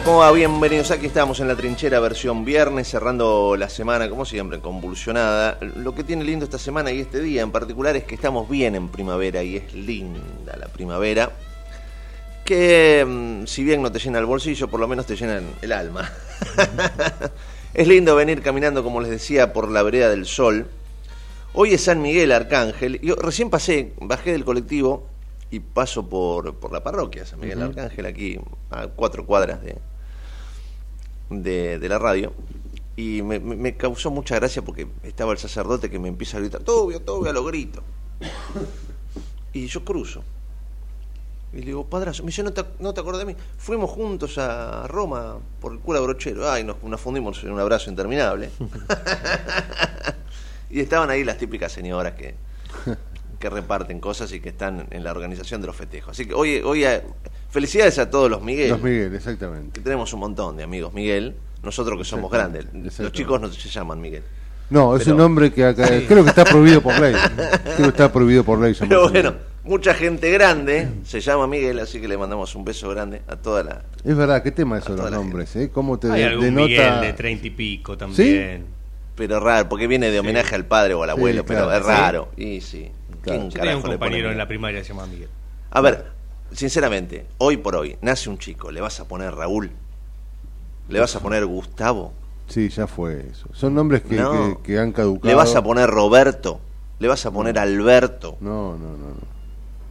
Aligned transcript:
¿Cómo 0.00 0.18
va? 0.18 0.32
Bienvenidos, 0.32 0.90
aquí 0.90 1.04
estamos 1.04 1.38
en 1.40 1.48
la 1.48 1.54
trinchera 1.54 2.00
versión 2.00 2.46
viernes, 2.46 2.88
cerrando 2.88 3.56
la 3.58 3.68
semana, 3.68 4.08
como 4.08 4.24
siempre, 4.24 4.58
convulsionada. 4.58 5.58
Lo 5.60 5.94
que 5.94 6.02
tiene 6.02 6.24
lindo 6.24 6.46
esta 6.46 6.56
semana 6.58 6.90
y 6.90 7.00
este 7.00 7.20
día 7.20 7.42
en 7.42 7.50
particular 7.50 7.94
es 7.94 8.04
que 8.04 8.14
estamos 8.14 8.48
bien 8.48 8.74
en 8.74 8.88
primavera 8.88 9.42
y 9.42 9.56
es 9.56 9.74
linda 9.74 10.56
la 10.58 10.68
primavera, 10.68 11.32
que 12.42 13.04
mm, 13.06 13.46
si 13.46 13.64
bien 13.64 13.82
no 13.82 13.92
te 13.92 13.98
llena 13.98 14.18
el 14.18 14.24
bolsillo, 14.24 14.66
por 14.68 14.80
lo 14.80 14.88
menos 14.88 15.04
te 15.04 15.14
llena 15.14 15.42
el 15.60 15.72
alma. 15.72 16.10
es 17.74 17.86
lindo 17.86 18.16
venir 18.16 18.40
caminando, 18.40 18.82
como 18.82 19.02
les 19.02 19.10
decía, 19.10 19.52
por 19.52 19.70
la 19.70 19.82
vereda 19.82 20.08
del 20.08 20.24
sol. 20.24 20.68
Hoy 21.52 21.74
es 21.74 21.84
San 21.84 22.00
Miguel 22.00 22.32
Arcángel, 22.32 22.98
yo 23.02 23.14
recién 23.16 23.50
pasé, 23.50 23.92
bajé 24.00 24.32
del 24.32 24.46
colectivo 24.46 25.06
y 25.52 25.60
paso 25.60 26.08
por, 26.08 26.54
por 26.54 26.72
la 26.72 26.82
parroquia 26.82 27.26
San 27.26 27.38
Miguel 27.38 27.60
Arcángel, 27.60 28.06
aquí 28.06 28.40
a 28.70 28.86
cuatro 28.86 29.26
cuadras 29.26 29.62
de, 29.62 29.76
de, 31.32 31.78
la 31.88 31.98
radio. 31.98 32.32
Y 32.96 33.22
me, 33.22 33.76
causó 33.76 34.10
mucha 34.10 34.34
gracia 34.34 34.62
porque 34.62 34.86
estaba 35.02 35.32
el 35.32 35.38
sacerdote 35.38 35.90
que 35.90 35.98
me 35.98 36.08
empieza 36.08 36.36
a 36.36 36.40
gritar, 36.40 36.62
Tobio, 36.62 37.00
Tobio, 37.00 37.30
a 37.30 37.32
lo 37.32 37.44
grito. 37.44 37.82
Y 39.54 39.66
yo 39.66 39.84
cruzo. 39.84 40.22
Y 41.52 41.58
le 41.58 41.66
digo, 41.66 41.86
padrazo, 41.86 42.22
me 42.22 42.28
dice, 42.28 42.42
¿no 42.42 42.52
te, 42.52 42.64
no 42.78 42.94
te 42.94 43.00
acordás 43.00 43.20
de 43.20 43.26
mí? 43.26 43.36
Fuimos 43.58 43.90
juntos 43.90 44.38
a 44.38 44.86
Roma 44.86 45.38
por 45.60 45.72
el 45.72 45.80
cura 45.80 46.00
brochero. 46.00 46.50
Ay, 46.50 46.64
nos, 46.64 46.82
nos 46.82 47.00
fundimos 47.00 47.42
en 47.44 47.52
un 47.52 47.60
abrazo 47.60 47.90
interminable. 47.90 48.50
y 50.70 50.80
estaban 50.80 51.10
ahí 51.10 51.24
las 51.24 51.36
típicas 51.36 51.70
señoras 51.72 52.14
que 52.14 52.34
que 53.42 53.50
reparten 53.50 53.98
cosas 53.98 54.32
y 54.32 54.38
que 54.38 54.50
están 54.50 54.86
en 54.92 55.02
la 55.02 55.10
organización 55.10 55.60
de 55.60 55.66
los 55.66 55.74
festejos. 55.74 56.12
Así 56.12 56.26
que 56.26 56.32
hoy, 56.32 56.58
hoy 56.58 56.84
felicidades 57.50 57.98
a 57.98 58.08
todos 58.08 58.30
los 58.30 58.40
Miguel. 58.40 58.70
Los 58.70 58.80
Miguel, 58.80 59.12
exactamente. 59.16 59.72
Que 59.72 59.80
tenemos 59.80 60.12
un 60.12 60.20
montón 60.20 60.56
de 60.56 60.62
amigos 60.62 60.94
Miguel, 60.94 61.34
nosotros 61.60 61.98
que 61.98 62.04
somos 62.04 62.30
grandes. 62.30 62.66
Los 63.00 63.10
chicos 63.10 63.40
no 63.40 63.52
se 63.52 63.68
llaman 63.68 64.00
Miguel. 64.00 64.22
No, 64.70 64.96
es 64.96 65.08
un 65.08 65.16
nombre 65.16 65.52
que 65.52 65.64
acá, 65.64 65.88
creo 66.06 66.22
que 66.22 66.30
está 66.30 66.44
prohibido 66.44 66.80
por 66.80 66.98
ley. 67.00 67.14
Creo 67.76 67.78
que 67.78 67.88
está 67.88 68.12
prohibido 68.12 68.44
por 68.44 68.60
ley. 68.60 68.74
Pero 68.78 69.10
bueno, 69.10 69.34
mucha 69.64 69.92
gente 69.92 70.30
grande 70.30 70.88
se 71.04 71.20
llama 71.20 71.48
Miguel, 71.48 71.80
así 71.80 72.00
que 72.00 72.06
le 72.06 72.16
mandamos 72.16 72.54
un 72.54 72.64
beso 72.64 72.88
grande 72.90 73.22
a 73.26 73.36
toda 73.36 73.64
la. 73.64 73.82
Es 74.04 74.16
verdad, 74.16 74.42
¿qué 74.42 74.52
tema 74.52 74.78
es 74.78 74.84
eso 74.84 74.96
los 74.96 75.10
nombres? 75.10 75.54
Eh? 75.56 75.70
¿Cómo 75.70 75.98
te 75.98 76.10
Hay 76.10 76.22
algún 76.22 76.54
Miguel 76.54 77.00
de 77.00 77.12
treinta 77.12 77.46
y 77.48 77.50
pico 77.50 77.98
también. 77.98 78.66
Pero 79.16 79.40
raro, 79.40 79.68
porque 79.68 79.88
viene 79.88 80.10
de 80.10 80.20
homenaje 80.20 80.54
al 80.54 80.64
padre 80.64 80.94
o 80.94 81.02
al 81.02 81.10
abuelo, 81.10 81.44
pero 81.44 81.70
es 81.70 81.84
raro. 81.84 82.28
Y 82.36 82.60
sí. 82.60 82.90
¿Quién 83.22 83.50
Yo 83.50 83.76
un 83.76 83.82
compañero 83.82 84.30
en 84.30 84.38
la 84.38 84.48
primaria 84.48 84.80
que 84.80 84.84
se 84.84 84.92
llama 84.92 85.06
Miguel. 85.06 85.28
A 85.70 85.80
ver, 85.80 86.06
sinceramente, 86.52 87.26
hoy 87.38 87.56
por 87.56 87.76
hoy, 87.76 87.96
nace 88.02 88.28
un 88.28 88.38
chico, 88.38 88.70
¿le 88.70 88.80
vas 88.80 89.00
a 89.00 89.08
poner 89.08 89.34
Raúl? 89.34 89.70
¿Le 90.88 91.00
vas 91.00 91.14
a 91.16 91.20
poner 91.20 91.46
Gustavo? 91.46 92.12
Sí, 92.48 92.68
ya 92.68 92.86
fue 92.86 93.26
eso. 93.30 93.48
Son 93.54 93.74
nombres 93.74 94.02
que, 94.02 94.16
que, 94.62 94.78
han 94.78 94.92
caducado. 94.92 95.28
¿Le 95.28 95.34
vas 95.34 95.54
a 95.54 95.62
poner 95.62 95.88
Roberto? 95.88 96.60
¿Le 96.98 97.08
vas 97.08 97.24
a 97.24 97.30
poner 97.30 97.58
Alberto? 97.58 98.36
No, 98.40 98.76
no, 98.76 98.96
no. 98.96 99.08
no. 99.08 99.32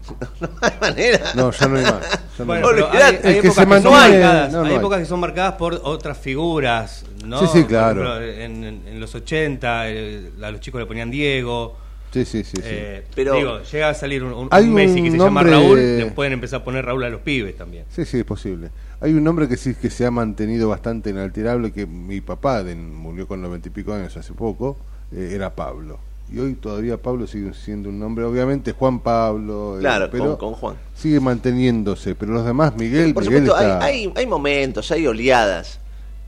No 0.40 0.50
hay 0.62 0.74
manera. 0.82 1.32
No, 1.36 1.52
ya 1.52 1.68
no 1.68 1.78
hay 1.78 1.84
más. 1.84 2.20
bueno, 2.46 2.88
hay, 2.92 3.20
hay, 3.24 3.38
épocas 3.38 3.42
que, 3.42 3.52
son 3.52 3.70
marcadas, 3.70 4.54
hay, 4.56 4.74
épocas 4.76 5.00
que 5.00 5.06
son 5.06 5.20
marcadas 5.20 5.54
por 5.54 5.74
otras 5.84 6.18
figuras, 6.18 7.06
¿no? 7.26 7.40
Sí, 7.40 7.48
sí, 7.54 7.66
claro. 7.66 8.22
en, 8.22 8.64
en, 8.64 9.00
los 9.00 9.14
80 9.14 9.90
eh, 9.90 10.32
a 10.42 10.52
los 10.52 10.60
chicos 10.60 10.82
le 10.82 10.88
ponían 10.88 11.12
Diego, 11.12 11.78
Sí, 12.12 12.26
sí, 12.26 12.44
sí. 12.44 12.58
Eh, 12.62 13.06
pero 13.16 13.36
digo, 13.36 13.62
llega 13.64 13.90
a 13.90 13.94
salir 13.94 14.24
un, 14.24 14.50
Messi 14.74 15.02
que 15.02 15.12
se 15.12 15.18
llama 15.18 15.44
Raúl, 15.44 15.80
le 15.80 16.06
pueden 16.08 16.34
empezar 16.34 16.62
a 16.62 16.64
poner 16.64 16.86
Raúl 16.86 17.04
a 17.06 17.10
los 17.10 17.22
pibes 17.22 17.58
también. 17.58 17.86
Sí, 17.90 18.04
sí, 18.04 18.20
es 18.20 18.26
posible. 18.26 18.70
Hay 19.00 19.14
un 19.14 19.24
nombre 19.24 19.48
que 19.48 19.56
sí 19.56 19.76
que 19.76 19.90
se 19.90 20.06
ha 20.06 20.12
mantenido 20.12 20.68
bastante 20.68 21.10
inalterable, 21.10 21.72
que 21.72 21.88
mi 21.88 22.20
papá 22.20 22.64
murió 22.64 23.28
con 23.28 23.42
noventa 23.42 23.70
y 23.70 23.72
pico 23.72 23.94
años 23.94 24.16
hace 24.18 24.34
poco, 24.34 24.78
eh, 25.14 25.32
era 25.34 25.56
Pablo. 25.56 26.00
Y 26.30 26.40
hoy 26.40 26.56
todavía 26.56 26.98
Pablo 26.98 27.28
sigue 27.28 27.54
siendo 27.54 27.90
un 27.90 28.00
nombre, 28.00 28.26
obviamente 28.26 28.74
Juan 28.74 29.00
Pablo. 29.00 29.78
Eh, 29.78 29.80
claro, 29.80 30.10
pero 30.12 30.38
con, 30.38 30.54
Juan. 30.54 30.76
Sigue 30.94 31.20
manteniéndose, 31.22 32.16
pero 32.16 32.34
los 32.34 32.46
demás, 32.46 32.76
Miguel. 32.76 33.14
Por 33.14 33.24
supuesto, 33.24 33.56
hay, 33.56 34.12
hay, 34.16 34.28
momentos, 34.28 34.92
hay 34.92 35.08
oleadas. 35.08 35.80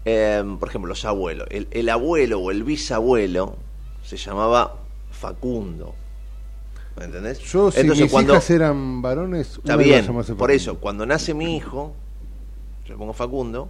por 0.05 0.69
ejemplo, 0.69 0.87
los 0.87 1.03
abuelos. 1.03 1.47
El, 1.51 1.67
el 1.71 1.89
abuelo 1.89 2.39
o 2.39 2.51
el 2.51 2.63
bisabuelo 2.63 3.57
se 4.03 4.17
llamaba 4.17 4.82
Facundo. 5.23 5.95
¿Me 6.97 7.05
entendés? 7.05 7.39
Yo, 7.39 7.71
si 7.71 7.79
Entonces, 7.79 8.03
mis 8.03 8.11
cuando, 8.11 8.33
hijas 8.33 8.49
eran 8.49 9.01
varones, 9.01 9.57
está 9.57 9.77
bien, 9.77 10.05
por 10.37 10.51
eso, 10.51 10.79
cuando 10.79 11.05
nace 11.05 11.33
mi 11.33 11.55
hijo, 11.55 11.93
yo 12.85 12.93
le 12.93 12.97
pongo 12.97 13.13
Facundo, 13.13 13.69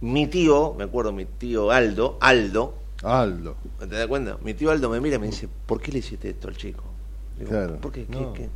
mi 0.00 0.26
tío, 0.26 0.74
me 0.76 0.84
acuerdo, 0.84 1.12
mi 1.12 1.24
tío 1.24 1.70
Aldo, 1.70 2.18
Aldo, 2.20 2.74
Aldo. 3.04 3.54
¿Te 3.78 3.86
das 3.86 4.08
cuenta? 4.08 4.38
Mi 4.42 4.54
tío 4.54 4.72
Aldo 4.72 4.90
me 4.90 5.00
mira 5.00 5.16
y 5.16 5.18
me 5.20 5.26
dice, 5.26 5.48
¿por 5.66 5.80
qué 5.80 5.92
le 5.92 6.00
hiciste 6.00 6.30
esto 6.30 6.48
al 6.48 6.56
chico? 6.56 6.82
claro. 7.46 7.76
¿Por 7.76 7.92
qué? 7.92 8.04
¿Qué, 8.06 8.26
¿Qué 8.34 8.50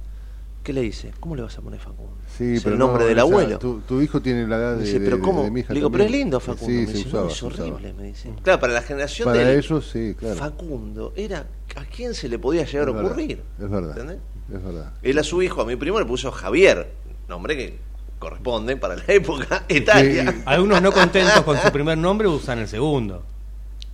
le 0.72 0.80
dice? 0.80 1.12
¿Cómo 1.20 1.36
le 1.36 1.42
vas 1.42 1.56
a 1.58 1.62
poner 1.62 1.80
Facundo? 1.80 2.16
Sí, 2.36 2.58
pero 2.62 2.74
el 2.74 2.78
nombre 2.78 3.04
del 3.04 3.18
abuelo. 3.18 3.58
tu, 3.58 4.00
hijo 4.00 4.20
tiene 4.20 4.46
la 4.46 4.56
edad 4.56 4.76
de, 4.76 4.84
dice, 4.84 5.00
¿pero 5.00 5.20
cómo? 5.20 5.48
mi 5.50 5.60
hija 5.60 5.74
digo, 5.74 5.90
pero 5.90 6.04
es 6.04 6.10
lindo 6.10 6.40
Facundo. 6.40 6.66
Sí, 6.66 6.86
me 6.86 6.92
dice, 6.92 7.08
usaba, 7.08 7.30
es 7.30 7.42
horrible, 7.42 7.92
me 7.92 8.04
dice. 8.04 8.32
Claro, 8.42 8.60
para 8.60 8.72
la 8.72 8.82
generación 8.82 9.26
para 9.26 9.44
de 9.44 9.58
ellos, 9.58 9.88
sí, 9.90 10.14
claro. 10.18 10.36
Facundo 10.36 11.12
era 11.16 11.46
a 11.76 11.84
quién 11.84 12.14
se 12.14 12.28
le 12.28 12.38
podía 12.38 12.64
llegar 12.64 12.88
a 12.88 12.90
ocurrir. 12.92 13.42
Es 13.60 13.70
verdad. 13.70 13.90
¿Entendés? 13.90 14.18
Es 14.52 14.64
verdad. 14.64 14.92
Él 15.02 15.18
a 15.18 15.22
su 15.22 15.42
hijo, 15.42 15.62
a 15.62 15.66
mi 15.66 15.76
primo, 15.76 15.98
le 15.98 16.06
puso 16.06 16.30
Javier, 16.30 16.88
nombre 17.28 17.56
que 17.56 17.78
corresponde 18.18 18.76
para 18.76 18.96
la 18.96 19.04
época 19.08 19.64
etaria. 19.68 20.42
Algunos 20.46 20.82
no 20.82 20.92
contentos 20.92 21.42
con 21.42 21.58
su 21.58 21.70
primer 21.72 21.98
nombre 21.98 22.28
usan 22.28 22.58
el 22.58 22.68
segundo. 22.68 23.24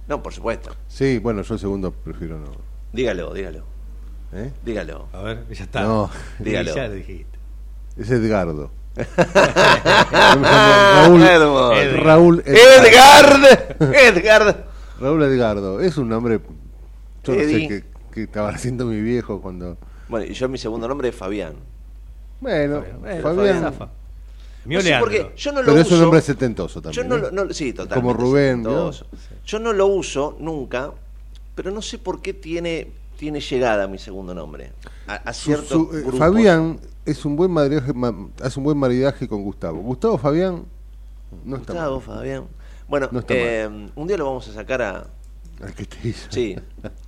No, 0.08 0.22
por 0.22 0.32
supuesto. 0.32 0.74
Sí, 0.88 1.18
bueno, 1.18 1.42
yo 1.42 1.54
el 1.54 1.60
segundo 1.60 1.92
prefiero 1.92 2.38
no. 2.38 2.50
Dígalo, 2.92 3.32
dígalo. 3.32 3.71
¿Eh? 4.32 4.50
Dígalo. 4.64 5.08
A 5.12 5.22
ver, 5.22 5.44
ya 5.50 5.64
está. 5.64 5.82
No. 5.82 6.10
Dígalo. 6.38 6.74
Ya 6.74 6.88
lo 6.88 6.94
dijiste. 6.94 7.38
Es 7.96 8.10
Edgardo. 8.10 8.70
Raúl, 10.42 11.22
Raúl 12.02 12.42
Edgar. 12.46 13.40
Edgar. 13.80 14.66
Raúl 15.00 15.22
Edgardo. 15.22 15.80
Es 15.80 15.96
un 15.96 16.08
nombre. 16.08 16.40
Yo 17.24 17.32
no 17.34 17.38
sé 17.38 17.44
Eddie. 17.44 17.68
qué, 17.68 17.84
qué 18.12 18.22
estaba 18.24 18.50
haciendo 18.50 18.86
mi 18.86 19.00
viejo 19.00 19.40
cuando. 19.40 19.76
Bueno, 20.08 20.26
y 20.26 20.34
yo 20.34 20.48
mi 20.48 20.58
segundo 20.58 20.88
nombre 20.88 21.08
es 21.08 21.14
Fabián. 21.14 21.54
Bueno, 22.40 22.84
Bueno, 23.00 23.22
Fabián. 23.22 23.60
zafa. 23.62 23.88
Mío 24.64 24.78
No 24.78 24.82
sé 24.84 24.96
por 25.00 25.10
Leandro. 25.10 25.34
qué, 25.34 25.40
yo 25.40 25.52
no 25.52 25.60
lo 25.62 25.66
Pero 25.66 25.80
es 25.80 25.86
uso. 25.86 25.94
un 25.96 26.00
nombre 26.02 26.20
setentoso 26.20 26.80
Yo 26.82 26.82
también. 27.02 27.08
no, 27.08 27.16
¿eh? 27.16 27.20
lo- 27.32 27.44
no- 27.46 27.52
sí, 27.52 27.72
totalmente. 27.72 27.94
Como 28.00 28.12
Rubén, 28.14 28.58
setentoso. 28.58 29.06
Yo 29.44 29.58
no 29.58 29.72
lo 29.72 29.86
uso 29.86 30.36
nunca, 30.38 30.92
pero 31.56 31.70
no 31.72 31.82
sé 31.82 31.98
por 31.98 32.22
qué 32.22 32.32
tiene, 32.32 32.92
tiene 33.22 33.38
llegada 33.38 33.86
mi 33.86 33.98
segundo 33.98 34.34
nombre. 34.34 34.72
A, 35.06 35.14
a 35.14 35.32
Su- 35.32 35.44
ciertos 35.44 35.68
su- 35.68 35.90
eh, 35.96 36.00
grupos. 36.00 36.18
Fabián 36.18 36.80
es 37.06 37.24
un 37.24 37.36
buen 37.36 37.52
maridaje, 37.52 37.92
ma- 37.92 38.28
hace 38.42 38.58
un 38.58 38.64
buen 38.64 38.76
maridaje 38.76 39.28
con 39.28 39.44
Gustavo. 39.44 39.78
Gustavo 39.78 40.18
Fabián 40.18 40.64
no 41.44 41.56
está 41.56 41.72
Gustavo, 41.72 42.00
mal. 42.00 42.16
Fabián. 42.16 42.48
Bueno, 42.88 43.08
No 43.12 43.20
está 43.20 43.34
eh, 43.36 43.68
un 43.94 44.06
día 44.08 44.16
lo 44.16 44.24
vamos 44.24 44.48
a 44.48 44.52
sacar 44.52 44.82
a. 44.82 45.06
Al 45.62 45.72
que 45.72 45.84
te 45.84 46.08
hizo. 46.08 46.26
Sí, 46.32 46.56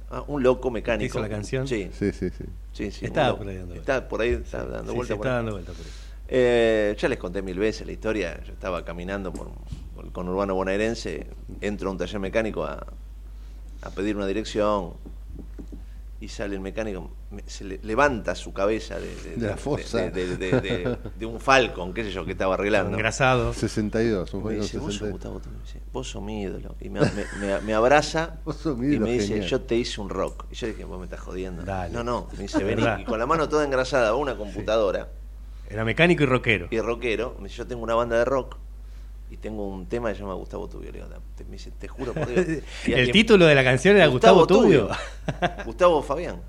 a 0.08 0.20
un 0.28 0.40
loco 0.44 0.70
mecánico. 0.70 1.06
¿Hizo 1.19 1.20
la 1.20 1.28
canción? 1.28 1.66
Sí, 1.66 1.90
Sí, 1.93 2.12
sí, 2.12 2.31
sí. 2.72 2.93
sí. 2.93 3.06
loco. 3.08 3.38
por 3.38 3.49
ahí 3.49 3.56
dando 3.56 3.75
Está 3.75 4.08
por 4.08 4.20
ahí, 4.20 4.31
está 4.34 4.64
dando 4.64 4.93
Sí, 4.93 4.96
vuelta 4.96 5.16
por 5.16 5.26
está 5.26 5.31
ahí. 5.31 5.37
dando 5.38 5.50
vuelta 5.50 5.72
por 5.72 5.81
ahí. 5.84 5.93
Eh, 6.28 6.96
ya 6.96 7.08
les 7.08 7.19
conté 7.19 7.43
mil 7.43 7.58
veces 7.58 7.84
la 7.88 7.93
historia. 7.93 8.40
Yo 8.44 8.52
estaba 8.52 8.84
caminando 8.84 9.32
por, 9.32 9.49
por 9.96 10.05
el 10.05 10.12
conurbano 10.12 10.55
bonaerense, 10.55 11.26
entro 11.61 11.88
a 11.88 11.93
un 11.93 11.99
taller 11.99 12.20
mecánico 12.20 12.62
a, 12.64 12.87
a 13.82 13.90
pedir 13.90 14.16
una 14.16 14.26
dirección 14.28 14.93
y 16.25 16.29
sale 16.29 16.55
el 16.55 16.61
mecánico, 16.61 17.11
me- 17.31 17.43
se 17.47 17.65
le- 17.65 17.79
levanta 17.82 18.35
su 18.35 18.53
cabeza 18.53 18.99
de, 18.99 19.15
De 19.37 19.47
la 19.49 19.56
fosa. 19.56 19.99
de, 19.99 20.11
de- 20.11 20.37
de- 20.37 20.61
de- 20.61 20.99
de 21.19 21.26
un 21.26 21.38
Falcon, 21.41 21.93
qué 21.93 22.03
sé 22.05 22.11
yo, 22.11 22.25
que 22.25 22.32
estaba 22.32 22.55
arreglando. 22.55 22.93
Engrasado. 22.97 23.53
62, 23.53 24.32
un 24.35 24.44
Me 24.44 24.55
dice, 24.55 24.79
vos 24.79 24.94
sos 24.94 25.09
62. 25.09 25.12
Gustavo 25.12 25.41
Tuño?". 25.41 25.56
Me 25.59 25.62
dice, 25.65 25.81
vos 25.93 26.09
sos 26.11 26.23
mi 26.23 26.43
ídolo. 26.43 26.76
Y 26.81 26.88
me, 26.88 27.00
me- 27.00 27.09
me- 27.41 27.61
me 27.61 27.75
abraza 27.75 28.38
Vos 28.44 28.56
sos 28.56 28.79
mi 28.79 28.94
y 28.94 28.99
me 28.99 29.12
dice, 29.12 29.29
genial. 29.29 29.49
yo 29.49 29.61
te 29.61 29.76
hice 29.76 30.00
un 30.00 30.09
rock. 30.09 30.47
Y 30.50 30.55
yo 30.55 30.67
dije, 30.67 30.85
vos 30.85 30.99
me 30.99 31.05
estás 31.05 31.21
jodiendo. 31.21 31.62
Dale. 31.62 31.93
No, 31.93 32.03
no, 32.03 32.29
me 32.32 32.43
dice, 32.44 32.65
vení. 32.65 32.82
Y 33.00 33.05
con 33.05 33.19
la 33.19 33.26
mano 33.26 33.49
toda 33.49 33.65
engrasada 33.65 34.09
a 34.09 34.15
una 34.15 34.37
computadora 34.37 35.11
Era 35.69 35.85
mecánico 35.85 36.23
y 36.23 36.26
rockero. 36.26 36.69
y 36.71 36.81
rockero, 36.81 37.37
me 37.38 37.44
dice, 37.49 37.59
yo 37.59 37.67
tengo 37.67 37.82
una 37.82 37.94
banda 37.94 38.17
de 38.17 38.25
rock 38.25 38.56
y 39.31 39.37
tengo 39.37 39.67
un 39.67 39.87
tema 39.87 40.11
que 40.11 40.17
se 40.17 40.21
llama 40.23 40.35
Gustavo 40.35 40.69
Tubio. 40.69 40.93
Le 40.93 40.99
digo, 40.99 41.09
te, 41.37 41.44
me 41.44 41.53
dice, 41.53 41.71
te 41.79 41.88
juro 41.88 42.12
por 42.12 42.26
Dios. 42.29 42.62
Y 42.87 42.93
El 42.93 43.11
título 43.11 43.47
de 43.47 43.55
la 43.55 43.65
canción 43.65 43.97
era 43.97 44.06
Gustavo, 44.06 44.47
Tubio. 44.47 44.88
Gustavo 45.65 46.03
Fabián. 46.03 46.41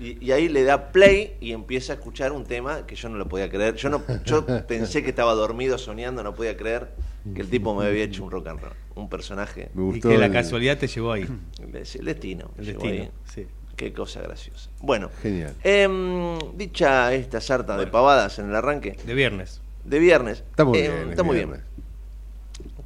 Y, 0.00 0.24
y 0.24 0.32
ahí 0.32 0.48
le 0.48 0.62
da 0.64 0.92
play 0.92 1.36
y 1.40 1.52
empieza 1.52 1.92
a 1.92 1.96
escuchar 1.96 2.32
un 2.32 2.44
tema 2.44 2.86
que 2.86 2.94
yo 2.94 3.08
no 3.08 3.16
lo 3.16 3.28
podía 3.28 3.48
creer. 3.48 3.74
Yo 3.74 3.88
no, 3.88 4.02
yo 4.24 4.46
pensé 4.66 5.02
que 5.02 5.10
estaba 5.10 5.34
dormido 5.34 5.76
soñando, 5.78 6.22
no 6.22 6.34
podía 6.34 6.56
creer 6.56 6.88
que 7.34 7.40
el 7.40 7.48
tipo 7.48 7.74
me 7.74 7.86
había 7.86 8.04
hecho 8.04 8.24
un 8.24 8.30
rock 8.30 8.48
and 8.48 8.60
roll, 8.60 8.72
un 8.94 9.08
personaje. 9.08 9.70
Me 9.74 9.96
y 9.96 10.00
que 10.00 10.16
la 10.18 10.30
casualidad 10.30 10.78
te 10.78 10.86
llevó 10.86 11.12
ahí. 11.12 11.26
El 11.60 11.72
destino. 12.04 12.50
El 12.58 12.66
destino. 12.66 12.92
ahí. 12.92 13.10
Sí. 13.32 13.46
Qué 13.76 13.92
cosa 13.92 14.20
graciosa. 14.20 14.70
Bueno, 14.80 15.08
Genial. 15.22 15.54
em, 15.62 16.36
dicha 16.56 17.12
esta 17.14 17.40
sarta 17.40 17.76
de 17.76 17.86
pavadas 17.86 18.38
en 18.40 18.48
el 18.48 18.56
arranque 18.56 18.96
De 19.04 19.14
viernes. 19.14 19.60
de 19.84 19.98
viernes. 20.00 20.44
Está 20.50 20.64
muy 20.64 20.78
em, 20.78 20.84
bien. 20.84 21.02
es 21.04 21.10
Está 21.10 21.22
muy 21.22 21.36
bien. 21.36 21.67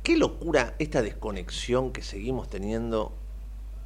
Qué 0.02 0.16
locura 0.16 0.75
esta 0.78 1.02
desconexión 1.02 1.93
que 1.93 2.02
seguimos 2.02 2.50
teniendo 2.50 3.12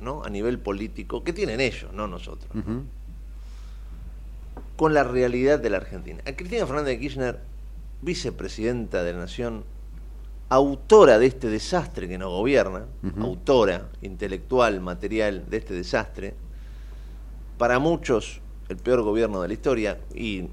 ¿no? 0.00 0.22
a 0.24 0.30
nivel 0.30 0.58
político, 0.58 1.22
que 1.22 1.32
tienen 1.32 1.60
ellos, 1.60 1.92
no 1.92 2.06
nosotros, 2.06 2.50
con 4.76 4.94
la 4.94 5.04
realidad 5.04 5.58
de 5.58 5.70
la 5.70 5.78
Argentina. 5.78 6.22
A 6.26 6.32
Cristina 6.32 6.66
Fernández 6.66 6.94
de 6.94 7.00
Kirchner, 7.00 7.40
vicepresidenta 8.02 9.02
de 9.02 9.12
la 9.12 9.20
Nación, 9.20 9.64
autora 10.48 11.18
de 11.18 11.26
este 11.26 11.48
desastre 11.48 12.08
que 12.08 12.18
nos 12.18 12.30
gobierna, 12.30 12.86
autora 13.18 13.88
intelectual, 14.00 14.80
material 14.80 15.44
de 15.50 15.56
este 15.56 15.74
desastre, 15.74 16.34
para 17.58 17.78
muchos 17.78 18.40
el 18.68 18.76
peor 18.76 19.02
gobierno 19.02 19.42
de 19.42 19.48
la 19.48 19.54
historia 19.54 19.98
y 20.14 20.48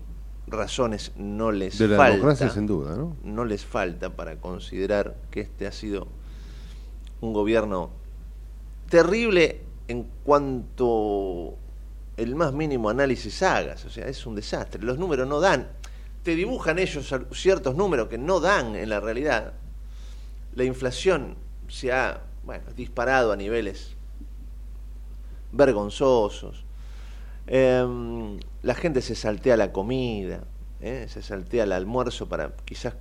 razones 0.48 1.12
no 1.16 1.51
les 1.51 1.78
De 1.78 1.88
la 1.88 1.98
falta 1.98 2.13
democracia, 2.13 2.50
sin 2.50 2.68
duda, 2.68 2.95
¿no? 2.95 3.16
no 3.24 3.45
les 3.45 3.66
falta 3.66 4.10
para 4.10 4.38
considerar 4.38 5.16
que 5.31 5.42
este 5.42 5.68
ha 5.68 5.72
sido 5.72 6.07
un 7.22 7.34
gobierno 7.34 7.90
terrible 8.90 9.62
en 9.88 10.07
cuanto 10.24 11.56
el 12.18 12.36
más 12.36 12.54
mínimo 12.54 12.90
análisis 12.90 13.42
hagas. 13.44 13.86
O 13.86 13.90
sea, 13.90 14.07
es 14.07 14.25
un 14.25 14.36
desastre. 14.36 14.84
Los 14.84 14.98
números 14.98 15.28
no 15.28 15.40
dan. 15.40 15.69
Te 16.24 16.36
dibujan 16.36 16.80
ellos 16.80 17.13
ciertos 17.31 17.75
números 17.75 18.07
que 18.07 18.18
no 18.18 18.40
dan 18.40 18.75
en 18.75 18.90
la 18.90 19.00
realidad. 19.00 19.54
La 20.56 20.63
inflación 20.63 21.36
se 21.68 21.92
ha 21.92 22.22
bueno, 22.44 22.66
disparado 22.75 23.31
a 23.31 23.36
niveles 23.36 23.95
vergonzosos. 25.51 26.63
Em, 27.48 28.40
la 28.63 28.74
gente 28.75 29.01
se 29.01 29.13
saltea 29.13 29.57
la 29.57 29.71
comida, 29.71 30.45
¿eh? 30.80 31.06
se 31.10 31.21
saltea 31.21 31.65
el 31.65 31.74
almuerzo 31.74 32.27
para 32.27 32.56
quizás 32.65 32.95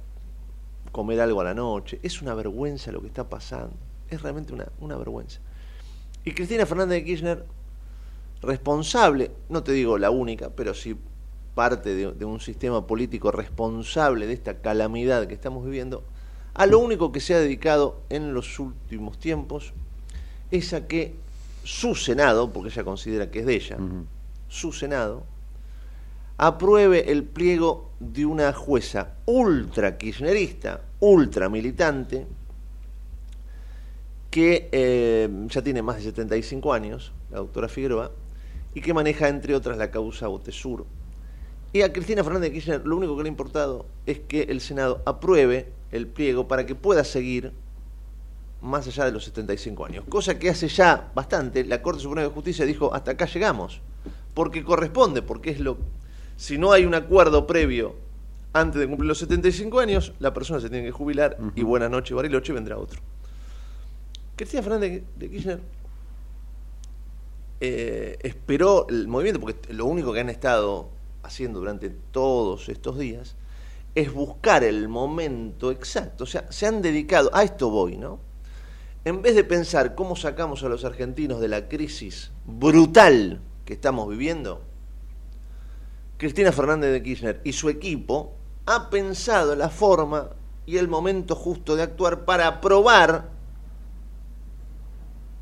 comer 0.91 1.20
algo 1.20 1.41
a 1.41 1.44
la 1.44 1.55
noche. 1.55 2.00
Es 2.03 2.20
una 2.20 2.35
vergüenza 2.35 2.91
lo 2.93 3.00
que 3.00 3.06
está 3.06 3.29
pasando. 3.29 3.75
Es 4.11 4.20
realmente 4.23 4.53
una, 4.53 4.67
una 4.81 4.97
vergüenza. 4.97 5.41
Y 6.25 6.32
Cristina 6.32 6.67
Fernández 6.67 6.99
de 6.99 7.05
Kirchner, 7.05 7.44
responsable, 8.43 9.31
no 9.49 9.62
te 9.62 9.73
digo 9.73 9.99
la 9.99 10.11
única, 10.11 10.50
pero 10.50 10.75
sí 10.75 10.97
parte 11.55 11.94
de, 11.94 12.12
de 12.12 12.25
un 12.25 12.41
sistema 12.41 12.87
político 12.87 13.31
responsable 13.31 14.26
de 14.26 14.32
esta 14.32 14.58
calamidad 14.58 15.26
que 15.26 15.35
estamos 15.35 15.65
viviendo, 15.65 16.03
a 16.55 16.67
lo 16.67 16.81
único 16.81 17.12
que 17.12 17.20
se 17.20 17.35
ha 17.35 17.38
dedicado 17.38 18.00
en 18.08 18.35
los 18.35 18.58
últimos 18.58 19.19
tiempos 19.19 19.73
es 20.50 20.73
a 20.73 20.87
que 20.87 21.15
su 21.62 21.94
Senado, 21.94 22.53
porque 22.53 22.70
ella 22.70 22.85
considera 22.85 23.31
que 23.31 23.41
es 23.41 23.47
de 23.47 23.55
ella, 23.55 23.79
su 24.49 24.73
Senado, 24.73 25.25
apruebe 26.37 27.11
el 27.12 27.25
pliego 27.25 27.90
de 28.00 28.26
una 28.26 28.52
jueza 28.52 29.14
ultra 29.26 29.96
kirchnerista, 29.96 30.82
ultra 31.00 31.49
militante, 31.49 32.26
que 34.31 34.69
eh, 34.73 35.29
ya 35.49 35.62
tiene 35.62 35.82
más 35.82 35.96
de 35.96 36.02
75 36.05 36.73
años, 36.73 37.12
la 37.31 37.39
doctora 37.39 37.69
Figueroa, 37.69 38.10
y 38.74 38.81
que 38.81 38.94
maneja, 38.94 39.29
entre 39.29 39.55
otras, 39.55 39.77
la 39.77 39.91
causa 39.91 40.29
Botesur. 40.29 40.86
Y 41.74 41.82
a 41.82 41.93
Cristina 41.93 42.24
Fernández 42.24 42.51
de 42.51 42.55
Kirchner 42.55 42.86
lo 42.86 42.96
único 42.96 43.17
que 43.17 43.22
le 43.22 43.29
ha 43.29 43.31
importado 43.31 43.86
es 44.06 44.20
que 44.20 44.43
el 44.43 44.60
Senado 44.60 45.03
apruebe 45.05 45.72
el 45.91 46.06
pliego 46.06 46.48
para 46.48 46.67
que 46.67 46.74
pueda 46.74 47.05
seguir 47.05 47.53
más 48.62 48.86
allá 48.86 49.05
de 49.05 49.12
los 49.12 49.24
75 49.24 49.84
años. 49.84 50.05
Cosa 50.08 50.39
que 50.39 50.48
hace 50.48 50.69
ya 50.69 51.10
bastante, 51.15 51.65
la 51.65 51.82
Corte 51.82 52.01
Suprema 52.01 52.27
de 52.27 52.32
Justicia 52.32 52.65
dijo, 52.65 52.94
hasta 52.94 53.12
acá 53.12 53.27
llegamos, 53.27 53.81
porque 54.34 54.65
corresponde, 54.65 55.22
porque 55.22 55.51
es 55.51 55.60
lo... 55.60 55.77
Si 56.43 56.58
no 56.58 56.72
hay 56.72 56.84
un 56.84 56.94
acuerdo 56.96 57.46
previo 57.46 57.94
antes 58.53 58.81
de 58.81 58.89
cumplir 58.89 59.06
los 59.06 59.19
75 59.19 59.79
años, 59.79 60.13
la 60.19 60.34
persona 60.34 60.58
se 60.58 60.69
tiene 60.69 60.84
que 60.84 60.91
jubilar 60.91 61.39
y 61.55 61.63
buena 61.63 61.89
noche, 61.89 62.15
Bariloche, 62.15 62.53
vendrá 62.53 62.79
otro. 62.79 63.01
Cristina 64.34 64.61
Fernández 64.61 65.05
de 65.15 65.31
Kirchner 65.31 65.61
eh, 67.61 68.19
esperó 68.22 68.89
el 68.89 69.06
movimiento, 69.06 69.39
porque 69.39 69.72
lo 69.72 69.87
único 69.87 70.13
que 70.13 70.19
han 70.19 70.31
estado 70.31 70.89
haciendo 71.22 71.61
durante 71.61 71.91
todos 71.91 72.69
estos 72.69 72.99
días 72.99 73.37
es 73.94 74.13
buscar 74.13 74.65
el 74.65 74.89
momento 74.89 75.70
exacto. 75.70 76.25
O 76.25 76.27
sea, 76.27 76.51
se 76.51 76.67
han 76.67 76.82
dedicado, 76.82 77.31
a 77.32 77.44
esto 77.44 77.70
voy, 77.70 77.99
¿no? 77.99 78.19
En 79.05 79.22
vez 79.22 79.37
de 79.37 79.44
pensar 79.44 79.94
cómo 79.94 80.17
sacamos 80.17 80.65
a 80.65 80.69
los 80.69 80.84
argentinos 80.84 81.41
de 81.41 81.46
la 81.46 81.69
crisis 81.69 82.32
brutal 82.44 83.41
que 83.65 83.75
estamos 83.75 84.08
viviendo, 84.08 84.71
Cristina 86.22 86.52
Fernández 86.52 86.93
de 86.93 87.02
Kirchner 87.02 87.41
y 87.43 87.52
su 87.52 87.69
equipo 87.69 88.36
ha 88.67 88.91
pensado 88.91 89.56
la 89.56 89.69
forma 89.69 90.29
y 90.67 90.76
el 90.76 90.86
momento 90.86 91.34
justo 91.34 91.74
de 91.74 91.82
actuar 91.82 92.24
para 92.24 92.46
aprobar 92.46 93.29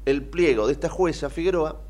el 0.07 0.25
pliego 0.25 0.67
de 0.67 0.73
esta 0.73 0.89
jueza 0.89 1.29
Figueroa, 1.29 1.83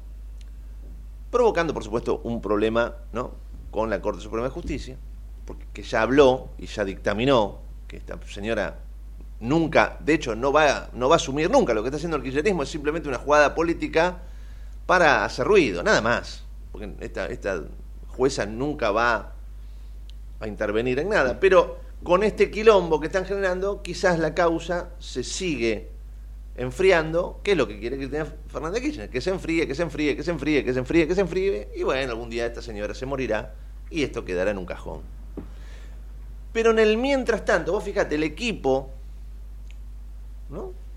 provocando, 1.30 1.72
por 1.72 1.84
supuesto, 1.84 2.20
un 2.24 2.42
problema 2.42 2.96
¿no? 3.12 3.30
con 3.70 3.90
la 3.90 4.02
Corte 4.02 4.22
Suprema 4.22 4.48
de 4.48 4.50
Justicia, 4.50 4.96
porque 5.44 5.66
que 5.72 5.84
ya 5.84 6.02
habló 6.02 6.48
y 6.58 6.66
ya 6.66 6.84
dictaminó 6.84 7.60
que 7.86 7.96
esta 7.96 8.18
señora 8.26 8.80
nunca, 9.38 9.98
de 10.00 10.14
hecho, 10.14 10.34
no 10.34 10.50
va, 10.50 10.90
no 10.94 11.08
va 11.08 11.14
a 11.14 11.18
asumir 11.18 11.48
nunca 11.48 11.74
lo 11.74 11.82
que 11.84 11.90
está 11.90 11.98
haciendo 11.98 12.16
el 12.16 12.24
kirchnerismo, 12.24 12.64
es 12.64 12.68
simplemente 12.68 13.08
una 13.08 13.18
jugada 13.18 13.54
política 13.54 14.22
para 14.86 15.24
hacer 15.24 15.46
ruido, 15.46 15.80
nada 15.84 16.00
más. 16.00 16.42
Porque 16.72 16.92
esta, 17.00 17.26
esta 17.26 17.62
jueza 18.20 18.44
nunca 18.44 18.90
va 18.90 19.32
a 20.40 20.46
intervenir 20.46 20.98
en 20.98 21.08
nada. 21.08 21.40
Pero 21.40 21.78
con 22.02 22.22
este 22.22 22.50
quilombo 22.50 23.00
que 23.00 23.06
están 23.06 23.24
generando, 23.24 23.80
quizás 23.80 24.18
la 24.18 24.34
causa 24.34 24.90
se 24.98 25.24
sigue 25.24 25.88
enfriando, 26.54 27.40
¿qué 27.42 27.52
es 27.52 27.56
lo 27.56 27.66
que 27.66 27.80
quiere 27.80 27.96
Cristina 27.96 28.26
Fernández 28.48 28.82
Kirchner? 28.82 29.08
Que 29.08 29.22
se 29.22 29.30
enfríe, 29.30 29.66
que 29.66 29.74
se 29.74 29.84
enfríe, 29.84 30.14
que 30.14 30.22
se 30.22 30.32
enfríe, 30.32 30.62
que 30.62 30.74
se 30.74 30.80
enfríe, 30.80 31.08
que 31.08 31.14
se 31.14 31.20
enfríe, 31.22 31.68
y 31.74 31.82
bueno, 31.82 32.12
algún 32.12 32.28
día 32.28 32.44
esta 32.44 32.60
señora 32.60 32.92
se 32.92 33.06
morirá 33.06 33.54
y 33.88 34.02
esto 34.02 34.22
quedará 34.22 34.50
en 34.50 34.58
un 34.58 34.66
cajón. 34.66 35.00
Pero 36.52 36.72
en 36.72 36.78
el 36.78 36.98
mientras 36.98 37.46
tanto, 37.46 37.72
vos 37.72 37.82
fíjate, 37.82 38.16
el 38.16 38.24
equipo 38.24 38.90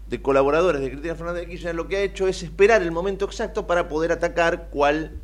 de 0.10 0.22
colaboradores 0.22 0.82
de 0.82 0.90
Cristina 0.90 1.16
Fernández 1.16 1.44
de 1.44 1.50
Kirchner 1.52 1.76
lo 1.76 1.88
que 1.88 1.96
ha 1.96 2.02
hecho 2.02 2.28
es 2.28 2.44
esperar 2.44 2.82
el 2.82 2.92
momento 2.92 3.24
exacto 3.24 3.66
para 3.66 3.88
poder 3.88 4.12
atacar 4.12 4.68
cuál 4.72 5.22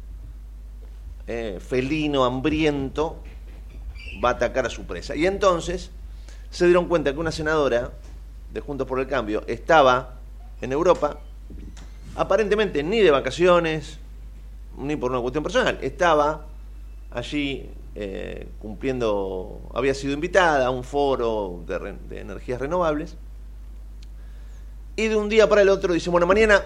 eh, 1.31 1.59
felino 1.59 2.25
hambriento 2.25 3.17
va 4.23 4.29
a 4.29 4.31
atacar 4.31 4.65
a 4.65 4.69
su 4.71 4.85
presa. 4.85 5.15
Y 5.15 5.27
entonces 5.27 5.91
se 6.49 6.65
dieron 6.65 6.87
cuenta 6.87 7.13
que 7.13 7.19
una 7.19 7.31
senadora 7.31 7.91
de 8.51 8.59
Juntos 8.61 8.87
por 8.87 8.99
el 8.99 9.05
Cambio 9.05 9.43
estaba 9.45 10.15
en 10.59 10.71
Europa, 10.71 11.19
aparentemente 12.15 12.81
ni 12.81 13.01
de 13.01 13.11
vacaciones, 13.11 13.99
ni 14.75 14.95
por 14.95 15.11
una 15.11 15.21
cuestión 15.21 15.43
personal, 15.43 15.77
estaba 15.83 16.47
allí 17.11 17.69
eh, 17.93 18.47
cumpliendo, 18.57 19.69
había 19.75 19.93
sido 19.93 20.13
invitada 20.13 20.65
a 20.65 20.71
un 20.71 20.83
foro 20.83 21.63
de, 21.67 22.21
energías 22.21 22.59
renovables, 22.59 23.17
y 24.95 25.07
de 25.07 25.15
un 25.15 25.29
día 25.29 25.47
para 25.47 25.61
el 25.61 25.69
otro 25.69 25.93
dice, 25.93 26.09
bueno, 26.09 26.25
mañana 26.25 26.63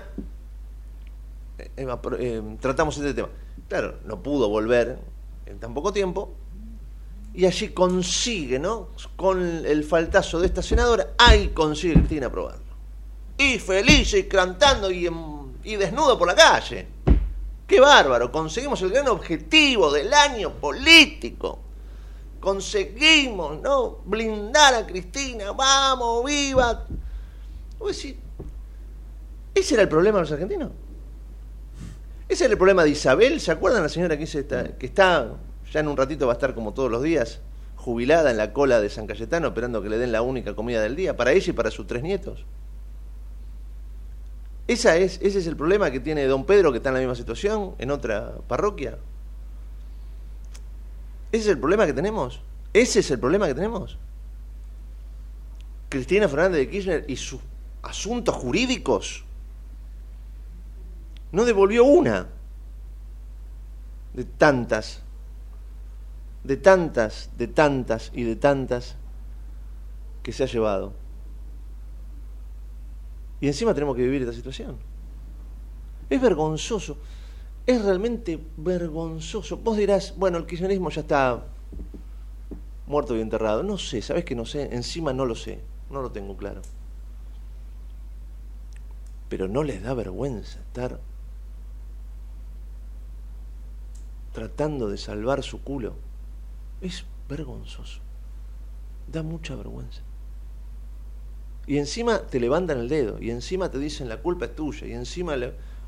eh, 1.57 2.41
tratamos 2.61 2.95
este 2.97 3.13
tema. 3.13 3.27
Claro, 3.73 3.95
no 4.05 4.21
pudo 4.21 4.49
volver 4.49 4.99
en 5.47 5.59
tan 5.59 5.73
poco 5.73 5.91
tiempo, 5.91 6.31
y 7.33 7.47
allí 7.47 7.69
consigue, 7.69 8.59
¿no? 8.59 8.89
Con 9.15 9.65
el 9.65 9.83
faltazo 9.83 10.39
de 10.39 10.45
esta 10.45 10.61
senadora, 10.61 11.13
ahí 11.17 11.47
consigue 11.55 11.95
Cristina 11.95 12.27
aprobarlo. 12.27 12.61
Y 13.35 13.57
feliz 13.57 14.13
y 14.13 14.25
cantando 14.25 14.91
y, 14.91 15.09
y 15.63 15.75
desnudo 15.75 16.19
por 16.19 16.27
la 16.27 16.35
calle. 16.35 16.85
¡Qué 17.65 17.79
bárbaro! 17.79 18.31
Conseguimos 18.31 18.79
el 18.83 18.91
gran 18.91 19.07
objetivo 19.07 19.91
del 19.91 20.13
año 20.13 20.51
político. 20.51 21.57
Conseguimos, 22.39 23.59
¿no? 23.59 24.01
Blindar 24.05 24.75
a 24.75 24.85
Cristina. 24.85 25.51
¡Vamos, 25.51 26.23
viva! 26.25 26.85
¿ese 29.55 29.73
era 29.73 29.81
el 29.81 29.89
problema 29.89 30.19
de 30.19 30.25
los 30.25 30.31
argentinos? 30.31 30.69
¿Ese 32.27 32.45
era 32.45 32.53
el 32.53 32.57
problema 32.57 32.83
de 32.83 32.89
Isabel? 32.89 33.39
¿Se 33.39 33.51
acuerdan 33.51 33.83
la 33.83 33.89
señora 33.89 34.17
que, 34.17 34.23
está, 34.23 34.77
que 34.77 34.85
está 34.85 35.37
ya 35.71 35.79
en 35.79 35.87
un 35.87 35.97
ratito 35.97 36.27
va 36.27 36.33
a 36.33 36.35
estar 36.35 36.53
como 36.53 36.73
todos 36.73 36.91
los 36.91 37.01
días, 37.01 37.41
jubilada 37.75 38.31
en 38.31 38.37
la 38.37 38.53
cola 38.53 38.79
de 38.79 38.89
San 38.89 39.07
Cayetano, 39.07 39.47
esperando 39.47 39.81
que 39.81 39.89
le 39.89 39.97
den 39.97 40.11
la 40.11 40.21
única 40.21 40.55
comida 40.55 40.81
del 40.81 40.95
día, 40.95 41.17
para 41.17 41.31
ella 41.31 41.49
y 41.49 41.53
para 41.53 41.71
sus 41.71 41.87
tres 41.87 42.03
nietos. 42.03 42.45
Esa 44.67 44.95
es, 44.95 45.19
ese 45.21 45.39
es 45.39 45.47
el 45.47 45.57
problema 45.57 45.91
que 45.91 45.99
tiene 45.99 46.25
don 46.25 46.45
Pedro, 46.45 46.71
que 46.71 46.77
está 46.77 46.89
en 46.89 46.95
la 46.95 46.99
misma 47.01 47.15
situación, 47.15 47.75
en 47.79 47.91
otra 47.91 48.35
parroquia. 48.47 48.97
Ese 51.31 51.43
es 51.43 51.47
el 51.47 51.59
problema 51.59 51.85
que 51.85 51.93
tenemos. 51.93 52.41
Ese 52.71 52.99
es 52.99 53.11
el 53.11 53.19
problema 53.19 53.47
que 53.47 53.55
tenemos. 53.55 53.97
Cristina 55.89 56.27
Fernández 56.27 56.59
de 56.59 56.69
Kirchner 56.69 57.05
y 57.07 57.15
sus 57.15 57.41
asuntos 57.81 58.35
jurídicos 58.35 59.25
no 61.33 61.43
devolvió 61.43 61.83
una 61.83 62.29
de 64.13 64.23
tantas 64.23 65.03
de 66.43 66.57
tantas, 66.57 67.29
de 67.37 67.47
tantas 67.47 68.11
y 68.13 68.23
de 68.23 68.35
tantas 68.35 68.95
que 70.21 70.31
se 70.31 70.43
ha 70.43 70.47
llevado. 70.47 70.93
Y 73.39 73.47
encima 73.47 73.73
tenemos 73.73 73.95
que 73.95 74.03
vivir 74.03 74.21
esta 74.21 74.33
situación. 74.33 74.77
Es 76.09 76.21
vergonzoso, 76.21 76.97
es 77.65 77.83
realmente 77.83 78.39
vergonzoso. 78.57 79.57
Vos 79.57 79.77
dirás, 79.77 80.13
bueno, 80.17 80.37
el 80.37 80.45
kirchnerismo 80.45 80.89
ya 80.89 81.01
está 81.01 81.45
muerto 82.87 83.15
y 83.15 83.21
enterrado. 83.21 83.63
No 83.63 83.77
sé, 83.77 84.01
¿sabes 84.01 84.25
que 84.25 84.35
no 84.35 84.45
sé? 84.45 84.73
Encima 84.73 85.13
no 85.13 85.25
lo 85.25 85.35
sé, 85.35 85.59
no 85.89 86.01
lo 86.01 86.11
tengo 86.11 86.37
claro. 86.37 86.61
Pero 89.29 89.47
no 89.47 89.63
les 89.63 89.81
da 89.81 89.93
vergüenza 89.93 90.59
estar 90.59 90.99
tratando 94.33 94.89
de 94.89 94.97
salvar 94.97 95.43
su 95.43 95.61
culo. 95.61 95.93
Es 96.81 97.05
vergonzoso. 97.29 98.01
Da 99.11 99.23
mucha 99.23 99.55
vergüenza. 99.55 100.01
Y 101.65 101.77
encima 101.77 102.19
te 102.19 102.39
levantan 102.39 102.79
el 102.79 102.89
dedo, 102.89 103.21
y 103.21 103.29
encima 103.29 103.71
te 103.71 103.79
dicen 103.79 104.09
la 104.09 104.21
culpa 104.21 104.45
es 104.45 104.55
tuya, 104.55 104.85
y 104.85 104.93
encima 104.93 105.35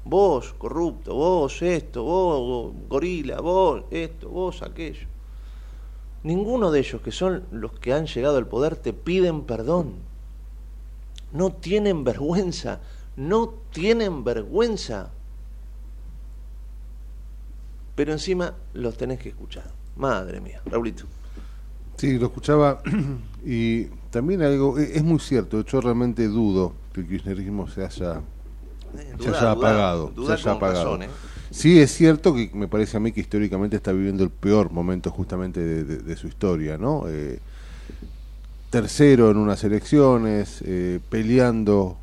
vos, 0.06 0.54
corrupto, 0.58 1.16
vos 1.16 1.62
esto, 1.62 2.04
vos, 2.04 2.74
gorila, 2.88 3.42
vos 3.42 3.84
esto, 3.92 4.30
vos 4.30 4.62
aquello. 4.62 5.08
Ninguno 6.24 6.72
de 6.72 6.80
ellos, 6.80 7.02
que 7.02 7.12
son 7.12 7.44
los 7.52 7.72
que 7.74 7.94
han 7.94 8.08
llegado 8.08 8.38
al 8.38 8.48
poder, 8.48 8.78
te 8.78 8.94
piden 8.94 9.42
perdón. 9.42 9.96
No 11.34 11.52
tienen 11.52 12.04
vergüenza, 12.04 12.80
no 13.18 13.54
tienen 13.72 14.24
vergüenza. 14.24 15.12
Pero 17.96 18.12
encima 18.12 18.54
los 18.74 18.98
tenés 18.98 19.20
que 19.20 19.30
escuchar. 19.30 19.72
Madre 19.96 20.42
mía, 20.42 20.62
Raulito. 20.66 21.06
Sí, 21.98 22.18
lo 22.18 22.28
escuchaba 22.28 22.82
y 23.46 23.86
también 24.10 24.42
algo, 24.42 24.78
e, 24.78 24.98
es 24.98 25.04
muy 25.04 25.20
cierto, 25.20 25.64
yo 25.64 25.82
realmente 25.82 26.28
dudo 26.28 26.74
que 26.94 27.02
el 27.02 27.08
kirchnerismo 27.08 27.70
se 27.70 27.86
haya, 27.86 28.22
eh, 28.98 29.16
se 29.20 29.30
haya 29.30 29.52
apagado. 29.52 30.12
se 30.26 30.34
haya 30.34 30.52
apagado. 30.52 31.02
¿eh? 31.02 31.10
Sí, 31.52 31.80
es 31.80 31.94
cierto 31.94 32.36
que 32.36 32.52
me 32.54 32.68
parece 32.68 32.98
a 32.98 33.00
mí 33.00 33.14
que 33.14 33.22
históricamente 33.22 33.78
está 33.78 33.94
viviendo 33.94 34.26
el 34.26 34.30
peor 34.30 34.72
momento 34.72 35.10
justamente 35.10 35.62
de, 35.86 36.16
su 36.18 36.28
historia, 36.28 36.78
¿no? 36.78 37.06
Eh, 37.08 37.40
tercero 38.70 39.32
en 39.32 39.38
unas 39.38 39.64
elecciones, 39.64 40.62
peleando 41.10 41.98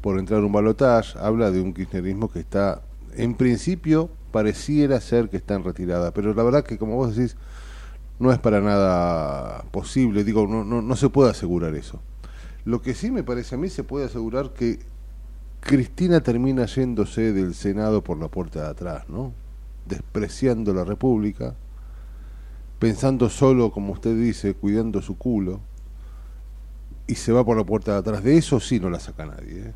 por 0.00 0.18
entrar 0.18 0.42
un 0.42 0.52
balotaje, 0.52 1.18
habla 1.18 1.50
de 1.50 1.60
un 1.60 1.74
kirchnerismo 1.74 2.30
que 2.30 2.40
está, 2.40 2.80
en 3.14 3.34
principio, 3.34 4.08
pareciera 4.30 5.00
ser 5.00 5.28
que 5.28 5.36
está 5.36 5.54
en 5.54 5.64
retirada, 5.64 6.12
pero 6.12 6.34
la 6.34 6.42
verdad 6.42 6.64
que 6.64 6.78
como 6.78 6.96
vos 6.96 7.16
decís, 7.16 7.36
no 8.18 8.32
es 8.32 8.38
para 8.38 8.60
nada 8.60 9.64
posible, 9.70 10.24
digo, 10.24 10.46
no, 10.46 10.64
no, 10.64 10.82
no 10.82 10.96
se 10.96 11.08
puede 11.08 11.30
asegurar 11.30 11.74
eso. 11.74 12.00
Lo 12.64 12.82
que 12.82 12.94
sí 12.94 13.10
me 13.10 13.22
parece 13.22 13.54
a 13.54 13.58
mí 13.58 13.68
se 13.68 13.84
puede 13.84 14.06
asegurar 14.06 14.52
que 14.52 14.80
Cristina 15.60 16.20
termina 16.20 16.66
yéndose 16.66 17.32
del 17.32 17.54
Senado 17.54 18.02
por 18.02 18.18
la 18.18 18.28
puerta 18.28 18.62
de 18.62 18.68
atrás, 18.68 19.08
¿no? 19.08 19.32
Despreciando 19.86 20.74
la 20.74 20.84
República, 20.84 21.54
pensando 22.78 23.28
solo, 23.28 23.70
como 23.70 23.92
usted 23.92 24.16
dice, 24.16 24.54
cuidando 24.54 25.00
su 25.00 25.16
culo, 25.16 25.60
y 27.06 27.14
se 27.14 27.32
va 27.32 27.44
por 27.44 27.56
la 27.56 27.64
puerta 27.64 27.92
de 27.92 27.98
atrás. 27.98 28.22
De 28.22 28.36
eso 28.36 28.60
sí 28.60 28.78
no 28.78 28.90
la 28.90 29.00
saca 29.00 29.26
nadie, 29.26 29.68
¿eh? 29.68 29.74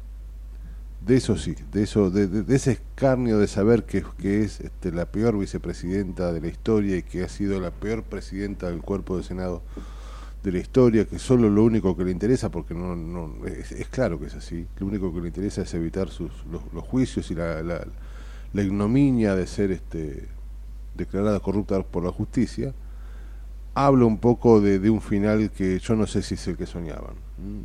De 1.05 1.17
eso 1.17 1.37
sí, 1.37 1.57
de 1.73 1.83
eso, 1.83 2.11
de, 2.11 2.45
ese 2.55 2.73
escarnio 2.73 3.39
de 3.39 3.49
saber 3.49 3.85
que, 3.85 4.05
que 4.19 4.43
es 4.45 4.61
este, 4.61 4.93
la 4.93 5.07
peor 5.07 5.37
vicepresidenta 5.37 6.33
de 6.33 6.41
la 6.41 6.47
historia 6.47 6.97
y 6.97 7.03
que 7.03 7.25
ha 7.25 7.29
sido 7.29 7.61
la 7.61 7.73
peor 7.73 8.05
presidenta 8.05 8.71
del 8.71 8.83
cuerpo 8.83 9.17
de 9.17 9.25
Senado 9.25 9.63
de 10.45 10.53
la 10.53 10.59
historia, 10.59 11.05
que 11.05 11.19
solo 11.19 11.49
lo 11.49 11.65
único 11.65 11.97
que 11.97 12.05
le 12.05 12.13
interesa, 12.13 12.51
porque 12.51 12.75
no, 12.75 12.95
no 12.95 13.47
es, 13.47 13.89
claro 13.89 14.21
que 14.21 14.27
es 14.27 14.35
así, 14.35 14.67
lo 14.79 14.87
único 14.87 15.13
que 15.13 15.21
le 15.21 15.29
interesa 15.29 15.63
es 15.63 15.75
evitar 15.75 16.09
sus, 16.09 16.31
los, 16.47 16.85
juicios 16.85 17.31
y 17.31 17.35
la, 17.35 17.63
la, 17.63 17.85
la, 18.53 18.63
ignominia 18.63 19.35
de 19.35 19.47
ser 19.47 19.71
este, 19.71 20.29
declarada 20.95 21.41
corrupta 21.41 21.83
por 21.83 22.05
la 22.05 22.11
justicia, 22.11 22.75
habla 23.75 24.05
un 24.05 24.19
poco 24.19 24.61
de, 24.61 24.91
un 24.91 25.01
final 25.01 25.51
que 25.51 25.79
yo 25.79 25.97
no 25.97 26.07
sé 26.07 26.23
si 26.23 26.35
es 26.35 26.47
el 26.49 26.57
que 26.57 26.67
soñaban. 26.67 27.15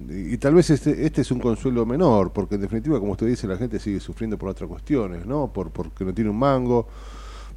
Y, 0.10 0.38
tal 0.38 0.56
vez 0.56 0.70
este, 0.70 1.06
este 1.06 1.22
es 1.22 1.32
un 1.32 1.40
consuelo 1.40 1.86
menor, 1.86 2.32
porque 2.32 2.56
en 2.56 2.62
definitiva, 2.62 3.00
como 3.00 3.12
usted 3.12 3.28
dice, 3.28 3.48
la 3.48 3.58
gente 3.58 3.80
sigue 3.80 4.00
sufriendo 4.00 4.38
por 4.38 4.50
otras 4.50 4.70
cuestiones, 4.70 5.26
¿no? 5.26 5.52
Por, 5.52 5.70
porque 5.70 6.04
no 6.04 6.14
tiene 6.14 6.30
un 6.30 6.40
mango, 6.40 6.88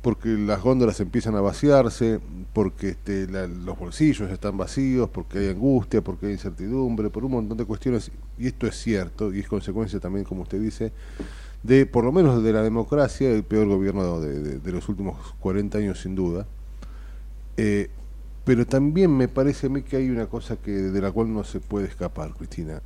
porque 0.02 0.30
las 0.30 0.60
góndolas 0.60 1.00
empiezan 1.00 1.34
a 1.36 1.40
vaciarse, 1.40 2.20
porque 2.52 2.90
este, 2.90 3.26
los 3.26 3.78
bolsillos 3.78 4.30
están 4.30 4.56
vacíos, 4.56 5.08
porque 5.10 5.38
hay 5.38 5.48
angustia, 5.48 6.02
porque 6.02 6.26
hay 6.26 6.32
incertidumbre, 6.32 7.10
por 7.10 7.24
un 7.24 7.32
montón 7.32 7.56
de 7.56 7.64
cuestiones, 7.64 8.10
y 8.38 8.48
esto 8.48 8.66
es 8.66 8.76
cierto, 8.76 9.32
y 9.32 9.40
es 9.40 9.48
consecuencia 9.48 10.00
también, 10.00 10.24
como 10.24 10.42
usted 10.42 10.60
dice, 10.60 10.92
de, 11.62 11.86
por 11.86 12.04
lo 12.04 12.12
menos 12.12 12.42
de 12.42 12.52
la 12.52 12.62
democracia, 12.62 13.30
el 13.30 13.44
peor 13.44 13.68
gobierno 13.68 14.20
de, 14.20 14.58
de, 14.58 14.72
los 14.72 14.88
últimos 14.88 15.16
40 15.40 15.78
años 15.78 16.00
sin 16.00 16.14
duda. 16.14 16.46
Eh, 17.56 17.90
pero 18.44 18.66
también 18.66 19.16
me 19.16 19.28
parece 19.28 19.66
a 19.66 19.70
mí 19.70 19.82
que 19.82 19.96
hay 19.96 20.10
una 20.10 20.26
cosa 20.26 20.56
que 20.56 20.70
de 20.70 21.00
la 21.00 21.12
cual 21.12 21.32
no 21.32 21.44
se 21.44 21.60
puede 21.60 21.86
escapar, 21.86 22.32
Cristina. 22.34 22.80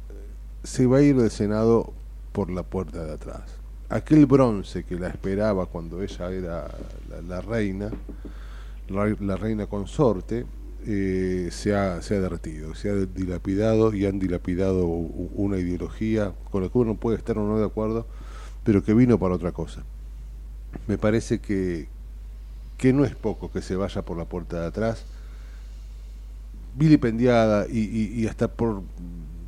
Se 0.63 0.87
va 0.87 0.99
a 0.99 1.03
ir 1.03 1.17
del 1.17 1.31
Senado 1.31 1.93
por 2.33 2.51
la 2.51 2.63
puerta 2.63 3.05
de 3.05 3.13
atrás. 3.13 3.43
Aquel 3.89 4.27
bronce 4.27 4.85
que 4.85 4.99
la 4.99 5.09
esperaba 5.09 5.67
cuando 5.67 6.03
ella 6.03 6.31
era 6.31 6.71
la, 7.29 7.41
reina, 7.41 7.91
la, 8.89 9.37
reina 9.37 9.67
consorte, 9.67 10.45
eh, 10.87 11.49
se, 11.53 11.75
ha, 11.75 12.03
se 12.03 12.17
ha 12.17 12.21
derretido, 12.21 12.75
se 12.75 12.91
ha 12.91 12.95
dilapidado 12.95 13.95
y 13.95 14.07
han 14.07 14.19
dilapidado 14.19 14.87
una 14.87 15.59
ideología 15.59 16.33
con 16.51 16.63
la 16.63 16.69
que 16.69 16.79
uno 16.79 16.97
puede 16.97 17.19
estar 17.19 17.39
o 17.39 17.47
no 17.47 17.59
de 17.59 17.67
acuerdo, 17.67 18.07
pero 18.65 18.83
que 18.83 18.95
vino 18.95 19.19
para 19.19 19.35
otra 19.35 19.53
cosa. 19.53 19.85
Me 20.89 20.99
parece 20.99 21.39
que, 21.39 21.87
que 22.77 22.93
no 22.93 23.05
es 23.05 23.15
poco 23.15 23.53
que 23.53 23.63
se 23.63 23.77
vaya 23.77 24.03
por 24.03 24.19
la 24.19 24.25
puerta 24.25 24.61
de 24.61 24.67
atrás, 24.67 25.05
vilipendiada 26.75 27.67
y, 27.69 28.21
y, 28.21 28.27
hasta 28.27 28.49
por 28.49 28.83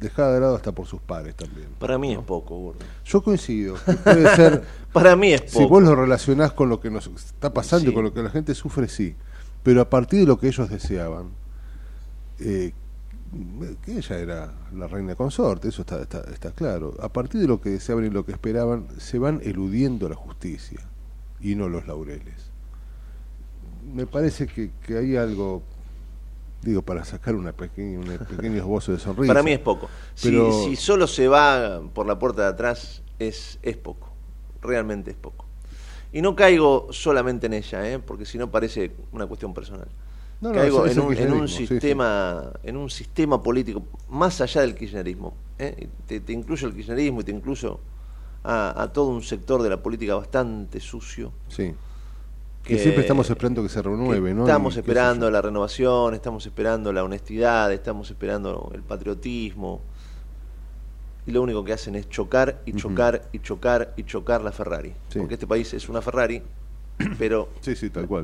dejada 0.01 0.35
de 0.35 0.41
lado 0.41 0.57
hasta 0.57 0.73
por 0.73 0.87
sus 0.87 1.01
pares 1.01 1.35
también. 1.35 1.69
Para 1.79 1.99
mí 1.99 2.13
es 2.13 2.19
poco, 2.21 2.75
Yo 3.05 3.23
coincido. 3.23 3.77
puede 4.05 4.37
ser. 4.37 4.63
Para 4.93 5.17
mí 5.17 5.33
es 5.33 5.43
poco. 5.43 5.59
Si 5.59 5.65
vos 5.67 5.83
lo 5.83 5.95
relacionás 5.95 6.53
con 6.53 6.69
lo 6.69 6.81
que 6.81 6.91
nos 6.91 7.07
está 7.07 7.53
pasando 7.53 7.91
y 7.91 7.95
con 7.95 8.05
lo 8.05 8.13
que 8.13 8.23
la 8.23 8.31
gente 8.31 8.55
sufre, 8.55 8.89
sí. 8.89 9.15
Pero 9.63 9.81
a 9.81 9.91
partir 9.91 10.21
de 10.21 10.27
lo 10.27 10.39
que 10.39 10.49
ellos 10.49 10.71
deseaban, 10.71 11.31
eh, 12.39 12.73
que 13.83 13.99
ella 13.99 14.19
era 14.19 14.55
la 14.75 14.87
reina 14.87 15.15
consorte, 15.15 15.69
eso 15.69 15.83
está, 15.83 16.01
está, 16.01 16.21
está, 16.33 16.53
claro. 16.53 16.95
A 17.01 17.13
partir 17.13 17.41
de 17.41 17.47
lo 17.47 17.61
que 17.61 17.71
deseaban 17.71 18.05
y 18.05 18.11
lo 18.11 18.25
que 18.25 18.33
esperaban, 18.33 18.87
se 18.99 19.19
van 19.19 19.41
eludiendo 19.43 20.09
la 20.09 20.15
justicia 20.15 20.81
y 21.41 21.55
no 21.55 21.69
los 21.69 21.87
laureles. 21.87 22.51
Me 23.93 24.07
parece 24.07 24.47
que, 24.47 24.71
que 24.85 24.99
hay 24.99 25.17
algo, 25.17 25.63
digo, 26.71 26.83
para 26.83 27.05
sacar 27.05 27.35
una 27.35 27.53
pequeña, 27.53 27.99
un 27.99 28.19
pequeño 28.37 28.57
esbozo 28.57 28.93
de 28.93 28.99
sonrisa. 28.99 29.33
Para 29.33 29.43
mí 29.43 29.53
es 29.53 29.59
poco. 29.59 29.89
Pero... 30.23 30.53
Si, 30.53 30.71
si 30.71 30.77
solo 30.77 31.07
se 31.07 31.29
va 31.29 31.83
por 31.95 32.07
la 32.07 32.19
puerta 32.19 32.43
de 32.43 32.49
atrás, 32.49 33.03
es, 33.19 33.59
es 33.63 33.77
poco. 33.77 34.13
Realmente 34.61 35.11
es 35.11 35.17
poco. 35.17 35.47
Y 36.13 36.23
no 36.23 36.35
caigo 36.35 36.89
solamente 36.91 37.47
en 37.47 37.55
ella, 37.55 37.91
¿eh? 37.91 37.99
porque 37.99 38.25
si 38.25 38.39
no 38.39 38.51
parece 38.51 38.93
una 39.13 39.27
cuestión 39.27 39.53
personal. 39.53 39.89
caigo 40.43 40.87
en, 40.87 41.01
un, 41.33 41.49
sistema, 41.49 42.53
en 42.63 42.77
un 42.77 42.89
sistema 42.91 43.43
político 43.43 43.83
más 44.09 44.41
allá 44.41 44.63
del 44.63 44.75
kirchnerismo. 44.75 45.35
¿eh? 45.59 45.89
Te, 46.07 46.21
te, 46.21 46.33
incluyo 46.33 46.69
el 46.69 46.75
kirchnerismo 46.75 47.21
y 47.21 47.25
te 47.25 47.33
incluyo 47.33 47.81
a, 48.45 48.91
todo 48.93 49.09
un 49.09 49.23
sector 49.23 49.63
de 49.63 49.71
la 49.71 49.83
política 49.83 50.15
bastante 50.15 50.81
sucio. 50.81 51.33
Sí. 51.49 51.75
Que, 52.67 52.79
siempre 52.79 53.03
estamos 53.03 53.31
esperando 53.31 53.63
que 53.63 53.69
se 53.69 53.81
renueve, 53.81 54.35
¿no? 54.35 54.43
Estamos 54.43 54.77
esperando 54.77 55.31
la 55.31 55.41
renovación, 55.41 56.15
estamos 56.15 56.45
esperando 56.47 56.93
la 56.93 57.05
honestidad, 57.05 57.73
estamos 57.73 58.11
esperando 58.11 58.73
el 58.75 58.83
patriotismo 58.83 59.81
y 61.27 61.33
lo 61.33 61.43
único 61.43 61.65
que 61.65 61.73
hacen 61.73 61.97
es 61.97 62.09
chocar 62.09 62.63
y 62.67 62.73
chocar 62.73 63.29
y 63.33 63.41
chocar 63.41 63.93
y 63.97 64.05
chocar 64.05 64.43
la 64.43 64.53
Ferrari. 64.53 64.95
Porque 65.17 65.35
este 65.35 65.47
país 65.47 65.75
es 65.75 65.89
una 65.89 66.01
Ferrari, 66.01 66.43
pero 67.19 67.49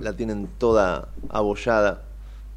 la 0.00 0.12
tienen 0.12 0.48
toda 0.58 1.08
abollada 1.28 2.04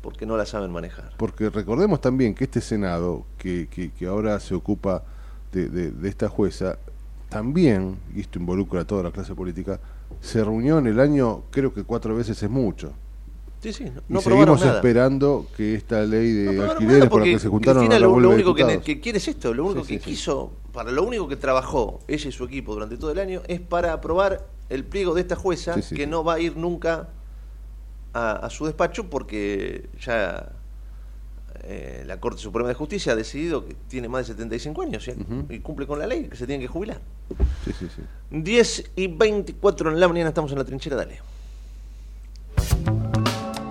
porque 0.01 0.27
no 0.27 0.37
la 0.37 0.45
saben 0.45 0.71
manejar. 0.71 1.13
Porque 1.17 1.49
recordemos 1.49 1.99
también 1.99 2.35
que 2.35 2.43
este 2.43 2.61
Senado, 2.61 3.25
que, 3.39 3.67
que, 3.67 4.05
ahora 4.05 4.39
se 4.39 4.53
ocupa 4.53 5.03
de, 5.51 5.67
de, 5.67 6.09
esta 6.09 6.29
jueza, 6.29 6.77
también, 7.27 7.97
y 8.15 8.21
esto 8.21 8.37
involucra 8.37 8.81
a 8.81 8.85
toda 8.85 9.01
la 9.01 9.11
clase 9.11 9.33
política, 9.33 9.79
se 10.21 10.43
reunió 10.43 10.79
en 10.79 10.87
el 10.87 10.99
año, 10.99 11.43
creo 11.51 11.73
que 11.73 11.83
cuatro 11.83 12.15
veces 12.15 12.41
es 12.41 12.49
mucho. 12.49 12.93
Sí, 13.61 13.73
sí, 13.73 13.91
no, 14.09 14.19
y 14.19 14.21
seguimos 14.21 14.63
esperando 14.63 15.47
que 15.57 15.73
esta 15.73 16.01
ley 16.01 16.31
de 16.33 16.63
alquileres 16.63 17.09
por 17.09 17.21
la 17.21 17.25
que 17.25 17.39
se 17.39 17.47
juntaron 17.47 17.89
lo, 17.99 18.11
único 18.11 18.53
que, 18.53 18.99
quiere 18.99 19.17
es 19.17 19.27
esto, 19.27 19.53
lo 19.55 19.65
único 19.65 19.83
que 19.83 19.99
quiso, 19.99 20.51
para 20.71 20.91
lo 20.91 21.03
único 21.03 21.27
que 21.27 21.35
trabajó 21.35 21.99
ella 22.07 22.29
y 22.29 22.31
su 22.31 22.43
equipo 22.43 22.75
durante 22.75 22.97
todo 22.97 23.09
el 23.11 23.17
año 23.17 23.41
es 23.47 23.59
para 23.61 23.93
aprobar 23.93 24.45
el 24.69 24.83
pliego 24.83 25.15
de 25.15 25.21
esta 25.21 25.35
jueza 25.35 25.75
que 25.81 26.05
no 26.05 26.23
va 26.23 26.35
a 26.35 26.39
ir 26.39 26.57
nunca 26.57 27.09
a, 28.13 28.49
su 28.49 28.65
despacho 28.65 29.09
porque 29.09 29.89
ya 29.99 30.51
eh, 31.63 32.03
la 32.05 32.19
Corte 32.19 32.41
Suprema 32.41 32.69
de 32.69 32.75
Justicia 32.75 33.13
ha 33.13 33.15
decidido 33.15 33.65
que 33.65 33.75
tiene 33.87 34.07
más 34.07 34.27
de 34.27 34.33
75 34.33 34.81
años 34.81 35.09
y 35.49 35.59
cumple 35.59 35.87
con 35.87 35.99
la 35.99 36.07
ley, 36.07 36.27
que 36.27 36.35
se 36.35 36.45
tiene 36.45 36.63
que 36.63 36.67
jubilar. 36.67 36.99
Sí, 37.65 37.71
sí, 37.79 37.87
sí. 37.95 38.01
10 38.31 38.91
y 38.95 39.07
24 39.07 39.91
en 39.91 39.99
la 39.99 40.07
mañana 40.07 40.29
estamos 40.29 40.51
en 40.51 40.57
la 40.57 40.65
trinchera, 40.65 40.95
dale. 40.95 41.19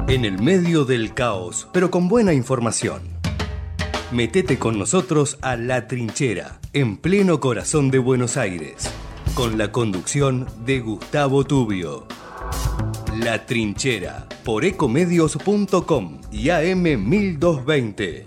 En 0.08 0.24
el 0.24 0.40
medio 0.40 0.84
del 0.84 1.14
caos, 1.14 1.68
pero 1.72 1.90
con 1.90 2.08
buena 2.08 2.32
información. 2.32 3.02
Metete 4.12 4.58
con 4.58 4.78
nosotros 4.78 5.38
a 5.40 5.56
La 5.56 5.88
Trinchera, 5.88 6.60
en 6.72 6.98
pleno 6.98 7.40
corazón 7.40 7.90
de 7.90 7.98
Buenos 7.98 8.36
Aires, 8.36 8.88
con 9.34 9.58
la 9.58 9.72
conducción 9.72 10.46
de 10.64 10.80
Gustavo 10.80 11.42
Tubio. 11.42 12.06
La 13.22 13.46
Trinchera, 13.46 14.26
por 14.44 14.64
ecomedios.com 14.64 16.20
y 16.32 16.50
AM 16.50 16.82
1220. 16.82 18.26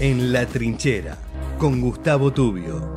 En 0.00 0.30
la 0.30 0.44
trinchera 0.44 1.16
con 1.58 1.80
Gustavo 1.80 2.30
Tubio. 2.30 2.94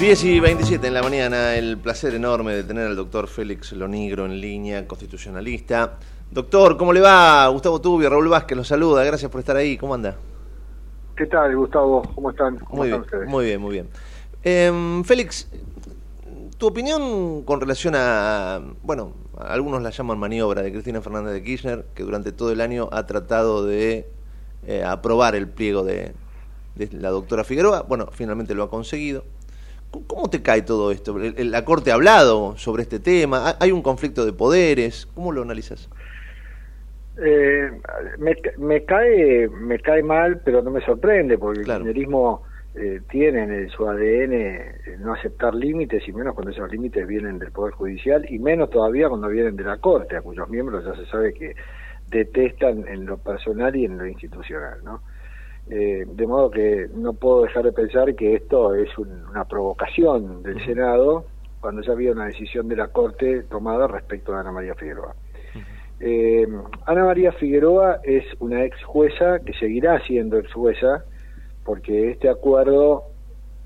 Diez 0.00 0.24
y 0.24 0.40
27 0.40 0.86
en 0.86 0.94
la 0.94 1.02
mañana, 1.02 1.56
el 1.56 1.76
placer 1.76 2.14
enorme 2.14 2.54
de 2.54 2.62
tener 2.62 2.86
al 2.86 2.96
doctor 2.96 3.26
Félix 3.26 3.72
Lonigro 3.72 4.24
en 4.24 4.40
línea, 4.40 4.86
constitucionalista. 4.86 5.98
Doctor, 6.30 6.78
¿cómo 6.78 6.94
le 6.94 7.00
va? 7.00 7.46
Gustavo 7.48 7.82
Tubio, 7.82 8.08
Raúl 8.08 8.28
Vázquez 8.28 8.56
los 8.56 8.68
saluda, 8.68 9.04
gracias 9.04 9.30
por 9.30 9.40
estar 9.40 9.56
ahí, 9.56 9.76
¿cómo 9.76 9.94
anda? 9.94 10.16
¿Qué 11.16 11.26
tal, 11.26 11.54
Gustavo? 11.54 12.02
¿Cómo 12.14 12.30
están? 12.30 12.58
muy, 12.70 12.88
bien, 12.88 13.04
muy 13.26 13.44
bien, 13.44 13.60
muy 13.60 13.72
bien. 13.72 15.04
Félix, 15.04 15.50
tu 16.56 16.68
opinión 16.68 17.42
con 17.42 17.60
relación 17.60 17.94
a, 17.96 18.60
bueno, 18.82 19.12
algunos 19.38 19.82
la 19.82 19.90
llaman 19.90 20.18
maniobra 20.18 20.62
de 20.62 20.72
Cristina 20.72 21.00
Fernández 21.00 21.32
de 21.32 21.42
Kirchner, 21.42 21.84
que 21.94 22.02
durante 22.02 22.32
todo 22.32 22.52
el 22.52 22.60
año 22.60 22.88
ha 22.92 23.06
tratado 23.06 23.64
de 23.64 24.06
eh, 24.66 24.82
aprobar 24.84 25.34
el 25.34 25.48
pliego 25.48 25.84
de, 25.84 26.12
la 26.92 27.10
doctora 27.10 27.44
Figueroa. 27.44 27.82
Bueno, 27.82 28.08
finalmente 28.12 28.54
lo 28.54 28.64
ha 28.64 28.70
conseguido. 28.70 29.24
¿Cómo 30.06 30.28
te 30.28 30.42
cae 30.42 30.62
todo 30.62 30.92
esto? 30.92 31.16
¿La 31.18 31.64
Corte 31.64 31.90
ha 31.90 31.94
hablado 31.94 32.56
sobre 32.58 32.82
este 32.82 32.98
tema? 32.98 33.56
¿Hay 33.58 33.72
un 33.72 33.82
conflicto 33.82 34.26
de 34.26 34.34
poderes? 34.34 35.06
¿Cómo 35.14 35.32
lo 35.32 35.40
analizas? 35.42 35.88
Eh, 37.16 37.70
me, 38.18 38.84
cae 38.84 39.48
me 39.48 39.78
cae 39.80 40.02
mal, 40.02 40.40
pero 40.44 40.62
no 40.62 40.70
me 40.70 40.84
sorprende, 40.84 41.38
porque 41.38 41.60
el 41.60 41.66
kirchnerismo 41.66 42.42
eh, 42.74 43.00
tienen 43.10 43.50
en 43.50 43.70
su 43.70 43.88
ADN 43.88 44.32
eh, 44.32 44.96
no 44.98 45.14
aceptar 45.14 45.54
límites 45.54 46.06
y 46.06 46.12
menos 46.12 46.34
cuando 46.34 46.52
esos 46.52 46.70
límites 46.70 47.06
vienen 47.06 47.38
del 47.38 47.50
Poder 47.50 47.72
Judicial 47.74 48.26
y 48.28 48.38
menos 48.38 48.70
todavía 48.70 49.08
cuando 49.08 49.28
vienen 49.28 49.56
de 49.56 49.64
la 49.64 49.78
Corte, 49.78 50.16
a 50.16 50.22
cuyos 50.22 50.48
miembros 50.48 50.84
ya 50.84 50.94
se 50.94 51.06
sabe 51.10 51.32
que 51.32 51.54
detestan 52.08 52.86
en 52.86 53.06
lo 53.06 53.18
personal 53.18 53.74
y 53.74 53.86
en 53.86 53.98
lo 53.98 54.06
institucional, 54.06 54.84
¿no? 54.84 55.00
Eh, 55.70 56.04
de 56.06 56.26
modo 56.26 56.50
que 56.50 56.88
no 56.94 57.14
puedo 57.14 57.42
dejar 57.42 57.64
de 57.64 57.72
pensar 57.72 58.14
que 58.14 58.34
esto 58.34 58.74
es 58.74 58.96
una 58.96 59.44
provocación 59.44 60.42
del 60.42 60.64
Senado 60.64 61.26
cuando 61.60 61.82
ya 61.82 61.92
había 61.92 62.12
una 62.12 62.26
decisión 62.26 62.68
de 62.68 62.76
la 62.76 62.88
Corte 62.88 63.42
tomada 63.44 63.86
respecto 63.86 64.34
a 64.34 64.40
Ana 64.40 64.52
María 64.52 64.74
Figueroa. 64.74 65.14
Ana 66.86 67.04
María 67.04 67.32
Figueroa 67.32 68.00
es 68.04 68.24
una 68.38 68.64
ex 68.64 68.82
jueza 68.84 69.40
que 69.40 69.52
seguirá 69.54 70.00
siendo 70.06 70.38
ex 70.38 70.52
jueza, 70.52 71.04
porque 71.68 72.12
este 72.12 72.30
acuerdo 72.30 73.04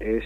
es 0.01 0.25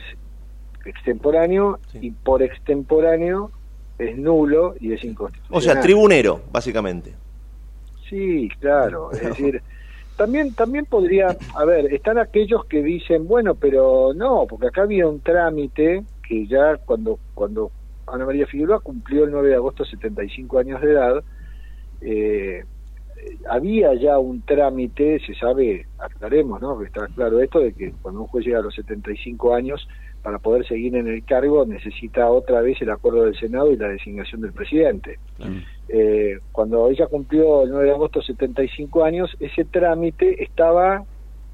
extemporáneo 0.87 1.79
y 1.93 2.11
por 2.11 2.43
extemporáneo 2.43 3.51
es 3.99 4.17
nulo 4.17 4.75
y 4.81 4.95
es 4.95 5.05
inconstitucional. 5.05 5.59
O 5.59 5.61
sea, 5.61 5.79
tribunero, 5.79 6.41
básicamente. 6.51 7.13
Sí, 8.09 8.49
claro. 8.61 9.13
Es 9.13 9.21
decir, 9.21 9.61
también 10.17 10.55
también 10.55 10.87
podría, 10.87 11.37
a 11.55 11.65
ver, 11.67 11.93
están 11.93 12.17
aquellos 12.17 12.65
que 12.65 12.83
dicen, 12.83 13.29
bueno, 13.29 13.55
pero 13.55 14.15
no, 14.15 14.47
porque 14.49 14.69
acá 14.69 14.85
había 14.85 15.07
un 15.07 15.21
trámite 15.21 16.03
que 16.27 16.47
ya 16.47 16.79
cuando 16.79 17.19
cuando 17.35 17.71
Ana 18.07 18.25
María 18.25 18.47
Figueroa 18.47 18.81
cumplió 18.81 19.25
el 19.25 19.33
9 19.33 19.51
de 19.51 19.55
agosto 19.55 19.85
75 19.85 20.59
años 20.59 20.81
de 20.81 20.93
edad, 20.93 21.23
eh, 22.01 22.65
había 23.49 23.95
ya 23.95 24.19
un 24.19 24.43
trámite, 24.43 25.21
se 25.21 25.35
sabe, 25.35 25.87
aclaremos, 25.99 26.61
¿no? 26.61 26.83
está 26.83 27.07
claro 27.09 27.41
esto 27.41 27.61
de 27.61 27.73
que 27.73 27.93
cuando 28.03 28.23
un 28.23 28.27
juez 28.27 28.45
llega 28.45 28.59
a 28.59 28.63
los 28.63 28.75
75 28.75 29.55
años, 29.55 29.87
para 30.27 30.41
poder 30.41 30.67
seguir 30.67 30.97
en 30.97 31.07
el 31.07 31.25
cargo 31.25 31.65
necesita 31.65 32.29
otra 32.29 32.61
vez 32.61 32.83
el 32.83 32.91
acuerdo 32.91 33.27
del 33.27 33.39
Senado 33.39 33.71
y 33.71 33.77
la 33.77 33.87
designación 33.91 34.41
del 34.41 34.53
presidente. 34.53 35.21
Eh, 35.89 36.41
cuando 36.51 36.89
ella 36.91 37.07
cumplió 37.07 37.63
el 37.63 37.71
9 37.71 37.85
de 37.85 37.93
agosto 37.93 38.21
75 38.21 39.05
años, 39.05 39.31
ese 39.39 39.65
trámite 39.67 40.43
estaba 40.43 41.05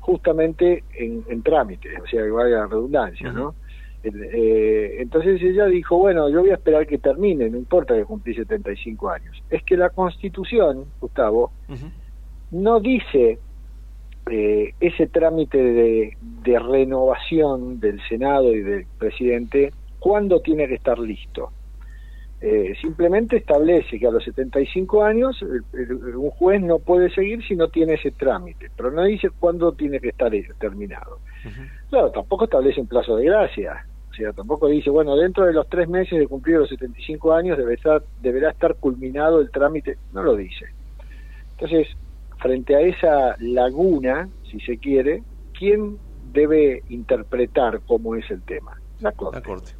justamente 0.00 0.84
en, 0.94 1.42
trámite, 1.42 1.90
o 2.00 2.06
sea, 2.06 2.22
que 2.22 2.30
valga 2.30 2.60
la 2.60 2.66
redundancia, 2.66 3.30
¿no? 3.30 3.54
Eh, 4.04 4.96
entonces 4.98 5.40
ella 5.40 5.66
dijo, 5.66 5.96
bueno, 5.96 6.28
yo 6.28 6.40
voy 6.40 6.50
a 6.50 6.54
esperar 6.54 6.86
que 6.86 6.98
termine, 6.98 7.48
no 7.48 7.56
importa 7.56 7.94
que 7.94 8.04
cumplí 8.04 8.34
75 8.34 9.10
años. 9.10 9.42
Es 9.48 9.62
que 9.62 9.76
la 9.76 9.90
Constitución, 9.90 10.86
Gustavo, 11.00 11.52
no 12.50 12.80
dice 12.80 13.38
eh, 14.30 14.74
ese 14.80 15.06
trámite 15.06 15.58
de, 15.58 16.16
renovación 16.58 17.80
del 17.80 18.00
Senado 18.08 18.52
y 18.52 18.60
del 18.60 18.86
presidente 18.98 19.72
cuándo 19.98 20.40
tiene 20.40 20.66
que 20.66 20.74
estar 20.74 20.98
listo. 20.98 21.50
Eh, 22.40 22.74
simplemente 22.80 23.36
establece 23.36 24.00
que 24.00 24.06
a 24.08 24.10
los 24.10 24.24
75 24.24 25.04
años 25.04 25.40
un 25.42 26.30
juez 26.30 26.60
no 26.60 26.80
puede 26.80 27.08
seguir 27.10 27.46
si 27.46 27.54
no 27.54 27.68
tiene 27.68 27.94
ese 27.94 28.10
trámite, 28.10 28.68
pero 28.76 28.90
no 28.90 29.04
dice 29.04 29.30
cuándo 29.38 29.72
tiene 29.72 30.00
que 30.00 30.08
estar 30.08 30.32
terminado. 30.58 31.20
Claro, 31.88 32.10
tampoco 32.10 32.44
establece 32.44 32.80
un 32.80 32.88
plazo 32.88 33.16
de 33.16 33.26
gracia. 33.26 33.86
O 34.12 34.14
sea, 34.14 34.32
tampoco 34.34 34.68
dice, 34.68 34.90
bueno, 34.90 35.16
dentro 35.16 35.46
de 35.46 35.54
los 35.54 35.66
tres 35.70 35.88
meses 35.88 36.18
de 36.18 36.26
cumplir 36.26 36.58
los 36.58 36.68
75 36.68 37.32
años 37.32 37.56
debe 37.56 37.74
estar, 37.74 38.02
deberá 38.20 38.50
estar 38.50 38.74
culminado 38.74 39.40
el 39.40 39.50
trámite. 39.50 39.96
No 40.12 40.22
lo 40.22 40.36
dice. 40.36 40.66
Entonces, 41.52 41.88
frente 42.38 42.76
a 42.76 42.80
esa 42.80 43.36
laguna, 43.40 44.28
si 44.50 44.60
se 44.60 44.76
quiere, 44.76 45.22
¿quién 45.58 45.96
debe 46.30 46.82
interpretar 46.90 47.80
cómo 47.86 48.14
es 48.14 48.30
el 48.30 48.42
tema? 48.42 48.78
La 49.00 49.12
Corte. 49.12 49.38
La 49.38 49.42
corte. 49.42 49.72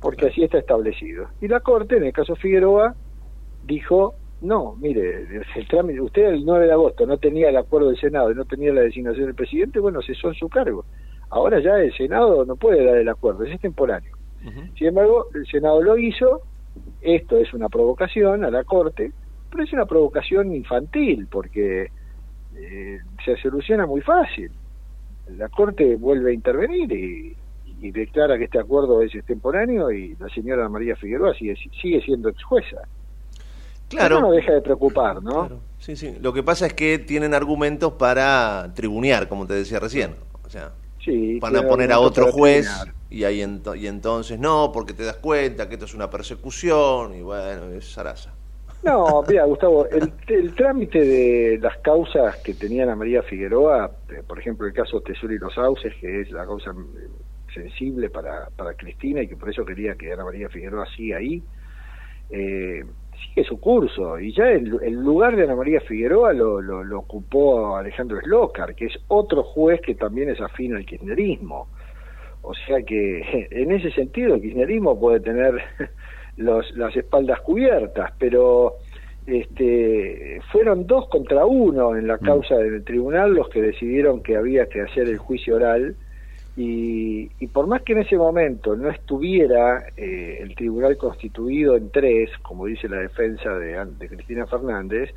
Porque 0.00 0.28
así 0.28 0.42
está 0.42 0.58
establecido. 0.58 1.28
Y 1.42 1.48
la 1.48 1.60
Corte, 1.60 1.98
en 1.98 2.04
el 2.04 2.12
caso 2.14 2.34
Figueroa, 2.36 2.94
dijo, 3.66 4.14
no, 4.40 4.76
mire, 4.80 5.26
el 5.56 5.68
trámite, 5.68 6.00
usted 6.00 6.24
el 6.24 6.46
9 6.46 6.66
de 6.66 6.72
agosto 6.72 7.04
no 7.04 7.18
tenía 7.18 7.50
el 7.50 7.56
acuerdo 7.58 7.88
del 7.88 8.00
Senado 8.00 8.32
y 8.32 8.34
no 8.34 8.46
tenía 8.46 8.72
la 8.72 8.80
designación 8.80 9.26
del 9.26 9.34
presidente, 9.34 9.78
bueno, 9.78 10.00
cesó 10.00 10.28
en 10.28 10.34
su 10.36 10.48
cargo. 10.48 10.86
Ahora 11.32 11.60
ya 11.60 11.76
el 11.78 11.96
Senado 11.96 12.44
no 12.44 12.56
puede 12.56 12.84
dar 12.84 12.98
el 12.98 13.08
acuerdo, 13.08 13.44
es 13.44 13.52
extemporáneo. 13.52 14.14
Sin 14.76 14.88
embargo, 14.88 15.28
el 15.34 15.46
Senado 15.46 15.80
lo 15.80 15.96
hizo, 15.96 16.42
esto 17.00 17.38
es 17.38 17.54
una 17.54 17.70
provocación 17.70 18.44
a 18.44 18.50
la 18.50 18.64
Corte, 18.64 19.12
pero 19.50 19.64
es 19.64 19.72
una 19.72 19.86
provocación 19.86 20.54
infantil 20.54 21.26
porque 21.30 21.90
eh, 22.54 22.98
se 23.24 23.36
soluciona 23.38 23.86
muy 23.86 24.02
fácil. 24.02 24.50
La 25.38 25.48
Corte 25.48 25.96
vuelve 25.96 26.32
a 26.32 26.34
intervenir 26.34 26.92
y, 26.92 27.36
declara 27.90 28.38
que 28.38 28.44
este 28.44 28.60
acuerdo 28.60 29.02
es 29.02 29.12
extemporáneo 29.14 29.90
y 29.90 30.14
la 30.16 30.28
señora 30.28 30.68
María 30.68 30.94
Figueroa 30.96 31.34
sigue, 31.34 31.56
sigue 31.80 32.00
siendo 32.02 32.28
ex 32.28 32.42
jueza. 32.44 32.82
Claro. 33.88 34.20
no 34.20 34.32
deja 34.32 34.52
de 34.52 34.60
preocupar, 34.60 35.22
¿no? 35.22 35.48
Sí, 35.78 35.96
sí. 35.96 36.16
Lo 36.20 36.32
que 36.32 36.42
pasa 36.42 36.66
es 36.66 36.74
que 36.74 36.98
tienen 36.98 37.34
argumentos 37.34 37.94
para 37.94 38.72
tribunear, 38.74 39.28
como 39.28 39.46
te 39.46 39.54
decía 39.54 39.80
recién. 39.80 40.14
O 40.44 40.48
sea, 40.48 40.72
van 41.40 41.56
a 41.56 41.62
poner 41.62 41.92
a 41.92 42.00
otro 42.00 42.32
juez 42.32 42.68
y 43.10 43.24
ahí 43.24 43.38
y 43.76 43.86
entonces 43.86 44.38
no, 44.38 44.70
porque 44.72 44.94
te 44.94 45.04
das 45.04 45.16
cuenta 45.16 45.68
que 45.68 45.74
esto 45.74 45.86
es 45.86 45.94
una 45.94 46.08
persecución 46.08 47.14
y 47.14 47.22
bueno, 47.22 47.70
es 47.70 47.92
zaraza. 47.92 48.32
No, 48.82 49.22
mira, 49.28 49.44
Gustavo, 49.44 49.86
el, 49.86 50.54
trámite 50.54 51.00
de 51.00 51.58
las 51.58 51.76
causas 51.78 52.36
que 52.38 52.54
tenían 52.54 52.88
a 52.88 52.96
María 52.96 53.22
Figueroa, 53.22 53.92
eh, 54.10 54.22
por 54.26 54.40
ejemplo, 54.40 54.66
el 54.66 54.72
caso 54.72 55.00
Tesoro 55.00 55.32
y 55.32 55.38
los 55.38 55.54
Sauces, 55.54 55.94
que 56.00 56.22
es 56.22 56.32
la 56.32 56.44
causa 56.44 56.72
mm, 56.72 56.86
sensible 57.54 58.10
para, 58.10 58.48
para 58.56 58.74
Cristina 58.74 59.22
y 59.22 59.28
que 59.28 59.36
por 59.36 59.50
eso 59.50 59.64
quería 59.64 59.94
que 59.94 60.12
Ana 60.12 60.24
María 60.24 60.48
Figueroa 60.48 60.86
siga 60.96 61.18
ahí, 61.18 61.44
eh, 62.30 62.84
sigue 63.28 63.44
su 63.44 63.60
curso. 63.60 64.18
Y 64.18 64.32
ya 64.32 64.50
el, 64.50 64.68
lugar 64.68 65.36
de 65.36 65.44
Ana 65.44 65.56
María 65.56 65.80
Figueroa 65.80 66.32
lo, 66.32 66.60
lo, 66.60 66.98
ocupó 66.98 67.76
Alejandro 67.76 68.20
Slócar, 68.20 68.74
que 68.74 68.86
es 68.86 68.98
otro 69.08 69.42
juez 69.42 69.80
que 69.80 69.94
también 69.94 70.30
es 70.30 70.40
afín 70.40 70.74
al 70.74 70.84
kirchnerismo. 70.84 71.68
O 72.42 72.54
sea 72.54 72.82
que 72.82 73.48
en 73.50 73.72
ese 73.72 73.90
sentido 73.92 74.34
el 74.34 74.40
kirchnerismo 74.40 74.98
puede 74.98 75.20
tener 75.20 75.54
los, 76.36 76.70
las 76.76 76.94
espaldas 76.96 77.40
cubiertas, 77.40 78.12
pero 78.18 78.74
este, 79.26 80.40
fueron 80.50 80.86
dos 80.86 81.08
contra 81.08 81.46
uno 81.46 81.96
en 81.96 82.08
la 82.08 82.16
mm. 82.16 82.24
causa 82.24 82.56
del 82.56 82.84
tribunal 82.84 83.34
los 83.34 83.48
que 83.48 83.62
decidieron 83.62 84.22
que 84.22 84.36
había 84.36 84.68
que 84.68 84.80
hacer 84.80 85.08
el 85.08 85.18
juicio 85.18 85.56
oral 85.56 85.94
y, 86.54 87.46
por 87.48 87.66
más 87.66 87.82
que 87.82 87.92
en 87.92 88.00
ese 88.00 88.16
momento 88.16 88.76
no 88.76 88.90
estuviera 88.90 89.86
eh, 89.96 90.38
el 90.40 90.54
tribunal 90.54 90.96
constituido 90.98 91.76
en 91.76 91.90
tres, 91.90 92.30
como 92.42 92.66
dice 92.66 92.88
la 92.88 92.98
defensa 92.98 93.50
de, 93.54 93.82
de, 93.98 94.08
Cristina 94.08 94.46
Fernández, 94.46 95.10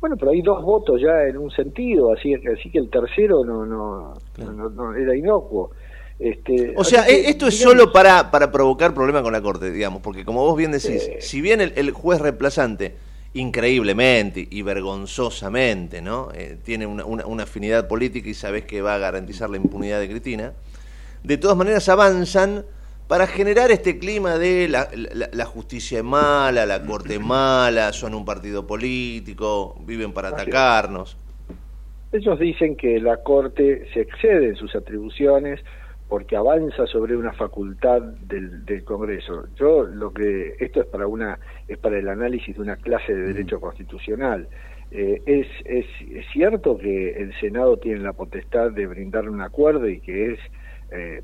bueno, 0.00 0.16
pero 0.16 0.30
hay 0.30 0.42
dos 0.42 0.62
votos 0.62 1.00
ya 1.00 1.24
en 1.24 1.38
un 1.38 1.50
sentido, 1.50 2.12
así, 2.12 2.34
así 2.34 2.70
que 2.70 2.78
el 2.78 2.90
tercero 2.90 3.44
no, 3.44 3.64
no, 3.64 4.14
no, 4.36 4.94
era 4.94 5.16
inocuo. 5.16 5.70
Este, 6.18 6.74
o 6.76 6.84
sea, 6.84 7.06
esto 7.06 7.46
es 7.46 7.58
solo 7.58 7.92
para, 7.92 8.30
para 8.30 8.50
provocar 8.50 8.92
problemas 8.92 9.22
con 9.22 9.32
la 9.32 9.40
Corte, 9.40 9.70
digamos, 9.70 10.02
porque 10.02 10.24
como 10.24 10.44
vos 10.44 10.56
bien 10.56 10.72
decís, 10.72 11.10
si 11.20 11.40
bien 11.40 11.60
el, 11.60 11.90
juez 11.92 12.20
reemplazante 12.20 12.94
increíblemente 13.38 14.46
y 14.50 14.62
vergonzosamente, 14.62 16.02
¿no? 16.02 16.30
Eh, 16.34 16.56
tiene 16.64 16.86
una, 16.86 17.04
una, 17.04 17.42
afinidad 17.42 17.86
política 17.88 18.28
y 18.28 18.34
sabes 18.34 18.64
que 18.64 18.82
va 18.82 18.94
a 18.94 18.98
garantizar 18.98 19.48
la 19.48 19.56
impunidad 19.56 20.00
de 20.00 20.08
Cristina. 20.08 20.52
De 21.22 21.36
todas 21.36 21.56
maneras 21.56 21.88
avanzan 21.88 22.64
para 23.06 23.26
generar 23.26 23.70
este 23.70 23.98
clima 23.98 24.36
de 24.38 24.68
la, 24.68 24.88
la, 24.92 25.44
justicia 25.46 25.98
es 25.98 26.04
mala, 26.04 26.66
la 26.66 26.84
corte 26.84 27.14
es 27.14 27.20
mala, 27.20 27.92
son 27.92 28.14
un 28.14 28.24
partido 28.24 28.66
político, 28.66 29.80
viven 29.86 30.12
para 30.12 30.28
atacarnos. 30.28 31.16
Ellos 32.12 32.38
dicen 32.38 32.76
que 32.76 33.00
la 33.00 33.22
corte 33.22 33.88
se 33.94 34.00
excede 34.00 34.48
en 34.48 34.56
sus 34.56 34.74
atribuciones 34.74 35.60
porque 36.08 36.36
avanza 36.36 36.86
sobre 36.86 37.16
una 37.16 37.32
facultad 37.32 38.00
del, 38.00 38.64
del, 38.64 38.84
Congreso. 38.84 39.46
Yo 39.56 39.82
lo 39.84 40.12
que 40.12 40.54
esto 40.58 40.80
es 40.80 40.86
para 40.86 41.06
una 41.06 41.38
es 41.66 41.76
para 41.78 41.98
el 41.98 42.08
análisis 42.08 42.56
de 42.56 42.62
una 42.62 42.76
clase 42.76 43.14
de 43.14 43.32
derecho 43.32 43.60
constitucional. 43.60 44.48
Eh, 44.90 45.20
es, 45.26 45.46
es, 45.66 45.84
es, 46.10 46.24
cierto 46.32 46.78
que 46.78 47.10
el 47.10 47.38
Senado 47.40 47.76
tiene 47.76 48.00
la 48.00 48.14
potestad 48.14 48.70
de 48.70 48.86
brindar 48.86 49.28
un 49.28 49.42
acuerdo 49.42 49.86
y 49.86 50.00
que 50.00 50.32
es 50.32 50.38
eh, 50.90 51.22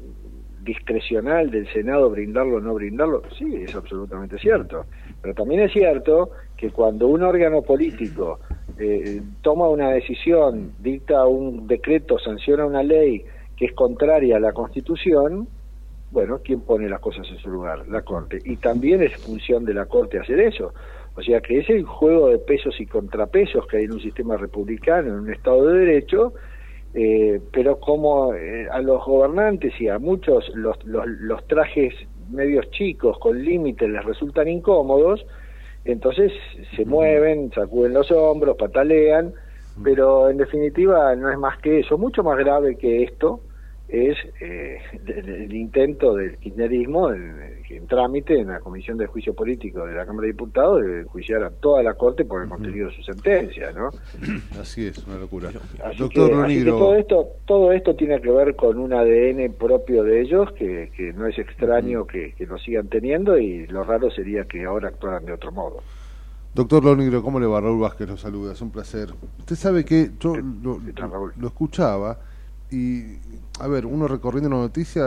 discrecional 0.62 1.50
del 1.50 1.66
Senado 1.72 2.10
brindarlo 2.10 2.56
o 2.56 2.60
no 2.60 2.74
brindarlo, 2.74 3.22
sí, 3.38 3.54
es 3.54 3.74
absolutamente 3.74 4.38
cierto. 4.38 4.84
Pero 5.22 5.34
también 5.34 5.60
es 5.60 5.72
cierto 5.72 6.30
que 6.56 6.70
cuando 6.70 7.06
un 7.08 7.22
órgano 7.22 7.62
político 7.62 8.40
eh, 8.78 9.22
toma 9.42 9.68
una 9.68 9.90
decisión, 9.90 10.72
dicta 10.80 11.26
un 11.26 11.66
decreto, 11.66 12.18
sanciona 12.18 12.66
una 12.66 12.82
ley 12.82 13.24
que 13.56 13.66
es 13.66 13.72
contraria 13.72 14.36
a 14.36 14.40
la 14.40 14.52
Constitución, 14.52 15.48
bueno, 16.10 16.40
¿quién 16.44 16.60
pone 16.60 16.88
las 16.88 17.00
cosas 17.00 17.26
en 17.30 17.38
su 17.38 17.50
lugar? 17.50 17.88
La 17.88 18.02
Corte. 18.02 18.38
Y 18.44 18.56
también 18.56 19.02
es 19.02 19.16
función 19.16 19.64
de 19.64 19.74
la 19.74 19.86
Corte 19.86 20.18
hacer 20.18 20.40
eso. 20.40 20.72
O 21.16 21.22
sea 21.22 21.40
que 21.40 21.58
es 21.58 21.70
el 21.70 21.84
juego 21.84 22.28
de 22.28 22.38
pesos 22.38 22.80
y 22.80 22.86
contrapesos 22.86 23.66
que 23.66 23.78
hay 23.78 23.84
en 23.84 23.92
un 23.92 24.00
sistema 24.00 24.36
republicano, 24.36 25.08
en 25.08 25.14
un 25.14 25.32
Estado 25.32 25.66
de 25.66 25.78
Derecho, 25.80 26.34
eh, 26.94 27.40
pero 27.52 27.78
como 27.80 28.34
eh, 28.34 28.68
a 28.70 28.80
los 28.80 29.04
gobernantes 29.04 29.72
y 29.80 29.88
a 29.88 29.98
muchos 29.98 30.48
los, 30.54 30.82
los, 30.84 31.06
los 31.06 31.44
trajes 31.46 31.94
medios 32.30 32.70
chicos 32.70 33.18
con 33.18 33.42
límites 33.42 33.88
les 33.88 34.04
resultan 34.04 34.48
incómodos, 34.48 35.26
entonces 35.84 36.32
se 36.74 36.84
mueven, 36.84 37.50
sacuden 37.52 37.94
los 37.94 38.10
hombros, 38.10 38.56
patalean, 38.56 39.34
pero 39.82 40.30
en 40.30 40.36
definitiva 40.36 41.14
no 41.16 41.30
es 41.30 41.38
más 41.38 41.58
que 41.58 41.80
eso, 41.80 41.98
mucho 41.98 42.22
más 42.22 42.38
grave 42.38 42.76
que 42.76 43.02
esto 43.02 43.40
es 43.88 44.16
eh, 44.40 44.78
el, 45.06 45.54
intento 45.54 46.14
del 46.14 46.38
kirchnerismo 46.38 47.12
en, 47.12 47.54
trámite 47.86 48.38
en 48.38 48.48
la 48.48 48.60
Comisión 48.60 48.96
de 48.96 49.06
Juicio 49.06 49.34
Político 49.34 49.84
de 49.84 49.94
la 49.94 50.06
Cámara 50.06 50.26
de 50.26 50.32
Diputados 50.32 50.82
de 50.82 51.00
enjuiciar 51.00 51.42
a 51.42 51.50
toda 51.50 51.82
la 51.82 51.94
Corte 51.94 52.24
por 52.24 52.42
el 52.42 52.48
contenido 52.48 52.88
de 52.88 52.94
su 52.94 53.02
sentencia, 53.02 53.72
¿no? 53.72 53.90
Así 54.60 54.86
es, 54.86 55.04
una 55.06 55.18
locura. 55.18 55.50
Doctor 55.98 56.46
que, 56.46 56.64
todo 56.64 56.94
esto 56.94 57.28
todo 57.44 57.72
esto 57.72 57.94
tiene 57.94 58.20
que 58.20 58.30
ver 58.30 58.56
con 58.56 58.78
un 58.78 58.92
ADN 58.92 59.52
propio 59.54 60.02
de 60.02 60.22
ellos 60.22 60.52
que, 60.52 60.90
que 60.96 61.12
no 61.12 61.26
es 61.26 61.38
extraño 61.38 62.06
que, 62.06 62.32
que 62.34 62.46
lo 62.46 62.58
sigan 62.58 62.88
teniendo 62.88 63.36
y 63.38 63.66
lo 63.66 63.82
raro 63.84 64.10
sería 64.10 64.44
que 64.44 64.64
ahora 64.64 64.88
actuaran 64.88 65.26
de 65.26 65.32
otro 65.32 65.52
modo. 65.52 65.82
Doctor 66.54 66.84
Lonigro, 66.84 67.22
¿cómo 67.22 67.40
le 67.40 67.46
va? 67.46 67.60
Raúl 67.60 67.80
Vázquez 67.80 68.08
lo 68.08 68.16
saluda, 68.16 68.52
es 68.52 68.60
un 68.60 68.70
placer. 68.70 69.12
Usted 69.40 69.56
sabe 69.56 69.84
que 69.84 70.12
yo 70.20 70.36
lo, 70.36 70.80
lo 71.36 71.46
escuchaba 71.48 72.18
y 72.70 73.18
a 73.60 73.68
ver, 73.68 73.86
uno 73.86 74.08
recorriendo 74.08 74.50
la 74.50 74.56
noticia, 74.56 75.04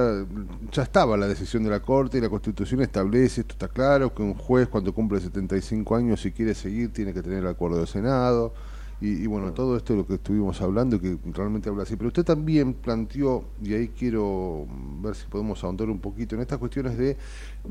ya 0.72 0.84
estaba 0.84 1.18
la 1.18 1.28
decisión 1.28 1.64
de 1.64 1.70
la 1.70 1.82
Corte 1.82 2.18
y 2.18 2.22
la 2.22 2.30
Constitución 2.30 2.82
establece, 2.82 3.42
esto 3.42 3.54
está 3.54 3.68
claro, 3.68 4.14
que 4.14 4.22
un 4.22 4.36
juez 4.36 4.70
cuando 4.70 4.94
cumple 4.94 5.20
75 5.20 5.96
años, 5.96 6.22
si 6.22 6.32
quiere 6.32 6.56
seguir, 6.56 6.94
tiene 6.94 7.14
que 7.14 7.22
tener 7.22 7.40
el 7.40 7.48
acuerdo 7.48 7.78
del 7.78 7.88
Senado. 7.88 8.54
Y, 9.00 9.28
bueno, 9.28 9.54
todo 9.54 9.78
esto 9.78 9.94
es 9.94 9.98
lo 10.00 10.08
que 10.08 10.16
estuvimos 10.16 10.60
hablando, 10.60 11.00
que 11.00 11.20
realmente 11.32 11.70
habla 11.70 11.84
así. 11.84 11.96
Pero 11.96 12.08
usted 12.08 12.24
también 12.24 12.74
planteó, 12.74 13.44
y 13.62 13.76
ahí 13.76 13.90
quiero 13.90 14.66
ver 15.02 15.14
si 15.14 15.28
podemos 15.28 15.64
ahondar 15.64 15.90
un 15.90 16.00
poquito 16.00 16.34
en 16.34 16.42
estas 16.42 16.58
cuestiones 16.58 16.98
de, 16.98 17.16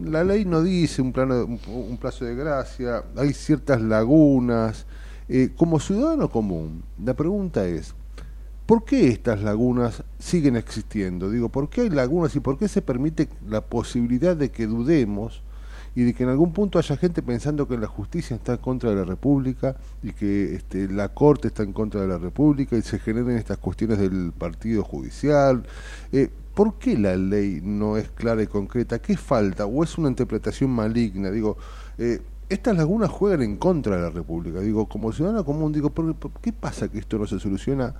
la 0.04 0.22
ley 0.22 0.44
no 0.44 0.62
dice 0.62 1.02
un, 1.02 1.12
plano, 1.12 1.44
un, 1.66 1.96
plazo 1.96 2.24
de 2.24 2.36
gracia, 2.36 3.04
hay 3.16 3.32
ciertas 3.32 3.82
lagunas. 3.82 4.86
Eh, 5.28 5.50
como 5.56 5.80
ciudadano 5.80 6.30
común, 6.30 6.84
la 7.04 7.14
pregunta 7.14 7.66
es, 7.66 7.94
¿Por 8.66 8.84
qué 8.84 9.08
estas 9.08 9.42
lagunas 9.42 10.02
siguen 10.18 10.56
existiendo? 10.56 11.30
Digo, 11.30 11.48
¿por 11.48 11.68
qué 11.68 11.82
hay 11.82 11.90
lagunas 11.90 12.34
y 12.34 12.40
por 12.40 12.58
qué 12.58 12.66
se 12.66 12.82
permite 12.82 13.28
la 13.48 13.60
posibilidad 13.60 14.36
de 14.36 14.50
que 14.50 14.66
dudemos 14.66 15.40
y 15.96 16.04
de 16.04 16.12
que 16.14 16.24
en 16.24 16.28
algún 16.28 16.52
punto 16.52 16.78
haya 16.78 16.96
gente 16.98 17.22
pensando 17.22 17.66
que 17.66 17.78
la 17.78 17.86
justicia 17.86 18.36
está 18.36 18.52
en 18.52 18.58
contra 18.58 18.90
de 18.90 18.96
la 18.96 19.04
República 19.04 19.76
y 20.02 20.12
que 20.12 20.54
este, 20.54 20.88
la 20.88 21.08
Corte 21.08 21.48
está 21.48 21.62
en 21.62 21.72
contra 21.72 22.02
de 22.02 22.06
la 22.06 22.18
República 22.18 22.76
y 22.76 22.82
se 22.82 22.98
generen 22.98 23.38
estas 23.38 23.56
cuestiones 23.56 23.98
del 23.98 24.32
partido 24.36 24.84
judicial? 24.84 25.64
Eh, 26.12 26.28
¿Por 26.54 26.74
qué 26.78 26.98
la 26.98 27.16
ley 27.16 27.60
no 27.64 27.96
es 27.96 28.10
clara 28.10 28.42
y 28.42 28.46
concreta? 28.46 28.98
¿Qué 28.98 29.16
falta? 29.16 29.64
¿O 29.64 29.82
es 29.82 29.96
una 29.96 30.08
interpretación 30.08 30.70
maligna? 30.70 31.30
Digo, 31.30 31.56
eh, 31.96 32.20
estas 32.50 32.76
lagunas 32.76 33.10
juegan 33.10 33.40
en 33.40 33.56
contra 33.56 33.96
de 33.96 34.02
la 34.02 34.10
República. 34.10 34.60
Digo, 34.60 34.86
como 34.86 35.12
ciudadano 35.12 35.46
común, 35.46 35.72
digo, 35.72 35.88
¿por 35.88 36.14
qué 36.42 36.52
pasa 36.52 36.88
que 36.88 36.98
esto 36.98 37.18
no 37.18 37.26
se 37.26 37.40
soluciona? 37.40 37.94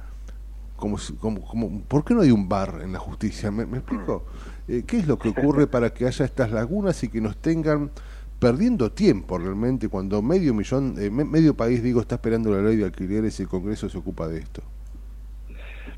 como, 0.76 0.98
como, 1.20 1.80
¿por 1.82 2.04
qué 2.04 2.14
no 2.14 2.20
hay 2.20 2.30
un 2.30 2.48
bar 2.48 2.80
en 2.82 2.92
la 2.92 2.98
justicia? 2.98 3.50
¿Me, 3.50 3.62
explico? 3.62 4.24
Eh, 4.68 4.82
¿Qué 4.86 4.98
es 4.98 5.06
lo 5.06 5.18
que 5.18 5.28
ocurre 5.28 5.66
para 5.68 5.90
que 5.90 6.06
haya 6.06 6.24
estas 6.24 6.50
lagunas 6.50 7.02
y 7.04 7.08
que 7.08 7.20
nos 7.20 7.36
tengan 7.36 7.90
perdiendo 8.38 8.92
tiempo 8.92 9.38
realmente 9.38 9.88
cuando 9.88 10.20
medio 10.22 10.52
millón, 10.52 10.94
eh, 10.98 11.10
medio 11.10 11.54
país, 11.54 11.82
digo, 11.82 12.00
está 12.00 12.16
esperando 12.16 12.50
la 12.50 12.62
ley 12.62 12.76
de 12.76 12.84
alquileres 12.84 13.38
y 13.40 13.44
el 13.44 13.48
Congreso 13.48 13.88
se 13.88 13.98
ocupa 13.98 14.28
de 14.28 14.38
esto? 14.38 14.62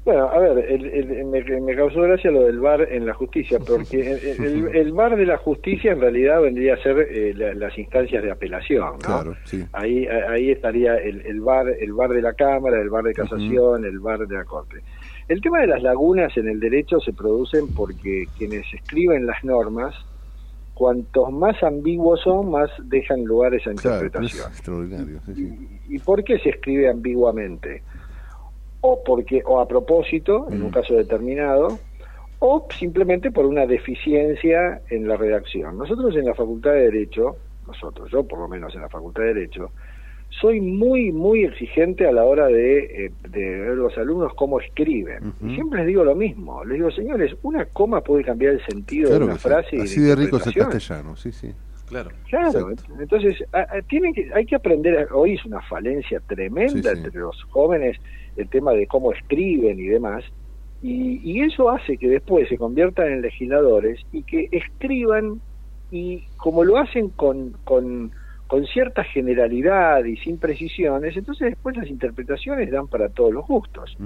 Bueno, 0.04 0.26
a 0.28 0.38
ver, 0.38 0.58
el, 0.70 1.24
me, 1.26 1.76
causó 1.76 2.00
gracia 2.02 2.30
lo 2.30 2.44
del 2.44 2.60
bar 2.60 2.80
en 2.90 3.04
la 3.04 3.12
justicia, 3.12 3.58
porque 3.66 4.12
el, 4.72 4.92
bar 4.92 5.16
de 5.16 5.26
la 5.26 5.36
justicia 5.36 5.92
en 5.92 6.00
realidad 6.00 6.40
vendría 6.40 6.74
a 6.74 6.76
ser 6.78 7.08
eh, 7.10 7.34
las 7.34 7.76
instancias 7.76 8.22
de 8.22 8.30
apelación, 8.30 8.92
¿no? 8.92 8.98
Claro, 8.98 9.36
sí. 9.44 9.64
Ahí, 9.72 10.06
ahí 10.06 10.50
estaría 10.50 10.96
el, 10.96 11.40
bar, 11.40 11.68
el 11.68 11.92
bar 11.92 12.10
de 12.10 12.22
la 12.22 12.32
Cámara, 12.32 12.80
el 12.80 12.88
bar 12.88 13.04
de 13.04 13.12
casación, 13.12 13.84
el 13.84 13.98
bar 13.98 14.26
de 14.26 14.34
la 14.34 14.44
Corte. 14.44 14.82
El 15.28 15.40
tema 15.40 15.60
de 15.60 15.66
las 15.66 15.82
lagunas 15.82 16.36
en 16.36 16.48
el 16.48 16.58
derecho 16.58 17.00
se 17.00 17.12
producen 17.12 17.68
porque 17.74 18.26
quienes 18.36 18.64
escriben 18.72 19.26
las 19.26 19.44
normas, 19.44 19.94
cuantos 20.74 21.30
más 21.32 21.62
ambiguos 21.62 22.20
son, 22.22 22.50
más 22.50 22.70
dejan 22.84 23.24
lugar 23.24 23.52
a 23.52 23.56
esa 23.56 23.70
interpretación. 23.70 24.48
extraordinario. 24.48 25.20
¿Y 25.88 25.98
por 25.98 26.24
qué 26.24 26.38
se 26.38 26.50
escribe 26.50 26.88
ambiguamente? 26.88 27.82
o 28.80 29.02
porque 29.04 29.42
o 29.44 29.60
a 29.60 29.66
propósito 29.66 30.46
en 30.50 30.62
un 30.62 30.68
mm. 30.68 30.72
caso 30.72 30.94
determinado 30.94 31.78
o 32.40 32.66
simplemente 32.78 33.30
por 33.30 33.46
una 33.46 33.66
deficiencia 33.66 34.80
en 34.90 35.08
la 35.08 35.16
redacción. 35.16 35.76
Nosotros 35.76 36.14
en 36.14 36.24
la 36.24 36.34
Facultad 36.34 36.70
de 36.72 36.82
Derecho, 36.82 37.36
nosotros, 37.66 38.08
yo 38.12 38.22
por 38.22 38.38
lo 38.38 38.48
menos 38.48 38.74
en 38.76 38.82
la 38.82 38.88
Facultad 38.88 39.22
de 39.22 39.34
Derecho, 39.34 39.72
soy 40.40 40.60
muy, 40.60 41.12
muy 41.12 41.44
exigente 41.44 42.06
a 42.06 42.12
la 42.12 42.24
hora 42.24 42.46
de, 42.46 43.06
eh, 43.06 43.12
de 43.28 43.58
ver 43.60 43.76
los 43.76 43.96
alumnos 43.98 44.32
cómo 44.34 44.60
escriben. 44.60 45.32
Y 45.44 45.54
siempre 45.54 45.80
les 45.80 45.88
digo 45.88 46.04
lo 46.04 46.14
mismo. 46.14 46.64
Les 46.64 46.76
digo, 46.78 46.90
señores, 46.90 47.34
una 47.42 47.64
coma 47.66 48.00
puede 48.00 48.24
cambiar 48.24 48.54
el 48.54 48.64
sentido 48.64 49.10
de 49.10 49.24
una 49.24 49.36
frase. 49.36 49.80
Así 49.80 50.00
de, 50.00 50.14
rico 50.14 50.36
es 50.36 50.46
el 50.46 50.54
castellano, 50.54 51.16
sí, 51.16 51.32
sí. 51.32 51.52
Claro. 51.88 52.10
Claro, 52.28 52.70
entonces 53.00 53.42
tienen 53.88 54.12
que, 54.12 54.30
hay 54.34 54.44
que 54.44 54.56
aprender, 54.56 55.08
hoy 55.10 55.34
es 55.34 55.44
una 55.46 55.62
falencia 55.62 56.20
tremenda 56.20 56.92
entre 56.92 57.18
los 57.18 57.42
jóvenes 57.44 57.96
el 58.36 58.46
tema 58.50 58.72
de 58.72 58.86
cómo 58.86 59.12
escriben 59.12 59.80
y 59.80 59.86
demás, 59.86 60.22
y, 60.80 61.40
eso 61.40 61.70
hace 61.70 61.96
que 61.96 62.08
después 62.08 62.48
se 62.48 62.56
conviertan 62.56 63.08
en 63.08 63.22
legisladores 63.22 64.00
y 64.12 64.22
que 64.22 64.48
escriban 64.52 65.40
y 65.90 66.24
como 66.36 66.62
lo 66.62 66.78
hacen 66.78 67.08
con, 67.08 67.56
con, 67.64 68.12
con 68.48 68.66
cierta 68.66 69.04
generalidad 69.04 70.02
y 70.04 70.16
sin 70.16 70.38
precisiones, 70.38 71.14
entonces 71.16 71.50
después 71.50 71.76
las 71.76 71.86
interpretaciones 71.86 72.70
dan 72.70 72.88
para 72.88 73.10
todos 73.10 73.32
los 73.32 73.46
gustos. 73.46 73.96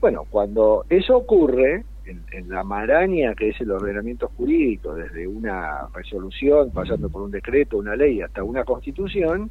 Bueno, 0.00 0.26
cuando 0.30 0.84
eso 0.88 1.16
ocurre, 1.16 1.84
en, 2.06 2.22
en, 2.30 2.48
la 2.48 2.62
maraña 2.62 3.34
que 3.34 3.48
es 3.50 3.60
el 3.60 3.72
ordenamiento 3.72 4.30
jurídico, 4.36 4.94
desde 4.94 5.26
una 5.26 5.88
resolución, 5.92 6.70
pasando 6.70 7.10
por 7.10 7.22
un 7.22 7.32
decreto, 7.32 7.78
una 7.78 7.96
ley, 7.96 8.20
hasta 8.22 8.44
una 8.44 8.64
constitución, 8.64 9.50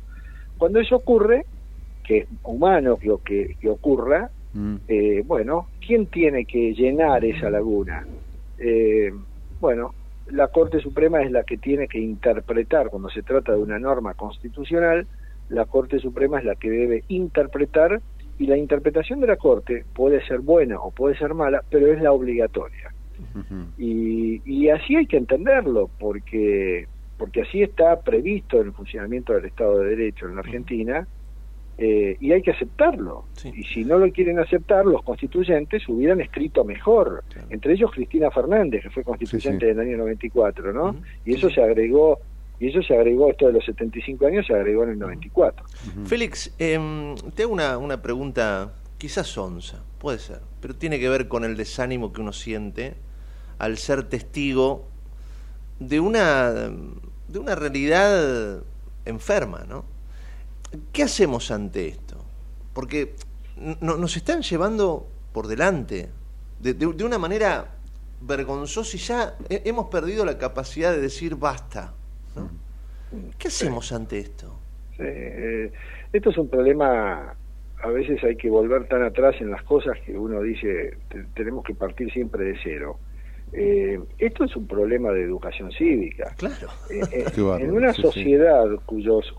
cuando 0.57 0.79
eso 0.79 0.95
ocurre, 0.95 1.45
que 2.05 2.19
es 2.19 2.27
humano 2.43 2.97
que, 2.97 3.55
que, 3.59 3.69
ocurra, 3.69 4.29
mm. 4.53 4.75
eh, 4.87 5.23
bueno, 5.27 5.67
¿quién 5.85 6.05
tiene 6.05 6.45
que 6.45 6.73
llenar 6.73 7.25
esa 7.25 7.49
laguna? 7.49 8.05
Eh, 8.57 9.11
bueno, 9.59 9.93
la 10.31 10.47
Corte 10.47 10.79
Suprema 10.79 11.21
es 11.21 11.31
la 11.31 11.43
que 11.43 11.57
tiene 11.57 11.87
que 11.87 11.99
interpretar, 11.99 12.89
cuando 12.89 13.09
se 13.09 13.23
trata 13.23 13.53
de 13.53 13.59
una 13.59 13.79
norma 13.79 14.13
constitucional, 14.13 15.07
la 15.49 15.65
Corte 15.65 15.99
Suprema 15.99 16.39
es 16.39 16.45
la 16.45 16.55
que 16.55 16.69
debe 16.69 17.03
interpretar 17.07 18.01
y 18.37 18.47
la 18.47 18.57
interpretación 18.57 19.19
de 19.19 19.27
la 19.27 19.35
Corte 19.35 19.85
puede 19.93 20.25
ser 20.25 20.39
buena 20.39 20.79
o 20.79 20.91
puede 20.91 21.17
ser 21.17 21.33
mala, 21.33 21.63
pero 21.69 21.87
es 21.91 22.01
la 22.01 22.11
obligatoria. 22.11 22.93
y, 23.77 24.41
y, 24.45 24.69
así 24.69 24.95
hay 24.95 25.05
que 25.05 25.17
entenderlo, 25.17 25.89
porque, 25.99 26.87
porque 27.17 27.41
así 27.41 27.61
está 27.61 27.99
previsto 27.99 28.61
el 28.61 28.71
funcionamiento 28.71 29.33
del 29.33 29.45
Estado 29.45 29.79
de 29.79 29.89
Derecho 29.89 30.27
en 30.27 30.35
la 30.35 30.41
Argentina, 30.41 31.07
eh, 31.81 32.17
y 32.19 32.33
hay 32.33 32.41
que 32.41 32.51
aceptarlo. 32.51 33.23
Y 33.55 33.63
si 33.63 33.85
no 33.85 33.97
lo 33.97 34.11
quieren 34.11 34.37
aceptar, 34.37 34.85
los 34.85 35.01
constituyentes 35.01 35.87
hubieran 35.87 36.19
escrito 36.19 36.65
mejor. 36.65 37.23
Entre 37.49 37.73
ellos 37.73 37.91
Cristina 37.93 38.29
Fernández, 38.29 38.83
que 38.83 38.89
fue 38.89 39.03
constituyente 39.05 39.67
del 39.67 39.79
año 39.79 39.97
94, 39.97 40.73
¿no? 40.73 40.97
Y 41.25 41.35
eso 41.35 41.49
se 41.49 41.61
agregó 41.61 42.19
y 42.59 42.67
eso 42.67 42.83
se 42.83 42.93
agregó, 42.93 43.29
esto 43.29 43.47
de 43.47 43.53
los 43.53 43.63
75 43.63 44.27
años 44.27 44.45
se 44.45 44.53
agregó 44.53 44.83
en 44.83 44.89
el 44.89 44.99
94. 44.99 45.65
Félix, 46.03 46.53
eh, 46.59 47.15
te 47.33 47.43
hago 47.43 47.53
una, 47.53 47.77
una 47.77 48.01
pregunta 48.01 48.73
quizás 48.97 49.37
onza, 49.37 49.81
puede 49.99 50.19
ser, 50.19 50.41
pero 50.59 50.75
tiene 50.75 50.99
que 50.99 51.07
ver 51.07 51.29
con 51.29 51.45
el 51.45 51.55
desánimo 51.55 52.11
que 52.11 52.19
uno 52.19 52.33
siente 52.33 52.95
al 53.57 53.77
ser 53.77 54.03
testigo 54.03 54.89
de 55.79 56.01
una, 56.01 56.51
de 56.51 57.39
una 57.39 57.55
realidad 57.55 58.63
enferma, 59.05 59.65
¿no? 59.69 59.85
¿Qué 60.91 61.03
hacemos 61.03 61.51
ante 61.51 61.87
esto? 61.87 62.17
Porque 62.73 63.13
nos 63.81 64.15
están 64.15 64.41
llevando 64.41 65.07
por 65.33 65.47
delante, 65.47 66.09
de, 66.59 67.05
una 67.05 67.17
manera 67.17 67.65
vergonzoso 68.21 68.95
y 68.97 68.99
ya 68.99 69.35
hemos 69.49 69.87
perdido 69.87 70.25
la 70.25 70.37
capacidad 70.37 70.91
de 70.91 71.01
decir 71.01 71.35
basta. 71.35 71.93
¿Qué 73.37 73.47
hacemos 73.47 73.91
ante 73.91 74.19
esto? 74.19 74.59
Eh, 74.99 75.71
esto 76.11 76.29
es 76.29 76.37
un 76.37 76.49
problema, 76.49 77.35
a 77.81 77.87
veces 77.87 78.23
hay 78.23 78.35
que 78.35 78.49
volver 78.49 78.87
tan 78.87 79.03
atrás 79.03 79.35
en 79.39 79.49
las 79.49 79.63
cosas 79.63 79.97
que 80.05 80.17
uno 80.17 80.41
dice, 80.41 80.97
tenemos 81.33 81.63
que 81.63 81.73
partir 81.73 82.11
siempre 82.11 82.45
de 82.45 82.57
cero. 82.63 82.99
Eh, 83.51 83.99
esto 84.19 84.43
es 84.43 84.55
un 84.55 84.67
problema 84.67 85.11
de 85.11 85.23
educación 85.23 85.71
cívica. 85.71 86.35
Claro. 86.37 86.67
Eh, 86.89 87.25
en 87.35 87.71
una 87.71 87.93
sociedad 87.93 88.67
cuyos 88.85 89.33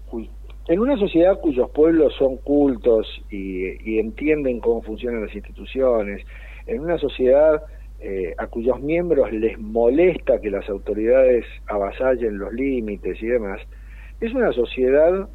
en 0.68 0.78
una 0.78 0.96
sociedad 0.96 1.40
cuyos 1.40 1.70
pueblos 1.70 2.14
son 2.18 2.36
cultos 2.36 3.06
y, 3.30 3.98
entienden 3.98 4.60
cómo 4.60 4.82
funcionan 4.82 5.22
las 5.22 5.34
instituciones, 5.34 6.24
en 6.66 6.80
una 6.80 6.98
sociedad 6.98 7.62
eh, 8.00 8.34
a 8.38 8.46
cuyos 8.46 8.80
miembros 8.80 9.32
les 9.32 9.58
molesta 9.58 10.40
que 10.40 10.50
las 10.50 10.68
autoridades 10.68 11.44
avasallen 11.66 12.38
los 12.38 12.52
límites 12.52 13.22
y 13.22 13.26
demás, 13.26 13.60
es 14.20 14.32
una 14.32 14.52
sociedad 14.52 15.28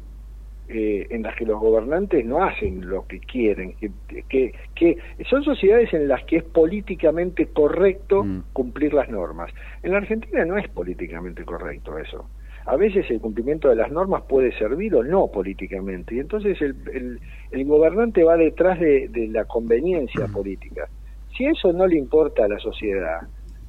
eh, 0.68 1.06
en 1.10 1.22
las 1.22 1.36
que 1.36 1.44
los 1.44 1.60
gobernantes 1.60 2.24
no 2.24 2.42
hacen 2.42 2.88
lo 2.88 3.06
que 3.06 3.20
quieren, 3.20 3.74
que, 3.76 4.52
que, 4.74 4.98
son 5.28 5.44
sociedades 5.44 5.92
en 5.94 6.08
las 6.08 6.24
que 6.24 6.38
es 6.38 6.44
políticamente 6.44 7.46
correcto 7.46 8.24
mm. 8.24 8.44
cumplir 8.52 8.94
las 8.94 9.08
normas. 9.08 9.52
En 9.82 9.92
la 9.92 9.98
Argentina 9.98 10.44
no 10.44 10.58
es 10.58 10.68
políticamente 10.68 11.44
correcto 11.44 11.98
eso 11.98 12.26
a 12.66 12.76
veces 12.76 13.08
el 13.10 13.20
cumplimiento 13.20 13.68
de 13.68 13.76
las 13.76 13.92
normas 13.92 14.24
puede 14.28 14.56
servir 14.58 14.94
o 14.96 15.04
no 15.04 15.28
políticamente, 15.28 16.16
y 16.16 16.18
entonces 16.18 16.60
el, 16.60 17.20
el, 17.52 17.64
gobernante 17.64 18.24
va 18.24 18.36
detrás 18.36 18.80
de, 18.80 19.08
la 19.30 19.44
conveniencia 19.44 20.26
política. 20.26 20.88
Si 21.36 21.46
eso 21.46 21.72
no 21.72 21.86
le 21.86 21.96
importa 21.96 22.44
a 22.44 22.48
la 22.48 22.58
sociedad, 22.58 23.20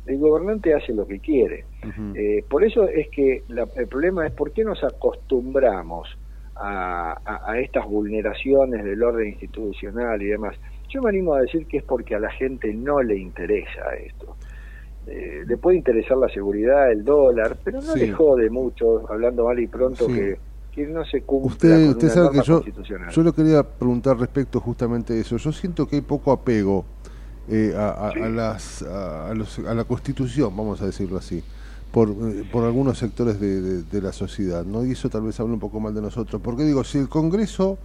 el 0.07 0.17
gobernante 0.17 0.73
hace 0.73 0.93
lo 0.93 1.05
que 1.05 1.19
quiere. 1.19 1.65
Eh, 2.15 2.43
por 2.49 2.63
eso 2.63 2.87
es 2.87 3.09
que 3.09 3.43
el 3.47 3.87
problema 3.87 4.25
es 4.25 4.33
por 4.33 4.51
qué 4.51 4.63
nos 4.63 4.83
acostumbramos 4.83 6.07
a, 6.55 7.19
a, 7.45 7.59
estas 7.59 7.85
vulneraciones 7.85 8.83
del 8.83 9.03
orden 9.03 9.27
institucional 9.27 10.19
y 10.21 10.27
demás. 10.27 10.55
Yo 10.89 11.03
me 11.03 11.09
animo 11.09 11.35
a 11.35 11.41
decir 11.41 11.67
que 11.67 11.77
es 11.77 11.83
porque 11.83 12.15
a 12.15 12.19
la 12.19 12.31
gente 12.31 12.73
no 12.73 13.03
le 13.03 13.17
interesa 13.17 13.93
esto. 13.95 14.36
Eh, 15.09 15.45
le 15.47 15.57
puede 15.57 15.77
interesar 15.77 16.17
la 16.17 16.27
seguridad, 16.27 16.91
el 16.91 17.05
dólar, 17.05 17.57
pero 17.63 17.81
no 17.81 17.95
le 17.95 18.11
jode 18.11 18.49
mucho, 18.49 19.09
hablando 19.09 19.45
mal 19.45 19.57
y 19.57 19.67
pronto, 19.67 20.05
que, 20.07 20.37
no 20.89 21.05
se 21.05 21.21
cumpla 21.21 21.47
usted, 21.47 21.89
usted 21.89 22.09
sabe 22.09 22.37
que 22.37 22.45
yo, 22.45 22.61
yo 23.11 23.23
le 23.23 23.31
quería 23.31 23.63
preguntar 23.63 24.19
respecto 24.19 24.59
justamente 24.59 25.13
de 25.13 25.21
eso. 25.21 25.37
Yo 25.37 25.51
siento 25.51 25.87
que 25.87 25.95
hay 25.95 26.01
poco 26.01 26.31
apego 26.31 26.85
eh, 27.47 27.73
a, 27.75 28.13
las, 28.29 28.83
a, 28.83 29.33
la 29.33 29.83
Constitución, 29.85 30.55
vamos 30.55 30.81
a 30.81 30.85
decirlo 30.85 31.17
así, 31.17 31.41
por, 31.91 32.09
eh, 32.09 32.43
por 32.51 32.65
algunos 32.65 32.97
sectores 32.97 33.39
de, 33.39 33.83
de, 33.83 34.01
la 34.01 34.11
sociedad, 34.11 34.65
¿no? 34.65 34.85
Y 34.85 34.91
eso 34.91 35.09
tal 35.09 35.21
vez 35.21 35.39
habla 35.39 35.53
un 35.53 35.59
poco 35.59 35.79
mal 35.79 35.95
de 35.95 36.01
nosotros. 36.01 36.41
Porque 36.43 36.63
digo, 36.63 36.83
si 36.83 36.97
el 36.97 37.07
Congreso 37.07 37.79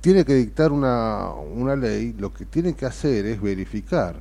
tiene 0.00 0.24
que 0.24 0.34
dictar 0.34 0.72
una, 0.72 1.32
una 1.34 1.76
ley, 1.76 2.14
lo 2.18 2.32
que 2.32 2.46
tiene 2.46 2.74
que 2.74 2.86
hacer 2.86 3.26
es 3.26 3.40
verificar 3.40 4.16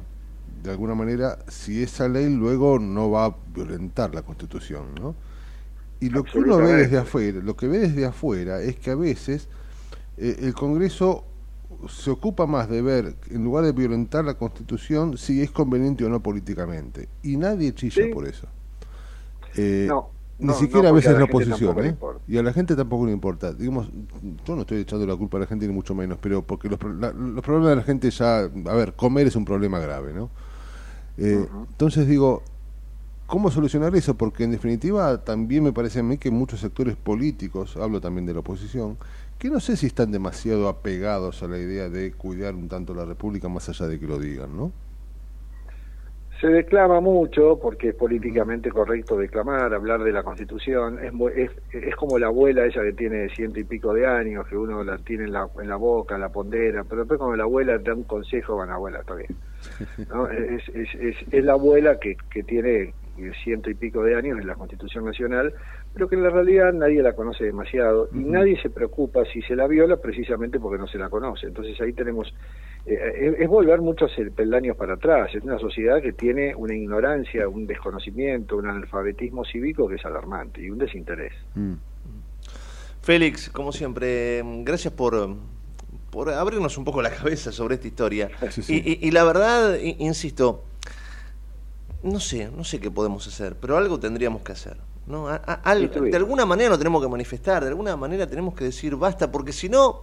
de 0.68 0.74
alguna 0.74 0.96
manera 0.96 1.40
si 1.48 1.82
esa 1.82 2.08
ley 2.10 2.30
luego 2.30 2.78
no 2.78 3.10
va 3.10 3.26
a 3.26 3.36
violentar 3.54 4.14
la 4.14 4.22
Constitución, 4.22 4.96
¿no? 5.00 5.16
Y 6.00 6.10
lo 6.10 6.24
que 6.24 6.38
uno 6.38 6.58
ve 6.58 6.74
desde 6.74 6.98
afuera, 6.98 7.40
lo 7.42 7.56
que 7.56 7.68
ve 7.68 7.80
desde 7.80 8.06
afuera 8.06 8.62
es 8.62 8.76
que 8.76 8.92
a 8.92 8.96
veces 8.96 9.48
eh, 10.18 10.38
el 10.42 10.54
Congreso 10.54 11.24
se 11.88 12.12
ocupa 12.12 12.46
más 12.46 12.70
de 12.70 12.82
ver, 12.82 13.16
en 13.32 13.44
lugar 13.44 13.64
de 13.64 13.72
violentar 13.72 14.26
la 14.26 14.36
Constitución, 14.36 15.18
si 15.18 15.42
es 15.42 15.52
conveniente 15.52 16.04
o 16.04 16.10
no 16.10 16.22
políticamente. 16.22 17.08
Y 17.24 17.38
nadie 17.38 17.74
chilla 17.74 18.04
por 18.14 18.28
eso. 18.28 18.48
Eh, 19.56 19.90
ni 20.40 20.54
siquiera 20.54 20.90
a 20.90 20.92
veces 20.92 21.18
la 21.18 21.24
oposición, 21.24 21.84
¿eh? 21.84 21.96
Y 22.28 22.38
a 22.38 22.44
la 22.44 22.54
gente 22.54 22.76
tampoco 22.76 23.06
le 23.06 23.12
importa. 23.12 23.54
Digamos, 23.54 23.90
yo 24.46 24.56
no 24.56 24.62
estoy 24.62 24.80
echando 24.80 25.08
la 25.08 25.16
culpa 25.16 25.38
a 25.38 25.42
la 25.42 25.48
gente 25.48 25.66
ni 25.66 25.74
mucho 25.74 25.96
menos, 25.96 26.20
pero 26.22 26.46
porque 26.46 26.70
los, 26.70 26.80
los 26.82 27.44
problemas 27.44 27.70
de 27.70 27.76
la 27.78 27.84
gente 27.84 28.12
ya, 28.12 28.40
a 28.40 28.76
ver, 28.76 28.94
comer 28.94 29.28
es 29.28 29.36
un 29.36 29.46
problema 29.46 29.80
grave, 29.80 30.14
¿no? 30.14 30.30
Eh, 31.18 31.48
entonces 31.70 32.08
digo, 32.08 32.44
¿cómo 33.26 33.52
solucionar 33.52 33.96
eso? 33.96 34.16
Porque 34.16 34.44
en 34.44 34.52
definitiva 34.52 35.24
también 35.24 35.64
me 35.64 35.74
parece 35.74 36.00
a 36.00 36.04
mí 36.04 36.18
que 36.18 36.32
muchos 36.32 36.60
sectores 36.60 36.96
políticos, 36.96 37.78
hablo 37.78 38.02
también 38.02 38.26
de 38.26 38.34
la 38.34 38.40
oposición, 38.40 38.98
que 39.38 39.50
no 39.50 39.60
sé 39.60 39.78
si 39.78 39.88
están 39.88 40.12
demasiado 40.12 40.68
apegados 40.68 41.44
a 41.44 41.48
la 41.48 41.58
idea 41.58 41.90
de 41.90 42.12
cuidar 42.14 42.56
un 42.56 42.70
tanto 42.70 42.94
la 42.94 43.06
República 43.06 43.50
más 43.50 43.70
allá 43.70 43.88
de 43.88 44.00
que 44.00 44.08
lo 44.08 44.20
digan, 44.20 44.56
¿no? 44.56 44.72
Se 46.40 46.48
declama 46.48 47.02
mucho, 47.02 47.58
porque 47.60 47.90
es 47.90 47.96
políticamente 47.96 48.70
correcto 48.70 49.18
declamar, 49.18 49.74
hablar 49.74 50.04
de 50.04 50.12
la 50.12 50.22
Constitución, 50.22 51.00
es, 51.04 51.12
es, 51.36 51.52
es 51.74 51.96
como 51.96 52.20
la 52.20 52.28
abuela 52.28 52.64
ella 52.64 52.84
que 52.84 52.94
tiene 52.94 53.28
ciento 53.30 53.60
y 53.60 53.64
pico 53.64 53.92
de 53.92 54.06
años, 54.06 54.46
que 54.48 54.56
uno 54.56 54.84
la 54.84 55.00
tiene 55.00 55.24
en 55.24 55.34
la, 55.34 55.50
en 55.60 55.68
la 55.68 55.78
boca, 55.78 56.16
la 56.20 56.30
pondera, 56.30 56.84
pero 56.84 57.02
después 57.02 57.18
cuando 57.18 57.38
la 57.38 57.44
abuela 57.44 57.80
da 57.80 57.96
un 57.96 58.04
consejo, 58.04 58.56
van 58.56 58.70
abuela, 58.70 59.00
está 59.00 59.16
bien. 59.16 59.36
¿No? 60.10 60.30
Es, 60.30 60.68
es, 60.70 60.94
es, 60.96 61.16
es, 61.32 61.44
la 61.44 61.54
abuela 61.54 62.00
que, 62.00 62.18
que 62.30 62.44
tiene 62.44 62.94
ciento 63.44 63.70
y 63.70 63.74
pico 63.74 64.04
de 64.04 64.16
años 64.16 64.40
en 64.40 64.48
la 64.48 64.56
Constitución 64.56 65.06
Nacional, 65.06 65.54
pero 65.94 66.08
que 66.08 66.16
en 66.16 66.24
la 66.24 66.30
realidad 66.30 66.74
nadie 66.74 67.02
la 67.02 67.14
conoce 67.14 67.46
demasiado 67.46 68.10
y 68.14 68.20
nadie 68.20 68.62
se 68.62 68.70
preocupa 68.70 69.26
si 69.26 69.42
se 69.42 69.56
la 69.56 69.68
viola 69.68 69.98
precisamente 69.98 70.60
porque 70.60 70.78
no 70.78 70.88
se 70.88 70.98
la 70.98 71.10
conoce. 71.10 71.48
Entonces 71.48 71.80
ahí 71.82 71.94
tenemos, 71.94 72.34
eh, 72.86 73.36
es 73.40 73.48
volver 73.48 73.82
muchos 73.82 74.12
peldaños 74.36 74.78
para 74.78 74.94
atrás, 74.94 75.34
es 75.34 75.44
una 75.44 75.60
sociedad 75.60 76.02
que 76.02 76.14
tiene 76.14 76.54
una 76.56 76.76
ignorancia, 76.76 77.48
un 77.48 77.66
desconocimiento, 77.66 78.58
un 78.58 78.68
analfabetismo 78.68 79.44
cívico 79.46 79.88
que 79.88 79.96
es 79.96 80.06
alarmante 80.06 80.62
y 80.62 80.70
un 80.70 80.78
desinterés. 80.78 81.34
Mm. 81.56 81.74
Félix, 83.02 83.50
como 83.50 83.72
siempre, 83.72 84.44
gracias 84.64 84.94
por 84.94 85.16
por 86.10 86.30
abrirnos 86.30 86.78
un 86.78 86.86
poco 86.86 87.02
la 87.02 87.12
cabeza 87.16 87.52
sobre 87.52 87.76
esta 87.76 87.88
historia. 87.88 88.30
Y, 88.68 89.12
la 89.12 89.24
verdad, 89.24 89.78
insisto, 89.80 90.64
no 92.04 92.20
sé, 92.20 92.50
no 92.56 92.64
sé 92.64 92.80
qué 92.80 92.92
podemos 92.92 93.28
hacer, 93.28 93.56
pero 93.56 93.78
algo 93.78 94.00
tendríamos 94.00 94.42
que 94.42 94.52
hacer. 94.52 94.78
¿no? 95.06 95.28
de 95.30 96.18
alguna 96.18 96.46
manera 96.46 96.72
lo 96.72 96.78
tenemos 96.78 97.02
que 97.02 97.08
manifestar, 97.08 97.64
de 97.64 97.70
alguna 97.70 97.96
manera 97.96 98.28
tenemos 98.28 98.54
que 98.54 98.66
decir 98.66 98.94
basta, 98.98 99.32
porque 99.32 99.54
si 99.54 99.70
no, 99.70 100.02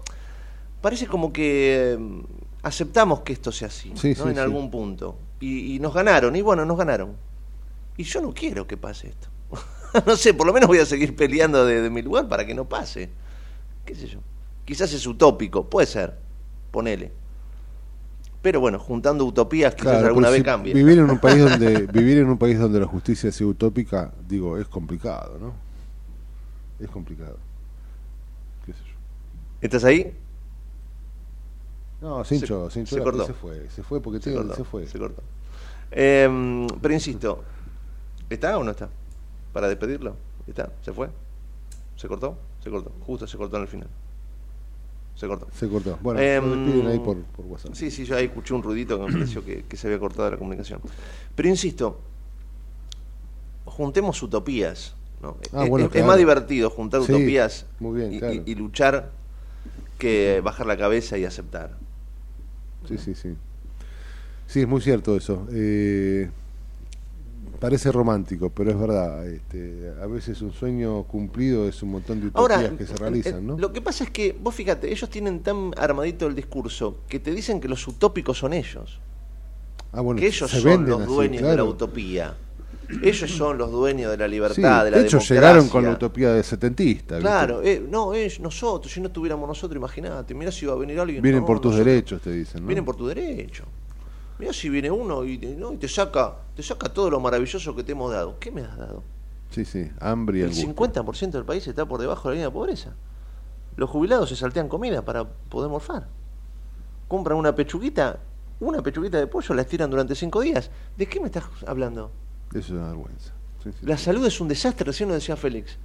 parece 0.81 1.07
como 1.07 1.31
que 1.31 1.95
mm, 1.99 2.21
aceptamos 2.63 3.21
que 3.21 3.35
esto 3.35 3.53
sea 3.53 3.69
así, 3.69 3.93
¿no? 4.19 4.31
en 4.31 4.39
algún 4.39 4.71
punto. 4.71 5.19
Y, 5.41 5.79
nos 5.79 5.93
ganaron, 5.93 6.35
y 6.37 6.41
bueno, 6.41 6.65
nos 6.65 6.79
ganaron. 6.79 7.17
Y 7.99 8.05
yo 8.05 8.23
no 8.23 8.33
quiero 8.33 8.67
que 8.67 8.79
pase 8.79 9.09
esto. 9.09 9.29
no 10.07 10.17
sé, 10.17 10.33
por 10.33 10.47
lo 10.47 10.55
menos 10.55 10.69
voy 10.69 10.79
a 10.79 10.87
seguir 10.87 11.15
peleando 11.15 11.67
de, 11.67 11.83
de 11.83 11.91
mi 11.91 12.01
lugar 12.01 12.27
para 12.29 12.47
que 12.47 12.55
no 12.55 12.67
pase. 12.67 13.11
¿Qué 13.85 13.95
sé 13.95 14.09
yo? 14.09 14.21
Quizás 14.65 14.93
es 14.93 15.07
utópico, 15.07 15.69
puede 15.69 15.87
ser, 15.87 16.19
ponele. 16.71 17.13
Pero 18.41 18.61
bueno, 18.61 18.79
juntando 18.79 19.25
utopías 19.25 19.75
quizás 19.75 20.05
alguna 20.05 20.29
vez 20.29 20.43
cambie. 20.43 20.75
Vivir 20.75 20.99
en 20.99 21.11
un 21.11 21.19
país 21.19 21.43
donde 21.51 21.87
vivir 21.87 22.19
en 22.19 22.29
un 22.29 22.39
país 22.39 22.59
donde 22.59 22.81
la 22.81 22.87
justicia 22.87 23.33
sea 23.33 23.47
utópica, 23.47 24.13
digo, 24.29 24.59
es 24.59 24.69
complicado, 24.69 25.39
¿no? 25.39 25.55
Es 26.79 26.91
complicado. 26.91 27.39
¿Qué 28.67 28.73
sé 28.73 28.79
yo? 28.81 28.95
¿Estás 29.61 29.85
ahí? 29.85 30.15
No, 32.03 32.23
Sincho, 32.23 32.69
se, 32.69 32.85
se, 32.85 33.03
cortó. 33.03 33.25
se 33.25 33.33
fue, 33.33 33.71
se 33.71 33.83
fue 33.83 34.03
porque 34.03 34.21
se, 34.21 34.35
cortó, 34.35 34.55
se 34.55 34.65
fue. 34.65 34.87
Se 34.87 34.99
cortó. 34.99 35.23
Em, 35.91 36.67
pero 36.83 36.93
insisto, 36.93 37.43
¿está 38.29 38.59
o 38.59 38.65
no 38.65 38.73
está? 38.73 38.91
Para 39.55 39.69
despedirlo, 39.69 40.17
¿está? 40.47 40.71
¿Se 40.83 40.93
fue? 40.93 41.09
¿Se 41.97 42.09
cortó? 42.09 42.37
Se 42.63 42.69
cortó, 42.69 42.93
justo 43.07 43.27
se 43.27 43.39
cortó 43.39 43.57
en 43.57 43.63
el 43.63 43.69
final. 43.69 43.89
Se 45.15 45.29
cortó. 45.29 45.47
Se 45.53 45.69
cortó. 45.69 45.99
Bueno, 46.03 46.21
eh, 46.21 46.41
ahí 46.87 46.99
por, 46.99 47.19
WhatsApp. 47.39 47.75
Sí, 47.75 47.91
sí, 47.91 48.05
yo 48.05 48.17
ahí 48.17 48.27
escuché 48.27 48.53
un 48.55 48.63
ruidito 48.63 48.99
que 48.99 49.07
me 49.07 49.13
pareció 49.13 49.45
que, 49.45 49.65
se 49.77 49.87
había 49.87 49.99
cortado 49.99 50.31
la 50.31 50.37
comunicación. 50.37 50.81
Pero 51.35 51.49
insisto, 51.49 52.01
juntemos 53.65 54.21
utopías. 54.23 54.97
¿no? 55.23 55.37
Ah, 55.53 55.67
es, 55.67 56.05
más 56.05 56.19
divertido 56.19 56.69
juntar 56.69 57.01
utopías 57.01 57.67
y, 57.81 58.55
luchar 58.57 59.13
que 59.99 60.41
bajar 60.43 60.67
la 60.67 60.77
cabeza 60.77 61.17
y 61.17 61.25
aceptar. 61.25 61.79
Sí, 62.89 62.99
sí, 62.99 63.15
sí. 63.15 63.35
Sí, 64.47 64.61
es 64.61 64.69
muy 64.69 64.81
cierto 64.81 65.17
eso. 65.17 65.47
Eh, 65.53 66.31
parece 67.65 67.91
romántico, 67.91 68.51
pero 68.51 68.71
es 68.71 68.79
verdad. 68.79 69.27
Este, 69.27 69.91
a 70.03 70.07
veces 70.07 70.43
un 70.43 70.53
sueño 70.53 71.05
cumplido 71.05 71.67
es 71.67 71.83
un 71.83 71.93
montón 71.93 72.21
de 72.21 72.27
utopías 72.27 72.73
que 72.77 72.87
se 72.87 72.95
realizan, 72.95 73.47
¿no? 73.47 73.57
Lo 73.59 73.73
que 73.73 73.81
pasa 73.81 74.05
es 74.05 74.11
que, 74.11 74.37
vos 74.39 74.55
fíjate, 74.55 74.93
ellos 74.93 75.09
tienen 75.09 75.41
tan 75.41 75.71
armadito 75.79 76.27
el 76.27 76.35
discurso 76.35 76.99
que 77.09 77.21
te 77.21 77.31
dicen 77.31 77.61
que 77.61 77.69
los 77.69 77.89
utópicos 77.89 78.37
son 78.37 78.53
ellos. 78.53 79.01
Ah, 79.93 80.03
bueno, 80.03 80.21
que 80.21 80.27
ellos 80.27 80.51
son 80.51 80.87
los 80.87 81.07
dueños 81.07 81.43
de 81.43 81.57
la 81.57 81.65
utopía. 81.65 82.37
Ellos 83.03 83.31
son 83.31 83.57
los 83.57 83.73
dueños 83.73 84.11
de 84.11 84.19
la 84.19 84.29
libertad, 84.29 84.85
de 84.85 84.91
la 84.91 84.99
de 84.99 85.07
hecho, 85.07 85.19
llegaron 85.21 85.71
con 85.71 85.85
la 85.85 85.93
utopía 85.93 86.35
de 86.35 86.43
setentista. 86.43 87.19
Claro, 87.19 87.63
eh, 87.63 87.83
no, 87.91 88.13
es 88.13 88.41
nosotros, 88.41 88.93
si 88.93 89.01
no 89.01 89.11
tuviéramos 89.11 89.49
nosotros, 89.49 89.75
imagínate, 89.79 90.35
mira 90.35 90.53
si 90.53 90.67
iba 90.67 90.75
a 90.75 90.77
venir 90.77 91.01
alguien. 91.01 91.23
Vienen 91.23 91.47
por 91.47 91.61
tus 91.61 91.77
derechos, 91.77 92.21
te 92.21 92.31
dicen. 92.31 92.67
Vienen 92.67 92.85
por 92.85 92.95
tu 92.95 93.07
derecho. 93.07 93.65
Mira 94.39 94.53
si 94.53 94.69
viene 94.69 94.91
uno 94.91 95.25
y, 95.25 95.39
te 95.39 95.89
saca 95.89 96.37
te 96.57 96.63
saca 96.63 96.89
todo 96.89 97.11
lo 97.11 97.21
maravilloso 97.21 97.75
que 97.75 97.83
te 97.83 97.93
hemos 97.93 98.13
dado. 98.13 98.39
¿Qué 98.39 98.51
me 98.51 98.63
has 98.63 98.77
dado? 98.77 99.03
Sí, 99.51 99.65
sí, 99.65 99.91
hambre 100.01 100.41
y 100.41 100.43
El 100.43 100.53
50% 100.53 101.31
del 101.31 101.45
país 101.45 101.67
está 101.67 101.87
por 101.87 102.01
debajo 102.01 102.29
de 102.29 102.35
la 102.35 102.35
línea 102.35 102.49
de 102.49 102.53
pobreza. 102.53 102.95
Los 103.77 103.91
jubilados 103.91 104.29
se 104.29 104.37
saltean 104.37 104.69
comida 104.69 105.05
para 105.05 105.25
poder 105.25 105.71
morfar. 105.71 106.09
Compran 107.09 107.39
una 107.39 107.55
pechuguita, 107.55 108.19
una 108.61 108.83
pechuguita 108.83 109.19
de 109.19 109.27
pollo, 109.27 109.55
la 109.55 109.63
estiran 109.63 109.91
durante 109.91 110.15
cinco 110.15 110.41
días. 110.41 110.71
¿De 110.97 111.07
qué 111.07 111.21
me 111.21 111.27
estás 111.27 111.45
hablando? 111.67 112.11
Eso 112.51 112.59
es 112.59 112.71
una 112.71 112.89
vergüenza. 112.89 113.33
La 113.83 113.97
salud 113.97 114.27
es 114.27 114.41
un 114.41 114.49
desastre, 114.49 114.85
recién 114.85 115.09
lo 115.09 115.15
decía 115.15 115.37
Félix. 115.37 115.79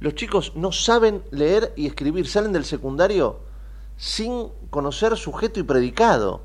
Los 0.00 0.14
chicos 0.14 0.52
no 0.54 0.72
saben 0.72 1.22
leer 1.30 1.72
y 1.76 1.86
escribir, 1.86 2.28
salen 2.28 2.52
del 2.52 2.64
secundario 2.64 3.40
sin 3.96 4.48
conocer 4.70 5.16
sujeto 5.16 5.58
y 5.58 5.62
predicado. 5.62 6.42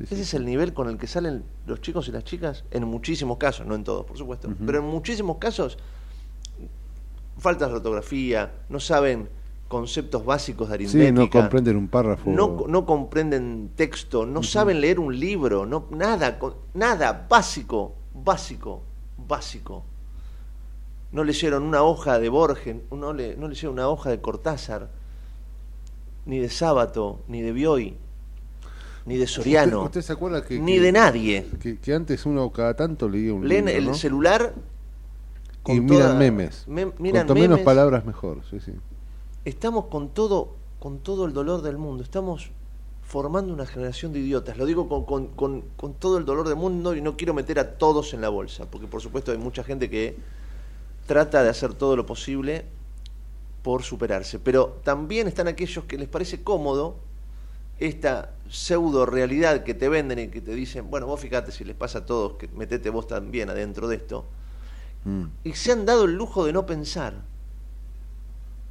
Ese 0.00 0.22
es 0.22 0.34
el 0.34 0.44
nivel 0.44 0.72
con 0.72 0.88
el 0.88 0.96
que 0.96 1.06
salen 1.06 1.44
los 1.66 1.80
chicos 1.80 2.08
y 2.08 2.12
las 2.12 2.24
chicas 2.24 2.64
en 2.70 2.84
muchísimos 2.84 3.36
casos, 3.38 3.66
no 3.66 3.74
en 3.74 3.84
todos, 3.84 4.04
por 4.06 4.16
supuesto, 4.16 4.48
pero 4.64 4.78
en 4.78 4.84
muchísimos 4.84 5.38
casos 5.38 5.78
falta 7.38 7.68
de 7.68 7.74
ortografía, 7.74 8.52
no 8.68 8.80
saben 8.80 9.28
conceptos 9.68 10.24
básicos 10.24 10.68
de 10.68 10.74
aritmética. 10.74 11.06
Sí, 11.06 11.12
no 11.12 11.30
comprenden 11.30 11.76
un 11.76 11.88
párrafo. 11.88 12.30
No, 12.30 12.64
no 12.66 12.86
comprenden 12.86 13.70
texto, 13.76 14.26
no 14.26 14.42
saben 14.42 14.80
leer 14.80 14.98
un 14.98 15.18
libro, 15.18 15.66
no, 15.66 15.86
nada, 15.90 16.38
nada, 16.74 17.26
básico, 17.28 17.94
básico, 18.14 18.82
básico. 19.16 19.84
No 21.12 21.24
leyeron 21.24 21.62
una 21.62 21.82
hoja 21.82 22.18
de 22.18 22.28
Borges, 22.28 22.76
no, 22.90 23.12
le, 23.12 23.36
no 23.36 23.48
leyeron 23.48 23.74
una 23.74 23.88
hoja 23.88 24.10
de 24.10 24.20
Cortázar, 24.20 24.90
ni 26.26 26.38
de 26.38 26.50
Sábato, 26.50 27.20
ni 27.28 27.40
de 27.40 27.52
Bioy 27.52 27.96
ni 29.08 29.16
de 29.16 29.26
Soriano, 29.26 29.84
¿Usted, 29.84 30.02
se 30.02 30.12
acuerda 30.12 30.44
que, 30.44 30.58
ni 30.58 30.78
de 30.78 30.92
nadie. 30.92 31.46
Que, 31.82 31.94
antes 31.94 32.26
uno 32.26 32.52
cada 32.52 32.74
tanto 32.74 33.08
leía 33.08 33.32
un 33.32 33.48
Leen 33.48 33.66
el 33.68 33.94
celular 33.94 34.52
y 35.66 35.80
miran 35.80 36.18
memes. 36.18 36.66
Cuanto 36.66 37.34
menos 37.34 37.60
palabras 37.60 38.04
mejor. 38.04 38.42
Estamos 39.46 39.86
con 39.86 40.10
todo, 40.10 40.56
con 40.78 40.98
todo 40.98 41.24
el 41.24 41.32
dolor 41.32 41.62
del 41.62 41.78
mundo. 41.78 42.02
Estamos 42.02 42.50
formando 43.02 43.54
una 43.54 43.64
generación 43.64 44.12
de 44.12 44.18
idiotas. 44.18 44.58
Lo 44.58 44.66
digo 44.66 44.86
con, 45.06 45.28
con, 45.28 45.62
con, 45.62 45.94
todo 45.94 46.18
el 46.18 46.26
dolor 46.26 46.46
del 46.46 46.56
mundo 46.56 46.94
y 46.94 47.00
no 47.00 47.16
quiero 47.16 47.32
meter 47.32 47.58
a 47.58 47.78
todos 47.78 48.12
en 48.12 48.20
la 48.20 48.28
bolsa, 48.28 48.70
porque 48.70 48.86
por 48.86 49.00
supuesto 49.00 49.32
hay 49.32 49.38
mucha 49.38 49.64
gente 49.64 49.88
que 49.88 50.16
trata 51.06 51.42
de 51.42 51.48
hacer 51.48 51.72
todo 51.72 51.96
lo 51.96 52.04
posible 52.04 52.66
por 53.62 53.82
superarse. 53.84 54.38
Pero 54.38 54.76
también 54.84 55.26
están 55.28 55.48
aquellos 55.48 55.84
que 55.84 55.96
les 55.96 56.08
parece 56.08 56.42
cómodo 56.42 57.07
esta 57.78 58.34
pseudo 58.48 59.06
realidad 59.06 59.62
que 59.62 59.74
te 59.74 59.88
venden 59.88 60.18
y 60.18 60.28
que 60.28 60.40
te 60.40 60.54
dicen, 60.54 60.90
bueno, 60.90 61.06
vos 61.06 61.20
fíjate 61.20 61.52
si 61.52 61.64
les 61.64 61.76
pasa 61.76 62.00
a 62.00 62.06
todos, 62.06 62.34
que 62.34 62.48
metete 62.48 62.90
vos 62.90 63.06
también 63.06 63.50
adentro 63.50 63.88
de 63.88 63.96
esto. 63.96 64.24
Mm. 65.04 65.24
Y 65.44 65.52
se 65.52 65.72
han 65.72 65.86
dado 65.86 66.04
el 66.04 66.14
lujo 66.14 66.44
de 66.44 66.52
no 66.52 66.66
pensar, 66.66 67.14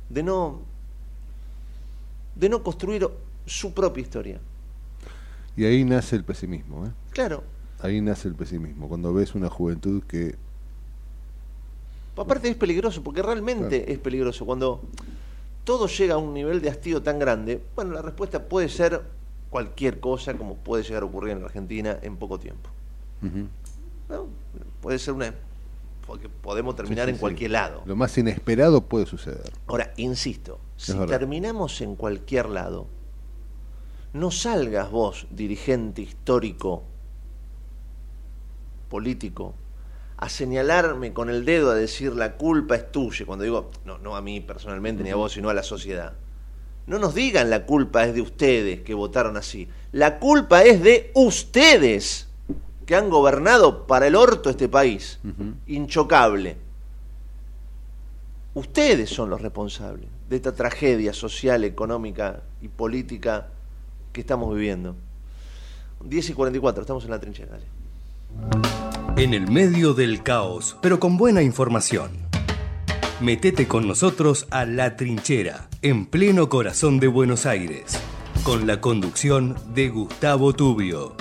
de 0.09 0.23
no, 0.23 0.61
de 2.35 2.49
no 2.49 2.63
construir 2.63 3.07
su 3.45 3.73
propia 3.73 4.01
historia. 4.01 4.39
Y 5.55 5.65
ahí 5.65 5.83
nace 5.83 6.15
el 6.15 6.23
pesimismo, 6.23 6.85
¿eh? 6.85 6.91
Claro. 7.11 7.43
Ahí 7.79 8.01
nace 8.01 8.27
el 8.27 8.35
pesimismo, 8.35 8.87
cuando 8.87 9.13
ves 9.13 9.35
una 9.35 9.49
juventud 9.49 10.03
que... 10.03 10.35
Aparte 12.15 12.49
es 12.49 12.55
peligroso, 12.55 13.03
porque 13.03 13.21
realmente 13.21 13.91
es 13.91 13.99
peligroso. 13.99 14.43
Cuando 14.43 14.81
todo 15.67 15.87
llega 15.87 16.15
a 16.15 16.17
un 16.17 16.33
nivel 16.33 16.61
de 16.61 16.69
hastío 16.69 17.03
tan 17.03 17.19
grande, 17.19 17.61
bueno, 17.75 17.91
la 17.91 18.01
respuesta 18.01 18.47
puede 18.47 18.69
ser 18.69 19.01
cualquier 19.49 19.99
cosa 19.99 20.37
como 20.37 20.55
puede 20.55 20.83
llegar 20.83 21.03
a 21.03 21.05
ocurrir 21.07 21.35
en 21.35 21.43
Argentina 21.43 21.99
en 22.01 22.15
poco 22.15 22.39
tiempo. 22.39 22.69
Puede 24.79 24.97
ser 24.97 25.13
una... 25.13 25.35
porque 26.05 26.29
podemos 26.29 26.73
terminar 26.77 27.09
en 27.09 27.17
cualquier 27.17 27.51
lado. 27.51 27.83
Lo 27.85 27.97
más 27.97 28.17
inesperado 28.17 28.85
puede 28.85 29.05
suceder. 29.07 29.51
Ahora, 29.67 29.91
insisto, 29.97 30.61
si 30.77 30.93
terminamos 31.05 31.81
en 31.81 31.97
cualquier 31.97 32.47
lado, 32.47 32.87
no 34.13 34.31
salgas 34.31 34.89
vos, 34.89 35.27
dirigente 35.31 36.01
histórico, 36.01 36.83
político, 38.87 39.53
a 40.17 40.29
señalarme 40.29 41.13
con 41.13 41.29
el 41.29 41.45
dedo, 41.45 41.69
a 41.69 41.75
decir 41.75 42.13
la 42.13 42.37
culpa 42.37 42.75
es 42.75 42.91
tuya, 42.91 43.25
cuando 43.25 43.43
digo, 43.43 43.71
no, 43.85 43.99
no 43.99 44.15
a 44.15 44.21
mí 44.21 44.41
personalmente 44.41 45.03
ni 45.03 45.11
a 45.11 45.15
vos, 45.15 45.33
sino 45.33 45.49
a 45.49 45.53
la 45.53 45.63
sociedad. 45.63 46.13
No 46.87 46.97
nos 46.99 47.13
digan 47.13 47.49
la 47.49 47.65
culpa 47.65 48.05
es 48.05 48.15
de 48.15 48.21
ustedes 48.21 48.81
que 48.81 48.93
votaron 48.93 49.37
así. 49.37 49.67
La 49.91 50.19
culpa 50.19 50.63
es 50.63 50.81
de 50.81 51.11
ustedes 51.13 52.27
que 52.85 52.95
han 52.95 53.09
gobernado 53.09 53.85
para 53.85 54.07
el 54.07 54.15
orto 54.15 54.49
este 54.49 54.69
país, 54.69 55.19
inchocable. 55.67 56.57
Ustedes 58.53 59.09
son 59.09 59.29
los 59.29 59.41
responsables 59.41 60.07
de 60.29 60.35
esta 60.37 60.55
tragedia 60.55 61.13
social, 61.13 61.63
económica 61.63 62.41
y 62.61 62.69
política 62.69 63.49
que 64.13 64.21
estamos 64.21 64.55
viviendo. 64.55 64.95
10 66.03 66.29
y 66.29 66.33
44, 66.33 66.81
estamos 66.81 67.03
en 67.03 67.11
la 67.11 67.19
trinchera. 67.19 67.51
Dale. 67.51 68.76
En 69.17 69.33
el 69.33 69.49
medio 69.49 69.95
del 69.95 70.21
caos, 70.21 70.77
pero 70.79 70.99
con 70.99 71.17
buena 71.17 71.41
información. 71.41 72.11
Metete 73.19 73.67
con 73.67 73.87
nosotros 73.87 74.45
a 74.51 74.63
La 74.63 74.95
Trinchera, 74.95 75.69
en 75.81 76.05
pleno 76.05 76.49
corazón 76.49 76.99
de 76.99 77.07
Buenos 77.07 77.47
Aires, 77.47 77.99
con 78.43 78.67
la 78.67 78.79
conducción 78.79 79.55
de 79.73 79.89
Gustavo 79.89 80.53
Tubio. 80.53 81.15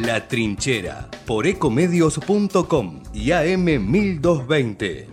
La 0.00 0.26
Trinchera, 0.26 1.08
por 1.28 1.46
ecomedios.com 1.46 3.04
y 3.14 3.30
AM 3.30 3.88
1220. 3.88 5.06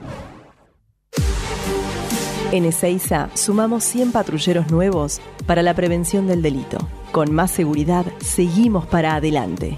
En 2.53 2.65
Ezeiza 2.65 3.29
sumamos 3.35 3.83
100 3.83 4.13
patrulleros 4.13 4.71
nuevos 4.71 5.21
para 5.45 5.61
la 5.61 5.75
prevención 5.75 6.25
del 6.25 6.41
delito. 6.41 6.79
Con 7.11 7.31
más 7.35 7.51
seguridad, 7.51 8.07
seguimos 8.19 8.87
para 8.87 9.13
adelante. 9.13 9.77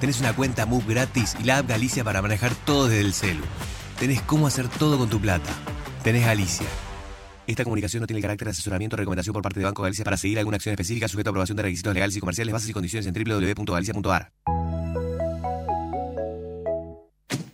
Tenés 0.00 0.20
una 0.20 0.34
cuenta 0.34 0.64
MUB 0.64 0.86
gratis 0.86 1.36
y 1.40 1.44
la 1.44 1.58
app 1.58 1.68
Galicia 1.68 2.04
para 2.04 2.22
manejar 2.22 2.54
todo 2.54 2.88
desde 2.88 3.00
el 3.00 3.14
celu. 3.14 3.42
Tenés 3.98 4.22
cómo 4.22 4.46
hacer 4.46 4.68
todo 4.68 4.96
con 4.96 5.08
tu 5.08 5.20
plata. 5.20 5.50
Tenés 6.04 6.24
Galicia. 6.24 6.66
Esta 7.48 7.64
comunicación 7.64 8.02
no 8.02 8.06
tiene 8.06 8.18
el 8.18 8.22
carácter 8.22 8.46
de 8.46 8.52
asesoramiento 8.52 8.94
o 8.94 8.98
recomendación 8.98 9.32
por 9.32 9.42
parte 9.42 9.58
de 9.58 9.64
Banco 9.64 9.82
Galicia 9.82 10.04
para 10.04 10.16
seguir 10.16 10.38
alguna 10.38 10.56
acción 10.56 10.72
específica 10.72 11.08
sujeta 11.08 11.30
a 11.30 11.32
aprobación 11.32 11.56
de 11.56 11.62
requisitos 11.64 11.94
legales 11.94 12.16
y 12.16 12.20
comerciales, 12.20 12.52
bases 12.52 12.68
y 12.68 12.72
condiciones 12.72 13.06
en 13.06 13.14
www.galicia.ar. 13.14 14.32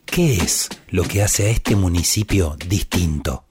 ¿Qué 0.04 0.36
es 0.36 0.68
lo 0.88 1.04
que 1.04 1.22
hace 1.22 1.46
a 1.46 1.50
este 1.50 1.76
municipio 1.76 2.56
distinto? 2.68 3.46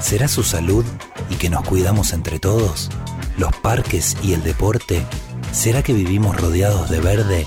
¿Será 0.00 0.26
su 0.26 0.42
salud 0.42 0.84
y 1.30 1.34
que 1.34 1.50
nos 1.50 1.62
cuidamos 1.64 2.12
entre 2.12 2.38
todos? 2.38 2.90
¿Los 3.36 3.54
parques 3.56 4.16
y 4.22 4.32
el 4.32 4.42
deporte? 4.42 5.04
¿Será 5.52 5.82
que 5.82 5.92
vivimos 5.92 6.36
rodeados 6.36 6.90
de 6.90 7.00
verde 7.00 7.46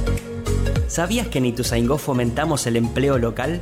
¿Sabías 0.91 1.29
que 1.29 1.37
en 1.37 1.45
Ituzaingó 1.45 1.97
fomentamos 1.97 2.67
el 2.67 2.75
empleo 2.75 3.17
local? 3.17 3.61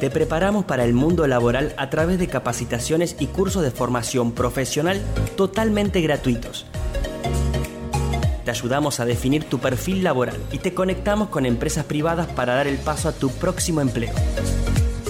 Te 0.00 0.10
preparamos 0.10 0.64
para 0.64 0.84
el 0.84 0.94
mundo 0.94 1.28
laboral 1.28 1.74
a 1.76 1.90
través 1.90 2.18
de 2.18 2.26
capacitaciones 2.26 3.14
y 3.20 3.26
cursos 3.26 3.62
de 3.62 3.70
formación 3.70 4.32
profesional 4.32 5.00
totalmente 5.36 6.00
gratuitos 6.00 6.66
te 8.44 8.50
ayudamos 8.50 8.98
a 8.98 9.04
definir 9.04 9.44
tu 9.44 9.60
perfil 9.60 10.02
laboral 10.02 10.36
y 10.50 10.58
te 10.58 10.74
conectamos 10.74 11.28
con 11.28 11.46
empresas 11.46 11.84
privadas 11.84 12.26
para 12.26 12.54
dar 12.54 12.66
el 12.66 12.78
paso 12.78 13.08
a 13.08 13.12
tu 13.12 13.30
próximo 13.30 13.80
empleo. 13.80 14.12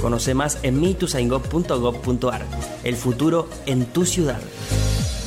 Conoce 0.03 0.35
más 0.35 0.59
en 0.63 0.79
mitusaingó.gov.ar. 0.79 2.45
El 2.85 2.97
futuro 2.97 3.49
en 3.65 3.87
tu 3.87 4.05
ciudad. 4.05 4.41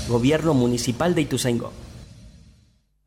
Gobierno 0.07 0.53
Municipal 0.53 1.15
de 1.15 1.21
Ituzaingó. 1.21 1.71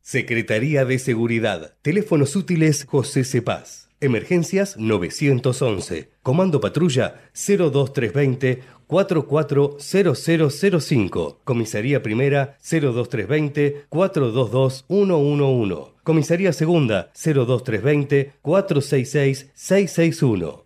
Secretaría 0.07 0.85
de 0.85 1.01
Seguridad. 1.01 1.75
Teléfonos 1.83 2.37
útiles 2.37 2.87
José 2.89 3.25
Cepaz. 3.25 3.89
Emergencias 3.99 4.77
911. 4.77 6.11
Comando 6.23 6.61
Patrulla 6.61 7.23
02320 7.35 8.63
440005. 8.87 11.41
Comisaría 11.43 12.05
Primera 12.05 12.57
02320 12.63 13.87
422 13.89 14.85
111. 14.87 15.75
Comisaría 16.05 16.53
Segunda 16.53 17.11
02320 17.13 18.35
466 18.43 19.51
661. 19.55 20.66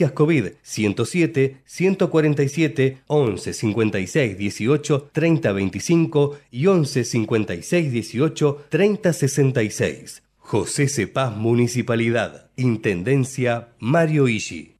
Emergencias 0.00 0.12
COVID 0.12 0.52
107 0.62 1.56
147 1.66 2.98
11 3.06 3.52
56 3.52 4.38
18 4.38 5.10
30 5.12 5.52
25 5.52 6.38
y 6.50 6.66
11 6.66 7.04
56 7.04 7.92
18 7.92 8.64
30 8.70 9.12
66. 9.12 10.22
José 10.38 10.88
Cepaz 10.88 11.36
Municipalidad. 11.36 12.50
Intendencia 12.56 13.68
Mario 13.78 14.28
Ishi. 14.28 14.79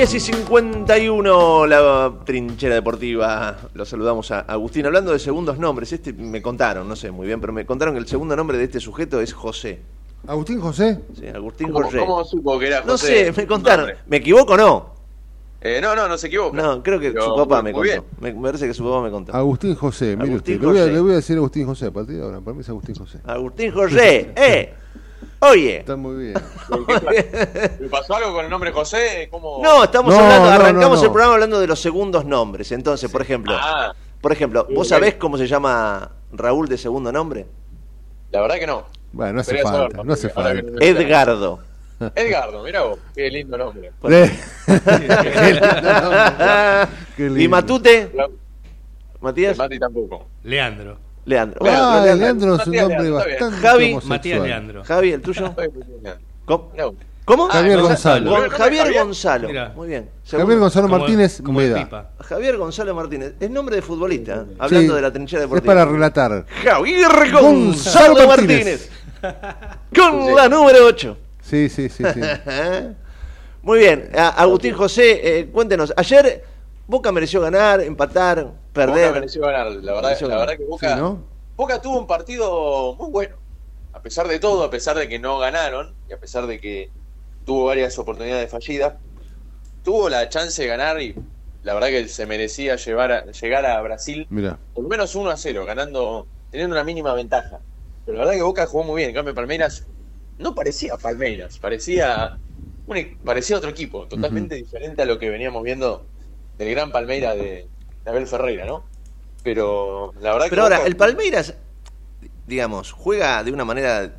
10 0.00 0.14
y 0.14 0.20
51, 0.20 1.66
la 1.66 2.14
trinchera 2.24 2.74
deportiva. 2.74 3.58
Lo 3.74 3.84
saludamos 3.84 4.30
a 4.30 4.40
Agustín. 4.40 4.86
Hablando 4.86 5.12
de 5.12 5.18
segundos 5.18 5.58
nombres, 5.58 5.92
este 5.92 6.14
me 6.14 6.40
contaron, 6.40 6.88
no 6.88 6.96
sé 6.96 7.10
muy 7.10 7.26
bien, 7.26 7.38
pero 7.38 7.52
me 7.52 7.66
contaron 7.66 7.92
que 7.92 8.00
el 8.00 8.06
segundo 8.06 8.34
nombre 8.34 8.56
de 8.56 8.64
este 8.64 8.80
sujeto 8.80 9.20
es 9.20 9.34
José. 9.34 9.78
¿Agustín 10.26 10.58
José? 10.58 11.00
Sí, 11.18 11.26
Agustín 11.26 11.70
¿Cómo, 11.70 11.84
José. 11.84 11.98
¿Cómo 11.98 12.24
supo 12.24 12.58
que 12.58 12.68
era 12.68 12.80
José? 12.80 12.88
No 12.88 12.96
sé, 12.96 13.42
me 13.42 13.46
contaron. 13.46 13.90
¿Me 14.06 14.16
equivoco 14.16 14.54
o 14.54 14.56
no? 14.56 14.94
Eh, 15.60 15.80
no, 15.82 15.94
no, 15.94 16.08
no 16.08 16.16
se 16.16 16.28
equivoca. 16.28 16.56
No, 16.56 16.82
creo 16.82 16.98
que 16.98 17.10
Pero 17.10 17.26
su 17.26 17.36
papá 17.36 17.60
me 17.60 17.74
contó. 17.74 18.06
Me, 18.20 18.32
me 18.32 18.40
parece 18.40 18.66
que 18.66 18.72
su 18.72 18.82
papá 18.82 19.02
me 19.02 19.10
contó. 19.10 19.36
Agustín 19.36 19.74
José, 19.74 20.16
mire 20.16 20.30
Agustín 20.30 20.54
usted. 20.54 20.66
Le 20.66 20.66
voy, 20.66 20.78
a, 20.78 20.86
le 20.86 21.00
voy 21.00 21.12
a 21.12 21.16
decir 21.16 21.36
Agustín 21.36 21.66
José 21.66 21.84
a 21.84 21.90
partir 21.90 22.16
de 22.16 22.22
ahora. 22.22 22.40
Para 22.40 22.54
mí 22.54 22.62
es 22.62 22.68
Agustín 22.70 22.94
José. 22.94 23.18
Agustín 23.26 23.70
José, 23.70 24.32
¡eh! 24.34 24.72
Oye. 25.40 25.78
Está 25.78 25.96
muy 25.96 26.16
bien. 26.24 26.34
¿Le 27.80 27.88
pasó 27.88 28.14
algo 28.16 28.34
con 28.34 28.44
el 28.44 28.50
nombre 28.50 28.72
José? 28.72 29.28
¿Cómo? 29.30 29.60
No, 29.62 29.84
estamos 29.84 30.14
No, 30.14 30.20
hablando, 30.20 30.46
no, 30.48 30.52
arrancamos 30.54 30.98
no, 30.98 31.02
no. 31.02 31.02
el 31.02 31.10
programa 31.12 31.34
hablando 31.34 31.60
de 31.60 31.66
los 31.66 31.80
segundos 31.80 32.24
nombres. 32.26 32.70
Entonces, 32.72 33.10
por 33.10 33.22
ejemplo, 33.22 33.54
Ah, 33.58 33.92
por 34.20 34.32
ejemplo, 34.32 34.66
¿vos 34.74 34.88
sabés 34.88 35.14
cómo 35.14 35.38
se 35.38 35.46
llama 35.46 36.10
Raúl 36.32 36.68
de 36.68 36.76
segundo 36.78 37.10
nombre? 37.10 37.46
la 38.32 38.42
verdad 38.42 38.56
que 38.58 38.66
no. 38.66 38.84
Bueno, 39.12 39.32
no 39.32 39.40
hace 39.40 39.56
falta. 39.58 39.70
saberlo, 39.78 40.04
No 40.04 40.12
hace 40.12 40.28
falta. 40.28 40.62
que- 40.62 40.88
Edgardo. 40.88 41.58
Edgardo, 42.14 42.62
mira 42.62 42.82
vos, 42.82 42.98
qué 43.14 43.28
lindo 43.30 43.58
nombre. 43.58 43.90
Qué 47.16 47.28
lindo. 47.28 47.40
¿Y 47.40 47.48
Matute? 47.48 48.10
Matías. 49.20 49.58
Mati 49.58 49.78
tampoco. 49.78 50.26
Leandro. 50.44 50.96
Leandro. 51.24 51.60
Ah, 51.66 52.00
Bueno, 52.00 52.16
Leandro 52.16 52.54
es 52.56 52.66
un 52.66 52.72
Matías 52.74 52.82
nombre 52.88 53.02
Leandro, 53.10 53.14
bastante 53.30 53.56
Javi. 53.66 53.98
Matías 54.04 54.40
Leandro. 54.42 54.84
Javi, 54.84 55.12
¿el 55.12 55.20
tuyo? 55.22 55.54
¿Cómo? 57.24 57.46
Javier 57.48 57.80
Gonzalo. 57.80 58.30
Javier 58.50 58.50
Javier. 58.50 59.04
Gonzalo. 59.04 59.48
Mirá. 59.48 59.72
Muy 59.76 59.88
bien. 59.88 60.10
Javier. 60.28 60.58
Gonzalo 60.58 60.88
Martínez 60.88 61.40
como 61.44 61.60
Meda. 61.60 62.10
Javier 62.20 62.56
Gonzalo 62.56 62.94
Martínez. 62.94 63.34
Es 63.38 63.50
nombre 63.50 63.76
de 63.76 63.82
futbolista. 63.82 64.46
Hablando 64.58 64.94
de 64.96 65.02
la 65.02 65.12
trinchera 65.12 65.42
Es 65.42 65.48
deportiva. 65.48 65.74
para 65.74 65.84
relatar. 65.84 66.44
Javier 66.64 67.08
Gonzalo 67.30 68.14
Gonzalo 68.14 68.26
Martínez. 68.26 68.90
Martínez. 69.22 69.70
Con 69.94 70.34
la 70.34 70.48
número 70.48 70.86
8. 70.86 71.16
Sí, 71.42 71.68
sí, 71.68 71.88
sí, 71.88 72.02
sí. 72.12 72.20
Muy 73.62 73.78
bien. 73.78 74.10
Agustín 74.16 74.74
José, 74.74 75.20
eh, 75.40 75.46
cuéntenos. 75.52 75.92
Ayer 75.96 76.42
Boca 76.86 77.12
mereció 77.12 77.40
ganar, 77.40 77.80
empatar, 77.80 78.50
Boca 78.72 78.92
perder. 78.92 79.12
mereció 79.14 79.42
ganar. 79.42 79.66
La 79.72 79.92
verdad, 79.94 80.08
Mereció 80.10 80.28
la 80.28 80.34
ganar. 80.34 80.48
verdad 80.48 80.58
que 80.64 80.70
Boca, 80.70 80.94
Sí, 80.94 81.00
¿no? 81.00 81.28
Boca 81.56 81.80
tuvo 81.82 81.98
un 81.98 82.06
partido 82.06 82.94
muy 82.96 83.10
bueno. 83.10 83.36
A 83.92 84.00
pesar 84.02 84.28
de 84.28 84.38
todo, 84.38 84.64
a 84.64 84.70
pesar 84.70 84.96
de 84.96 85.08
que 85.08 85.18
no 85.18 85.38
ganaron 85.38 85.96
y 86.08 86.12
a 86.12 86.18
pesar 86.18 86.46
de 86.46 86.60
que 86.60 86.92
tuvo 87.44 87.64
varias 87.66 87.98
oportunidades 87.98 88.50
fallidas, 88.50 88.94
tuvo 89.82 90.08
la 90.08 90.28
chance 90.28 90.62
de 90.62 90.68
ganar 90.68 91.00
y 91.02 91.14
la 91.62 91.74
verdad 91.74 91.88
que 91.88 92.08
se 92.08 92.26
merecía 92.26 92.76
llevar 92.76 93.12
a- 93.12 93.24
llegar 93.26 93.66
a 93.66 93.80
Brasil 93.82 94.26
Mira. 94.30 94.58
por 94.72 94.84
lo 94.84 94.88
menos 94.90 95.14
1 95.14 95.30
a 95.30 95.36
0, 95.36 95.64
ganando, 95.64 96.28
teniendo 96.50 96.74
una 96.74 96.84
mínima 96.84 97.14
ventaja. 97.14 97.60
Pero 98.04 98.18
la 98.18 98.24
verdad 98.24 98.38
que 98.38 98.42
Boca 98.44 98.66
jugó 98.66 98.84
muy 98.84 98.98
bien. 98.98 99.10
En 99.10 99.16
cambio, 99.16 99.34
Palmeiras 99.34 99.86
no 100.38 100.54
parecía 100.54 100.96
Palmeiras, 100.96 101.58
parecía, 101.58 102.38
un 102.86 102.96
e- 102.96 103.18
parecía 103.24 103.56
otro 103.56 103.70
equipo, 103.70 104.06
totalmente 104.08 104.54
diferente 104.54 105.02
a 105.02 105.06
lo 105.06 105.18
que 105.18 105.30
veníamos 105.30 105.62
viendo 105.62 106.06
del 106.56 106.70
gran 106.70 106.92
Palmeiras 106.92 107.36
de, 107.36 107.70
de 108.10 108.16
Abel 108.16 108.26
Ferreira, 108.28 108.64
¿no? 108.66 108.84
Pero 109.42 110.12
la 110.20 110.32
verdad 110.32 110.44
que. 110.46 110.50
Pero 110.50 110.62
ahora, 110.62 110.76
Boca- 110.78 110.88
el 110.88 110.96
Palmeiras, 110.96 111.54
digamos, 112.46 112.92
juega 112.92 113.42
de 113.42 113.52
una 113.52 113.64
manera 113.64 114.12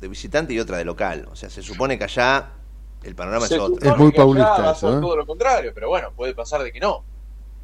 de 0.00 0.08
visitante 0.08 0.52
y 0.54 0.60
otra 0.60 0.76
de 0.78 0.84
local. 0.84 1.26
O 1.30 1.36
sea, 1.36 1.50
se 1.50 1.62
supone 1.62 1.98
que 1.98 2.04
allá 2.04 2.50
el 3.02 3.14
panorama 3.14 3.46
se 3.46 3.54
es 3.56 3.60
otro. 3.60 3.76
Es 3.90 3.96
muy 3.96 4.12
que 4.12 4.18
allá 4.18 4.24
paulista 4.24 4.72
eso, 4.72 4.98
¿eh? 4.98 5.00
todo 5.00 5.16
lo 5.16 5.26
contrario, 5.26 5.72
pero 5.74 5.88
bueno, 5.88 6.12
puede 6.14 6.34
pasar 6.34 6.62
de 6.62 6.72
que 6.72 6.80
no. 6.80 7.04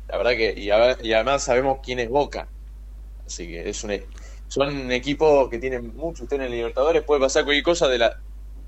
La 0.09 0.17
verdad 0.19 0.33
que. 0.33 0.55
Y, 0.59 0.71
a- 0.71 0.99
y 1.03 1.13
además 1.13 1.43
sabemos 1.45 1.79
quién 1.83 1.99
es 2.01 2.09
Boca. 2.09 2.49
Así 3.27 3.47
que 3.47 3.69
es 3.69 3.85
un. 3.85 3.93
e- 3.93 4.07
Son 4.49 4.91
equipos 4.93 5.49
que 5.49 5.59
tienen 5.59 5.97
mucho 5.97 6.25
usted 6.25 6.37
en 6.37 6.43
el 6.43 6.51
Libertadores. 6.53 7.03
Puede 7.03 7.21
pasar 7.21 7.45
cualquier 7.45 7.65
cosa 7.65 7.89
de 7.89 7.99
la 7.99 8.19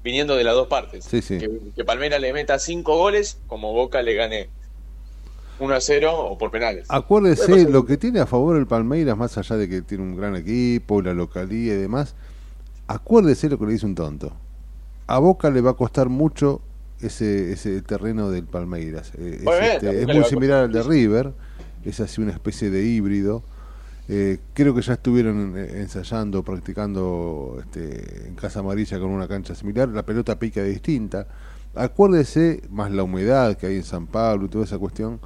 viniendo 0.02 0.36
de 0.36 0.44
las 0.44 0.54
dos 0.54 0.68
partes. 0.68 1.04
Sí, 1.04 1.20
sí. 1.20 1.36
Que, 1.38 1.50
que 1.74 1.84
Palmeiras 1.84 2.20
le 2.20 2.32
meta 2.32 2.58
cinco 2.60 2.96
goles, 2.96 3.40
como 3.48 3.72
Boca 3.72 4.02
le 4.02 4.14
gane 4.14 4.48
1 5.59 5.74
a 5.74 5.80
0 5.80 6.14
o 6.14 6.38
por 6.38 6.50
penales. 6.50 6.86
Acuérdese, 6.88 7.68
lo 7.68 7.84
que 7.84 7.96
tiene 7.96 8.20
a 8.20 8.26
favor 8.26 8.57
el 8.57 8.66
Palmeiras, 8.66 9.16
más 9.16 9.36
allá 9.38 9.57
de 9.57 9.68
que 9.68 9.82
tiene 9.82 10.04
un 10.04 10.16
gran 10.16 10.36
equipo, 10.36 11.02
la 11.02 11.14
localía 11.14 11.74
y 11.74 11.78
demás, 11.78 12.14
acuérdese 12.86 13.48
lo 13.48 13.59
que 13.59 13.66
le 13.66 13.72
dice 13.72 13.86
un 13.86 13.94
tonto. 13.94 14.32
A 15.07 15.18
Boca 15.18 15.50
le 15.50 15.61
va 15.61 15.70
a 15.70 15.74
costar 15.74 16.09
mucho 16.09 16.61
ese, 17.00 17.52
ese 17.52 17.80
terreno 17.82 18.30
del 18.30 18.44
Palmeiras. 18.44 19.12
Eh, 19.18 19.42
es, 19.42 19.74
este, 19.74 20.02
es 20.02 20.07
muy 20.07 20.24
similar 20.24 20.64
al 20.64 20.72
de 20.72 20.82
River, 20.82 21.32
es 21.84 22.00
así 22.00 22.20
una 22.20 22.32
especie 22.32 22.70
de 22.70 22.84
híbrido. 22.84 23.42
Eh, 24.09 24.38
creo 24.54 24.72
que 24.74 24.82
ya 24.82 24.92
estuvieron 24.92 25.54
eh, 25.57 25.80
ensayando, 25.80 26.44
practicando 26.44 27.59
este, 27.61 28.28
en 28.28 28.36
Casa 28.36 28.61
Amarilla 28.61 29.00
con 29.00 29.11
una 29.11 29.26
cancha 29.26 29.54
similar. 29.54 29.88
La 29.88 30.04
pelota 30.04 30.38
pica 30.38 30.62
distinta. 30.62 31.26
Acuérdese, 31.74 32.62
más 32.70 32.90
la 32.90 33.02
humedad 33.02 33.57
que 33.57 33.66
hay 33.66 33.76
en 33.76 33.82
San 33.82 34.07
Pablo 34.07 34.46
y 34.46 34.48
toda 34.48 34.64
esa 34.64 34.78
cuestión, 34.78 35.20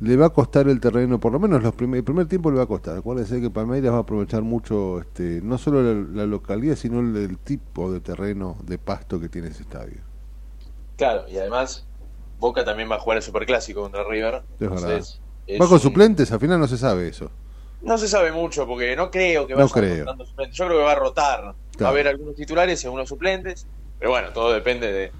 le 0.00 0.16
va 0.16 0.26
a 0.26 0.30
costar 0.30 0.68
el 0.68 0.80
terreno, 0.80 1.20
por 1.20 1.32
lo 1.32 1.40
menos 1.40 1.62
los 1.62 1.74
primer, 1.74 1.98
el 1.98 2.04
primer 2.04 2.26
tiempo 2.28 2.50
le 2.50 2.58
va 2.58 2.64
a 2.64 2.66
costar. 2.66 2.96
Acuérdese 2.98 3.40
que 3.40 3.50
Palmeiras 3.50 3.92
va 3.92 3.98
a 3.98 4.00
aprovechar 4.00 4.42
mucho, 4.42 5.00
este, 5.00 5.40
no 5.42 5.58
solo 5.58 5.82
la, 5.82 5.94
la 6.22 6.26
localidad, 6.26 6.76
sino 6.76 7.00
el, 7.00 7.16
el 7.16 7.38
tipo 7.38 7.92
de 7.92 8.00
terreno, 8.00 8.58
de 8.64 8.78
pasto 8.78 9.20
que 9.20 9.28
tiene 9.28 9.48
ese 9.48 9.62
estadio. 9.62 10.00
Claro, 10.96 11.28
y 11.28 11.38
además 11.38 11.86
Boca 12.38 12.64
también 12.64 12.90
va 12.90 12.96
a 12.96 13.00
jugar 13.00 13.16
el 13.18 13.22
Superclásico 13.22 13.82
contra 13.82 14.04
River. 14.04 14.42
Es 14.58 14.70
verdad. 14.70 14.90
Entonces, 14.90 15.20
es 15.46 15.60
¿Va 15.60 15.66
con 15.68 15.74
un- 15.74 15.80
suplentes? 15.80 16.32
Al 16.32 16.40
final 16.40 16.60
no 16.60 16.68
se 16.68 16.78
sabe 16.78 17.08
eso. 17.08 17.30
No 17.80 17.98
se 17.98 18.08
sabe 18.08 18.32
mucho 18.32 18.66
porque 18.66 18.96
no 18.96 19.10
creo 19.10 19.46
que 19.46 19.54
No 19.54 19.68
vaya 19.68 19.72
creo. 19.72 19.98
rotando 20.04 20.24
suplentes. 20.24 20.56
Yo 20.56 20.66
creo 20.66 20.78
que 20.78 20.84
va 20.84 20.92
a 20.92 20.96
rotar. 20.96 21.56
Va 21.82 21.86
a 21.86 21.90
haber 21.90 22.08
algunos 22.08 22.34
titulares 22.34 22.82
y 22.82 22.86
algunos 22.86 23.08
suplentes. 23.08 23.68
Pero 23.98 24.10
bueno, 24.10 24.32
todo 24.32 24.52
depende 24.52 24.90
de, 24.92 25.12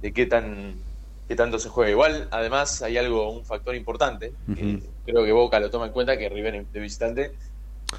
de 0.00 0.12
qué 0.12 0.26
tan 0.26 0.84
qué 1.30 1.36
tanto 1.36 1.60
se 1.60 1.68
juega. 1.68 1.92
Igual, 1.92 2.26
además, 2.32 2.82
hay 2.82 2.98
algo, 2.98 3.30
un 3.30 3.44
factor 3.44 3.76
importante. 3.76 4.32
que 4.52 4.80
creo 5.06 5.24
que 5.24 5.30
Boca 5.30 5.60
lo 5.60 5.70
toma 5.70 5.86
en 5.86 5.92
cuenta 5.92 6.18
que 6.18 6.28
River 6.28 6.66
de 6.66 6.80
visitante 6.80 7.30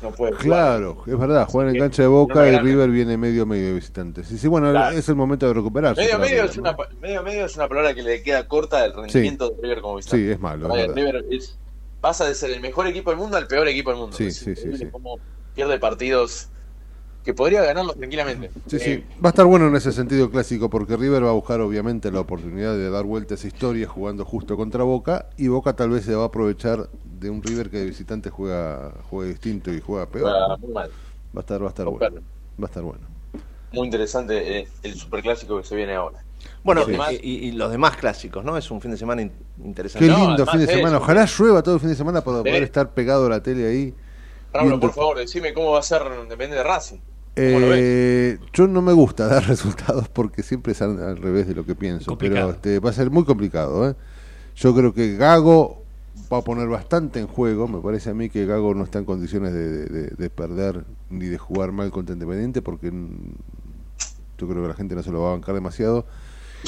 no 0.02 0.12
puede 0.12 0.34
jugar. 0.34 0.44
Claro, 0.46 1.04
es 1.08 1.18
verdad, 1.18 1.48
juegan 1.48 1.70
en 1.70 1.76
Que 1.76 1.80
cancha 1.80 2.02
de 2.02 2.10
no 2.10 2.16
Boca 2.16 2.42
me 2.42 2.52
y. 2.52 2.58
River 2.60 2.90
viene 2.90 3.16
medio 3.16 3.46
medio 3.46 3.68
de 3.68 3.74
visitante. 3.76 4.26
Sí, 4.26 4.38
sí, 4.38 4.50
bueno, 4.50 4.72
Claro. 4.72 4.98
es 4.98 5.08
el 5.08 5.16
momento 5.16 5.48
de 5.48 5.54
recuperarse. 5.54 6.02
Medio 6.02 6.20
medio, 6.20 6.34
River, 6.42 6.50
es 6.50 6.58
¿no? 6.58 6.62
una, 6.64 6.76
pa- 6.76 6.90
medio 7.02 7.24
medio 7.24 7.46
es 7.46 7.56
una 7.56 7.70
palabra 7.70 7.94
que 7.94 8.04
le 8.04 8.22
queda 8.22 8.46
corta 8.50 8.82
del 8.82 8.94
rendimiento 8.94 9.50
de 9.52 9.62
River 9.62 9.80
como 9.80 9.96
visitante. 9.96 10.26
Sí, 10.26 10.32
es 10.32 10.40
malo, 10.42 10.68
Vaya. 10.68 10.88
River 10.94 11.24
es- 11.32 11.58
pasa 12.02 12.26
de 12.28 12.36
ser 12.36 12.52
el 12.52 12.60
mejor 12.60 12.86
equipo 12.88 13.12
del 13.12 13.20
mundo 13.20 13.38
al 13.38 13.48
peor 13.48 13.66
equipo 13.70 13.92
del 13.92 14.00
mundo. 14.02 14.18
Sí, 14.18 14.26
Es 14.26 14.36
sí, 14.36 14.58
sí, 14.58 14.76
sí. 14.76 14.88
cómo 14.92 15.20
pierde 15.56 15.80
partidos 15.80 16.50
que 17.24 17.34
podría 17.34 17.62
ganarlos 17.62 17.96
tranquilamente. 17.98 18.50
Sí, 18.68 18.78
Eh, 18.78 18.80
sí. 18.80 19.04
Va 19.24 19.30
a 19.30 19.32
estar 19.32 19.46
bueno 19.46 19.68
en 19.68 19.76
ese 19.76 19.92
sentido 19.92 20.30
clásico 20.32 20.70
porque 20.70 20.98
River 20.98 21.24
va 21.26 21.30
a 21.30 21.34
buscar 21.34 21.62
obviamente 21.62 22.12
la 22.12 22.20
oportunidad 22.22 22.74
de 22.76 22.90
dar 22.90 23.04
vuelta 23.06 23.34
a 23.34 23.36
esa 23.36 23.48
historia 23.48 23.88
jugando 23.88 24.26
justo 24.26 24.58
contra 24.58 24.84
Boca 24.84 25.28
y 25.38 25.48
Boca 25.48 25.74
tal 25.76 25.92
vez 25.92 26.06
se 26.06 26.16
va 26.16 26.24
a 26.24 26.28
aprovechar 26.28 26.90
de 27.20 27.30
un 27.30 27.44
River 27.44 27.70
que 27.70 27.78
de 27.78 27.86
visitante 27.86 28.30
juega 28.32 28.92
juega 29.10 29.30
distinto 29.30 29.72
y 29.72 29.80
juega 29.82 30.08
peor. 30.08 30.30
juega 30.32 30.58
muy 30.58 30.72
mal. 30.72 30.90
Va 31.36 31.40
a 31.40 31.42
estar 31.42 31.62
va 31.62 31.68
a 31.68 31.70
estar 31.70 31.86
bueno. 31.86 32.22
Va 32.60 32.64
a 32.64 32.66
estar 32.66 32.84
bueno. 32.84 33.08
Muy 33.74 33.86
interesante 33.86 34.60
eh, 34.60 34.68
el 34.84 34.96
superclásico 34.96 35.58
que 35.62 35.64
se 35.68 35.76
viene 35.76 35.94
ahora. 35.94 36.24
Bueno, 36.64 36.84
Sí. 36.86 37.20
y, 37.22 37.52
los 37.52 37.72
demás 37.72 37.98
clásicos, 37.98 38.44
¿no? 38.44 38.58
Es 38.58 38.70
un 38.72 38.82
fin 38.82 38.90
de 38.92 38.98
semana 38.98 39.22
in- 39.22 39.32
interesante. 39.64 40.06
Qué 40.08 40.12
No, 40.12 40.18
lindo 40.18 40.34
además 40.34 40.52
fin 40.52 40.60
de 40.62 40.68
semana. 40.68 40.96
eso- 40.98 41.04
Ojalá 41.04 41.26
llueva 41.26 41.62
todo 41.62 41.76
el 41.76 41.80
fin 41.80 41.90
de 41.90 41.96
semana 41.96 42.22
para 42.22 42.40
poder 42.40 42.58
Sí. 42.58 42.64
estar 42.64 42.90
pegado 42.96 43.28
a 43.28 43.30
la 43.30 43.44
tele 43.44 43.68
ahí. 43.68 43.94
Raúl, 44.52 44.68
viendo- 44.70 44.88
por 44.88 44.96
favor, 44.96 45.18
decime 45.20 45.54
cómo 45.54 45.72
va 45.72 45.80
a 45.80 45.84
ser, 45.84 46.02
depende 46.28 46.56
de 46.58 46.64
Racing. 46.64 46.98
Eh, 47.36 48.38
yo 48.54 48.68
no 48.68 48.82
me 48.82 48.94
gusta 48.94 49.28
dar 49.30 49.48
resultados 49.48 50.08
porque 50.10 50.44
siempre 50.44 50.74
es 50.74 50.82
al, 50.82 51.18
revés 51.18 51.48
de 51.48 51.56
lo 51.56 51.66
que 51.66 51.76
pienso, 51.76 52.08
Complicado. 52.12 52.48
pero 52.48 52.56
este, 52.56 52.80
va 52.80 52.90
a 52.90 52.94
ser 52.94 53.10
muy 53.10 53.24
complicado. 53.24 53.90
¿eh? 53.90 53.96
Yo 54.56 54.76
creo 54.76 54.94
que 54.94 55.16
Gago 55.16 55.82
va 56.32 56.38
a 56.40 56.42
poner 56.44 56.68
bastante 56.68 57.20
en 57.20 57.28
juego. 57.28 57.68
Me 57.68 57.80
parece 57.80 58.10
a 58.10 58.14
mí 58.14 58.30
que 58.30 58.46
Gago 58.46 58.74
no 58.76 58.84
está 58.84 59.00
en 59.00 59.06
condiciones 59.06 59.54
de, 59.54 59.68
de- 59.70 59.86
de- 59.86 60.08
de 60.16 60.30
perder 60.30 60.86
ni 61.10 61.26
de 61.28 61.38
jugar 61.38 61.72
mal 61.72 61.90
contra 61.92 62.14
Independiente 62.14 62.62
porque 62.62 62.92
yo 64.38 64.48
creo 64.48 64.62
que 64.64 64.68
la 64.68 64.74
gente 64.74 64.96
no 64.96 65.04
se 65.04 65.12
lo 65.12 65.22
va 65.22 65.30
a 65.30 65.32
bancar 65.34 65.56
demasiado. 65.56 66.06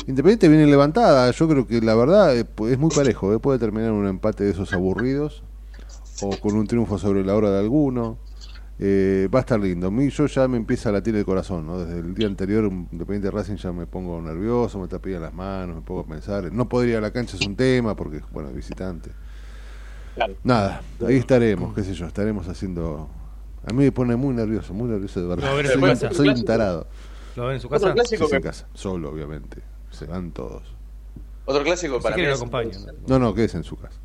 Independiente 0.08 0.48
viene 0.48 0.66
levantada. 0.68 1.30
Yo 1.32 1.48
creo 1.48 1.68
que 1.68 1.82
la 1.82 1.96
verdad 1.96 2.36
eh, 2.38 2.46
es 2.70 2.78
muy 2.80 2.90
parejo. 2.90 3.34
¿eh? 3.34 3.40
Puede 3.40 3.60
terminar 3.60 3.90
en 3.90 3.96
un 3.96 4.08
empate 4.08 4.44
de 4.44 4.52
esos 4.52 4.74
aburridos 4.74 5.44
o 6.22 6.38
con 6.40 6.56
un 6.56 6.68
triunfo 6.68 6.98
sobre 6.98 7.24
la 7.26 7.36
hora 7.36 7.52
de 7.52 7.60
alguno. 7.60 8.18
Eh, 8.80 9.30
va 9.34 9.40
a 9.40 9.42
estar 9.42 9.60
lindo. 9.60 9.88
A 9.88 9.92
mí 9.92 10.10
yo 10.10 10.26
ya 10.26 10.48
me 10.48 10.58
empieza 10.58 10.90
a 10.90 10.92
latir 10.92 11.16
el 11.16 11.26
corazón, 11.26 11.66
¿no? 11.66 11.80
Desde 11.80 12.00
el 12.00 12.14
día 12.16 12.28
anterior, 12.28 12.66
Independiente 12.66 13.30
Racing 13.30 13.56
ya 13.56 13.72
me 13.72 13.86
pongo 13.86 14.20
nervioso, 14.22 14.80
me 14.80 14.88
tapillan 14.88 15.22
las 15.22 15.34
manos, 15.34 15.76
me 15.76 15.82
pongo 15.82 16.02
a 16.02 16.06
pensar. 16.08 16.52
No 16.52 16.68
podría 16.68 16.94
ir 16.94 16.98
a 16.98 17.02
la 17.02 17.12
cancha 17.12 17.38
es 17.38 17.46
un 17.46 17.56
tema 17.56 17.96
porque, 17.96 18.22
bueno, 18.32 18.52
visitante. 18.52 19.12
Claro. 20.16 20.36
Nada, 20.44 20.82
ahí 21.06 21.18
estaremos, 21.18 21.74
qué 21.74 21.84
sé 21.84 21.94
yo, 21.94 22.06
estaremos 22.06 22.48
haciendo... 22.48 23.10
A 23.66 23.72
mí 23.74 23.86
me 23.86 23.92
pone 23.92 24.16
muy 24.16 24.34
nervioso, 24.34 24.74
muy 24.74 24.90
nervioso 24.90 25.22
de 25.22 25.28
verdad. 25.28 26.10
su 26.10 26.16
Soy, 26.16 26.30
un 26.30 26.44
tarado. 26.44 26.88
¿Lo 27.36 27.46
ven 27.46 27.56
en 27.56 27.62
su 27.62 27.68
Otro 27.68 27.80
casa? 27.80 27.94
clásico 27.94 28.28
Sí, 28.28 28.36
en 28.36 28.42
casa, 28.42 28.68
solo 28.74 29.10
obviamente. 29.10 29.62
Se 29.90 30.06
van 30.06 30.32
todos. 30.32 30.76
Otro 31.46 31.64
clásico 31.64 31.98
Si 31.98 32.04
para 32.04 32.16
mí. 32.18 32.72
No, 33.08 33.20
no, 33.20 33.34
quédese 33.34 33.58
en 33.58 33.64
su 33.64 33.78
casa. 33.78 34.00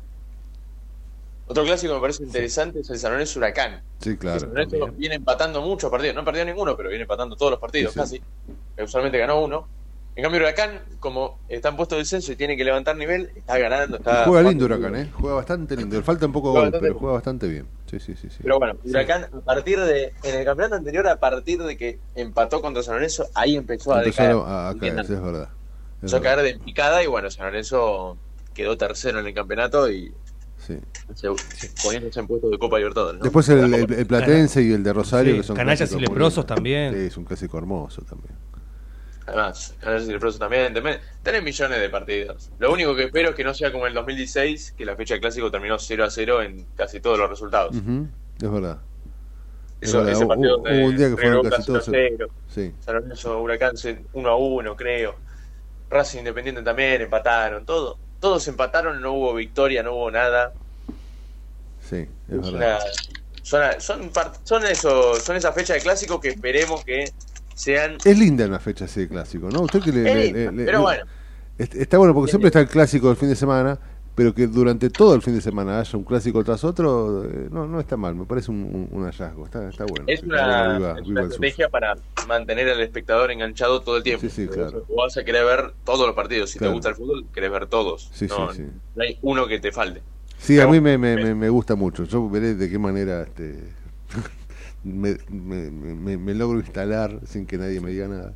Otro 1.49 1.63
clásico 1.63 1.93
que 1.93 1.97
me 1.97 2.01
parece 2.01 2.23
interesante 2.23 2.79
es 2.81 2.89
el 2.91 2.99
San 2.99 3.11
Lorenzo 3.11 3.39
Huracán. 3.39 3.81
Sí, 3.99 4.09
El 4.11 4.17
claro. 4.19 4.39
San 4.39 4.49
Lorenzo 4.49 4.77
también. 4.77 4.97
viene 4.99 5.15
empatando 5.15 5.61
muchos 5.61 5.89
partidos, 5.89 6.15
no 6.15 6.23
perdió 6.23 6.45
ninguno, 6.45 6.77
pero 6.77 6.89
viene 6.89 7.01
empatando 7.01 7.35
todos 7.35 7.51
los 7.51 7.59
partidos 7.59 7.93
Sí, 7.93 7.99
sí. 8.05 8.19
casi. 8.77 8.83
Usualmente 8.83 9.17
ganó 9.17 9.41
uno. 9.41 9.67
En 10.15 10.23
cambio, 10.23 10.41
Huracán, 10.41 10.81
como 10.99 11.39
está 11.47 11.69
en 11.69 11.75
puesto 11.77 11.95
de 11.95 12.01
descenso 12.01 12.31
y 12.31 12.35
tiene 12.35 12.55
que 12.57 12.63
levantar 12.63 12.95
nivel, 12.97 13.31
está 13.35 13.57
ganando. 13.57 13.97
Está 13.97 14.25
Juega 14.25 14.49
lindo 14.49 14.65
Huracán. 14.65 14.95
¿eh? 14.95 15.09
Juega 15.13 15.35
bastante 15.37 15.75
lindo. 15.77 15.95
Le 15.95 16.03
falta 16.03 16.25
un 16.25 16.33
poco 16.33 16.51
Juega 16.51 16.65
gol, 16.69 16.71
pero 16.79 16.83
bien. 16.93 16.99
juega 16.99 17.13
bastante 17.15 17.47
bien. 17.47 17.67
Sí, 17.89 17.99
sí, 17.99 18.15
sí. 18.15 18.29
sí. 18.29 18.37
Pero 18.43 18.59
bueno, 18.59 18.77
Huracán, 18.83 19.23
a 19.33 19.39
partir 19.39 19.79
de. 19.79 20.13
En 20.23 20.35
el 20.35 20.45
campeonato 20.45 20.75
anterior, 20.75 21.07
a 21.07 21.19
partir 21.19 21.63
de 21.63 21.77
que 21.77 21.99
empató 22.15 22.61
contra 22.61 22.83
San 22.83 22.95
Lorenzo, 22.95 23.27
ahí 23.33 23.55
empezó 23.55 23.93
a 23.93 24.01
decaer. 24.01 24.31
Empezaron 24.31 24.43
a, 24.51 24.69
a 24.69 24.75
caer, 24.77 25.05
sí, 25.05 25.13
es 25.13 25.21
verdad. 25.21 25.49
Empezó 25.95 26.17
a 26.17 26.21
caer 26.21 26.41
de 26.41 26.59
picada 26.59 27.01
y 27.03 27.07
bueno, 27.07 27.31
San 27.31 27.45
Lorenzo 27.45 28.17
quedó 28.53 28.77
tercero 28.77 29.19
en 29.19 29.27
el 29.27 29.33
campeonato 29.33 29.89
y 29.89 30.13
Sí. 30.69 30.79
se, 31.15 31.69
poniéndose 31.83 32.19
en 32.19 32.27
puestos 32.27 32.51
de 32.51 32.57
Copa 32.59 32.77
Libertadores. 32.77 33.17
¿no? 33.19 33.23
Después 33.23 33.49
el, 33.49 33.73
el- 33.73 33.91
el 33.93 34.05
Platense 34.05 34.61
y 34.61 34.71
el 34.71 34.83
de 34.83 34.93
Rosario, 34.93 35.33
Sí, 35.33 35.37
que 35.39 35.43
son 35.43 35.55
Canallas 35.55 35.91
y 35.91 35.99
Leprosos 35.99 36.45
también. 36.45 36.93
Sí, 36.93 36.99
es 37.07 37.17
un 37.17 37.25
clásico 37.25 37.57
hermoso 37.57 38.01
también. 38.03 38.33
Además, 39.25 39.75
Canales 39.79 40.07
y 40.07 40.11
Leproso 40.11 40.39
también. 40.39 40.73
Tenés 41.23 41.43
millones 41.43 41.79
de 41.79 41.89
partidos. 41.89 42.49
Lo 42.59 42.71
único 42.73 42.95
que 42.95 43.03
espero 43.03 43.29
es 43.29 43.35
que 43.35 43.43
no 43.43 43.53
sea 43.53 43.71
como 43.71 43.85
el 43.85 43.93
2016, 43.93 44.73
que 44.77 44.85
la 44.85 44.95
fecha 44.95 45.13
de 45.15 45.19
clásico 45.19 45.51
terminó 45.51 45.77
0 45.77 46.03
a 46.03 46.09
0 46.09 46.41
en 46.41 46.65
casi 46.75 46.99
todos 46.99 47.19
los 47.19 47.29
resultados. 47.29 47.75
Ujú, 47.75 48.07
Es 48.41 48.51
verdad. 48.51 48.79
Es 49.81 49.89
Eso, 49.89 49.99
verdad, 49.99 50.13
ese 50.13 50.23
hubo- 50.25 50.27
partido 50.29 50.57
hubo 50.59 50.85
un 50.87 50.97
día 50.97 51.09
que 51.09 51.15
fueron 51.17 51.49
casi 51.49 51.63
0 51.63 51.65
todos. 51.79 51.87
a 51.87 51.91
0, 51.91 52.27
Sí. 52.49 52.73
San 52.79 52.95
Lorenzo 52.95 53.41
Huracán 53.41 53.75
1 54.13 54.29
a 54.29 54.35
1, 54.35 54.75
creo. 54.75 55.15
Racing 55.91 56.19
Independiente 56.19 56.61
también 56.63 57.01
empataron, 57.01 57.65
todo. 57.65 57.97
Todos 58.19 58.47
empataron, 58.47 59.01
no 59.01 59.13
hubo 59.13 59.33
victoria, 59.33 59.83
no 59.83 59.93
hubo 59.93 60.11
nada. 60.11 60.53
Sí, 61.81 62.07
es 62.29 62.51
verdad. 62.51 62.79
son, 63.41 63.61
son, 63.79 64.11
son, 64.43 64.65
eso, 64.65 65.15
son 65.15 65.35
esa 65.35 65.53
fecha 65.53 65.73
de 65.73 65.79
clásico 65.79 66.19
que 66.19 66.29
esperemos 66.29 66.83
que 66.83 67.11
sean. 67.55 67.97
Es 68.03 68.17
linda 68.17 68.45
una 68.45 68.59
fecha 68.59 68.85
así 68.85 69.01
de 69.01 69.07
clásico, 69.07 69.49
¿no? 69.49 69.61
Usted 69.61 69.81
que 69.81 69.91
le, 69.91 70.51
pero 70.65 70.81
bueno. 70.81 71.05
Está 71.57 71.97
bueno 71.97 72.13
porque 72.13 72.29
siempre 72.31 72.47
está 72.47 72.61
el 72.61 72.69
clásico 72.69 73.07
del 73.09 73.17
fin 73.17 73.27
de 73.27 73.35
semana, 73.35 73.77
pero 74.15 74.33
que 74.33 74.47
durante 74.47 74.89
todo 74.89 75.15
el 75.15 75.21
fin 75.21 75.33
de 75.33 75.41
semana 75.41 75.79
haya 75.79 75.97
un 75.97 76.03
clásico 76.03 76.43
tras 76.43 76.63
otro, 76.63 77.23
eh, 77.23 77.47
no, 77.51 77.65
no 77.67 77.79
está 77.79 77.95
mal, 77.95 78.15
me 78.15 78.25
parece 78.25 78.51
un, 78.51 78.89
hallazgo, 78.91 79.45
está, 79.45 79.69
está 79.69 79.85
bueno. 79.85 80.05
Es 80.07 80.23
una, 80.23 80.97
estrategia 80.99 81.69
para 81.69 81.95
mantener 82.27 82.69
al 82.69 82.81
espectador 82.81 83.31
enganchado 83.31 83.81
todo 83.81 83.97
el 83.97 84.03
tiempo. 84.03 84.21
Sí, 84.21 84.29
sí, 84.29 84.47
claro. 84.47 84.85
vas 84.95 85.15
a 85.17 85.23
querer 85.23 85.45
ver 85.45 85.73
todos 85.85 86.05
los 86.05 86.15
partidos, 86.15 86.49
si 86.49 86.59
te 86.59 86.67
gusta 86.67 86.89
el 86.89 86.95
fútbol, 86.95 87.25
querés 87.33 87.51
ver 87.51 87.67
todos. 87.67 88.09
Sí, 88.13 88.27
no, 88.27 88.49
hay 89.01 89.17
uno 89.21 89.47
que 89.47 89.59
te 89.59 89.71
falte. 89.71 90.01
Sí, 90.37 90.59
a 90.59 90.67
mí 90.67 90.79
me, 90.79 90.97
me, 90.97 91.35
me, 91.35 91.49
gusta 91.49 91.75
mucho, 91.75 92.03
yo 92.03 92.29
veré 92.29 92.55
de 92.55 92.69
qué 92.69 92.79
manera 92.79 93.23
este, 93.23 93.59
me, 94.83 95.17
me 95.29 96.33
logro 96.33 96.59
instalar 96.59 97.19
sin 97.25 97.45
que 97.45 97.57
nadie 97.57 97.81
me 97.81 97.91
diga 97.91 98.07
nada. 98.07 98.33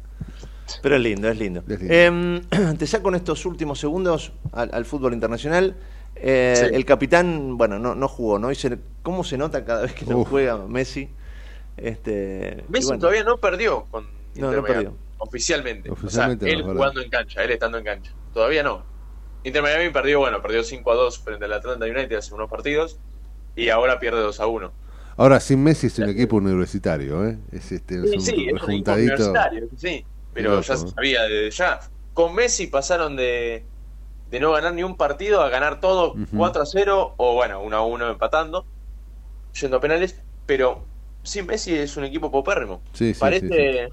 Pero 0.81 0.95
es 0.95 1.01
lindo, 1.01 1.29
es 1.29 1.37
lindo. 1.37 1.63
Em, 1.67 2.41
te 2.77 2.87
saco 2.87 3.09
en 3.09 3.15
estos 3.15 3.45
últimos 3.45 3.79
segundos 3.79 4.33
al, 4.51 4.85
fútbol 4.85 5.13
internacional. 5.13 5.75
Eh, 6.15 6.69
el 6.73 6.85
capitán, 6.85 7.57
bueno, 7.57 7.79
no, 7.79 7.95
no 7.95 8.07
jugó, 8.07 8.39
¿no? 8.39 8.51
Y 8.51 8.55
¿Cómo 9.01 9.23
se 9.23 9.37
nota 9.37 9.65
cada 9.65 9.81
vez 9.83 9.93
que 9.93 10.05
no 10.05 10.23
juega 10.23 10.57
Messi? 10.57 11.09
Este, 11.75 12.63
Messi 12.69 12.97
todavía 12.97 13.23
no 13.23 13.37
perdió 13.37 13.85
con 13.89 14.07
no, 14.35 14.51
no 14.51 14.63
perdió. 14.63 14.95
Oficialmente. 15.17 15.89
o 15.89 16.09
sea, 16.09 16.27
él 16.41 16.63
jugando 16.63 17.01
en 17.01 17.09
cancha, 17.09 17.43
él 17.43 17.51
estando 17.51 17.77
en 17.77 17.85
cancha. 17.85 18.11
Todavía 18.33 18.63
no. 18.63 18.83
Inter 19.43 19.61
Miami 19.61 19.89
perdió, 19.89 20.19
bueno, 20.19 20.41
perdió 20.41 20.63
5 20.63 20.91
a 20.91 20.95
2 20.95 21.19
frente 21.19 21.45
al 21.45 21.53
Atlanta 21.53 21.85
United 21.85 22.15
hace 22.15 22.33
unos 22.33 22.49
partidos 22.49 22.99
y 23.55 23.69
ahora 23.69 23.99
pierde 23.99 24.21
2 24.21 24.39
a 24.39 24.47
1. 24.47 24.71
Ahora, 25.17 25.39
sin 25.39 25.63
Messi 25.63 25.87
es 25.87 25.99
un 25.99 26.09
equipo 26.09 26.37
universitario, 26.37 27.25
¿eh? 27.27 27.37
Es, 27.51 27.71
este, 27.71 27.95
es 27.95 28.01
un, 28.15 28.21
sí, 28.21 28.47
es 28.49 28.63
un 28.63 28.71
equipo 28.71 28.93
universitario, 28.93 29.69
sí 29.75 30.05
pero 30.33 30.61
ya 30.61 30.77
se 30.77 30.87
sabía 30.87 31.23
desde 31.23 31.51
ya. 31.51 31.79
Con 32.13 32.35
Messi 32.35 32.67
pasaron 32.67 33.15
de, 33.15 33.65
de 34.29 34.39
no 34.39 34.51
ganar 34.51 34.73
ni 34.73 34.83
un 34.83 34.97
partido 34.97 35.41
a 35.41 35.49
ganar 35.49 35.79
todo 35.79 36.15
4 36.35 36.61
a 36.61 36.65
0 36.65 37.15
o 37.17 37.33
bueno, 37.33 37.61
1 37.61 37.75
a 37.75 37.85
1 37.85 38.09
empatando, 38.11 38.65
yendo 39.59 39.77
a 39.77 39.79
penales, 39.79 40.19
pero 40.45 40.85
sin 41.23 41.45
Messi 41.45 41.75
es 41.75 41.97
un 41.97 42.03
equipo 42.03 42.31
popérrimo. 42.31 42.81
Parece 43.19 43.89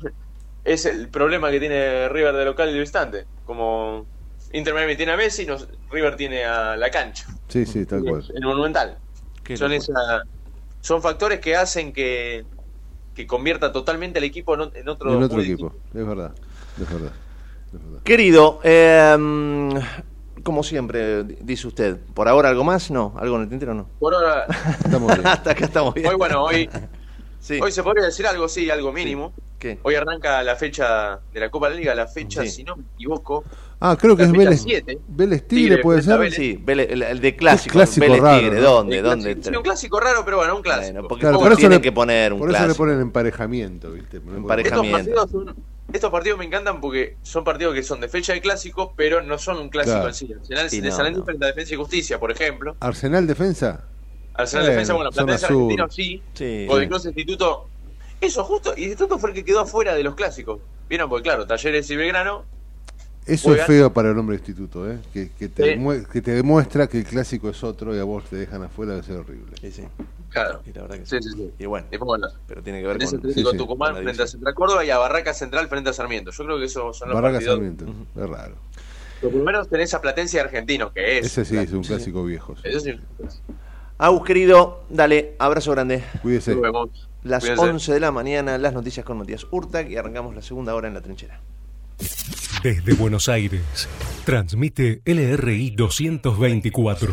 es 0.65 0.85
el 0.85 1.09
problema 1.09 1.51
que 1.51 1.59
tiene 1.59 2.09
River 2.09 2.35
de 2.35 2.45
local 2.45 2.69
y 2.69 2.75
de 2.75 2.81
distante, 2.81 3.27
como 3.47 4.07
Inter 4.53 4.75
Miami 4.75 4.97
tiene 4.97 5.13
a 5.13 5.17
Messi, 5.17 5.47
River 5.91 6.17
tiene 6.17 6.45
a 6.45 6.77
la 6.77 6.91
cancha. 6.91 7.27
Sí, 7.49 7.65
sí, 7.65 7.87
tal 7.87 8.03
cual. 8.03 8.25
El 8.35 8.45
Monumental. 8.45 8.99
Son 9.55 9.73
esa, 9.73 10.23
son 10.81 11.03
factores 11.03 11.41
que 11.41 11.57
hacen 11.57 11.93
que 11.93 12.45
que 13.21 13.27
convierta 13.27 13.71
totalmente 13.71 14.19
el 14.19 14.25
equipo 14.25 14.55
en, 14.55 14.61
otro, 14.89 15.15
en 15.15 15.23
otro 15.23 15.43
equipo. 15.43 15.75
Es 15.95 16.07
verdad, 16.07 16.33
es 16.81 16.91
verdad. 16.91 17.13
Querido, 18.03 18.61
em, 18.63 19.71
como 20.43 20.63
siempre, 20.63 21.23
dice 21.25 21.69
usted, 21.69 21.99
¿por 22.15 22.29
ahora 22.29 22.49
algo 22.49 22.65
más? 22.65 22.91
No, 22.91 23.15
¿algo 23.19 23.37
en 23.37 23.43
el 23.43 23.49
tintero 23.49 23.75
no? 23.75 23.89
Por 23.99 24.15
ahora. 24.15 24.47
estamos 24.85 25.15
bien. 25.15 25.27
Hasta 25.27 25.51
acá 25.51 25.67
estamos 25.67 25.95
bien. 25.95 26.07
Hoy, 26.09 26.17
bueno, 26.17 26.43
hoy, 26.43 26.69
hoy 27.61 27.73
se 27.73 27.83
podría 27.83 28.07
decir 28.07 28.27
algo, 28.27 28.49
sí, 28.49 28.71
algo 28.71 28.91
mínimo. 28.91 29.35
¿Qué? 29.59 29.79
Hoy 29.83 29.95
arranca 29.95 30.43
la 30.43 30.57
fecha 30.57 31.21
de 31.33 31.41
la 31.41 31.51
Copa 31.51 31.69
de 31.69 31.75
la 31.75 31.81
Liga, 31.81 31.95
la 31.95 32.07
fecha, 32.07 32.47
si 32.47 32.65
no 32.65 32.77
me 32.77 32.85
equivoco. 32.95 33.45
Ah, 33.83 33.97
creo 33.99 34.15
que 34.15 34.25
es 34.25 34.33
Vélez, 34.33 34.65
Vélez 35.09 35.49
Tigre, 35.49 35.79
puede 35.79 36.03
ser. 36.03 36.33
Sí, 36.33 36.63
el, 36.67 37.21
de 37.21 37.37
clásico. 37.37 37.73
clásico 37.73 38.07
Vélez 38.07 38.21
raro, 38.21 38.41
Tigre, 38.41 38.61
¿dónde? 38.61 39.03
¿dónde? 39.03 39.39
Sí, 39.41 39.57
un 39.57 39.63
clásico 39.63 39.99
raro, 39.99 40.23
pero 40.25 40.37
bueno, 40.37 40.57
un 40.57 40.63
clásico. 40.63 41.09
porque 41.09 41.23
claro, 41.23 41.39
por 41.39 41.53
eso 41.53 41.61
tienen 41.61 41.81
que 41.81 41.93
poner 41.93 42.33
un 42.33 42.41
Por 42.41 42.55
eso 42.55 42.67
le 42.67 42.75
ponen 42.75 43.01
emparejamiento, 43.01 43.91
¿viste? 43.93 44.19
Emparejamiento. 44.19 44.99
Estos 44.99 45.31
partidos, 45.31 45.57
estos 45.93 46.11
partidos, 46.11 46.39
me 46.39 46.45
encantan 46.45 46.81
porque 46.81 47.17
son 47.23 47.43
partidos 47.43 47.75
que 47.75 47.83
son 47.83 48.01
de 48.01 48.09
fecha 48.09 48.35
de 48.35 48.41
clásico, 48.41 48.93
pero 48.97 49.23
no 49.23 49.39
son 49.39 49.59
un 49.59 49.71
clásico 49.71 50.07
en 50.07 50.15
sí. 50.15 50.33
Arsenal, 50.33 50.71
sí, 50.71 50.83
no, 50.83 51.11
no. 51.11 51.25
frente 51.25 51.45
a 51.45 51.49
Defensa 51.49 51.75
y 51.75 51.77
Justicia, 51.77 52.21
por 52.21 52.31
ejemplo. 52.31 52.77
¿Arsenal 52.81 53.27
Defensa? 53.27 53.85
Arsenal 54.35 54.67
Defensa, 54.67 54.93
bueno, 54.93 55.11
Platense 55.11 55.47
Argentino 55.47 55.91
sí. 55.91 56.23
sí. 56.35 56.67
O 56.69 56.77
de 56.77 56.87
Cruz 56.87 57.07
Instituto 57.07 57.67
eso, 58.21 58.45
justo, 58.45 58.75
y 58.77 58.85
Instituto 58.85 59.19
fue 59.19 59.31
el 59.31 59.35
que 59.35 59.45
quedó 59.45 59.61
afuera 59.61 59.95
de 59.95 60.03
los 60.03 60.15
clásicos. 60.15 60.61
Vieron, 60.89 61.09
porque 61.09 61.25
claro, 61.25 61.47
Talleres 61.47 61.91
y 61.91 61.97
Belgrano. 61.97 62.45
Eso 63.27 63.55
es 63.55 63.65
feo 63.67 63.93
para 63.93 64.11
el 64.11 64.19
hombre 64.19 64.37
instituto, 64.37 64.91
¿eh? 64.91 64.99
que, 65.13 65.27
te 65.27 65.79
que 66.13 66.23
te 66.23 66.31
demuestra 66.33 66.87
que 66.89 66.99
el 66.99 67.05
clásico 67.05 67.51
es 67.51 67.63
otro 67.63 67.95
y 67.95 67.99
a 67.99 68.05
vos 68.05 68.25
te 68.25 68.37
dejan 68.37 68.63
afuera, 68.63 68.93
debe 68.93 69.07
ser 69.07 69.17
horrible. 69.19 69.53
Sí, 69.61 69.71
sí. 69.71 69.85
Claro. 70.31 70.63
Y 70.65 70.73
la 70.73 70.83
verdad 70.83 70.99
que 70.99 71.07
sí, 71.07 71.19
sí, 71.21 71.31
sí. 71.37 71.51
Y 71.59 71.67
bueno, 71.67 71.87
pero 72.47 72.63
tiene 72.63 72.81
que 72.81 72.87
ver 72.87 72.99
con 72.99 73.17
Atlético 73.17 73.53
Tucumán 73.53 73.97
frente 73.97 74.23
a 74.23 74.27
Central 74.27 74.55
Córdoba 74.55 74.85
y 74.85 74.91
a 74.91 74.99
Barraca 74.99 75.35
Central 75.35 75.69
frente 75.69 75.91
a 75.91 75.93
Sarmiento. 75.93 76.31
Yo 76.31 76.45
creo 76.45 76.59
que 76.59 76.65
eso 76.65 76.93
son 76.93 77.09
los 77.09 77.15
Barraca 77.15 77.35
partidos. 77.35 77.55
Sarmiento, 77.57 77.85
es 78.17 78.29
raro. 78.29 78.55
Lo 79.23 79.29
primero 79.29 79.65
tenés 79.67 79.93
a 79.93 80.01
Platense 80.01 80.41
Argentino, 80.41 80.93
que 80.93 81.19
es. 81.19 81.27
Ese 81.27 81.45
sí, 81.45 81.57
es 81.57 81.73
un 81.73 81.83
clásico 81.83 82.25
viejo. 82.25 82.55
Ese 82.63 82.81
sí. 82.81 83.01
Agus, 83.99 84.25
querido, 84.25 84.85
dale, 84.89 85.35
abrazo 85.39 85.73
grande. 85.73 86.03
Cuídese. 86.23 86.53
Nos 86.53 86.63
vemos 86.63 87.09
las 87.23 87.47
11 87.47 87.93
de 87.93 88.01
la 88.01 88.13
mañana, 88.13 88.57
las 88.57 88.73
noticias 88.73 89.05
con 89.05 89.19
Matías 89.19 89.47
Urtag 89.51 89.91
y 89.91 89.97
arrancamos 89.97 90.35
la 90.35 90.43
segunda 90.43 90.75
hora 90.75 90.89
en 90.89 90.95
la 90.95 91.03
trinchera. 91.03 91.39
Desde 92.63 92.93
Buenos 92.93 93.31
Aires, 93.31 93.89
transmite 94.27 95.01
LRI 95.07 95.71
224, 95.71 97.11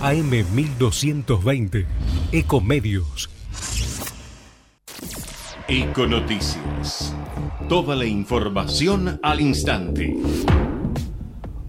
AM 0.00 0.30
1220, 0.30 1.86
Ecomedios. 2.32 3.30
Econoticias. 5.68 7.14
Toda 7.68 7.94
la 7.94 8.04
información 8.04 9.20
al 9.22 9.40
instante. 9.40 10.16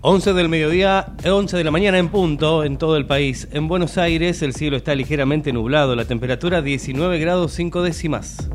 11 0.02 0.34
del 0.34 0.50
mediodía, 0.50 1.14
11 1.24 1.58
de 1.58 1.64
la 1.64 1.70
mañana 1.70 2.00
en 2.00 2.10
punto 2.10 2.64
en 2.64 2.80
todo 2.80 2.98
el 2.98 3.06
país. 3.06 3.48
En 3.52 3.68
Buenos 3.68 4.00
Aires 4.00 4.42
el 4.42 4.56
cielo 4.56 4.78
está 4.78 4.96
ligeramente 4.96 5.54
nublado, 5.54 5.96
la 5.96 6.06
temperatura 6.06 6.64
19 6.64 7.20
grados 7.20 7.52
5 7.52 7.84
décimas. 7.84 8.50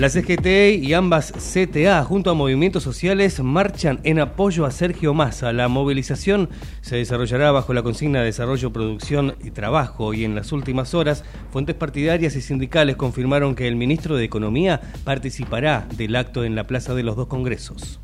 La 0.00 0.08
CGT 0.08 0.82
y 0.82 0.94
ambas 0.94 1.30
CTA, 1.30 2.02
junto 2.04 2.30
a 2.30 2.34
movimientos 2.34 2.82
sociales, 2.82 3.38
marchan 3.42 4.00
en 4.02 4.18
apoyo 4.18 4.64
a 4.64 4.70
Sergio 4.70 5.12
Massa. 5.12 5.52
La 5.52 5.68
movilización 5.68 6.48
se 6.80 6.96
desarrollará 6.96 7.52
bajo 7.52 7.74
la 7.74 7.82
consigna 7.82 8.20
de 8.20 8.24
desarrollo, 8.24 8.72
producción 8.72 9.34
y 9.44 9.50
trabajo 9.50 10.14
y 10.14 10.24
en 10.24 10.34
las 10.34 10.52
últimas 10.52 10.94
horas, 10.94 11.22
fuentes 11.52 11.74
partidarias 11.74 12.34
y 12.34 12.40
sindicales 12.40 12.96
confirmaron 12.96 13.54
que 13.54 13.68
el 13.68 13.76
ministro 13.76 14.16
de 14.16 14.24
Economía 14.24 14.80
participará 15.04 15.86
del 15.94 16.16
acto 16.16 16.44
en 16.44 16.54
la 16.54 16.66
Plaza 16.66 16.94
de 16.94 17.02
los 17.02 17.14
Dos 17.14 17.26
Congresos. 17.26 18.00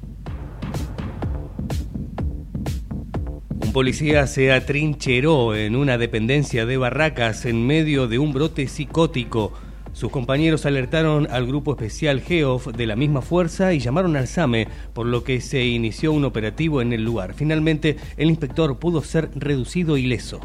Un 3.49 3.73
policía 3.73 4.27
se 4.27 4.53
atrincheró 4.53 5.55
en 5.55 5.75
una 5.75 5.97
dependencia 5.97 6.67
de 6.67 6.77
Barracas 6.77 7.47
en 7.47 7.67
medio 7.67 8.07
de 8.07 8.19
un 8.19 8.35
brote 8.35 8.69
psicótico. 8.69 9.55
Sus 9.97 10.11
compañeros 10.11 10.67
alertaron 10.67 11.27
al 11.31 11.47
grupo 11.47 11.73
especial 11.73 12.21
GEOF 12.21 12.67
de 12.67 12.85
la 12.85 12.97
misma 12.97 13.23
fuerza 13.23 13.73
y 13.73 13.79
llamaron 13.79 14.15
al 14.17 14.29
SAME, 14.29 14.69
por 14.93 15.07
lo 15.07 15.25
que 15.25 15.41
se 15.41 15.65
inició 15.65 16.13
un 16.13 16.27
operativo 16.27 16.83
en 16.83 16.93
el 16.93 17.03
lugar. 17.03 17.33
Finalmente, 17.33 17.97
el 18.19 18.29
inspector 18.29 18.79
pudo 18.79 19.01
ser 19.01 19.31
reducido 19.35 19.97
ileso. 19.97 20.43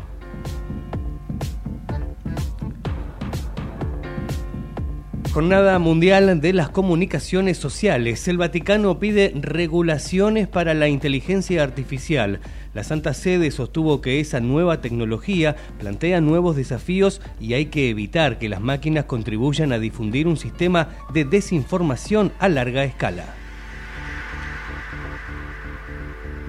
Jornada 5.33 5.79
Mundial 5.79 6.41
de 6.41 6.51
las 6.51 6.69
Comunicaciones 6.69 7.57
Sociales. 7.57 8.27
El 8.27 8.37
Vaticano 8.37 8.99
pide 8.99 9.31
regulaciones 9.33 10.49
para 10.49 10.73
la 10.73 10.89
inteligencia 10.89 11.63
artificial. 11.63 12.41
La 12.73 12.83
Santa 12.83 13.13
Sede 13.13 13.49
sostuvo 13.51 14.01
que 14.01 14.19
esa 14.19 14.41
nueva 14.41 14.81
tecnología 14.81 15.55
plantea 15.79 16.19
nuevos 16.19 16.57
desafíos 16.57 17.21
y 17.39 17.53
hay 17.53 17.67
que 17.67 17.89
evitar 17.89 18.39
que 18.39 18.49
las 18.49 18.59
máquinas 18.59 19.05
contribuyan 19.05 19.71
a 19.71 19.79
difundir 19.79 20.27
un 20.27 20.35
sistema 20.35 20.89
de 21.13 21.23
desinformación 21.23 22.33
a 22.37 22.49
larga 22.49 22.83
escala. 22.83 23.40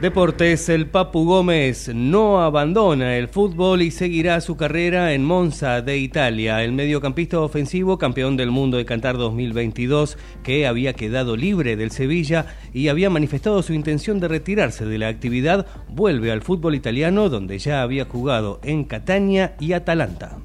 Deportes, 0.03 0.69
el 0.69 0.89
Papu 0.89 1.25
Gómez 1.25 1.89
no 1.95 2.43
abandona 2.43 3.17
el 3.19 3.29
fútbol 3.29 3.83
y 3.83 3.93
seguirá 3.93 4.41
su 4.41 4.57
carrera 4.57 5.13
en 5.13 5.23
Monza 5.23 5.81
de 5.81 5.97
Italia. 5.97 6.65
El 6.65 6.73
mediocampista 6.73 7.39
ofensivo, 7.39 7.99
campeón 7.99 8.37
del 8.37 8.51
mundo 8.51 8.79
de 8.79 8.85
Cantar 8.85 9.17
2022, 9.17 10.19
que 10.43 10.67
había 10.67 10.95
quedado 10.95 11.37
libre 11.37 11.77
del 11.77 11.93
Sevilla 11.93 12.47
y 12.75 12.89
había 12.89 13.11
manifestado 13.11 13.63
su 13.63 13.75
intención 13.75 14.19
de 14.19 14.27
retirarse 14.27 14.85
de 14.85 14.99
la 14.99 15.07
actividad, 15.07 15.69
vuelve 15.89 16.33
al 16.33 16.43
fútbol 16.43 16.75
italiano 16.75 17.29
donde 17.29 17.61
ya 17.61 17.81
había 17.81 18.05
jugado 18.05 18.59
en 18.65 18.83
Catania 18.83 19.55
y 19.61 19.73
Atalanta. 19.73 20.37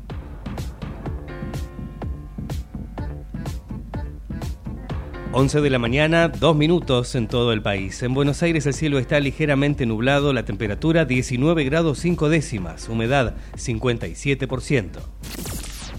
11 5.33 5.61
de 5.61 5.69
la 5.69 5.77
mañana, 5.77 6.29
dos 6.29 6.55
minutos 6.55 7.13
en 7.15 7.27
todo 7.27 7.51
el 7.51 7.61
país. 7.61 8.01
En 8.01 8.13
Buenos 8.13 8.41
Aires 8.43 8.65
el 8.65 8.73
cielo 8.73 8.97
está 8.97 9.19
ligeramente 9.19 9.85
nublado, 9.85 10.33
la 10.33 10.45
temperatura 10.45 11.05
19 11.05 11.63
grados 11.65 11.99
5 11.99 12.29
décimas, 12.29 12.87
humedad 12.89 13.35
57%. 13.55 14.99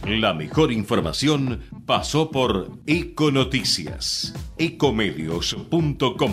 La 0.07 0.33
mejor 0.33 0.73
información 0.73 1.61
pasó 1.85 2.31
por 2.31 2.71
Econoticias, 2.87 4.35
ecomedios.com. 4.57 6.33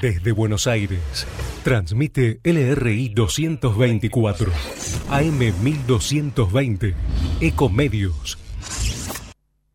Desde 0.00 0.32
Buenos 0.32 0.66
Aires, 0.66 1.26
transmite 1.62 2.40
LRI 2.42 3.10
224, 3.10 4.50
AM 5.10 5.38
1220, 5.62 6.94
Ecomedios. 7.40 8.38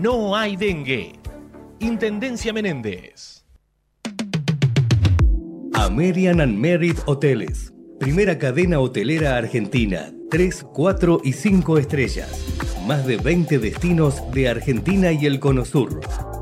no 0.00 0.36
hay 0.36 0.56
dengue. 0.56 1.12
Intendencia 1.80 2.52
Menéndez. 2.52 3.44
American 5.74 6.40
and 6.40 6.58
Merit 6.58 6.98
Hoteles. 7.06 7.72
Primera 7.98 8.38
cadena 8.38 8.80
hotelera 8.80 9.36
argentina. 9.36 10.12
3, 10.30 10.66
4 10.72 11.20
y 11.24 11.32
5 11.32 11.78
estrellas. 11.78 12.44
Más 12.86 13.06
de 13.06 13.16
20 13.16 13.58
destinos 13.58 14.22
de 14.32 14.48
Argentina 14.48 15.12
y 15.12 15.26
el 15.26 15.40
Cono 15.40 15.64
Sur. 15.64 16.00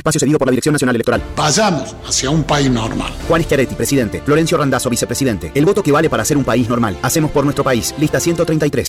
Espacio 0.00 0.18
cedido 0.18 0.38
por 0.38 0.48
la 0.48 0.52
Dirección 0.52 0.72
Nacional 0.72 0.96
Electoral. 0.96 1.22
Vayamos 1.36 1.94
hacia 2.06 2.30
un 2.30 2.42
país 2.42 2.70
normal. 2.70 3.12
Juan 3.28 3.42
Schiaretti, 3.42 3.74
presidente. 3.74 4.22
Florencio 4.22 4.56
Randazzo, 4.56 4.88
vicepresidente. 4.88 5.52
El 5.54 5.66
voto 5.66 5.82
que 5.82 5.92
vale 5.92 6.08
para 6.08 6.24
ser 6.24 6.38
un 6.38 6.44
país 6.44 6.70
normal. 6.70 6.96
Hacemos 7.02 7.30
por 7.30 7.44
nuestro 7.44 7.62
país. 7.62 7.94
Lista 7.98 8.18
133. 8.18 8.88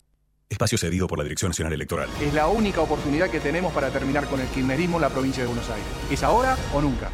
Espacio 0.49 0.77
cedido 0.77 1.07
por 1.07 1.17
la 1.17 1.25
Dirección 1.25 1.49
Nacional 1.49 1.73
Electoral. 1.73 2.07
Es 2.21 2.33
la 2.33 2.47
única 2.47 2.79
oportunidad 2.79 3.29
que 3.29 3.41
tenemos 3.41 3.73
para 3.73 3.89
terminar 3.89 4.25
con 4.27 4.39
el 4.39 4.47
kirchnerismo 4.47 4.97
en 4.97 5.01
la 5.01 5.09
provincia 5.09 5.43
de 5.43 5.47
Buenos 5.47 5.69
Aires. 5.69 5.85
¿Es 6.09 6.23
ahora 6.23 6.57
o 6.73 6.81
nunca? 6.81 7.09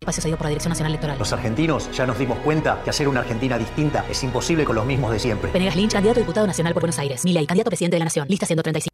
Espacio 0.00 0.22
cedido 0.22 0.36
por 0.36 0.44
la 0.44 0.50
Dirección 0.50 0.70
Nacional 0.70 0.92
Electoral. 0.92 1.18
Los 1.18 1.32
argentinos 1.32 1.90
ya 1.90 2.06
nos 2.06 2.16
dimos 2.16 2.38
cuenta 2.38 2.80
que 2.84 2.90
hacer 2.90 3.08
una 3.08 3.20
Argentina 3.20 3.58
distinta 3.58 4.04
es 4.08 4.22
imposible 4.22 4.64
con 4.64 4.76
los 4.76 4.86
mismos 4.86 5.10
de 5.10 5.18
siempre. 5.18 5.50
Venegas 5.50 5.74
Lynch, 5.74 5.94
candidato 5.94 6.20
a 6.20 6.22
diputado 6.22 6.46
nacional 6.46 6.74
por 6.74 6.82
Buenos 6.82 6.98
Aires. 7.00 7.24
Milei, 7.24 7.44
candidato 7.44 7.70
a 7.70 7.72
presidente 7.72 7.96
de 7.96 7.98
la 7.98 8.04
Nación. 8.04 8.28
Lista 8.28 8.46
135. 8.46 8.93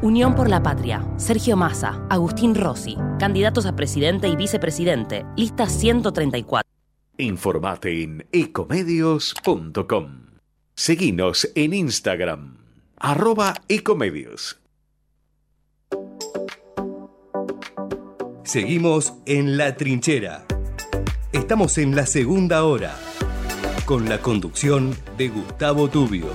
Unión 0.00 0.36
por 0.36 0.48
la 0.48 0.62
Patria. 0.62 1.04
Sergio 1.16 1.56
Massa, 1.56 2.00
Agustín 2.08 2.54
Rossi, 2.54 2.96
candidatos 3.18 3.66
a 3.66 3.74
presidente 3.74 4.28
y 4.28 4.36
vicepresidente. 4.36 5.26
Lista 5.36 5.66
134. 5.66 6.68
Informate 7.18 8.04
en 8.04 8.24
ecomedios.com. 8.30 10.26
Seguinos 10.76 11.50
en 11.56 11.74
Instagram, 11.74 12.58
arroba 12.96 13.54
ecomedios. 13.66 14.60
Seguimos 18.44 19.14
en 19.26 19.56
La 19.56 19.74
Trinchera. 19.74 20.46
Estamos 21.32 21.76
en 21.76 21.96
la 21.96 22.06
segunda 22.06 22.62
hora, 22.62 22.94
con 23.84 24.08
la 24.08 24.22
conducción 24.22 24.96
de 25.16 25.28
Gustavo 25.28 25.88
Tubio. 25.88 26.28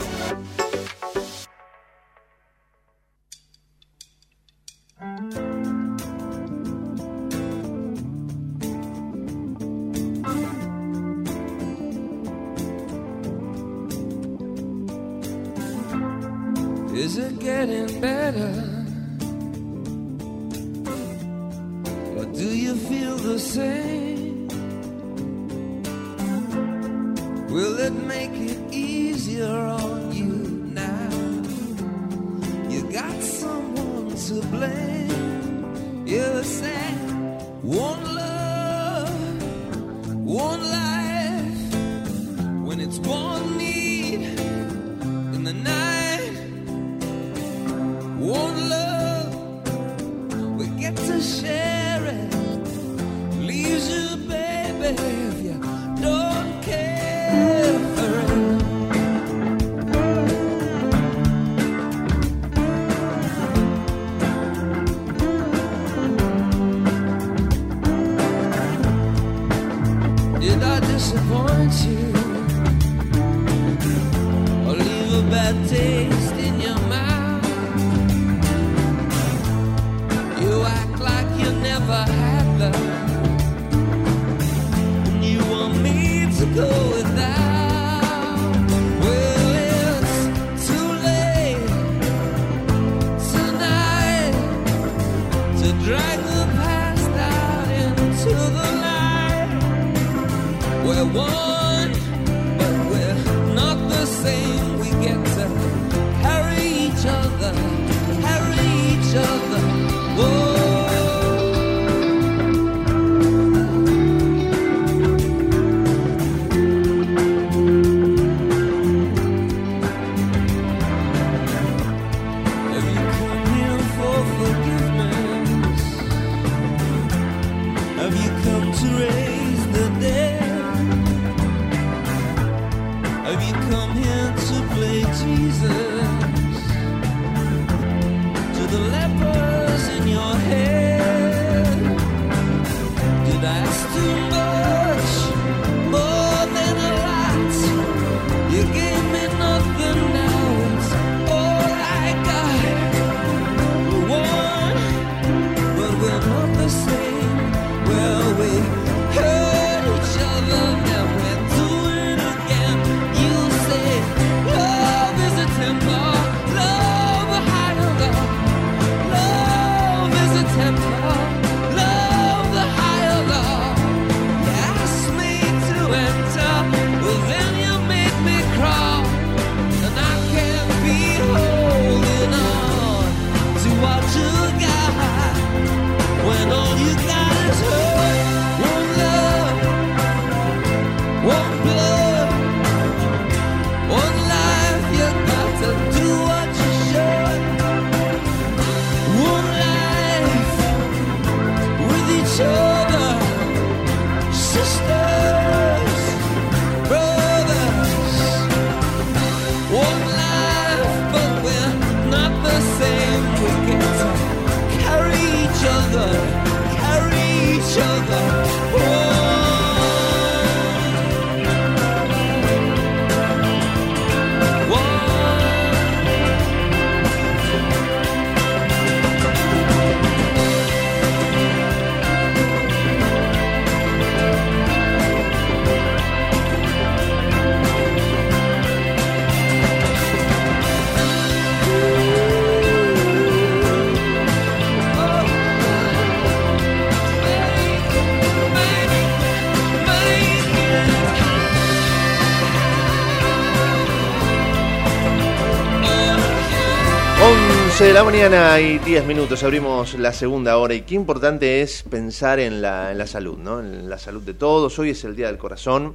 De 257.93 257.99
la 257.99 258.05
mañana 258.05 258.59
y 258.59 258.79
10 258.79 259.05
minutos, 259.05 259.43
abrimos 259.43 259.93
la 259.99 260.13
segunda 260.13 260.57
hora 260.57 260.73
y 260.73 260.81
qué 260.81 260.95
importante 260.95 261.61
es 261.61 261.83
pensar 261.83 262.39
en 262.39 262.59
la, 262.59 262.91
en 262.91 262.97
la 262.97 263.05
salud, 263.05 263.37
¿no? 263.37 263.59
En 263.59 263.87
la 263.87 263.99
salud 263.99 264.23
de 264.23 264.33
todos. 264.33 264.79
Hoy 264.79 264.89
es 264.89 265.03
el 265.03 265.15
Día 265.15 265.27
del 265.27 265.37
Corazón. 265.37 265.93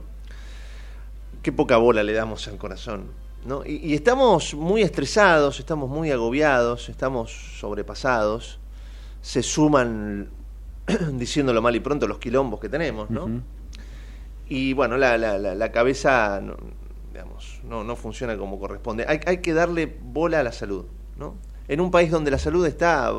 Qué 1.42 1.50
poca 1.50 1.76
bola 1.76 2.04
le 2.04 2.12
damos 2.12 2.46
al 2.46 2.56
corazón, 2.56 3.06
¿no? 3.44 3.66
Y, 3.66 3.80
y 3.84 3.94
estamos 3.94 4.54
muy 4.54 4.82
estresados, 4.82 5.58
estamos 5.58 5.90
muy 5.90 6.12
agobiados, 6.12 6.88
estamos 6.88 7.32
sobrepasados. 7.58 8.60
Se 9.20 9.42
suman, 9.42 10.28
diciéndolo 11.14 11.60
mal 11.60 11.74
y 11.74 11.80
pronto, 11.80 12.06
los 12.06 12.18
quilombos 12.18 12.60
que 12.60 12.68
tenemos, 12.68 13.10
¿no? 13.10 13.42
Y 14.48 14.72
bueno, 14.72 14.96
la, 14.98 15.18
la, 15.18 15.72
cabeza 15.72 16.40
no, 16.40 16.54
digamos, 17.12 17.60
no, 17.64 17.82
no 17.82 17.96
funciona 17.96 18.38
como 18.38 18.60
corresponde. 18.60 19.04
Hay, 19.08 19.18
hay 19.26 19.38
que 19.38 19.52
darle 19.52 19.92
bola 20.00 20.38
a 20.38 20.42
la 20.44 20.52
salud, 20.52 20.84
¿no? 21.16 21.47
En 21.68 21.82
un 21.82 21.90
país 21.90 22.10
donde 22.10 22.30
la 22.30 22.38
salud 22.38 22.66
está 22.66 23.12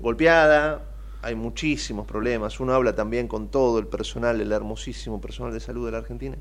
golpeada, 0.00 0.82
hay 1.22 1.34
muchísimos 1.34 2.06
problemas. 2.06 2.60
Uno 2.60 2.72
habla 2.72 2.94
también 2.94 3.26
con 3.26 3.48
todo 3.48 3.80
el 3.80 3.88
personal, 3.88 4.40
el 4.40 4.52
hermosísimo 4.52 5.20
personal 5.20 5.52
de 5.52 5.58
salud 5.58 5.86
de 5.86 5.90
la 5.90 5.98
Argentina, 5.98 6.36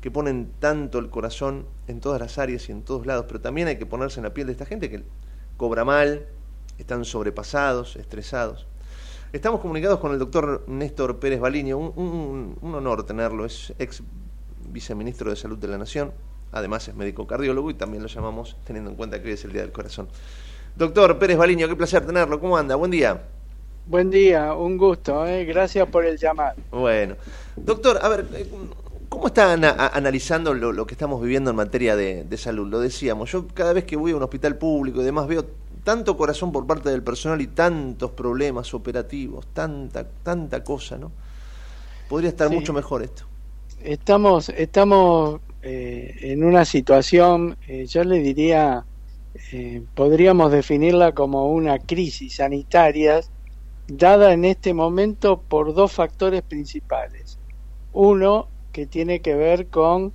que 0.00 0.10
ponen 0.10 0.50
tanto 0.58 0.98
el 0.98 1.08
corazón 1.08 1.66
en 1.86 2.00
todas 2.00 2.20
las 2.20 2.36
áreas 2.38 2.68
y 2.68 2.72
en 2.72 2.82
todos 2.82 3.06
lados, 3.06 3.26
pero 3.28 3.40
también 3.40 3.68
hay 3.68 3.78
que 3.78 3.86
ponerse 3.86 4.18
en 4.18 4.24
la 4.24 4.34
piel 4.34 4.48
de 4.48 4.54
esta 4.54 4.66
gente 4.66 4.90
que 4.90 5.04
cobra 5.56 5.84
mal, 5.84 6.26
están 6.78 7.04
sobrepasados, 7.04 7.94
estresados. 7.94 8.66
Estamos 9.32 9.60
comunicados 9.60 10.00
con 10.00 10.10
el 10.10 10.18
doctor 10.18 10.64
Néstor 10.66 11.20
Pérez 11.20 11.38
Baliño, 11.38 11.78
un, 11.78 11.92
un, 11.96 12.58
un 12.60 12.74
honor 12.74 13.06
tenerlo, 13.06 13.44
es 13.44 13.72
ex 13.78 14.02
viceministro 14.68 15.30
de 15.30 15.36
Salud 15.36 15.58
de 15.58 15.68
la 15.68 15.78
Nación, 15.78 16.12
además 16.52 16.88
es 16.88 16.94
médico 16.94 17.26
cardiólogo 17.26 17.70
y 17.70 17.74
también 17.74 18.02
lo 18.02 18.08
llamamos 18.08 18.56
teniendo 18.64 18.90
en 18.90 18.96
cuenta 18.96 19.20
que 19.22 19.28
hoy 19.28 19.34
es 19.34 19.44
el 19.44 19.52
Día 19.52 19.62
del 19.62 19.72
Corazón. 19.72 20.08
Doctor 20.76 21.18
Pérez 21.18 21.36
Baliño, 21.38 21.68
qué 21.68 21.76
placer 21.76 22.06
tenerlo, 22.06 22.40
¿cómo 22.40 22.56
anda? 22.56 22.76
Buen 22.76 22.90
día. 22.90 23.22
Buen 23.86 24.08
día, 24.10 24.54
un 24.54 24.76
gusto, 24.78 25.26
¿eh? 25.26 25.44
gracias 25.44 25.88
por 25.88 26.04
el 26.04 26.16
llamado. 26.16 26.54
Bueno, 26.70 27.16
doctor, 27.56 27.98
a 28.02 28.08
ver, 28.08 28.26
eh, 28.34 28.46
¿cómo 29.08 29.28
están 29.28 29.64
analizando 29.64 30.52
lo, 30.52 30.72
lo 30.72 30.86
que 30.86 30.94
estamos 30.94 31.20
viviendo 31.22 31.50
en 31.50 31.56
materia 31.56 31.96
de, 31.96 32.24
de 32.24 32.36
salud? 32.36 32.68
Lo 32.68 32.80
decíamos, 32.80 33.32
yo 33.32 33.46
cada 33.48 33.72
vez 33.72 33.84
que 33.84 33.96
voy 33.96 34.12
a 34.12 34.16
un 34.16 34.22
hospital 34.22 34.56
público 34.58 35.00
y 35.00 35.04
demás 35.04 35.26
veo 35.26 35.46
tanto 35.82 36.16
corazón 36.16 36.52
por 36.52 36.66
parte 36.66 36.90
del 36.90 37.02
personal 37.02 37.40
y 37.40 37.46
tantos 37.48 38.10
problemas 38.12 38.74
operativos, 38.74 39.46
tanta, 39.54 40.06
tanta 40.22 40.62
cosa, 40.62 40.98
¿no? 40.98 41.12
Podría 42.08 42.30
estar 42.30 42.48
Sí. 42.48 42.50
mucho 42.50 42.72
mejor 42.74 43.02
esto. 43.02 43.24
Estamos, 43.80 44.48
estamos 44.50 45.40
eh, 45.62 46.14
en 46.20 46.44
una 46.44 46.64
situación, 46.64 47.56
eh, 47.66 47.86
yo 47.86 48.04
le 48.04 48.18
diría, 48.20 48.86
eh, 49.52 49.84
podríamos 49.94 50.52
definirla 50.52 51.12
como 51.14 51.50
una 51.52 51.78
crisis 51.80 52.36
sanitaria 52.36 53.20
dada 53.86 54.32
en 54.32 54.44
este 54.44 54.74
momento 54.74 55.44
por 55.48 55.74
dos 55.74 55.92
factores 55.92 56.42
principales. 56.42 57.40
Uno 57.92 58.52
que 58.72 58.86
tiene 58.86 59.22
que 59.22 59.34
ver 59.34 59.70
con 59.70 60.14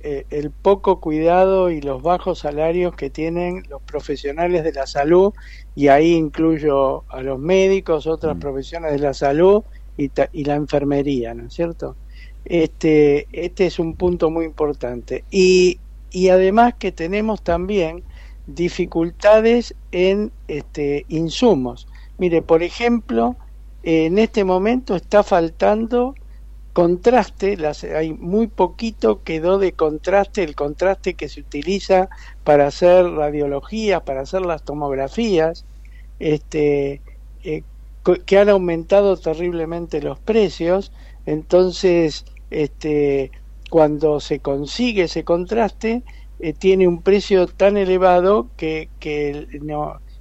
eh, 0.00 0.26
el 0.30 0.52
poco 0.52 1.00
cuidado 1.00 1.70
y 1.70 1.80
los 1.80 2.02
bajos 2.02 2.40
salarios 2.40 2.94
que 2.96 3.10
tienen 3.10 3.62
los 3.68 3.82
profesionales 3.82 4.64
de 4.64 4.72
la 4.72 4.86
salud, 4.86 5.32
y 5.74 5.88
ahí 5.88 6.14
incluyo 6.14 7.04
a 7.08 7.22
los 7.22 7.38
médicos, 7.40 8.06
otras 8.06 8.36
profesiones 8.38 8.92
de 8.92 8.98
la 9.00 9.14
salud 9.14 9.62
y, 9.96 10.10
ta- 10.10 10.28
y 10.32 10.44
la 10.44 10.54
enfermería, 10.56 11.34
¿no 11.34 11.46
es 11.46 11.54
cierto? 11.54 11.98
Este, 12.44 13.26
este 13.32 13.66
es 13.66 13.78
un 13.78 13.94
punto 13.94 14.30
muy 14.30 14.44
importante. 14.44 15.24
Y, 15.30 15.80
y 16.10 16.28
además 16.28 16.74
que 16.78 16.92
tenemos 16.92 17.42
también 17.42 18.02
dificultades 18.46 19.74
en 19.92 20.32
este, 20.48 21.04
insumos. 21.08 21.86
Mire, 22.16 22.42
por 22.42 22.62
ejemplo, 22.62 23.36
en 23.82 24.18
este 24.18 24.44
momento 24.44 24.96
está 24.96 25.22
faltando 25.22 26.14
contraste, 26.78 27.56
las, 27.56 27.82
hay 27.82 28.12
muy 28.12 28.46
poquito 28.46 29.24
quedó 29.24 29.58
de 29.58 29.72
contraste, 29.72 30.44
el 30.44 30.54
contraste 30.54 31.14
que 31.14 31.28
se 31.28 31.40
utiliza 31.40 32.08
para 32.44 32.68
hacer 32.68 33.04
radiologías, 33.04 34.02
para 34.02 34.20
hacer 34.20 34.42
las 34.42 34.62
tomografías, 34.62 35.64
este, 36.20 37.00
eh, 37.42 37.64
que 38.24 38.38
han 38.38 38.48
aumentado 38.48 39.16
terriblemente 39.16 40.00
los 40.00 40.20
precios, 40.20 40.92
entonces 41.28 42.24
este, 42.50 43.30
cuando 43.68 44.18
se 44.18 44.40
consigue 44.40 45.04
ese 45.04 45.24
contraste, 45.24 46.02
eh, 46.40 46.54
tiene 46.54 46.88
un 46.88 47.02
precio 47.02 47.46
tan 47.46 47.76
elevado 47.76 48.48
que, 48.56 48.88
que 48.98 49.46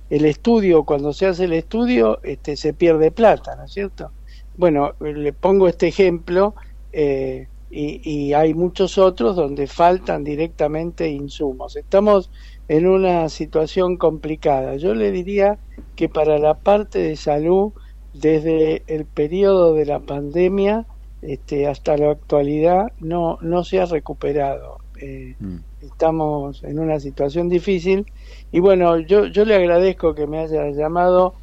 el, 0.10 0.26
estudio, 0.26 0.84
cuando 0.84 1.14
se 1.14 1.28
hace 1.28 1.46
el 1.46 1.54
estudio, 1.54 2.20
este, 2.24 2.58
se 2.58 2.74
pierde 2.74 3.12
plata, 3.12 3.56
¿no 3.56 3.64
es 3.64 3.72
cierto? 3.72 4.12
Bueno, 4.58 4.96
le 5.00 5.32
pongo 5.32 5.70
este 5.70 5.88
ejemplo 5.88 6.56
eh, 6.92 7.48
y, 7.72 8.02
y 8.04 8.34
hay 8.34 8.54
muchos 8.54 8.98
otros 8.98 9.38
donde 9.38 9.68
faltan 9.68 10.26
directamente 10.26 11.08
insumos. 11.08 11.78
Estamos 11.78 12.32
en 12.68 12.86
una 12.86 13.30
situación 13.30 13.96
complicada. 13.96 14.76
Yo 14.76 14.94
le 14.94 15.12
diría 15.12 15.58
que 15.96 16.10
para 16.10 16.38
la 16.38 16.56
parte 16.56 17.00
de 17.00 17.16
salud, 17.16 17.72
desde 18.14 18.84
el 18.88 19.06
periodo 19.06 19.74
de 19.74 19.86
la 19.86 20.00
pandemia 20.00 20.86
este, 21.22 21.68
hasta 21.68 21.98
la 21.98 22.12
actualidad, 22.12 22.92
no, 23.00 23.38
no 23.42 23.64
se 23.64 23.80
ha 23.80 23.86
recuperado. 23.86 24.78
Eh, 25.00 25.36
Estamos 25.82 26.64
en 26.64 26.80
una 26.80 27.00
situación 27.00 27.50
difícil 27.50 28.06
y 28.52 28.60
bueno, 28.60 28.98
yo, 28.98 29.28
yo 29.28 29.46
le 29.46 29.56
agradezco 29.56 30.16
que 30.16 30.26
me 30.26 30.40
haya 30.40 30.70
llamado 30.72 31.36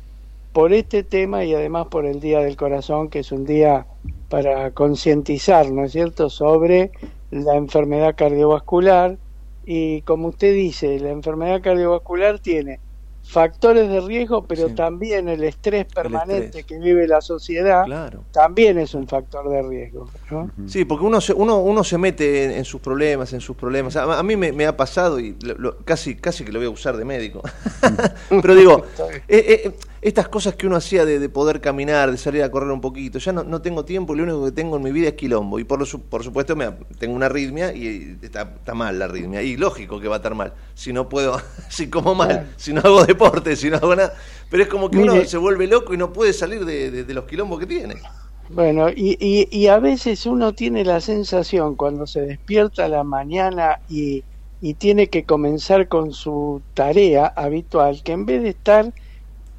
por 0.53 0.73
este 0.73 1.03
tema 1.05 1.45
y 1.45 1.55
además 1.55 1.87
por 1.87 2.05
el 2.05 2.21
Día 2.21 2.41
del 2.41 2.57
Corazón, 2.57 3.09
que 3.09 3.21
es 3.21 3.33
un 3.33 3.45
día 3.45 3.87
para 4.29 4.73
concientizar, 4.73 5.71
¿no 5.71 5.85
es 5.85 5.93
cierto?, 5.93 6.31
sobre 6.31 6.91
la 7.31 7.55
enfermedad 7.57 8.15
cardiovascular. 8.17 9.17
Y 9.65 10.03
como 10.03 10.29
usted 10.29 10.55
dice, 10.55 10.99
la 10.99 11.11
enfermedad 11.11 11.63
cardiovascular 11.63 12.39
tiene 12.39 12.81
factores 13.27 13.89
de 13.89 14.01
riesgo, 14.03 14.47
pero 14.47 14.69
también 14.75 15.29
el 15.29 15.43
estrés 15.45 15.87
permanente 15.87 16.63
que 16.63 16.79
vive 16.79 17.09
la 17.09 17.21
sociedad 17.23 17.85
también 18.33 18.79
es 18.79 18.95
un 18.95 19.09
factor 19.09 19.49
de 19.49 19.63
riesgo. 19.63 20.11
¿no? 20.31 20.51
Sí, 20.69 20.85
porque 20.85 21.05
uno 21.07 21.21
se, 21.21 21.33
uno, 21.33 21.59
uno 21.59 21.83
se 21.83 21.97
mete 21.99 22.45
en, 22.45 22.51
en 22.53 22.65
sus 22.65 22.81
problemas, 22.81 23.33
en 23.33 23.41
sus 23.41 23.57
problemas. 23.57 23.97
A, 23.97 24.19
a 24.19 24.23
mí 24.23 24.37
me, 24.37 24.53
me 24.53 24.67
ha 24.67 24.77
pasado 24.77 25.19
y 25.19 25.37
lo- 25.43 25.55
lo- 25.55 25.79
casi, 25.79 26.17
casi 26.17 26.45
que 26.45 26.53
lo 26.53 26.59
voy 26.59 26.67
a 26.67 26.71
usar 26.71 26.97
de 26.97 27.05
médico. 27.05 27.43
Pero 28.43 28.55
digo, 28.55 28.85
eh, 29.27 29.63
eh, 29.65 29.73
estas 30.05 30.29
cosas 30.29 30.55
que 30.57 30.67
uno 30.67 30.77
hacía 30.77 31.05
de, 31.05 31.19
de 31.19 31.29
poder 31.31 31.61
caminar, 31.61 32.11
de 32.11 32.19
salir 32.19 32.43
a 32.43 32.51
correr 32.51 32.71
un 32.71 32.81
poquito, 32.81 33.19
ya 33.19 33.33
no, 33.33 33.43
no 33.45 33.63
tengo 33.63 33.85
tiempo, 33.85 34.15
lo 34.15 34.23
único 34.23 34.45
que 34.45 34.53
tengo 34.53 34.77
en 34.77 34.83
mi 34.83 34.93
vida 34.93 35.09
es 35.09 35.15
quilombo. 35.15 35.59
Y 35.59 35.65
por, 35.65 35.79
lo 35.79 35.87
su- 35.87 36.03
por 36.09 36.23
supuesto 36.23 36.55
me, 36.57 36.71
tengo 36.99 37.15
una 37.17 37.27
arritmia 37.27 37.73
y 37.75 38.19
está, 38.23 38.43
está 38.59 38.75
mal 38.75 38.99
la 38.99 39.07
arritmia. 39.07 39.43
Y 39.43 39.57
lógico 39.57 40.01
que 40.01 40.09
va 40.09 40.17
a 40.17 40.19
estar 40.19 40.35
mal. 40.35 40.55
Si 40.75 40.93
no 40.93 41.09
puedo, 41.09 41.41
si 41.69 41.89
como 41.91 42.15
mal, 42.15 42.43
si 42.57 42.73
no 42.73 42.81
hago 42.85 43.05
deporte, 43.05 43.57
si 43.57 43.71
no 43.71 43.77
hago 43.77 43.97
nada. 43.97 44.15
Pero 44.51 44.63
es 44.63 44.69
como 44.69 44.91
que 44.91 44.99
uno 45.01 45.25
se 45.25 45.39
vuelve 45.39 45.67
loco 45.67 45.95
y 45.95 45.97
no 45.97 46.13
puede 46.13 46.33
salir 46.33 46.65
de, 46.65 46.91
de- 46.91 47.05
de 47.05 47.15
los 47.15 47.25
quilombos 47.25 47.59
que 47.61 47.67
tiene. 47.67 48.03
Bueno, 48.47 48.91
y, 48.91 49.17
y, 49.21 49.49
y 49.51 49.69
a 49.69 49.79
veces 49.79 50.27
uno 50.27 50.53
tiene 50.55 50.85
la 50.85 51.01
sensación 51.01 51.77
cuando 51.77 52.07
se 52.07 52.21
despierta 52.23 52.85
a 52.85 52.89
la 52.89 53.03
mañana 53.05 53.79
y, 53.87 54.25
y 54.61 54.75
tiene 54.75 55.09
que 55.09 55.25
comenzar 55.25 55.89
con 55.89 56.13
su 56.13 56.63
tarea 56.75 57.27
habitual, 57.37 58.03
que 58.05 58.13
en 58.13 58.27
vez 58.27 58.43
de 58.43 58.51
estar 58.51 58.93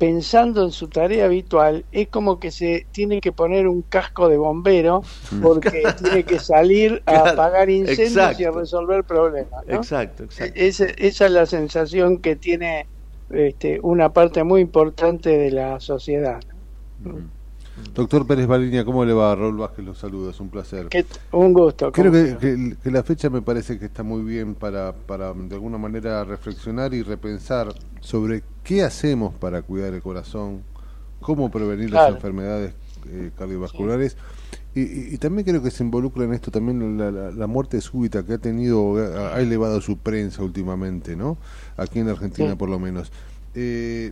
pensando 0.06 0.64
en 0.64 0.72
su 0.72 0.88
tarea 0.88 1.26
habitual, 1.26 1.84
es 1.91 2.10
como 2.10 2.39
que 2.39 2.51
se 2.51 2.88
tiene 2.91 3.20
que 3.20 3.32
poner 3.32 3.68
un 3.68 3.82
casco 3.82 4.30
de 4.30 4.38
bombero 4.38 5.01
porque 5.41 5.84
tiene 5.97 6.24
que 6.24 6.38
salir 6.39 7.01
a 7.08 7.24
Claro, 7.24 7.30
apagar 7.32 7.72
incendios 7.72 8.39
y 8.39 8.43
a 8.43 8.51
resolver 8.51 9.03
problemas. 9.03 9.66
¿no? 9.66 9.76
Exacto, 9.76 10.24
exacto. 10.26 10.53
Esa, 10.56 10.86
esa 10.97 11.26
es 11.26 11.32
la 11.32 11.47
sensación 11.47 12.20
que 12.20 12.36
tiene 12.36 12.88
este, 13.30 13.80
una 13.82 14.14
parte 14.14 14.43
muy 14.43 14.62
importante 14.62 15.36
de 15.36 15.49
la 15.49 15.80
sociedad. 15.80 16.39
Doctor 17.94 18.26
Pérez 18.26 18.48
Baliña, 18.48 18.86
¿cómo 18.86 19.04
le 19.06 19.14
va? 19.14 19.36
Raúl 19.36 19.58
Vázquez 19.58 19.86
los 19.86 19.98
saluda, 19.98 20.32
es 20.32 20.40
un 20.40 20.50
placer. 20.50 20.88
Un 21.32 21.54
gusto. 21.54 21.92
Creo 21.92 22.12
¿cómo 22.12 22.24
que, 22.24 22.30
se 22.32 22.38
que- 22.38 22.76
que 22.82 22.92
la 22.92 23.04
fecha 23.04 23.30
me 23.30 23.42
parece 23.42 23.78
que 23.78 23.86
está 23.86 24.02
muy 24.04 24.22
bien 24.22 24.56
para, 24.56 24.94
para 24.94 25.34
de 25.34 25.56
alguna 25.56 25.78
manera 25.78 26.24
reflexionar 26.24 26.94
y 26.94 27.04
repensar 27.04 27.74
sobre 28.00 28.44
qué 28.64 28.84
hacemos 28.84 29.34
para 29.36 29.62
cuidar 29.62 29.94
el 29.94 30.02
corazón, 30.02 30.62
cómo 31.20 31.52
prevenir 31.52 31.92
las 31.92 32.10
enfermedades 32.16 32.74
eh, 33.08 33.32
cardiovasculares 33.38 34.16
y, 34.74 34.82
y- 34.82 35.14
y 35.14 35.18
también 35.18 35.46
creo 35.46 35.62
que 35.62 35.70
se 35.72 35.84
involucra 35.84 36.24
en 36.24 36.34
esto 36.34 36.52
también 36.52 36.98
la, 36.98 37.12
la- 37.12 37.32
la 37.32 37.48
muerte 37.48 37.80
súbita 37.82 38.24
que 38.24 38.34
ha 38.34 38.38
tenido, 38.38 38.96
ha, 38.98 39.36
ha 39.36 39.42
elevado 39.42 39.80
su 39.82 39.98
prensa 39.98 40.44
últimamente, 40.44 41.16
¿no? 41.16 41.38
Aquí 41.78 42.00
en 42.00 42.10
Argentina 42.10 42.52
Sí. 42.52 42.56
por 42.56 42.70
lo 42.70 42.80
menos. 42.80 43.12
Eh, 43.54 44.12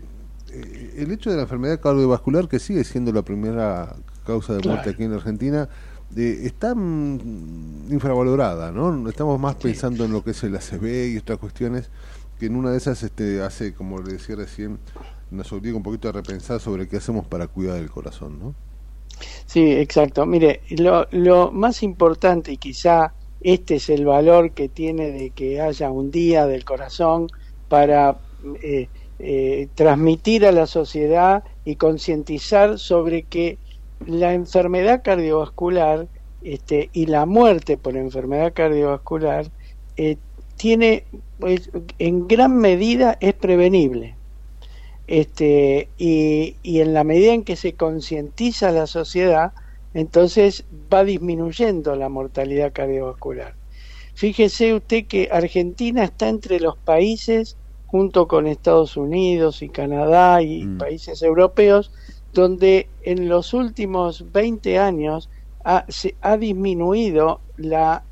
el 0.97 1.11
hecho 1.11 1.29
de 1.29 1.37
la 1.37 1.43
enfermedad 1.43 1.79
cardiovascular, 1.79 2.47
que 2.47 2.59
sigue 2.59 2.83
siendo 2.83 3.11
la 3.11 3.23
primera 3.23 3.95
causa 4.25 4.53
de 4.53 4.61
muerte 4.61 4.83
Claro. 4.83 4.91
aquí 4.91 5.03
en 5.03 5.13
Argentina, 5.13 5.69
eh, 6.15 6.41
está 6.43 6.75
mm, 6.75 7.91
infravalorada, 7.91 8.71
¿no? 8.71 9.09
Estamos 9.09 9.39
más 9.39 9.55
pensando 9.55 10.05
en 10.05 10.11
lo 10.11 10.23
que 10.23 10.31
es 10.31 10.43
el 10.43 10.55
ACV 10.55 11.13
y 11.13 11.17
otras 11.17 11.39
cuestiones 11.39 11.89
que 12.39 12.47
en 12.47 12.55
una 12.55 12.71
de 12.71 12.77
esas 12.77 13.01
este, 13.03 13.41
hace, 13.41 13.73
como 13.73 13.99
le 13.99 14.13
decía 14.13 14.35
recién, 14.35 14.79
nos 15.31 15.51
obliga 15.51 15.75
un 15.77 15.83
poquito 15.83 16.09
a 16.09 16.11
repensar 16.11 16.59
sobre 16.59 16.87
qué 16.87 16.97
hacemos 16.97 17.25
para 17.27 17.47
cuidar 17.47 17.77
el 17.77 17.89
corazón, 17.89 18.39
¿no? 18.39 18.55
Sí, 19.45 19.71
exacto. 19.71 20.25
Mire, 20.25 20.61
lo, 20.69 21.07
lo 21.11 21.51
más 21.51 21.83
importante 21.83 22.51
y 22.51 22.57
quizá 22.57 23.13
este 23.41 23.75
es 23.75 23.89
el 23.89 24.05
valor 24.05 24.51
que 24.51 24.69
tiene 24.69 25.11
de 25.11 25.31
que 25.31 25.61
haya 25.61 25.91
un 25.91 26.11
día 26.11 26.45
del 26.47 26.63
corazón 26.65 27.27
para 27.69 28.17
eh, 28.61 28.89
eh, 29.25 29.69
transmitir 29.73 30.45
a 30.45 30.51
la 30.51 30.67
sociedad 30.67 31.45
y 31.63 31.77
concientizar 31.77 32.77
sobre 32.77 33.23
que 33.23 33.57
la 34.05 34.33
enfermedad 34.33 35.01
cardiovascular 35.01 36.07
este, 36.41 36.89
y 36.91 37.05
la 37.05 37.25
muerte 37.25 37.77
por 37.77 37.95
enfermedad 37.95 38.51
cardiovascular 38.53 39.49
eh, 39.95 40.17
tiene 40.57 41.05
pues, 41.39 41.69
en 41.99 42.27
gran 42.27 42.57
medida 42.57 43.17
es 43.21 43.33
prevenible. 43.33 44.17
Este 45.07 45.87
y, 45.97 46.57
y 46.61 46.81
en 46.81 46.93
la 46.93 47.05
medida 47.05 47.33
en 47.33 47.45
que 47.45 47.55
se 47.55 47.75
concientiza 47.75 48.71
la 48.71 48.87
sociedad 48.87 49.53
entonces 49.93 50.65
va 50.93 51.05
disminuyendo 51.05 51.95
la 51.95 52.09
mortalidad 52.09 52.73
cardiovascular. 52.73 53.55
Fíjese 54.15 54.73
usted 54.73 55.05
que 55.05 55.29
Argentina 55.31 56.03
está 56.03 56.27
entre 56.27 56.59
los 56.59 56.77
países 56.77 57.55
junto 57.93 58.27
con 58.27 58.47
Estados 58.47 58.97
Unidos 58.97 59.61
y 59.61 59.69
Canadá 59.69 60.41
y 60.41 60.65
países 60.65 61.21
europeos 61.21 61.91
donde 62.33 62.89
en 63.03 63.29
los 63.29 63.53
últimos 63.53 64.31
20 64.31 64.79
años 64.79 65.29
ha, 65.63 65.85
se 65.89 66.15
ha 66.21 66.37
disminuido 66.37 67.39
la, 67.55 68.03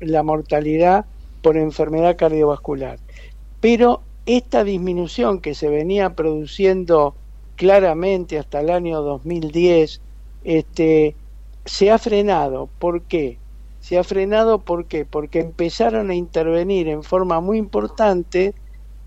la 0.00 0.22
mortalidad 0.22 1.06
por 1.40 1.56
enfermedad 1.56 2.18
cardiovascular 2.18 2.98
pero 3.62 4.02
esta 4.26 4.62
disminución 4.62 5.40
que 5.40 5.54
se 5.54 5.70
venía 5.70 6.10
produciendo 6.10 7.14
claramente 7.56 8.38
hasta 8.38 8.60
el 8.60 8.68
año 8.68 9.00
2010 9.00 10.02
este, 10.44 11.16
se 11.64 11.90
ha 11.90 11.96
frenado. 11.96 12.68
¿Por 12.78 13.00
qué? 13.04 13.38
Se 13.80 13.96
ha 13.96 14.04
frenado 14.04 14.58
¿por 14.58 14.84
qué? 14.84 15.06
porque 15.06 15.40
empezaron 15.40 16.10
a 16.10 16.14
intervenir 16.14 16.88
en 16.88 17.02
forma 17.02 17.40
muy 17.40 17.56
importante 17.56 18.54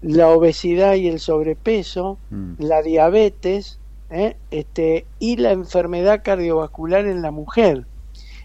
la 0.02 0.30
obesidad 0.30 0.96
y 0.96 1.08
el 1.08 1.20
sobrepeso, 1.20 2.18
la 2.60 2.82
diabetes 2.82 3.80
¿eh? 4.10 4.36
este, 4.52 5.06
y 5.20 5.38
la 5.38 5.52
enfermedad 5.52 6.22
cardiovascular 6.24 7.06
en 7.06 7.22
la 7.22 7.32
mujer. 7.32 7.86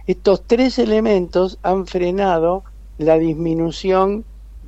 Estos 0.07 0.43
tres 0.47 0.79
elementos 0.79 1.59
han 1.63 1.87
frenado 1.87 2.65
la 2.99 3.19
disminución 3.19 4.25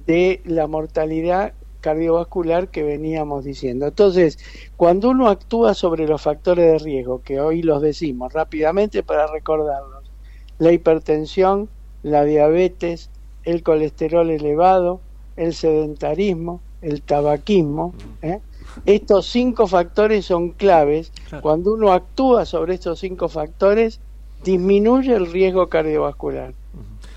de 0.07 0.41
la 0.45 0.67
mortalidad 0.67 1.55
cardiovascular 1.81 2.69
que 2.69 2.83
veníamos 2.83 3.45
diciendo. 3.45 3.87
Entonces, 3.87 4.39
cuando 4.77 5.11
uno 5.11 5.29
actúa 5.29 5.75
sobre 5.75 6.07
los 6.07 6.23
factores 6.23 6.65
de 6.65 6.79
riesgo, 6.79 7.21
que 7.23 7.41
hoy 7.41 7.63
los 7.63 7.83
decimos 7.83 8.33
rápidamente 8.33 9.03
para 9.03 9.27
recordarlos, 9.27 10.11
la 10.59 10.73
hipertensión, 10.73 11.69
la 12.03 12.25
diabetes, 12.25 13.11
el 13.43 13.63
colesterol 13.63 14.31
elevado, 14.31 15.01
el 15.37 15.53
sedentarismo, 15.53 16.63
el 16.85 17.03
tabaquismo, 17.03 17.95
¿eh? 18.23 18.41
estos 18.87 19.27
cinco 19.27 19.67
factores 19.67 20.27
son 20.27 20.51
claves. 20.51 21.13
Cuando 21.41 21.75
uno 21.75 21.93
actúa 21.93 22.45
sobre 22.45 22.75
estos 22.75 22.99
cinco 23.01 23.29
factores, 23.29 24.01
disminuye 24.45 25.15
el 25.15 25.31
riesgo 25.31 25.69
cardiovascular. 25.69 26.55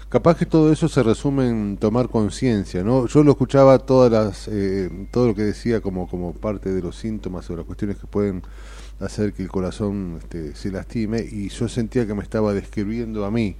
Capaz 0.09 0.37
que 0.37 0.45
todo 0.45 0.71
eso 0.71 0.87
se 0.87 1.03
resume 1.03 1.49
en 1.49 1.77
tomar 1.77 2.07
conciencia, 2.07 2.81
¿no? 2.81 3.07
Yo 3.07 3.23
lo 3.23 3.31
escuchaba 3.31 3.79
todas 3.79 4.09
las, 4.09 4.47
eh, 4.47 4.89
todo 5.11 5.27
lo 5.27 5.35
que 5.35 5.41
decía 5.41 5.81
como, 5.81 6.07
como 6.07 6.31
parte 6.31 6.71
de 6.71 6.81
los 6.81 6.95
síntomas 6.95 7.49
o 7.49 7.57
las 7.57 7.65
cuestiones 7.65 7.97
que 7.97 8.07
pueden 8.07 8.41
hacer 9.01 9.33
que 9.33 9.43
el 9.43 9.49
corazón 9.49 10.19
este, 10.21 10.55
se 10.55 10.71
lastime 10.71 11.19
y 11.19 11.49
yo 11.49 11.67
sentía 11.67 12.07
que 12.07 12.13
me 12.13 12.23
estaba 12.23 12.53
describiendo 12.53 13.25
a 13.25 13.31
mí. 13.31 13.57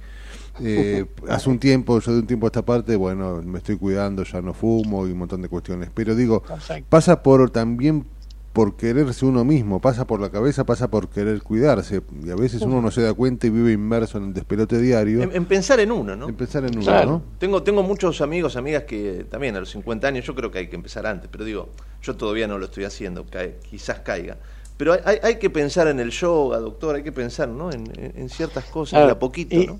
Eh, 0.62 1.04
hace 1.28 1.50
un 1.50 1.58
tiempo, 1.58 1.98
yo 2.00 2.12
de 2.12 2.18
un 2.20 2.26
tiempo 2.26 2.46
a 2.46 2.48
esta 2.48 2.62
parte, 2.64 2.96
bueno, 2.96 3.40
me 3.44 3.58
estoy 3.58 3.76
cuidando, 3.76 4.24
ya 4.24 4.40
no 4.42 4.54
fumo 4.54 5.06
y 5.06 5.12
un 5.12 5.18
montón 5.18 5.42
de 5.42 5.48
cuestiones. 5.48 5.90
Pero 5.94 6.14
digo, 6.14 6.42
pasa 6.88 7.22
por 7.22 7.50
también 7.50 8.04
por 8.52 8.76
quererse 8.76 9.24
uno 9.24 9.44
mismo, 9.44 9.80
pasa 9.80 10.04
por 10.04 10.20
la 10.20 10.30
cabeza, 10.30 10.64
pasa 10.64 10.90
por 10.90 11.08
querer 11.08 11.42
cuidarse. 11.42 12.02
Y 12.24 12.30
a 12.30 12.34
veces 12.34 12.62
uno 12.62 12.82
no 12.82 12.90
se 12.90 13.02
da 13.02 13.14
cuenta 13.14 13.46
y 13.46 13.50
vive 13.50 13.70
inmerso 13.72 14.18
en 14.18 14.24
el 14.24 14.34
despelote 14.34 14.80
diario. 14.80 15.22
En, 15.22 15.30
en 15.36 15.44
pensar 15.44 15.78
en 15.78 15.92
uno, 15.92 16.16
¿no? 16.16 16.28
En 16.28 16.34
pensar 16.34 16.64
en 16.64 16.74
uno, 16.74 16.82
Claro. 16.82 17.06
¿no? 17.06 17.22
Tengo, 17.38 17.62
tengo 17.62 17.84
muchos 17.84 18.20
amigos, 18.20 18.56
amigas 18.56 18.82
que 18.82 19.26
también 19.30 19.54
a 19.54 19.60
los 19.60 19.70
50 19.70 20.08
años, 20.08 20.24
yo 20.24 20.34
creo 20.34 20.50
que 20.50 20.58
hay 20.58 20.66
que 20.68 20.74
empezar 20.76 21.06
antes, 21.06 21.28
pero 21.30 21.44
digo, 21.44 21.68
yo 22.02 22.16
todavía 22.16 22.48
no 22.48 22.58
lo 22.58 22.64
estoy 22.64 22.82
haciendo, 22.84 23.24
cae- 23.26 23.58
quizás 23.70 24.00
caiga. 24.00 24.38
Pero 24.76 24.92
hay, 24.94 25.00
hay, 25.04 25.18
hay 25.22 25.36
que 25.36 25.50
pensar 25.50 25.86
en 25.86 26.00
el 26.00 26.10
yoga, 26.10 26.58
doctor, 26.58 26.96
hay 26.96 27.02
que 27.04 27.12
pensar 27.12 27.48
¿no? 27.48 27.70
en, 27.70 27.84
en- 27.96 28.28
ciertas 28.28 28.64
cosas, 28.64 29.06
de 29.06 29.12
a 29.12 29.18
poquito, 29.18 29.54
y- 29.54 29.66
¿no? 29.66 29.78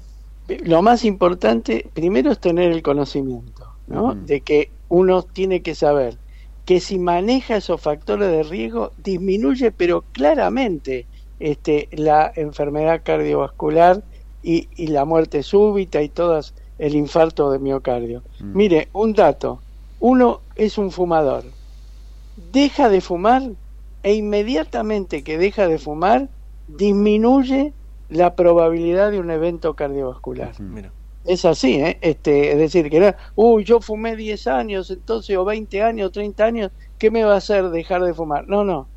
Lo 0.65 0.83
más 0.83 1.05
importante, 1.05 1.87
primero, 1.93 2.33
es 2.33 2.39
tener 2.39 2.73
el 2.73 2.83
conocimiento, 2.83 3.67
¿no? 3.87 4.15
De 4.15 4.41
que 4.41 4.71
uno 4.89 5.23
tiene 5.23 5.63
que 5.63 5.75
saber 5.75 6.19
que 6.65 6.81
si 6.81 6.99
maneja 6.99 7.57
esos 7.57 7.81
factores 7.81 8.31
de 8.31 8.43
riesgo, 8.43 8.93
disminuye, 8.99 9.73
pero 9.73 10.05
claramente, 10.13 11.07
este, 11.41 11.89
la 11.93 12.33
enfermedad 12.35 13.03
cardiovascular 13.05 14.05
y, 14.43 14.69
y 14.77 14.89
la 14.89 15.05
muerte 15.05 15.43
súbita 15.43 16.03
y 16.03 16.09
todas 16.09 16.55
el 16.79 16.95
infarto 16.95 17.51
de 17.51 17.59
miocardio. 17.59 18.23
Mire, 18.39 18.89
un 18.93 19.13
dato, 19.13 19.63
uno 19.99 20.43
es 20.55 20.79
un 20.79 20.91
fumador, 20.91 21.45
deja 22.37 22.89
de 22.89 23.01
fumar 23.01 23.43
e 24.03 24.15
inmediatamente 24.15 25.25
que 25.25 25.39
deja 25.39 25.67
de 25.67 25.79
fumar, 25.79 26.29
disminuye 26.69 27.73
la 28.09 28.35
probabilidad 28.35 29.11
de 29.11 29.21
un 29.21 29.31
evento 29.31 29.75
cardiovascular. 29.75 30.59
Mira. 30.61 30.91
Es 31.25 31.45
así, 31.45 31.75
¿eh? 31.75 31.99
Este, 32.01 32.53
es 32.53 32.59
decir, 32.59 32.89
que 32.89 33.01
no, 33.01 33.15
uy, 33.35 33.65
yo 33.65 33.81
fumé 33.81 34.17
10 34.17 34.47
años, 34.47 34.91
entonces, 34.91 35.37
o 35.37 35.45
20 35.45 35.83
años, 35.83 36.13
30 36.13 36.45
años, 36.45 36.71
¿qué 36.99 37.11
me 37.11 37.25
va 37.25 37.35
a 37.35 37.39
hacer 37.39 37.69
dejar 37.69 38.03
de 38.03 38.15
fumar? 38.15 38.49
No, 38.49 38.65
no. 38.65 38.89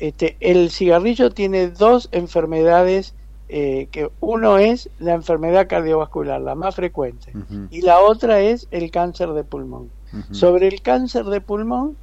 Este, 0.00 0.36
el 0.40 0.70
cigarrillo 0.70 1.30
tiene 1.30 1.68
dos 1.68 2.08
enfermedades, 2.10 3.14
eh, 3.48 3.88
que 3.92 4.10
uno 4.20 4.58
es 4.58 4.90
la 4.98 5.14
enfermedad 5.14 5.68
cardiovascular, 5.68 6.40
la 6.40 6.56
más 6.56 6.74
frecuente, 6.74 7.32
y 7.70 7.82
la 7.82 8.00
otra 8.00 8.40
es 8.40 8.66
el 8.72 8.90
cáncer 8.90 9.30
de 9.30 9.44
pulmón. 9.44 9.90
Sobre 10.30 10.68
el 10.68 10.80
cáncer 10.80 11.24
de 11.24 11.40
pulmón, 11.40 11.96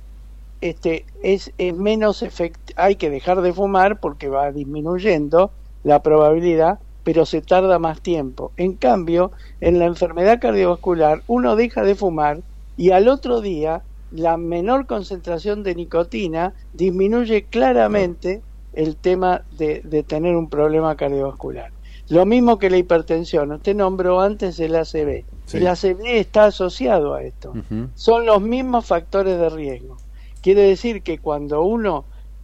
este, 0.62 1.06
es, 1.24 1.52
es 1.58 1.76
menos 1.76 2.22
efect 2.22 2.72
hay 2.76 2.96
que 2.96 3.10
dejar 3.10 3.42
de 3.42 3.54
fumar 3.54 4.00
porque 4.00 4.28
va 4.30 4.52
disminuyendo 4.52 5.52
la 5.84 6.02
probabilidad, 6.02 6.80
pero 7.04 7.26
se 7.26 7.42
tarda 7.42 7.80
más 7.80 8.02
tiempo. 8.02 8.52
En 8.58 8.74
cambio, 8.74 9.32
en 9.60 9.80
la 9.80 9.86
enfermedad 9.86 10.40
cardiovascular, 10.40 11.24
uno 11.28 11.56
deja 11.56 11.84
de 11.84 11.96
fumar 11.96 12.40
y 12.78 12.92
al 12.92 13.08
otro 13.08 13.42
día 13.42 13.84
la 14.12 14.38
menor 14.38 14.88
concentración 14.88 15.64
de 15.64 15.76
nicotina 15.76 16.54
disminuye 16.74 17.44
claramente 17.44 18.42
el 18.74 18.96
tema 18.96 19.44
de, 19.58 19.82
de 19.84 20.04
tener 20.04 20.36
un 20.36 20.50
problema 20.50 20.96
cardiovascular. 20.96 21.72
Lo 22.10 22.26
mismo 22.26 22.60
que 22.60 22.70
la 22.70 22.78
hipertensión. 22.78 23.54
Usted 23.54 23.74
nombró 23.74 24.20
antes 24.20 24.60
el 24.60 24.76
ACV. 24.76 25.24
Sí. 25.46 25.58
El 25.58 25.68
ACV 25.68 26.02
está 26.08 26.46
asociado 26.46 27.14
a 27.14 27.24
esto. 27.24 27.54
Son 27.96 28.26
los 28.26 28.42
mismos 28.42 28.86
factores 28.86 29.40
de 29.40 29.50
riesgo. 29.50 29.96
Quiere 30.42 30.62
decir 30.64 31.04
que 31.04 31.20
cuando 31.20 31.62
uno 31.62 32.04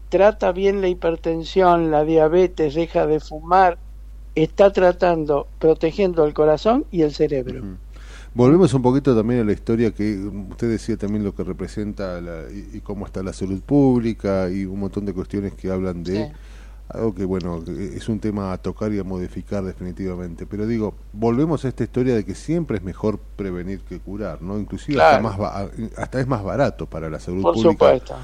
trata 0.09 0.51
bien 0.51 0.81
la 0.81 0.87
hipertensión, 0.89 1.91
la 1.91 2.03
diabetes, 2.03 2.75
deja 2.75 3.07
de 3.07 3.19
fumar, 3.19 3.79
está 4.35 4.71
tratando, 4.73 5.53
protegiendo 5.59 6.25
el 6.25 6.33
corazón 6.33 6.87
y 6.91 7.03
el 7.03 7.13
cerebro. 7.13 7.67
Volvemos 8.33 8.73
un 8.73 8.81
poquito 8.81 9.15
también 9.15 9.41
a 9.41 9.43
la 9.43 9.53
historia 9.53 9.91
que 9.93 10.15
mm, 10.15 10.51
usted 10.51 10.69
decía 10.69 10.97
también 10.97 11.23
lo 11.23 11.33
que 11.33 11.43
representa 11.43 12.21
la- 12.21 12.43
y, 12.51 12.77
y 12.77 12.81
cómo 12.81 13.05
está 13.05 13.23
la 13.23 13.33
salud 13.33 13.61
pública 13.61 14.49
y 14.49 14.65
un 14.65 14.79
montón 14.79 15.05
de 15.05 15.13
cuestiones 15.13 15.53
que 15.53 15.71
hablan 15.71 16.03
de 16.03 16.27
algo 16.89 17.15
que 17.15 17.25
bueno 17.25 17.63
que 17.65 17.97
es 17.97 18.09
un 18.09 18.19
tema 18.19 18.53
a 18.53 18.57
tocar 18.59 18.93
y 18.93 18.99
a 18.99 19.03
modificar 19.03 19.63
definitivamente. 19.63 20.45
Pero 20.45 20.67
digo, 20.67 20.95
volvemos 21.13 21.65
a 21.65 21.69
esta 21.69 21.83
historia 21.83 22.15
de 22.15 22.25
que 22.25 22.35
siempre 22.35 22.77
es 22.77 22.83
mejor 22.83 23.19
prevenir 23.35 23.81
que 23.81 23.99
curar, 23.99 24.41
¿no? 24.41 24.59
Inclusive 24.59 24.99
hasta, 24.99 25.19
más 25.19 25.37
hasta 25.97 26.19
es 26.19 26.27
más 26.27 26.43
barato 26.43 26.85
para 26.87 27.09
la 27.09 27.19
salud 27.19 27.43
Por 27.43 27.55
pública. 27.55 27.91
supuesto. 27.91 28.15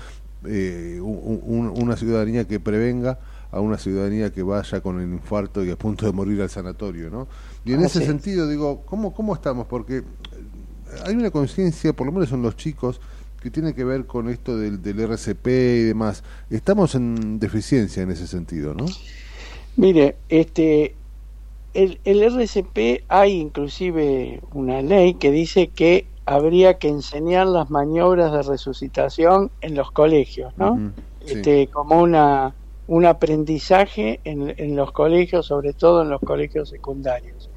Eh, 0.45 0.99
un- 1.01 1.41
un- 1.43 1.81
una 1.83 1.95
ciudadanía 1.95 2.45
que 2.45 2.59
prevenga 2.59 3.19
a 3.51 3.59
una 3.59 3.77
ciudadanía 3.77 4.31
que 4.31 4.41
vaya 4.43 4.81
con 4.81 4.99
el 4.99 5.09
infarto 5.11 5.63
y 5.63 5.69
a 5.71 5.75
punto 5.77 6.05
de 6.05 6.11
morir 6.11 6.41
al 6.41 6.49
sanatorio, 6.49 7.09
¿no? 7.09 7.27
Y 7.65 7.73
en 7.73 7.79
Así 7.79 7.85
ese 7.85 7.99
es. 7.99 8.05
sentido 8.07 8.47
digo, 8.47 8.81
¿cómo, 8.85 9.13
cómo 9.13 9.33
estamos? 9.35 9.67
Porque 9.67 9.97
eh, 9.97 10.03
hay 11.05 11.13
una 11.15 11.29
conciencia, 11.31 11.93
por 11.93 12.07
lo 12.07 12.13
menos 12.13 12.31
en 12.31 12.41
los 12.41 12.55
chicos, 12.55 12.99
que 13.41 13.51
tiene 13.51 13.73
que 13.75 13.83
ver 13.83 14.05
con 14.05 14.29
esto 14.29 14.57
del, 14.57 14.81
del 14.81 14.99
RCP 15.01 15.47
y 15.47 15.83
demás. 15.83 16.23
Estamos 16.49 16.95
en 16.95 17.39
deficiencia 17.39 18.01
en 18.01 18.09
ese 18.11 18.25
sentido, 18.25 18.73
¿no? 18.73 18.85
Mire, 19.75 20.15
este, 20.29 20.95
el, 21.73 21.99
el 22.05 22.23
RCP 22.23 23.03
hay 23.07 23.33
inclusive 23.33 24.41
una 24.53 24.81
ley 24.81 25.15
que 25.15 25.31
dice 25.31 25.67
que 25.67 26.05
habría 26.25 26.77
que 26.77 26.87
enseñar 26.87 27.47
las 27.47 27.69
maniobras 27.69 28.31
de 28.31 28.43
resucitación 28.43 29.51
en 29.61 29.75
los 29.75 29.91
colegios, 29.91 30.53
¿no? 30.57 30.93
Sí. 31.25 31.35
este, 31.35 31.67
como 31.67 32.01
una 32.01 32.55
un 32.87 33.05
aprendizaje 33.05 34.19
en, 34.23 34.53
en 34.57 34.75
los 34.75 34.91
colegios, 34.91 35.45
sobre 35.45 35.73
todo 35.73 36.01
en 36.01 36.09
los 36.09 36.21
colegios 36.21 36.69
secundarios. 36.69 37.49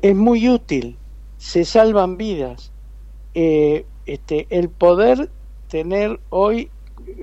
Es 0.00 0.16
muy 0.16 0.48
útil, 0.48 0.96
se 1.36 1.64
salvan 1.64 2.16
vidas. 2.16 2.72
Eh, 3.34 3.86
este, 4.06 4.46
el 4.50 4.68
poder 4.68 5.30
tener 5.68 6.20
hoy, 6.30 6.70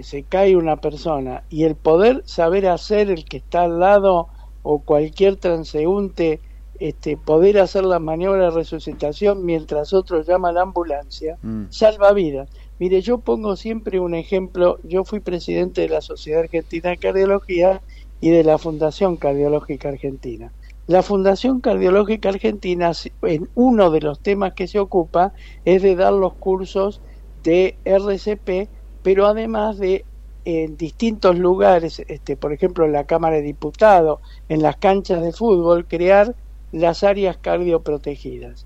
se 0.01 0.23
cae 0.23 0.55
una 0.55 0.77
persona, 0.77 1.43
y 1.49 1.63
el 1.63 1.75
poder 1.75 2.23
saber 2.25 2.67
hacer 2.67 3.09
el 3.09 3.25
que 3.25 3.37
está 3.37 3.63
al 3.63 3.79
lado 3.79 4.27
o 4.61 4.79
cualquier 4.79 5.37
transeúnte, 5.37 6.39
este, 6.79 7.17
poder 7.17 7.59
hacer 7.59 7.83
la 7.83 7.99
maniobra 7.99 8.45
de 8.45 8.51
resucitación 8.51 9.45
mientras 9.45 9.93
otro 9.93 10.23
llama 10.23 10.49
a 10.49 10.53
la 10.53 10.61
ambulancia, 10.61 11.37
salva 11.69 12.13
vidas. 12.13 12.49
Mire, 12.79 13.01
yo 13.01 13.17
pongo 13.17 13.55
siempre 13.55 13.99
un 13.99 14.15
ejemplo, 14.15 14.79
yo 14.83 15.03
fui 15.03 15.19
presidente 15.19 15.81
de 15.81 15.89
la 15.89 16.01
Sociedad 16.01 16.41
Argentina 16.41 16.89
de 16.89 16.97
Cardiología 16.97 17.81
y 18.21 18.29
de 18.29 18.43
la 18.43 18.57
Fundación 18.57 19.17
Cardiológica 19.17 19.89
Argentina. 19.89 20.51
La 20.87 21.03
Fundación 21.03 21.59
Cardiológica 21.59 22.29
Argentina, 22.29 22.91
en 23.21 23.49
uno 23.55 23.91
de 23.91 24.01
los 24.01 24.19
temas 24.21 24.53
que 24.53 24.67
se 24.67 24.79
ocupa, 24.79 25.33
es 25.65 25.83
de 25.83 25.95
dar 25.95 26.13
los 26.13 26.33
cursos 26.33 27.01
de 27.43 27.75
RCP, 27.85 28.69
pero 29.03 29.27
además 29.27 29.77
de 29.77 30.05
en 30.45 30.77
distintos 30.77 31.37
lugares, 31.37 32.01
este, 32.07 32.37
por 32.37 32.53
ejemplo 32.53 32.85
en 32.85 32.93
la 32.93 33.03
Cámara 33.03 33.35
de 33.35 33.41
Diputados, 33.43 34.19
en 34.47 34.61
las 34.61 34.77
canchas 34.77 35.21
de 35.21 35.31
fútbol, 35.31 35.85
crear 35.85 36.35
las 36.71 37.03
áreas 37.03 37.37
cardioprotegidas. 37.37 38.65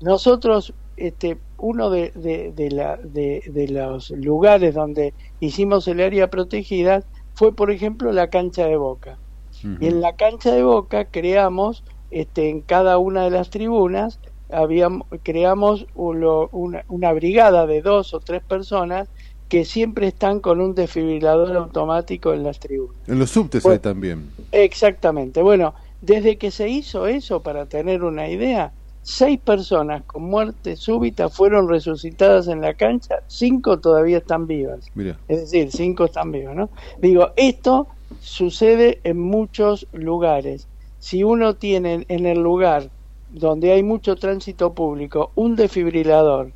Nosotros, 0.00 0.72
este, 0.96 1.38
uno 1.58 1.90
de, 1.90 2.10
de, 2.14 2.52
de 2.52 2.70
la- 2.70 2.96
de- 3.02 3.42
los 3.68 4.10
lugares 4.10 4.74
donde 4.74 5.14
hicimos 5.40 5.86
el 5.88 6.00
área 6.00 6.28
protegida 6.28 7.02
fue, 7.34 7.54
por 7.54 7.70
ejemplo, 7.70 8.12
la 8.12 8.28
cancha 8.28 8.66
de 8.66 8.76
Boca. 8.76 9.18
Y 9.80 9.86
en 9.86 10.00
la 10.00 10.16
cancha 10.16 10.52
de 10.52 10.62
Boca 10.64 11.04
creamos, 11.04 11.84
este, 12.10 12.48
en 12.50 12.62
cada 12.62 12.98
una 12.98 13.24
de 13.24 13.30
las 13.30 13.50
tribunas, 13.50 14.18
habíamos, 14.50 15.06
creamos 15.22 15.86
uno- 15.94 16.48
una, 16.52 16.84
una 16.88 17.12
brigada 17.12 17.66
de 17.66 17.80
dos 17.80 18.12
o 18.12 18.20
tres 18.20 18.42
personas 18.42 19.08
que 19.48 19.64
siempre 19.64 20.06
están 20.08 20.40
con 20.40 20.60
un 20.60 20.74
desfibrilador 20.74 21.54
automático 21.56 22.32
en 22.32 22.42
las 22.42 22.58
tribunas. 22.58 22.96
En 23.06 23.18
los 23.18 23.30
subtes 23.30 23.64
hay 23.66 23.78
también. 23.78 24.30
Exactamente. 24.50 25.42
Bueno, 25.42 25.74
desde 26.02 26.36
que 26.36 26.50
se 26.50 26.68
hizo 26.68 27.06
eso, 27.06 27.40
para 27.40 27.66
tener 27.66 28.02
una 28.02 28.28
idea, 28.28 28.72
seis 29.02 29.38
personas 29.38 30.02
con 30.04 30.24
muerte 30.24 30.76
súbita 30.76 31.28
fueron 31.28 31.68
resucitadas 31.68 32.48
en 32.48 32.60
la 32.60 32.74
cancha, 32.74 33.20
cinco 33.28 33.78
todavía 33.78 34.18
están 34.18 34.46
vivas. 34.46 34.84
Mira. 34.94 35.18
Es 35.28 35.40
decir, 35.42 35.70
cinco 35.70 36.04
están 36.04 36.32
vivos, 36.32 36.54
¿no? 36.54 36.70
Digo, 36.98 37.30
esto 37.36 37.86
sucede 38.20 39.00
en 39.04 39.20
muchos 39.20 39.86
lugares. 39.92 40.66
Si 40.98 41.22
uno 41.22 41.54
tiene 41.54 42.04
en 42.08 42.26
el 42.26 42.40
lugar 42.40 42.90
donde 43.30 43.72
hay 43.72 43.84
mucho 43.84 44.16
tránsito 44.16 44.74
público 44.74 45.30
un 45.36 45.56
desfibrilador 45.56 46.50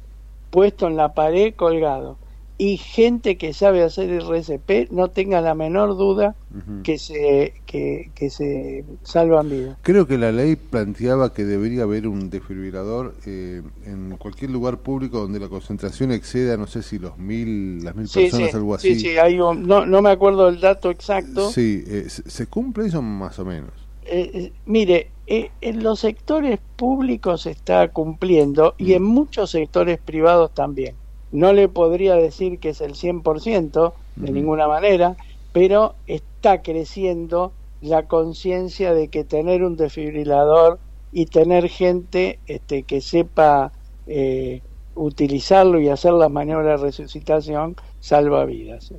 puesto 0.51 0.89
en 0.89 0.97
la 0.97 1.15
pared 1.15 1.55
colgado 1.55 2.17
y 2.59 2.79
gente 2.79 3.37
que 3.37 3.53
sabe 3.53 3.83
hacer 3.83 4.11
el 4.11 4.23
RCP, 4.23 4.89
no 4.91 5.09
tenga 5.09 5.41
la 5.41 5.55
menor 5.55 5.97
duda 5.97 6.37
que 6.83 6.99
se 6.99 7.53
que, 7.67 8.11
que 8.15 8.31
se 8.31 8.85
salvan 9.03 9.49
vidas. 9.49 9.77
Creo 9.83 10.07
que 10.07 10.19
la 10.19 10.33
ley 10.33 10.57
planteaba 10.57 11.33
que 11.33 11.45
debería 11.45 11.83
haber 11.83 12.07
un 12.09 12.31
desfibrilador 12.31 13.15
eh, 13.27 13.63
en 13.85 14.17
cualquier 14.19 14.51
lugar 14.51 14.79
público 14.79 15.21
donde 15.21 15.39
la 15.39 15.49
concentración 15.49 16.13
exceda, 16.13 16.57
no 16.57 16.67
sé 16.67 16.83
si 16.83 16.99
los 16.99 17.19
mil, 17.19 17.85
las 17.85 17.95
mil 17.95 18.09
Sí, 18.09 18.23
personas, 18.23 18.51
sí, 18.51 18.57
algo 18.57 18.75
así. 18.75 18.95
sí, 18.95 19.01
sí, 19.01 19.19
hay 19.19 19.39
un- 19.41 19.67
no, 19.67 19.85
no 19.85 20.01
me 20.03 20.11
acuerdo 20.11 20.49
el 20.49 20.61
dato 20.61 20.91
exacto. 20.91 21.51
Sí, 21.51 21.85
eh, 21.87 22.07
¿se, 22.09 22.47
cumple 22.47 22.87
eso 22.87 23.03
más 23.03 23.39
o 23.39 23.45
menos? 23.45 23.71
Eh, 24.07 24.31
eh, 24.33 24.53
mire, 24.67 25.11
en 25.27 25.83
los 25.83 26.01
sectores 26.01 26.61
públicos 26.77 27.43
se 27.43 27.51
está 27.51 27.89
cumpliendo 27.89 28.75
y 28.79 28.95
en 28.95 29.03
muchos 29.03 29.51
sectores 29.51 29.99
privados 29.99 30.55
también. 30.55 30.97
No 31.33 31.53
le 31.53 31.69
podría 31.69 32.15
decir 32.15 32.59
que 32.59 32.71
es 32.71 32.81
el 32.81 32.95
100%, 32.95 33.93
de 34.17 34.33
ninguna 34.33 34.67
manera, 34.67 35.17
pero 35.53 35.95
está 36.07 36.63
creciendo 36.63 37.53
la 37.81 38.07
conciencia 38.07 38.95
de 38.95 39.09
que 39.09 39.25
tener 39.25 39.63
un 39.63 39.77
desfibrilador 39.77 40.79
y 41.13 41.27
tener 41.27 41.69
gente 41.69 42.39
este, 42.47 42.83
que 42.83 43.01
sepa 43.01 43.73
eh, 44.07 44.63
utilizarlo 44.95 45.81
y 45.81 45.89
hacer 45.89 46.13
las 46.13 46.31
maniobras 46.31 46.81
de 46.81 46.87
resucitación 46.87 47.77
salva 48.01 48.45
vidas. 48.45 48.93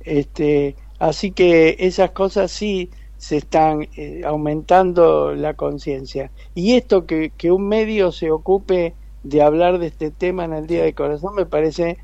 Este, 0.00 0.76
así 0.98 1.32
que 1.32 1.76
esas 1.78 2.10
cosas 2.12 2.50
sí 2.52 2.90
se 3.16 3.38
están 3.38 3.88
eh, 3.96 4.22
aumentando 4.24 5.34
la 5.34 5.54
conciencia. 5.54 6.30
Y 6.54 6.74
esto 6.74 7.06
que, 7.06 7.32
que 7.36 7.50
un 7.50 7.66
medio 7.66 8.12
se 8.12 8.30
ocupe 8.30 8.94
de 9.28 9.42
hablar 9.42 9.78
de 9.78 9.86
este 9.88 10.10
tema 10.12 10.44
en 10.44 10.52
el 10.54 10.66
Día 10.66 10.84
de 10.84 10.94
Corazón 10.94 11.34
me 11.36 11.46
parece 11.46 11.98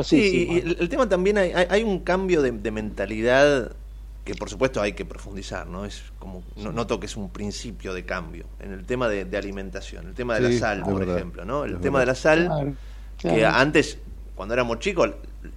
Sí, 0.00 0.18
valiosísimo. 0.18 0.64
y 0.66 0.80
el, 0.82 0.88
tema 0.88 1.08
también 1.08 1.38
hay, 1.38 1.52
hay- 1.52 1.66
hay 1.70 1.82
un 1.84 2.00
cambio 2.00 2.42
de, 2.42 2.50
de 2.52 2.70
mentalidad 2.70 3.76
que 4.24 4.34
por 4.34 4.48
supuesto 4.50 4.80
hay 4.80 4.92
que 4.92 5.04
profundizar, 5.04 5.66
¿no? 5.66 5.84
Es 5.84 6.12
como, 6.18 6.44
no, 6.56 6.70
noto 6.72 7.00
que 7.00 7.06
es 7.06 7.16
un 7.16 7.30
principio 7.32 7.92
de 7.94 8.04
cambio 8.04 8.46
en 8.60 8.72
el 8.72 8.84
tema 8.86 9.08
de, 9.08 9.24
de 9.24 9.36
alimentación, 9.36 10.08
el 10.08 10.14
tema 10.14 10.34
de 10.36 10.40
Sí, 10.40 10.42
la 10.42 10.50
sal, 10.52 10.82
por 10.84 10.98
verdad, 10.98 11.18
ejemplo, 11.18 11.44
¿no? 11.44 11.64
El 11.64 11.72
es 11.74 11.80
tema 11.80 12.00
de 12.00 12.06
la 12.06 12.14
sal, 12.14 12.48
Claro, 12.48 12.76
que 13.18 13.44
antes, 13.46 13.98
cuando 14.34 14.54
éramos 14.54 14.78
chicos, 14.80 15.10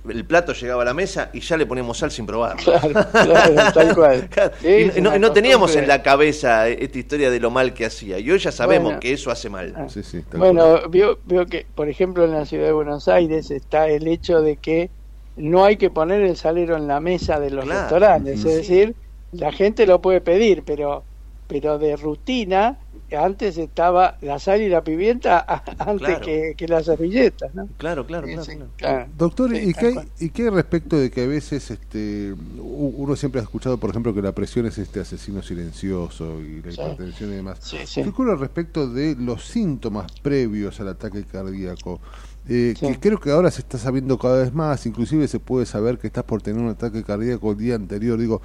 el 0.10 0.26
plato 0.26 0.54
llegaba 0.54 0.82
a 0.82 0.86
la 0.86 0.94
mesa 0.94 1.30
y 1.34 1.40
ya 1.42 1.58
le 1.58 1.66
poníamos 1.66 1.98
sal 1.98 2.10
sin 2.12 2.26
probar. 2.26 2.58
Claro, 2.58 2.90
claro, 3.12 3.56
tal 3.74 3.96
cual. 3.96 4.30
Sí, 4.62 4.68
y 4.68 4.82
es 4.84 5.02
no, 5.02 5.32
teníamos 5.32 5.76
en 5.76 5.88
la 5.88 6.02
cabeza 6.02 6.68
esta 6.68 6.98
historia 6.98 7.30
de 7.30 7.40
lo 7.40 7.52
mal 7.52 7.74
que 7.74 7.86
hacía. 7.86 8.18
Y 8.20 8.30
hoy 8.32 8.40
ya 8.40 8.52
sabemos 8.52 8.86
Bueno. 8.86 9.00
que 9.00 9.14
eso 9.14 9.30
hace 9.32 9.50
mal. 9.50 9.74
Sí, 9.90 10.02
sí, 10.04 10.22
tal 10.30 10.40
Bueno, 10.40 10.90
veo, 10.90 11.20
veo 11.26 11.46
que, 11.46 11.66
por 11.76 11.90
ejemplo, 11.90 12.24
en 12.26 12.32
la 12.32 12.46
ciudad 12.46 12.66
de 12.66 12.72
Buenos 12.72 13.08
Aires 13.08 13.52
está 13.52 13.88
el 13.88 14.08
hecho 14.08 14.42
de 14.42 14.58
que 14.58 14.90
no 15.36 15.66
hay 15.66 15.78
que 15.78 15.90
poner 15.90 16.22
el 16.22 16.36
salero 16.38 16.78
en 16.78 16.88
la 16.88 17.00
mesa 17.00 17.40
de 17.40 17.52
los 17.52 17.66
Claro. 17.66 17.82
restaurantes, 17.82 18.42
Sí. 18.42 18.50
es 18.50 18.56
decir, 18.56 18.96
la 19.32 19.52
gente 19.52 19.86
lo 19.86 20.02
puede 20.02 20.22
pedir, 20.22 20.64
pero 20.66 21.04
pero 21.48 21.78
de 21.78 21.96
rutina 21.96 22.80
antes 23.12 23.58
estaba 23.58 24.18
la 24.22 24.40
sal 24.40 24.62
y 24.62 24.70
la 24.70 24.84
pimienta 24.84 25.46
antes 25.80 26.08
Claro. 26.08 26.26
que, 26.26 26.54
que 26.58 26.68
las 26.68 26.86
servilletas, 26.86 27.54
¿no? 27.56 27.68
Claro, 27.78 28.06
claro, 28.06 28.26
claro. 28.28 28.44
Sí, 28.44 28.52
claro. 28.56 28.70
claro. 28.78 29.08
Doctor, 29.18 29.52
Sí, 29.52 29.70
¿y, 29.70 29.74
qué. 29.74 29.96
¿y 30.20 30.30
qué 30.30 30.50
respecto 30.50 30.98
de 30.98 31.12
que 31.12 31.24
a 31.24 31.28
veces 31.28 31.70
este, 31.72 32.34
uno 32.58 33.16
siempre 33.16 33.40
ha 33.42 33.44
escuchado, 33.44 33.78
por 33.78 33.90
ejemplo, 33.92 34.14
que 34.14 34.22
la 34.22 34.32
presión 34.32 34.66
es 34.66 34.78
este 34.78 35.00
asesino 35.00 35.42
silencioso 35.44 36.40
y 36.42 36.62
la 36.62 36.72
Sí. 36.72 36.82
hipertensión 36.82 37.32
y 37.32 37.36
demás? 37.36 37.60
Sí, 37.62 37.78
sí. 37.86 38.04
¿Qué 38.04 38.10
ocurre 38.10 38.36
respecto 38.36 38.88
de 38.90 39.16
los 39.20 39.46
síntomas 39.46 40.12
previos 40.22 40.80
al 40.80 40.90
ataque 40.90 41.24
cardíaco? 41.24 42.00
Eh, 42.48 42.76
Sí. 42.80 42.86
Que 42.88 43.00
creo 43.00 43.20
que 43.20 43.32
ahora 43.32 43.50
se 43.50 43.62
está 43.62 43.80
sabiendo 43.80 44.20
cada 44.20 44.44
vez 44.44 44.54
más, 44.54 44.86
inclusive 44.86 45.28
se 45.28 45.40
puede 45.40 45.66
saber 45.66 45.98
que 45.98 46.06
estás 46.06 46.24
por 46.26 46.44
tener 46.44 46.62
un 46.62 46.70
ataque 46.70 47.04
cardíaco 47.04 47.52
el 47.52 47.58
día 47.58 47.74
anterior. 47.76 48.20
Digo, 48.20 48.40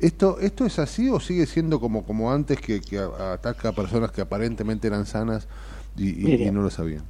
¿esto 0.00 0.38
esto 0.40 0.64
es 0.66 0.78
así 0.78 1.08
o 1.08 1.20
sigue 1.20 1.46
siendo 1.46 1.80
como, 1.80 2.04
como 2.04 2.32
antes 2.32 2.60
que, 2.60 2.80
ataca 2.98 3.70
a 3.70 3.72
personas 3.72 4.10
que 4.12 4.20
aparentemente 4.20 4.86
eran 4.88 5.06
sanas 5.06 5.48
y, 5.96 6.10
y- 6.10 6.24
Mire. 6.24 6.44
y 6.46 6.50
no 6.50 6.62
lo 6.62 6.70
sabían? 6.70 7.04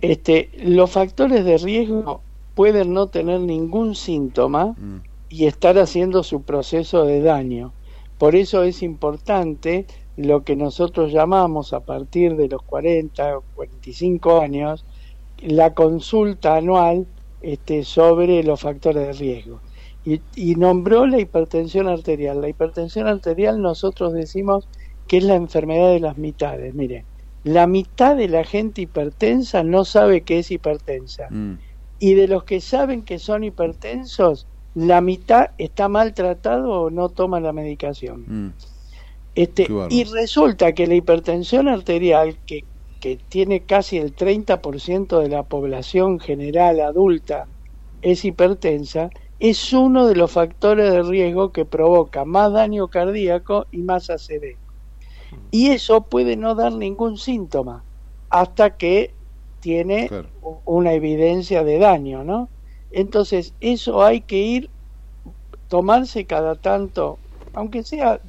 Este, 0.00 0.50
los 0.64 0.90
factores 0.90 1.44
de 1.44 1.58
riesgo 1.58 2.20
pueden 2.54 2.92
no 2.92 3.06
tener 3.08 3.40
ningún 3.40 3.94
síntoma 3.94 4.74
Mm. 4.78 4.96
y 5.30 5.46
estar 5.46 5.78
haciendo 5.78 6.22
su 6.22 6.42
proceso 6.42 7.04
de 7.04 7.20
daño. 7.22 7.72
Por 8.18 8.34
eso 8.34 8.62
es 8.64 8.82
importante 8.82 9.86
lo 10.16 10.42
que 10.42 10.56
nosotros 10.56 11.12
llamamos 11.12 11.72
a 11.72 11.80
partir 11.80 12.34
de 12.36 12.48
los 12.48 12.62
40 12.62 13.38
o 13.38 13.44
45 13.54 14.40
años 14.40 14.84
la 15.40 15.72
consulta 15.74 16.56
anual 16.56 17.06
este, 17.42 17.84
sobre 17.84 18.42
los 18.42 18.60
factores 18.60 19.06
de 19.06 19.12
riesgo. 19.12 19.60
Y, 20.04 20.20
y 20.36 20.54
nombró 20.54 21.06
la 21.06 21.20
hipertensión 21.20 21.88
arterial. 21.88 22.40
La 22.40 22.48
hipertensión 22.48 23.06
arterial 23.06 23.60
nosotros 23.60 24.12
decimos 24.12 24.68
que 25.06 25.18
es 25.18 25.24
la 25.24 25.34
enfermedad 25.34 25.90
de 25.90 26.00
las 26.00 26.18
mitades. 26.18 26.74
Mire, 26.74 27.04
la 27.44 27.66
mitad 27.66 28.16
de 28.16 28.28
la 28.28 28.44
gente 28.44 28.82
hipertensa 28.82 29.62
no 29.62 29.84
sabe 29.84 30.22
que 30.22 30.38
es 30.38 30.50
hipertensa. 30.50 31.28
Mm. 31.30 31.54
Y 31.98 32.14
de 32.14 32.28
los 32.28 32.44
que 32.44 32.60
saben 32.60 33.02
que 33.02 33.18
son 33.18 33.42
hipertensos, 33.42 34.46
la 34.74 35.00
mitad 35.00 35.50
está 35.58 35.88
maltratado 35.88 36.70
o 36.70 36.90
no 36.90 37.08
toma 37.08 37.40
la 37.40 37.52
medicación. 37.52 38.24
Mm. 38.26 38.52
Este, 39.34 39.68
y 39.90 40.04
resulta 40.04 40.72
que 40.72 40.86
la 40.86 40.94
hipertensión 40.94 41.68
arterial, 41.68 42.36
que, 42.44 42.64
que 43.00 43.18
tiene 43.28 43.60
casi 43.60 43.98
el 43.98 44.14
30% 44.14 45.20
de 45.20 45.28
la 45.28 45.44
población 45.44 46.18
general 46.18 46.80
adulta, 46.80 47.46
es 48.02 48.24
hipertensa, 48.24 49.10
es 49.38 49.72
uno 49.72 50.06
de 50.06 50.16
los 50.16 50.32
factores 50.32 50.92
de 50.92 51.02
riesgo 51.02 51.52
que 51.52 51.64
provoca 51.64 52.24
más 52.24 52.52
daño 52.52 52.88
cardíaco 52.88 53.66
y 53.70 53.82
más 53.82 54.10
ACV. 54.10 54.58
Y 55.50 55.70
eso 55.70 56.08
puede 56.08 56.36
no 56.36 56.54
dar 56.54 56.72
ningún 56.72 57.16
síntoma 57.18 57.86
hasta 58.30 58.76
que 58.76 59.16
tiene 59.60 60.08
Claro. 60.08 60.30
una 60.64 60.92
evidencia 60.92 61.64
de 61.64 61.78
daño, 61.78 62.24
¿no? 62.24 62.50
Entonces, 62.90 63.54
eso 63.60 64.02
hay 64.04 64.22
que 64.22 64.36
ir, 64.38 64.70
tomarse 65.68 66.26
cada 66.26 66.56
tanto, 66.56 67.20
aunque 67.54 67.82
sea 67.82 68.20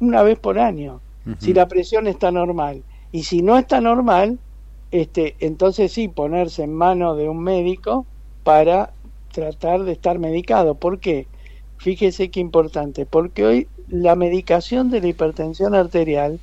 una 0.00 0.22
vez 0.22 0.38
por 0.38 0.58
año, 0.58 1.02
si 1.38 1.54
la 1.54 1.68
presión 1.68 2.06
está 2.06 2.30
normal. 2.32 2.84
Y 3.10 3.24
si 3.24 3.42
no 3.42 3.58
está 3.58 3.80
normal, 3.80 4.40
este, 4.90 5.36
entonces 5.44 5.92
sí, 5.92 6.08
ponerse 6.08 6.64
en 6.64 6.74
manos 6.74 7.16
de 7.16 7.28
un 7.28 7.42
médico 7.42 8.08
para 8.42 8.94
tratar 9.32 9.84
de 9.84 9.92
estar 9.92 10.18
medicado. 10.18 10.74
¿Por 10.74 11.00
qué? 11.00 11.26
Fíjese 11.78 12.30
qué 12.30 12.40
importante, 12.40 13.06
porque 13.06 13.44
hoy 13.44 13.68
la 13.88 14.14
medicación 14.14 14.90
de 14.90 15.00
la 15.00 15.08
hipertensión 15.08 15.74
arterial 15.74 16.38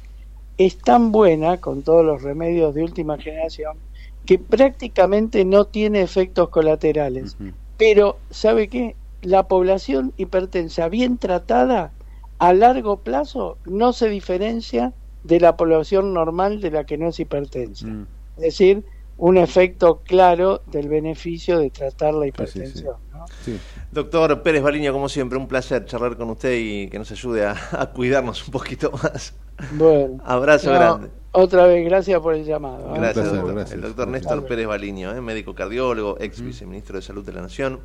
es 0.57 0.77
tan 0.77 1.13
buena, 1.13 1.57
con 1.57 1.83
todos 1.83 2.05
los 2.05 2.21
remedios 2.21 2.75
de 2.75 2.83
última 2.83 3.17
generación, 3.17 3.77
que 4.25 4.37
prácticamente 4.37 5.45
no 5.45 5.65
tiene 5.65 6.01
efectos 6.01 6.49
colaterales. 6.49 7.37
Pero, 7.77 8.17
¿sabe 8.29 8.67
qué? 8.67 8.95
La 9.21 9.47
población 9.47 10.13
hipertensa 10.17 10.89
bien 10.89 11.17
tratada 11.17 11.93
a 12.39 12.53
largo 12.53 12.97
plazo 12.97 13.57
no 13.65 13.93
se 13.93 14.09
diferencia 14.09 14.93
de 15.23 15.39
la 15.39 15.55
población 15.55 16.13
normal 16.13 16.61
de 16.61 16.71
la 16.71 16.83
que 16.83 16.97
no 16.97 17.09
es 17.09 17.19
hipertensa. 17.19 17.87
Mm. 17.87 18.07
Es 18.37 18.43
decir, 18.43 18.83
un 19.19 19.37
efecto 19.37 20.01
claro 20.03 20.61
del 20.67 20.87
beneficio 20.89 21.59
de 21.59 21.69
tratar 21.69 22.13
la 22.13 22.23
sí. 22.23 22.29
hipertensión. 22.29 22.95
¿no? 23.13 23.25
Sí. 23.43 23.59
Doctor 23.91 24.41
Pérez 24.41 24.63
Baliño, 24.63 24.91
como 24.93 25.09
siempre, 25.09 25.37
un 25.37 25.47
placer 25.47 25.85
charlar 25.85 26.15
con 26.17 26.29
usted 26.31 26.55
y 26.57 26.89
que 26.89 26.97
nos 26.99 27.11
ayude 27.11 27.45
a, 27.45 27.55
a 27.71 27.87
cuidarnos 27.91 28.45
un 28.47 28.51
poquito 28.51 28.91
más. 29.03 29.33
Bueno, 29.73 30.21
Abrazo 30.23 30.71
no, 30.71 30.79
grande. 30.79 31.09
Otra 31.31 31.65
vez, 31.67 31.85
gracias 31.85 32.19
por 32.21 32.33
el 32.33 32.43
llamado. 32.45 32.79
¿eh? 32.95 32.97
Gracias, 32.99 33.13
placer, 33.13 33.31
doctor. 33.35 33.53
gracias. 33.55 33.75
El 33.75 33.81
doctor 33.81 34.09
Gracias. 34.09 34.31
Néstor 34.31 34.47
Pérez 34.47 34.67
Baliño, 34.67 35.11
¿eh? 35.15 35.21
médico 35.21 35.53
cardiólogo, 35.53 36.17
ex 36.19 36.41
viceministro 36.41 36.95
de 36.95 37.01
Salud 37.01 37.25
de 37.25 37.33
la 37.33 37.41
Nación. 37.41 37.81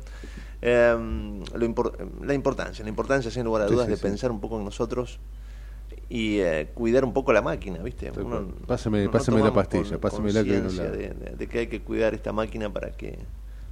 Eh, 0.61 0.95
lo 0.97 1.65
impor- 1.65 1.95
la 2.23 2.33
importancia, 2.33 2.81
la 2.83 2.89
importancia, 2.89 3.29
sin 3.29 3.43
lugar 3.43 3.63
a 3.63 3.67
Sí, 3.67 3.73
dudas, 3.73 3.85
sí, 3.87 3.91
de 3.91 3.97
sí. 3.97 4.03
pensar 4.03 4.31
un 4.31 4.39
poco 4.39 4.57
en 4.57 4.63
nosotros 4.65 5.19
y 6.09 6.39
eh, 6.39 6.69
cuidar 6.73 7.03
un 7.03 7.13
poco 7.13 7.33
la 7.33 7.41
máquina, 7.41 7.79
¿viste? 7.79 8.11
Uno-. 8.11 8.47
Pásame- 8.67 9.05
no- 9.05 9.11
pásame 9.11 9.41
la 9.41 9.53
pastilla, 9.53 9.91
con- 9.91 9.99
pásamela 9.99 10.43
que 10.43 10.59
no 10.61 10.69
la- 10.71 10.89
de, 10.91 11.47
que 11.47 11.59
hay 11.59 11.67
que 11.67 11.81
cuidar 11.81 12.13
esta 12.13 12.31
máquina 12.31 12.71
para 12.71 12.91
que 12.91 13.17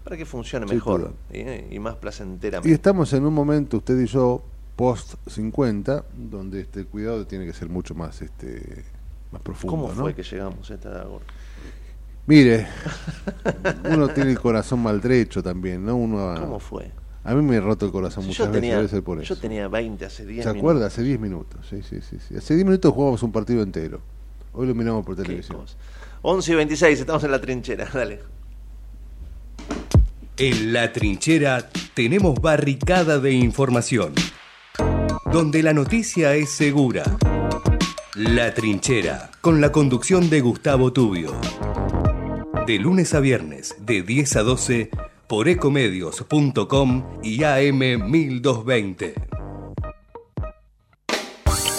para 0.04 0.18
que 0.18 0.26
funcione 0.26 0.66
mejor. 0.66 1.14
¿eh? 1.32 1.68
y 1.72 1.80
más 1.80 1.96
Y 1.96 1.98
placenteramente. 2.00 2.74
estamos 2.74 3.14
en 3.14 3.26
un 3.26 3.34
momento, 3.34 3.78
usted 3.78 3.98
y 4.02 4.06
yo, 4.06 4.44
post 4.76 5.14
50, 5.28 6.04
donde 6.18 6.62
este 6.62 6.82
el 6.82 6.88
cuidado 6.88 7.26
tiene 7.26 7.46
que 7.46 7.54
ser 7.54 7.70
mucho 7.70 7.96
más 7.96 8.22
este 8.22 8.84
más 9.32 9.42
profundo. 9.42 9.78
¿Cómo 9.78 9.94
¿no? 9.94 10.02
fue 10.02 10.14
que 10.14 10.24
llegamos 10.24 10.70
a 10.70 10.74
esta 10.74 10.90
edad? 10.90 11.08
Mire, 12.26 12.68
uno 13.90 14.08
tiene 14.10 14.32
el 14.32 14.40
corazón 14.40 14.82
maltrecho 14.82 15.42
también, 15.44 15.86
¿no? 15.86 15.96
Uno 15.96 16.34
¿Cómo 16.40 16.60
fue? 16.60 16.92
A 17.26 17.34
mí 17.34 17.42
me 17.42 17.56
he 17.56 17.62
roto 17.62 17.86
el 17.86 17.92
corazón 17.92 18.26
muchas 18.26 18.40
yo 18.40 18.46
veces, 18.52 18.62
tenía, 18.62 18.76
debe 18.78 18.88
ser 18.90 19.02
por 19.04 19.22
eso. 19.22 19.34
yo 19.34 19.40
tenía 19.40 19.68
20 19.70 20.06
hace 20.06 20.26
10 20.26 20.44
¿Se 20.44 20.50
minutos. 20.50 20.60
acuerda? 20.60 20.88
Hace 20.88 21.04
10 21.04 21.20
minutos, 21.20 21.66
sí, 21.70 21.82
sí, 21.82 22.00
sí, 22.02 22.18
sí. 22.28 22.36
Hace 22.36 22.56
10 22.56 22.66
minutos 22.66 22.94
jugamos 22.94 23.24
un 23.24 23.32
partido 23.32 23.64
entero. 23.64 24.02
Hoy 24.54 24.68
lo 24.68 24.76
miramos 24.76 25.06
por 25.06 25.16
televisión. 25.16 25.60
cosa. 25.62 25.76
11 26.22 26.52
y 26.52 26.56
26, 26.56 27.00
estamos 27.00 27.24
en 27.24 27.32
la 27.32 27.40
trinchera, 27.42 27.88
dale. 27.94 28.20
En 30.38 30.74
la 30.74 30.92
trinchera 30.92 31.70
tenemos 31.94 32.40
barricada 32.42 33.20
de 33.20 33.32
información, 33.34 34.14
donde 35.32 35.62
la 35.64 35.74
noticia 35.74 36.34
es 36.36 36.50
segura. 36.52 37.04
La 38.16 38.54
trinchera, 38.54 39.32
con 39.42 39.62
la 39.62 39.72
conducción 39.72 40.30
de 40.30 40.42
Gustavo 40.42 40.92
Tubio. 40.92 41.34
De 42.68 42.80
lunes 42.80 43.14
a 43.14 43.20
viernes, 43.20 43.76
de 43.80 44.02
10 44.04 44.36
a 44.38 44.44
12, 44.44 44.90
por 45.34 45.50
ecomedios.com 45.50 47.04
y 47.24 47.44
AM 47.44 48.12
1220. 48.12 49.33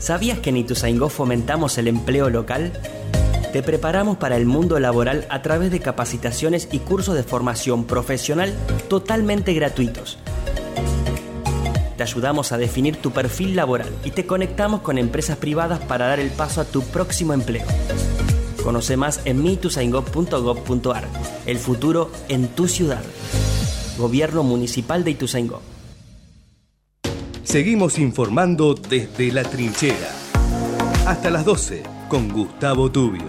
¿Sabías 0.00 0.38
que 0.38 0.48
en 0.48 0.56
Ituzaingó 0.56 1.10
fomentamos 1.10 1.76
el 1.76 1.86
empleo 1.86 2.30
local? 2.30 2.72
Te 3.52 3.62
preparamos 3.62 4.16
para 4.16 4.38
el 4.38 4.46
mundo 4.46 4.80
laboral 4.80 5.26
a 5.28 5.42
través 5.42 5.70
de 5.70 5.80
capacitaciones 5.80 6.68
y 6.72 6.78
cursos 6.78 7.14
de 7.14 7.22
formación 7.22 7.84
profesional 7.84 8.54
totalmente 8.88 9.52
gratuitos. 9.52 10.16
Te 11.98 12.02
ayudamos 12.02 12.50
a 12.52 12.56
definir 12.56 12.96
tu 12.96 13.10
perfil 13.10 13.54
laboral 13.54 13.90
y 14.02 14.12
te 14.12 14.24
conectamos 14.24 14.80
con 14.80 14.96
empresas 14.96 15.36
privadas 15.36 15.80
para 15.80 16.06
dar 16.06 16.18
el 16.18 16.30
paso 16.30 16.62
a 16.62 16.64
tu 16.64 16.82
próximo 16.82 17.34
empleo. 17.34 17.66
Conoce 18.64 18.96
más 18.96 19.20
en 19.26 19.42
mituzaingó.gov.ar. 19.42 21.08
El 21.44 21.58
futuro 21.58 22.10
en 22.30 22.48
tu 22.48 22.68
ciudad. 22.68 23.02
Gobierno 23.98 24.44
Municipal 24.44 25.04
de 25.04 25.10
Ituzaingó. 25.10 25.60
Seguimos 27.44 27.98
informando 27.98 28.74
desde 28.74 29.32
la 29.32 29.42
trinchera. 29.42 30.10
Hasta 31.06 31.30
las 31.30 31.44
12 31.44 31.82
con 32.08 32.28
Gustavo 32.28 32.90
Tubio. 32.90 33.24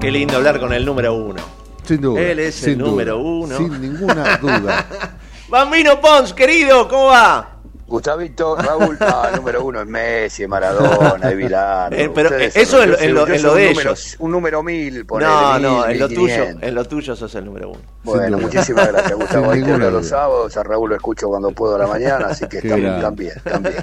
Qué 0.00 0.10
lindo 0.10 0.36
hablar 0.36 0.58
con 0.58 0.72
el 0.72 0.84
número 0.84 1.14
uno. 1.14 1.40
Sin 1.84 2.00
duda. 2.00 2.20
Él 2.20 2.40
es 2.40 2.56
sin 2.56 2.70
el 2.70 2.78
número 2.78 3.18
uno. 3.18 3.56
Sin 3.56 3.80
ninguna 3.80 4.36
duda. 4.38 4.86
Bambino 5.48 6.00
Pons, 6.00 6.32
querido, 6.32 6.88
¿cómo 6.88 7.06
va? 7.06 7.51
Gustavito, 7.92 8.56
Raúl, 8.56 8.96
el 8.98 9.36
número 9.36 9.62
uno 9.64 9.82
es 9.82 9.86
Messi, 9.86 10.46
Maradona, 10.46 11.28
es 11.28 11.36
Bilardo. 11.36 11.94
Eh, 11.94 12.10
pero 12.14 12.30
Ustedes 12.30 12.56
eso 12.56 12.78
son- 12.78 12.82
en 12.82 12.90
lo- 12.90 12.96
yo 12.96 13.04
en 13.04 13.08
soy- 13.08 13.12
lo- 13.12 13.26
yo 13.26 13.34
en 13.34 13.40
soy 13.40 13.42
lo 13.42 13.52
un 13.52 13.58
de 13.58 13.68
número- 13.68 13.90
ellos. 13.90 14.16
Un 14.18 14.30
número 14.30 14.62
mil, 14.62 15.04
ponele, 15.06 15.30
No, 15.30 15.58
no, 15.58 15.86
en 15.86 15.98
lo 15.98 16.08
tuyo, 16.08 16.44
en 16.58 16.74
lo 16.74 16.84
tuyo 16.86 17.14
sos 17.14 17.34
el 17.34 17.44
número 17.44 17.68
uno. 17.68 17.80
Bueno, 18.02 18.38
muchísimas 18.38 18.88
gracias, 18.88 19.14
Gustavo. 19.18 19.52
Sin 19.52 19.64
Ahí 19.70 19.78
los 19.78 20.06
sábados, 20.08 20.56
a 20.56 20.62
Raúl 20.62 20.88
lo 20.88 20.96
escucho 20.96 21.28
cuando 21.28 21.50
puedo 21.50 21.74
a 21.74 21.78
la 21.80 21.86
mañana, 21.86 22.28
así 22.30 22.46
que 22.48 22.62
también, 22.62 22.98
también. 23.02 23.34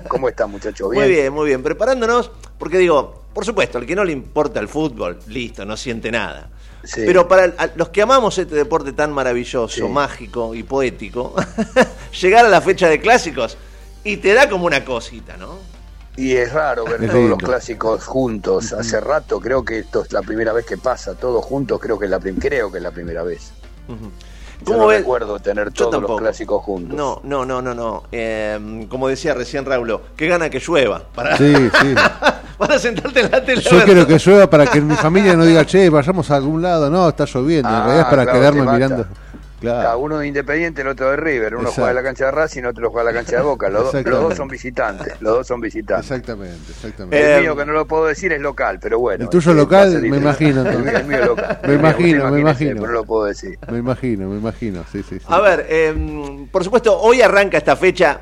¿Cómo 0.08 0.28
están, 0.28 0.50
muchachos? 0.50 0.90
¿Bien? 0.90 1.04
Muy 1.04 1.12
bien, 1.14 1.32
muy 1.34 1.46
bien. 1.48 1.62
Preparándonos, 1.62 2.32
porque 2.58 2.80
digo, 2.80 3.26
por 3.32 3.46
supuesto, 3.46 3.78
al 3.78 3.86
que 3.86 3.96
no 3.96 4.04
le 4.04 4.12
importa 4.12 4.60
el 4.60 4.68
fútbol, 4.68 5.20
listo, 5.28 5.66
no 5.66 5.78
siente 5.78 6.10
nada. 6.12 6.50
Sí. 6.84 7.04
Pero 7.06 7.28
para 7.28 7.54
los 7.76 7.90
que 7.90 8.02
amamos 8.02 8.38
este 8.40 8.56
deporte 8.56 8.94
tan 8.94 9.12
maravilloso, 9.12 9.68
Sí. 9.68 9.84
mágico 9.84 10.56
y 10.56 10.64
poético, 10.64 11.36
llegar 12.22 12.46
a 12.46 12.50
la 12.50 12.62
fecha 12.62 12.88
de 12.88 13.00
clásicos 13.00 13.56
y 14.04 14.18
te 14.18 14.34
da 14.34 14.50
como 14.50 14.66
una 14.66 14.84
cosita, 14.86 15.38
¿no? 15.38 15.58
Y 16.18 16.34
es 16.36 16.52
raro 16.52 16.84
ver 16.84 16.96
Es 16.96 17.08
todos 17.08 17.14
lindo. 17.14 17.30
los 17.30 17.38
clásicos 17.40 18.04
juntos. 18.06 18.74
Hace 18.74 19.00
rato, 19.00 19.40
creo 19.40 19.64
que 19.64 19.80
esto 19.80 20.04
es 20.04 20.12
la 20.12 20.22
primera 20.22 20.52
vez 20.52 20.66
que 20.66 20.78
pasa, 20.78 21.14
todos 21.16 21.46
juntos, 21.46 21.80
creo 21.80 21.98
que 21.98 22.06
es 22.06 22.12
la, 22.12 22.20
prim- 22.20 22.38
creo 22.40 22.70
que 22.72 22.78
es 22.78 22.84
la 22.84 22.92
primera 22.92 23.24
vez. 23.24 23.52
Yo 23.88 23.96
¿Cómo 24.66 24.80
no 24.80 24.88
ves? 24.88 25.00
recuerdo 25.00 25.40
tener 25.40 25.72
Yo 25.72 25.88
todos 25.90 26.02
los 26.04 26.20
clásicos 26.20 26.62
juntos. 26.64 26.94
No, 26.98 27.22
no, 27.24 27.46
no, 27.46 27.62
no, 27.62 27.74
no. 27.74 28.04
Eh, 28.12 28.86
como 28.90 29.08
decía 29.08 29.34
recién 29.34 29.64
Raúl, 29.66 29.98
qué 30.18 30.28
gana 30.28 30.50
que 30.50 30.60
llueva 30.60 31.02
para, 31.16 31.38
Sí, 31.38 31.54
sí. 31.82 31.96
para 32.58 32.78
sentarte 32.78 33.22
en 33.22 33.32
la 33.32 33.46
tele. 33.46 33.62
Yo 33.62 33.82
quiero 33.86 34.06
que 34.06 34.18
llueva 34.18 34.50
para 34.50 34.68
que 34.68 34.82
mi 34.82 34.96
familia 34.96 35.36
no 35.38 35.46
diga, 35.46 35.66
che, 35.66 35.90
vayamos 35.90 36.30
a 36.32 36.36
algún 36.36 36.62
lado. 36.62 36.90
No, 36.90 37.08
está 37.08 37.24
lloviendo. 37.24 37.70
en 37.70 37.76
Ah, 37.76 37.84
realidad 37.86 38.00
es 38.02 38.10
para 38.10 38.24
claro, 38.24 38.40
quedarme 38.40 38.60
te 38.60 38.66
Cada 39.62 39.82
Claro. 39.82 40.00
uno 40.00 40.20
de 40.20 40.28
Independiente, 40.28 40.82
el 40.82 40.88
otro 40.88 41.10
de 41.12 41.18
River. 41.18 41.54
Uno 41.56 41.64
Exacto. 41.70 41.82
juega 41.82 41.90
en 41.90 41.96
la 41.98 42.04
cancha 42.04 42.26
de 42.26 42.32
Racing, 42.32 42.64
otro 42.64 42.90
juega 42.92 43.10
en 43.10 43.16
la 43.16 43.22
cancha 43.22 43.38
de 43.38 43.44
Boca. 43.44 43.70
Los, 43.70 43.92
do- 43.92 44.02
los 44.04 44.22
dos 44.22 44.36
son 44.36 44.48
visitantes. 44.48 45.22
Los 45.22 45.34
dos 45.38 45.48
son 45.48 45.60
visitantes. 45.62 46.10
Exactamente, 46.10 46.72
exactamente. 46.72 47.20
El 47.34 47.38
Eh, 47.40 47.42
mío, 47.42 47.56
que 47.58 47.66
no 47.66 47.74
lo 47.74 47.86
puedo 47.86 48.06
decir, 48.06 48.32
es 48.32 48.40
local, 48.42 48.80
pero 48.82 49.00
bueno. 49.00 49.24
¿El 49.26 49.30
tuyo 49.30 49.54
local? 49.54 50.02
Me 50.02 50.18
imagino, 50.18 50.62
El, 50.62 50.68
entonces. 50.68 50.92
mío- 50.94 51.00
el 51.00 51.06
mío 51.08 51.26
local. 51.26 51.60
Me 51.68 51.74
imagino, 51.74 52.32
me 52.32 52.40
imagino. 52.40 52.76
Pero 52.76 52.88
no 52.88 52.94
lo 52.94 53.04
puedo 53.04 53.26
decir. 53.26 53.58
Me 53.70 53.80
imagino, 53.80 54.30
me 54.30 54.38
imagino. 54.38 54.84
Sí, 54.92 55.04
sí, 55.04 55.20
sí. 55.20 55.26
A 55.28 55.40
ver, 55.42 55.66
eh, 55.70 56.48
por 56.52 56.64
supuesto, 56.64 56.98
hoy 57.00 57.22
arranca 57.22 57.58
esta 57.58 57.76
fecha. 57.76 58.22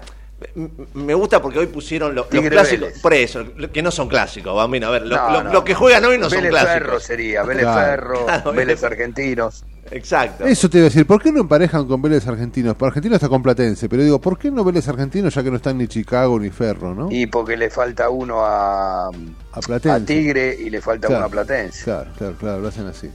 Me 0.94 1.14
gusta 1.16 1.42
porque 1.42 1.58
hoy 1.60 1.66
pusieron 1.68 2.14
lo- 2.14 2.28
los 2.30 2.46
clásicos, 2.46 2.82
Vélez. 2.90 3.02
por 3.02 3.14
eso, 3.14 3.44
lo- 3.56 3.72
que 3.72 3.82
no 3.82 3.90
son 3.90 4.08
clásicos, 4.08 4.56
Bambino. 4.56 4.88
A 4.88 4.92
ver, 4.92 5.06
lo, 5.08 5.16
No, 5.16 5.32
lo- 5.32 5.44
no, 5.46 5.52
lo 5.54 5.64
que 5.64 5.74
juegan 5.74 6.06
hoy 6.06 6.18
no 6.20 6.30
son 6.30 6.38
Vélez 6.40 6.52
clásicos. 6.52 6.74
Ferro 6.74 7.00
sería, 7.00 7.44
Vélez 7.44 7.64
Claro. 7.64 7.80
Ferro, 7.80 8.26
Claro, 8.26 8.52
Vélez 8.54 8.82
Vélez- 8.82 8.86
Argentinos. 8.86 9.64
Exacto. 9.90 10.46
Eso 10.46 10.70
te 10.70 10.80
iba 10.80 10.86
a 10.88 10.90
decir, 10.90 11.08
¿por 11.08 11.22
qué 11.22 11.32
no 11.32 11.40
emparejan 11.42 11.88
con 11.88 12.02
Vélez 12.02 12.28
Argentinos? 12.28 12.76
Para 12.76 12.90
Argentino 12.90 13.16
está 13.16 13.30
con 13.30 13.42
Platense, 13.42 13.88
pero 13.88 14.04
digo, 14.04 14.20
¿por 14.20 14.38
qué 14.38 14.52
no 14.52 14.64
Vélez 14.66 14.88
Argentinos 14.90 15.34
ya 15.34 15.42
que 15.44 15.50
no 15.50 15.56
están 15.56 15.78
ni 15.78 15.88
Chicago 15.88 16.38
ni 16.40 16.50
Ferro, 16.50 16.94
no? 16.94 17.08
Y 17.10 17.26
porque 17.28 17.56
le 17.56 17.70
falta 17.70 18.10
uno 18.10 18.46
a, 18.46 19.08
A 19.08 19.60
Platense. 19.66 19.90
a 19.90 20.06
Tigre 20.06 20.56
y 20.60 20.70
le 20.70 20.82
falta 20.82 21.08
Claro, 21.08 21.22
uno 21.22 21.28
a 21.28 21.30
Platense. 21.32 21.84
Claro, 21.86 22.10
claro, 22.18 22.36
claro, 22.38 22.60
lo 22.62 22.68
hacen 22.68 22.86
así. 22.86 23.10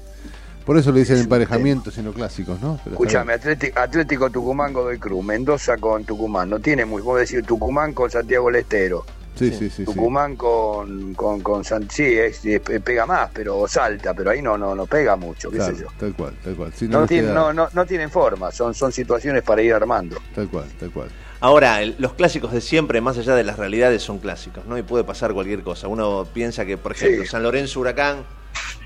Por 0.64 0.76
eso 0.78 0.92
le 0.92 1.00
dicen 1.00 1.18
emparejamientos 1.18 1.98
y 1.98 2.02
no 2.02 2.12
clásicos, 2.12 2.60
¿no? 2.60 2.78
Pero 2.84 2.94
Escúchame, 2.94 3.32
Atlético, 3.32 3.80
Atlético 3.80 4.30
Tucumán 4.30 4.72
Godoy 4.72 4.98
Cruz, 4.98 5.24
Mendoza 5.24 5.76
con 5.78 6.04
Tucumán, 6.04 6.48
no 6.50 6.60
tiene 6.60 6.84
muy, 6.84 7.02
vos 7.02 7.18
decir 7.18 7.44
Tucumán 7.44 7.92
con 7.92 8.10
Santiago 8.10 8.46
del 8.46 8.56
Estero, 8.56 9.04
Sí, 9.34 9.50
sí, 9.50 9.70
sí. 9.70 9.70
sí. 9.70 9.84
Tucumán 9.86 10.36
con, 10.36 11.14
con, 11.14 11.40
con 11.40 11.64
San, 11.64 11.88
sí, 11.90 12.04
es- 12.04 12.44
es- 12.44 12.60
pega 12.60 13.06
más, 13.06 13.30
pero 13.32 13.66
salta, 13.66 14.12
pero 14.14 14.30
ahí 14.30 14.42
no, 14.42 14.56
no, 14.58 14.74
no 14.74 14.86
pega 14.86 15.16
mucho, 15.16 15.50
qué 15.50 15.56
Claro, 15.56 15.74
sé 15.74 15.82
yo. 15.82 15.88
tal 15.98 16.14
cual, 16.14 16.34
tal 16.44 16.54
cual. 16.54 16.72
No, 16.82 17.00
nos 17.00 17.08
tienen, 17.08 17.30
queda- 17.30 17.34
no, 17.34 17.52
no, 17.52 17.68
no 17.72 17.86
tienen 17.86 18.10
forma, 18.10 18.52
son, 18.52 18.74
son 18.74 18.92
situaciones 18.92 19.42
para 19.42 19.62
ir 19.62 19.72
armando. 19.72 20.18
Tal 20.34 20.48
cual, 20.48 20.66
tal 20.78 20.90
cual. 20.92 21.08
Ahora, 21.40 21.80
el- 21.82 21.96
los 21.98 22.12
clásicos 22.12 22.52
de 22.52 22.60
siempre, 22.60 23.00
más 23.00 23.16
allá 23.18 23.34
de 23.34 23.42
las 23.42 23.58
realidades, 23.58 24.02
son 24.02 24.18
clásicos, 24.18 24.64
¿no? 24.66 24.76
Y 24.78 24.82
puede 24.82 25.02
pasar 25.02 25.32
cualquier 25.32 25.62
cosa. 25.62 25.88
Uno 25.88 26.24
piensa 26.32 26.64
que, 26.66 26.76
por 26.76 26.92
ejemplo, 26.92 27.22
Sí. 27.24 27.28
San 27.30 27.42
Lorenzo 27.42 27.80
Huracán, 27.80 28.18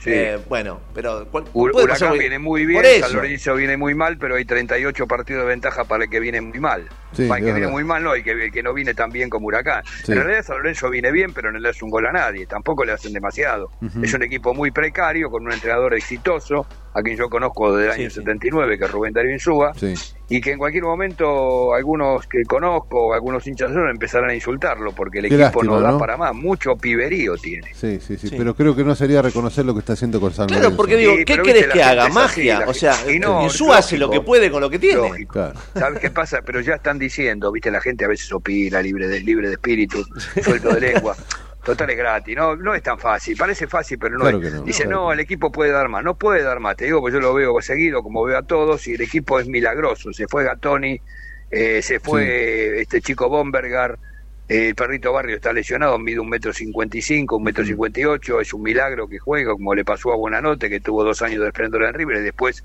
Sí. 0.06 0.12
eh, 0.14 0.38
bueno, 0.48 0.80
pero 0.94 1.26
cual- 1.30 1.44
Ur- 1.52 1.72
puede 1.72 1.84
Huracán 1.86 2.16
viene 2.18 2.38
muy 2.38 2.64
bien. 2.64 2.82
San 3.00 3.12
Lorenzo 3.12 3.54
viene 3.56 3.76
muy 3.76 3.94
mal, 3.94 4.16
pero 4.18 4.36
hay 4.36 4.44
38 4.44 5.06
partidos 5.06 5.42
de 5.42 5.48
ventaja 5.48 5.84
para 5.84 6.04
el 6.04 6.10
que 6.10 6.20
viene 6.20 6.40
muy 6.40 6.60
mal. 6.60 6.88
Sí, 7.12 7.26
para 7.26 7.40
el 7.40 7.46
que 7.46 7.52
viene 7.52 7.68
muy 7.68 7.82
mal, 7.82 8.02
no, 8.04 8.14
y 8.14 8.22
que, 8.22 8.30
el 8.32 8.52
que 8.52 8.62
no 8.62 8.72
viene 8.74 8.92
tan 8.94 9.10
bien 9.10 9.28
como 9.30 9.46
Huracán. 9.46 9.82
Sí. 10.04 10.12
En 10.12 10.18
realidad 10.18 10.42
San 10.44 10.58
Lorenzo 10.58 10.90
viene 10.90 11.10
bien, 11.10 11.32
pero 11.32 11.50
no 11.50 11.58
le 11.58 11.68
hace 11.70 11.84
un 11.84 11.90
gol 11.90 12.06
a 12.06 12.12
nadie, 12.12 12.46
tampoco 12.46 12.84
le 12.84 12.92
hacen 12.92 13.12
demasiado. 13.12 13.70
Es 14.02 14.12
un 14.14 14.22
equipo 14.22 14.54
muy 14.54 14.70
precario, 14.70 15.28
con 15.30 15.44
un 15.44 15.52
entrenador 15.52 15.94
exitoso, 15.94 16.66
a 16.94 17.02
quien 17.02 17.16
yo 17.16 17.28
conozco 17.28 17.74
desde 17.76 17.88
el 17.90 17.94
Sí, 17.96 18.00
año 18.02 18.10
sí. 18.10 18.16
79, 18.16 18.78
que 18.78 18.84
es 18.84 18.90
Rubén 18.90 19.12
Darío 19.12 19.32
Insúa, 19.32 19.72
Sí. 19.74 19.94
y 20.28 20.40
que 20.40 20.52
en 20.52 20.58
cualquier 20.58 20.84
momento 20.84 21.74
algunos 21.74 22.26
que 22.26 22.42
conozco, 22.44 23.12
algunos 23.14 23.46
hinchas 23.46 23.70
empezarán 23.90 24.30
a 24.30 24.34
insultarlo, 24.34 24.92
porque 24.92 25.18
el 25.18 25.28
Qué 25.28 25.34
equipo 25.36 25.62
lástima, 25.62 25.76
no 25.76 25.80
da 25.80 25.90
¿no? 25.92 25.98
para 25.98 26.16
más, 26.16 26.34
mucho 26.34 26.74
piberío 26.76 27.36
tiene. 27.36 27.72
Sí, 27.74 27.98
sí, 28.00 28.16
sí, 28.18 28.28
Sí. 28.28 28.34
pero 28.36 28.54
creo 28.54 28.74
que 28.76 28.84
no 28.84 28.94
sería 28.94 29.22
reconocer 29.22 29.64
lo 29.64 29.72
que 29.74 29.80
está 29.80 29.95
haciendo 29.97 30.20
con 30.20 30.32
San 30.32 30.47
Claro, 30.47 30.62
Lorenzo. 30.62 30.77
porque 30.77 30.97
digo, 30.97 31.12
Sí, 31.16 31.24
¿qué 31.24 31.32
pero 31.35 31.43
querés 31.44 31.62
viste, 31.64 31.73
que 31.73 31.78
la 31.85 31.90
haga? 31.90 32.02
gente 32.05 32.18
es 32.18 32.24
así, 32.24 32.39
¿Magia? 32.40 32.60
la 32.60 32.66
o 32.66 32.74
sea, 32.74 32.94
gente- 32.94 33.14
y 33.14 33.18
no, 33.18 33.43
Insúa 33.43 33.78
hace 33.78 33.98
lo 33.98 34.06
lógico. 34.06 34.23
que 34.23 34.27
puede 34.27 34.51
con 34.51 34.60
lo 34.60 34.70
que 34.70 34.78
tiene. 34.78 34.97
Lógico. 34.97 35.32
Claro. 35.32 35.60
¿Sabes 35.74 35.98
qué 36.01 36.10
pasa? 36.10 36.43
Pero 36.43 36.60
ya 36.60 36.74
están 36.74 36.98
diciendo, 36.98 37.51
viste, 37.52 37.70
la 37.70 37.81
gente 37.81 38.05
a 38.05 38.09
veces 38.09 38.32
opina, 38.32 38.81
libre 38.81 39.09
de, 39.09 39.20
libre 39.20 39.48
de 39.48 39.55
espíritu, 39.55 40.05
suelto 40.43 40.73
de 40.74 40.81
lengua. 40.93 41.16
Total 41.66 41.90
es 41.90 41.97
gratis, 41.97 42.36
no, 42.36 42.55
no 42.55 42.77
es 42.77 42.82
tan 42.85 42.97
fácil, 42.97 43.36
parece 43.36 43.66
fácil, 43.66 43.98
pero 43.98 44.14
no 44.16 44.20
Claro 44.20 44.39
es. 44.40 44.44
que 44.44 44.51
no, 44.56 44.62
Dice, 44.62 44.85
claro 44.85 45.01
no, 45.06 45.12
el 45.12 45.18
equipo 45.18 45.51
puede 45.51 45.73
dar 45.73 45.89
más, 45.89 46.05
no 46.05 46.14
puede 46.16 46.44
dar 46.44 46.60
más, 46.60 46.77
te 46.77 46.85
digo, 46.85 47.01
pues 47.01 47.12
yo 47.12 47.18
lo 47.18 47.35
veo 47.35 47.60
seguido, 47.60 48.05
como 48.05 48.23
veo 48.23 48.39
a 48.39 48.43
todos, 48.44 48.86
y 48.86 48.94
el 48.94 49.01
equipo 49.01 49.40
es 49.40 49.48
milagroso, 49.48 50.12
se 50.12 50.28
fue 50.28 50.44
Gatoni, 50.44 51.01
eh, 51.51 51.82
se 51.82 51.98
fue 51.98 52.81
este 52.82 53.01
chico 53.01 53.28
Bombergar, 53.28 53.98
el 54.48 54.74
perrito 54.74 55.12
Barrio 55.12 55.36
está 55.36 55.52
lesionado, 55.52 55.98
mide 55.98 56.20
un 56.20 56.28
metro 56.28 56.52
cincuenta 56.52 56.97
y 56.97 57.02
cinco, 57.02 57.36
un 57.36 57.44
metro 57.44 57.64
cincuenta 57.64 58.01
y 58.01 58.05
ocho, 58.05 58.40
es 58.40 58.52
un 58.55 58.62
milagro 58.62 59.09
que 59.09 59.18
juega, 59.18 59.52
como 59.52 59.74
le 59.74 59.85
pasó 59.85 60.12
a 60.12 60.16
Buenanote, 60.16 60.70
que 60.70 60.81
tuvo 60.81 61.02
dos 61.02 61.20
años 61.23 61.40
de 61.40 61.48
esplendor 61.48 61.82
en 61.85 61.94
River, 61.94 62.18
y 62.18 62.23
después 62.23 62.62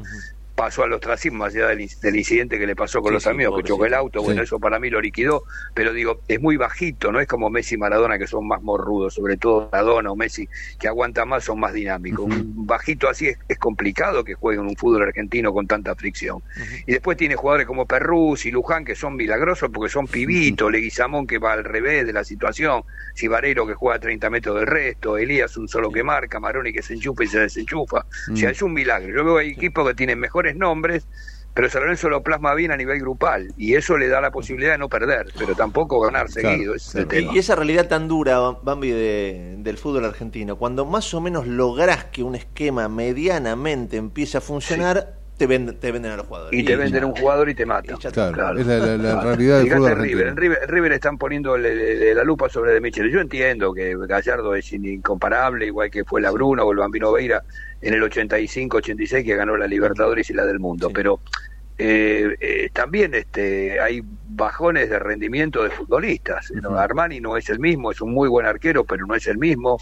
pasó 0.62 0.84
al 0.84 0.94
ostracismo, 0.94 1.40
más 1.40 1.56
allá 1.56 1.70
del, 1.70 1.90
del 2.04 2.16
incidente 2.16 2.60
que 2.60 2.68
le 2.68 2.76
pasó 2.76 3.02
con 3.02 3.10
Sí, 3.10 3.14
los 3.16 3.24
sí, 3.24 3.30
amigos, 3.30 3.58
que 3.58 3.68
chocó 3.68 3.88
el 3.88 3.96
auto, 3.96 4.22
bueno, 4.22 4.42
Sí. 4.42 4.44
eso 4.46 4.60
para 4.60 4.80
mí 4.80 4.92
lo 4.92 5.02
liquidó, 5.02 5.44
pero 5.74 5.92
digo, 5.92 6.22
es 6.28 6.40
muy 6.40 6.56
bajito, 6.56 7.12
no 7.12 7.20
es 7.20 7.28
como 7.28 7.50
Messi 7.50 7.74
y 7.74 7.78
Maradona, 7.80 8.20
que 8.20 8.28
son 8.28 8.48
más 8.48 8.62
morrudos, 8.62 9.16
sobre 9.16 9.38
todo 9.38 9.70
Maradona 9.72 10.12
o 10.12 10.16
Messi, 10.16 10.48
que 10.80 10.88
aguanta 10.88 11.26
más, 11.26 11.46
son 11.46 11.60
más 11.60 11.74
dinámicos. 11.74 12.26
Un 12.26 12.68
bajito 12.68 13.10
así 13.10 13.30
es, 13.30 13.40
es 13.50 13.58
complicado 13.58 14.24
que 14.24 14.36
juegue 14.36 14.62
en 14.62 14.68
un 14.68 14.76
fútbol 14.76 15.02
argentino 15.02 15.52
con 15.52 15.66
tanta 15.66 15.96
fricción. 15.96 16.44
Y 16.86 16.92
después 16.92 17.18
tiene 17.18 17.36
jugadores 17.36 17.66
como 17.66 17.88
Perruz 17.88 18.46
y 18.46 18.52
Luján, 18.52 18.86
que 18.86 18.94
son 18.94 19.16
milagrosos 19.16 19.72
porque 19.74 19.90
son 19.90 20.06
pibitos, 20.06 20.72
Leguizamón 20.72 21.26
que 21.26 21.40
va 21.40 21.54
al 21.54 21.64
revés 21.64 22.06
de 22.06 22.14
la 22.14 22.24
situación, 22.24 22.84
Cibarero 23.16 23.66
que 23.66 23.74
juega 23.74 23.96
a 23.96 24.00
30 24.00 24.30
metros 24.30 24.58
del 24.58 24.68
resto, 24.68 25.18
Elías 25.18 25.58
un 25.58 25.68
solo 25.68 25.92
que 25.92 26.04
marca, 26.04 26.40
Maroni 26.40 26.72
que 26.72 26.84
se 26.84 26.94
enchufa 26.94 27.24
y 27.24 27.28
se 27.28 27.40
desenchufa. 27.40 28.06
O 28.32 28.36
sea, 28.36 28.52
es 28.52 28.62
un 28.62 28.74
milagro. 28.74 29.12
Yo 29.16 29.26
veo 29.26 29.38
hay 29.38 29.50
equipos 29.50 29.88
que 29.88 29.96
tienen 29.96 30.20
mejores 30.20 30.51
nombres, 30.56 31.08
pero 31.54 31.70
San 31.70 31.82
Lorenzo 31.82 32.08
lo 32.10 32.24
plasma 32.24 32.54
bien 32.56 32.72
a 32.72 32.78
nivel 32.78 33.00
grupal 33.02 33.54
y 33.58 33.76
eso 33.76 33.98
le 33.98 34.08
da 34.08 34.22
la 34.22 34.32
posibilidad 34.32 34.72
de 34.72 34.78
no 34.78 34.88
perder, 34.88 35.28
pero 35.38 35.54
tampoco 35.54 36.00
ganar 36.00 36.28
Claro, 36.28 36.50
seguido. 36.56 36.76
ese 36.76 36.88
es 36.90 36.96
el 36.96 37.08
claro. 37.08 37.20
tema. 37.26 37.34
Y, 37.34 37.36
y 37.36 37.40
esa 37.40 37.56
realidad 37.56 37.88
tan 37.90 38.08
dura, 38.08 38.40
Bambi, 38.64 38.90
de- 38.92 39.56
del 39.60 39.78
fútbol 39.78 40.06
argentino, 40.06 40.56
cuando 40.56 40.86
más 40.86 41.14
o 41.14 41.20
menos 41.20 41.48
lográs 41.48 42.06
que 42.06 42.24
un 42.24 42.36
esquema 42.36 42.88
medianamente 42.88 43.98
empiece 43.98 44.38
a 44.38 44.42
funcionar, 44.42 45.16
te, 45.38 45.48
venden, 45.48 45.78
te 45.80 45.92
venden 45.92 46.12
a 46.12 46.18
los 46.18 46.28
jugadores. 46.28 46.58
Y 46.60 46.64
te 46.64 46.76
venden 46.76 47.04
un 47.04 47.16
jugador 47.16 47.50
y 47.50 47.56
te 47.56 47.66
matan. 47.66 47.96
Y. 47.98 48.12
Claro, 48.12 48.60
es 48.60 48.66
la, 48.68 48.78
la- 48.78 48.98
la 48.98 49.22
realidad 49.22 49.58
del 49.60 49.72
fútbol 49.72 49.92
en 49.92 49.98
River, 49.98 50.28
en 50.28 50.34
argentino. 50.34 50.36
River, 50.56 50.70
River 50.70 50.92
están 50.94 51.18
poniendo 51.18 51.58
le- 51.58 51.76
le- 51.76 51.96
le- 51.96 52.14
la 52.16 52.24
lupa 52.24 52.48
sobre 52.48 52.72
De 52.74 52.80
Michel. 52.80 53.12
Yo 53.12 53.20
entiendo 53.20 53.74
que 53.74 53.96
Gallardo 54.08 54.54
es 54.56 54.72
in- 54.72 54.86
incomparable, 54.86 55.66
igual 55.66 55.90
que 55.92 56.06
fue 56.06 56.22
la 56.22 56.32
Bruno 56.32 56.64
o 56.64 56.72
el 56.72 56.78
Bambino 56.78 57.12
Veira 57.12 57.44
en 57.82 57.94
el 57.94 58.02
85-86 58.04 59.24
que 59.26 59.36
ganó 59.36 59.58
la 59.58 59.68
Libertadores 59.68 60.30
y 60.30 60.34
la 60.34 60.46
del 60.46 60.60
mundo, 60.60 60.88
Sí. 60.88 60.94
pero 60.94 61.20
eh, 61.78 62.36
eh, 62.40 62.70
también 62.72 63.16
este 63.16 63.80
hay 63.80 64.04
bajones 64.30 64.90
de 64.90 65.00
rendimiento 65.00 65.64
de 65.64 65.72
futbolistas. 65.72 66.54
Armani 66.78 67.20
no 67.20 67.38
es 67.38 67.50
el 67.50 67.60
mismo, 67.60 67.92
es 67.92 68.02
un 68.02 68.14
muy 68.14 68.30
buen 68.30 68.46
arquero, 68.46 68.84
pero 68.84 69.06
no 69.08 69.16
es 69.16 69.26
el 69.28 69.38
mismo. 69.40 69.80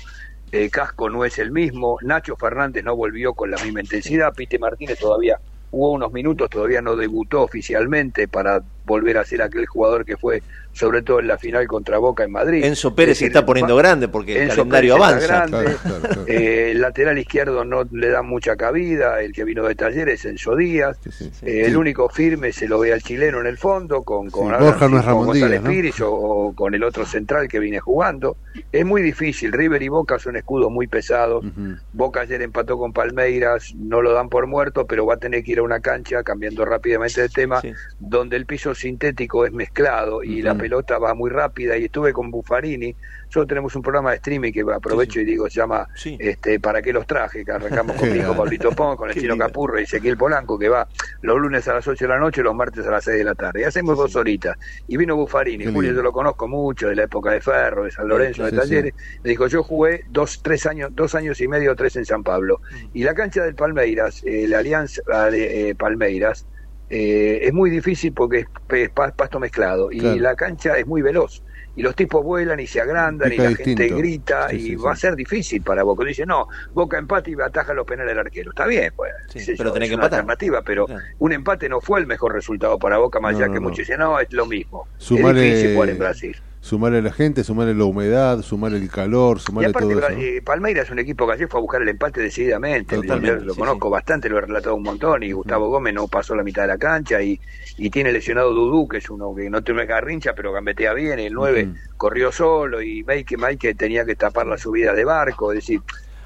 Eh, 0.51 0.69
Casco 0.69 1.09
no 1.09 1.25
es 1.25 1.37
el 1.39 1.51
mismo, 1.51 1.97
Nacho 2.01 2.35
Fernández 2.35 2.83
no 2.83 2.95
volvió 2.95 3.33
con 3.33 3.51
la 3.51 3.57
misma 3.63 3.81
intensidad, 3.81 4.33
Pite 4.33 4.57
Martínez 4.57 4.97
todavía 4.97 5.37
hubo 5.71 5.91
unos 5.91 6.11
minutos, 6.11 6.49
todavía 6.49 6.81
no 6.81 6.95
debutó 6.95 7.43
oficialmente 7.43 8.27
para 8.27 8.63
volver 8.85 9.19
a 9.19 9.25
ser 9.25 9.43
aquel 9.43 9.67
jugador 9.67 10.05
que 10.05 10.17
fue 10.17 10.41
sobre 10.79 11.01
todo 11.01 11.19
en 11.19 11.27
la 11.27 11.37
final 11.37 11.67
contra 11.67 11.97
Boca 11.97 12.23
en 12.23 12.31
Madrid. 12.31 12.63
Enzo 12.63 12.95
Pérez 12.95 13.11
Es 13.13 13.17
se 13.19 13.25
está 13.25 13.45
poniendo 13.45 13.75
grande 13.75 14.07
porque 14.07 14.37
el 14.37 14.43
Enzo 14.43 14.55
calendario 14.67 14.93
Pérez 14.95 15.09
avanza. 15.09 15.27
grande. 15.27 15.57
Claro, 15.57 15.77
claro, 15.83 15.99
claro. 15.99 16.23
Eh, 16.27 16.71
el 16.71 16.79
lateral 16.81 17.17
izquierdo 17.17 17.65
no 17.65 17.83
le 17.91 18.09
da 18.09 18.21
mucha 18.21 18.55
cabida, 18.55 19.21
el 19.21 19.33
que 19.33 19.43
vino 19.43 19.65
de 19.65 19.75
Talleres, 19.75 20.23
Enzo 20.23 20.55
Díaz. 20.55 20.97
Eh, 21.41 21.63
el 21.65 21.75
único 21.75 22.07
firme 22.07 22.53
se 22.53 22.69
lo 22.69 22.79
ve 22.79 22.93
al 22.93 23.01
chileno 23.01 23.41
en 23.41 23.47
el 23.47 23.57
fondo, 23.57 24.03
con, 24.03 24.29
con, 24.29 24.47
Sí, 24.47 24.53
ahora 24.53 24.65
Borja 24.65 24.87
no 24.87 24.97
es 24.97 25.03
con 25.03 25.11
Ramón 25.11 25.25
González 25.25 25.49
Díaz, 25.49 25.63
¿no? 25.63 25.69
Piris 25.69 26.01
o, 26.01 26.13
o 26.13 26.55
con 26.55 26.73
el 26.73 26.83
otro 26.83 27.05
central 27.05 27.49
que 27.49 27.59
viene 27.59 27.79
jugando. 27.81 28.37
Es 28.71 28.85
muy 28.85 29.01
difícil, 29.01 29.51
River 29.51 29.83
y 29.83 29.89
Boca 29.89 30.17
son 30.17 30.37
escudos 30.37 30.71
muy 30.71 30.87
pesados. 30.87 31.43
Boca 31.91 32.21
ayer 32.21 32.41
empató 32.41 32.77
con 32.77 32.93
Palmeiras, 32.93 33.73
no 33.75 34.01
lo 34.01 34.13
dan 34.13 34.29
por 34.29 34.47
muerto, 34.47 34.87
pero 34.87 35.05
va 35.05 35.15
a 35.15 35.17
tener 35.17 35.43
que 35.43 35.51
ir 35.51 35.59
a 35.59 35.63
una 35.63 35.81
cancha, 35.81 36.23
cambiando 36.23 36.63
rápidamente 36.63 37.21
de 37.21 37.29
tema, 37.29 37.61
donde 37.99 38.37
el 38.37 38.45
piso 38.45 38.73
sintético 38.73 39.45
es 39.45 39.51
mezclado 39.51 40.23
y 40.23 40.41
la 40.41 40.55
pelota 40.69 40.99
va 40.99 41.15
muy 41.15 41.31
rápida. 41.31 41.75
Y 41.77 41.85
estuve 41.85 42.13
con 42.13 42.29
Buffarini, 42.29 42.95
nosotros 43.25 43.47
tenemos 43.47 43.75
un 43.75 43.81
programa 43.81 44.11
de 44.11 44.17
streaming 44.17 44.51
que 44.51 44.61
aprovecho 44.61 45.19
y 45.19 45.25
digo, 45.25 45.49
se 45.49 45.55
llama 45.55 45.87
este, 46.19 46.59
¿Para 46.59 46.81
qué 46.81 46.93
los 46.93 47.07
traje? 47.07 47.43
Que 47.43 47.51
arrancamos 47.51 47.95
con 47.95 48.05
Qué 48.07 48.13
mi 48.13 48.19
hijo 48.19 48.33
grande. 48.33 48.43
Pablito 48.43 48.71
Pon, 48.71 48.95
con 48.95 49.09
el 49.09 49.15
chino. 49.19 49.37
Capurro 49.37 49.79
y 49.79 49.83
Ezequiel 49.83 50.17
Polanco, 50.17 50.59
que 50.59 50.69
va 50.69 50.87
los 51.21 51.39
lunes 51.39 51.67
a 51.67 51.73
las 51.73 51.87
8 51.87 52.05
de 52.05 52.09
la 52.09 52.19
noche 52.19 52.41
y 52.41 52.43
los 52.43 52.53
martes 52.53 52.85
a 52.85 52.91
las 52.91 53.03
6 53.03 53.17
de 53.17 53.23
la 53.23 53.35
tarde. 53.35 53.61
Y 53.61 53.63
hacemos 53.63 53.97
dos 53.97 54.15
horitas. 54.15 54.57
Y 54.87 54.97
vino 54.97 55.15
Buffarini, 55.15 55.65
Julio, 55.65 55.93
yo 55.93 56.03
lo 56.03 56.11
conozco 56.11 56.47
mucho, 56.47 56.89
de 56.89 56.95
la 56.95 57.03
época 57.03 57.31
de 57.31 57.41
Ferro, 57.41 57.85
de 57.85 57.91
San 57.91 58.07
Lorenzo, 58.07 58.45
de 58.45 58.51
Talleres. 58.51 58.93
Me 59.23 59.31
dijo, 59.31 59.47
yo 59.47 59.63
jugué 59.63 60.05
dos, 60.09 60.41
tres 60.43 60.65
años, 60.67 60.91
dos 60.93 61.15
años 61.15 61.41
y 61.41 61.47
medio, 61.47 61.75
tres 61.75 61.95
en 61.95 62.05
San 62.05 62.23
Pablo. 62.23 62.61
Y 62.93 63.03
la 63.03 63.15
cancha 63.15 63.43
del 63.43 63.55
Palmeiras, 63.55 64.21
eh, 64.23 64.45
la 64.47 64.59
Alianza 64.59 65.01
eh, 65.31 65.73
Palmeiras, 65.77 66.45
eh, 66.89 67.39
es 67.43 67.53
muy 67.53 67.69
difícil 67.69 68.13
porque 68.13 68.39
es, 68.39 68.47
es 68.69 68.89
pa- 68.89 69.11
pasto 69.11 69.39
mezclado 69.39 69.91
y 69.91 69.99
Claro. 69.99 70.19
la 70.21 70.35
cancha 70.35 70.77
es 70.77 70.85
muy 70.87 71.01
veloz. 71.01 71.43
Y 71.75 71.81
los 71.81 71.95
tipos 71.95 72.23
vuelan 72.25 72.59
y 72.59 72.67
se 72.67 72.81
agrandan 72.81 73.29
Pica 73.29 73.43
y 73.43 73.51
la 73.51 73.55
gente 73.55 73.87
grita 73.89 74.49
Sí, 74.49 74.55
y 74.55 74.59
sí, 74.61 74.75
va 74.75 74.91
a 74.91 74.95
ser 74.97 75.15
difícil 75.15 75.61
para 75.61 75.83
Boca. 75.83 76.03
Dice, 76.03 76.25
no, 76.25 76.47
Boca 76.73 76.97
empate 76.97 77.31
y 77.31 77.35
ataja 77.41 77.73
los 77.73 77.85
penales 77.85 78.11
del 78.11 78.19
arquero. 78.19 78.49
Está 78.51 78.65
bien, 78.65 78.91
pues. 78.95 79.11
pero 79.33 79.69
yo, 79.69 79.71
tenés 79.71 79.85
es 79.87 79.89
que 79.91 79.95
una 79.95 80.03
empatar. 80.05 80.19
alternativa, 80.19 80.61
pero 80.63 80.87
un 81.19 81.31
empate 81.31 81.69
no 81.69 81.79
fue 81.79 81.99
el 82.01 82.07
mejor 82.07 82.33
resultado 82.33 82.77
para 82.79 82.97
Boca, 82.97 83.19
más 83.21 83.31
No, 83.33 83.37
allá 83.37 83.47
no, 83.47 83.53
que 83.53 83.59
no. 83.59 83.63
muchos 83.69 83.79
dicen, 83.79 83.99
no, 83.99 84.19
es 84.19 84.27
lo 84.33 84.45
mismo. 84.45 84.87
es 84.99 85.07
difícil 85.09 85.73
jugar 85.75 85.89
en 85.89 85.99
Brasil. 85.99 86.35
Sumarle 86.61 86.97
a 86.99 87.01
la 87.01 87.11
gente, 87.13 87.43
sumarle 87.43 87.73
la 87.73 87.85
humedad, 87.85 88.41
sumarle 88.41 88.77
el 88.79 88.89
calor, 88.89 89.37
Y 89.37 89.39
sumarle 89.39 89.69
aparte, 89.69 89.89
todo 89.93 89.99
eso. 89.99 90.09
¿no? 90.09 90.17
eh, 90.21 90.41
Palmeiras 90.43 90.85
es 90.85 90.91
un 90.91 90.99
equipo 90.99 91.25
que 91.25 91.33
ayer 91.33 91.47
fue 91.47 91.59
a 91.59 91.61
buscar 91.61 91.81
el 91.81 91.89
empate 91.89 92.21
decididamente. 92.21 92.95
Totalmente, 92.97 93.39
Yo 93.39 93.45
lo 93.45 93.53
sí, 93.53 93.59
conozco 93.59 93.89
bastante, 93.89 94.27
lo 94.29 94.37
he 94.37 94.41
relatado 94.41 94.75
un 94.75 94.83
montón. 94.83 95.23
Y 95.23 95.31
Gustavo 95.31 95.69
Gómez 95.69 95.93
no 95.93 96.07
pasó 96.07 96.35
la 96.35 96.43
mitad 96.43 96.63
de 96.63 96.67
la 96.69 96.77
cancha. 96.77 97.21
Y, 97.21 97.39
y 97.77 97.89
tiene 97.89 98.11
lesionado 98.11 98.53
Dudú, 98.53 98.87
que 98.87 98.97
es 98.97 99.09
uno 99.09 99.33
que 99.33 99.49
no 99.49 99.63
tiene 99.63 99.85
garrincha, 99.85 100.33
pero 100.35 100.51
gambetea 100.51 100.93
bien. 100.93 101.19
El 101.19 101.33
9 101.33 101.69
corrió 101.97 102.31
solo. 102.31 102.81
Y 102.81 103.03
Mike, 103.07 103.37
Mike 103.37 103.75
tenía 103.75 104.05
que 104.05 104.15
tapar 104.15 104.45
la 104.47 104.57
subida 104.57 104.93
de 104.93 105.05
barco. 105.05 105.51
Es 105.53 105.59
decir, 105.59 105.81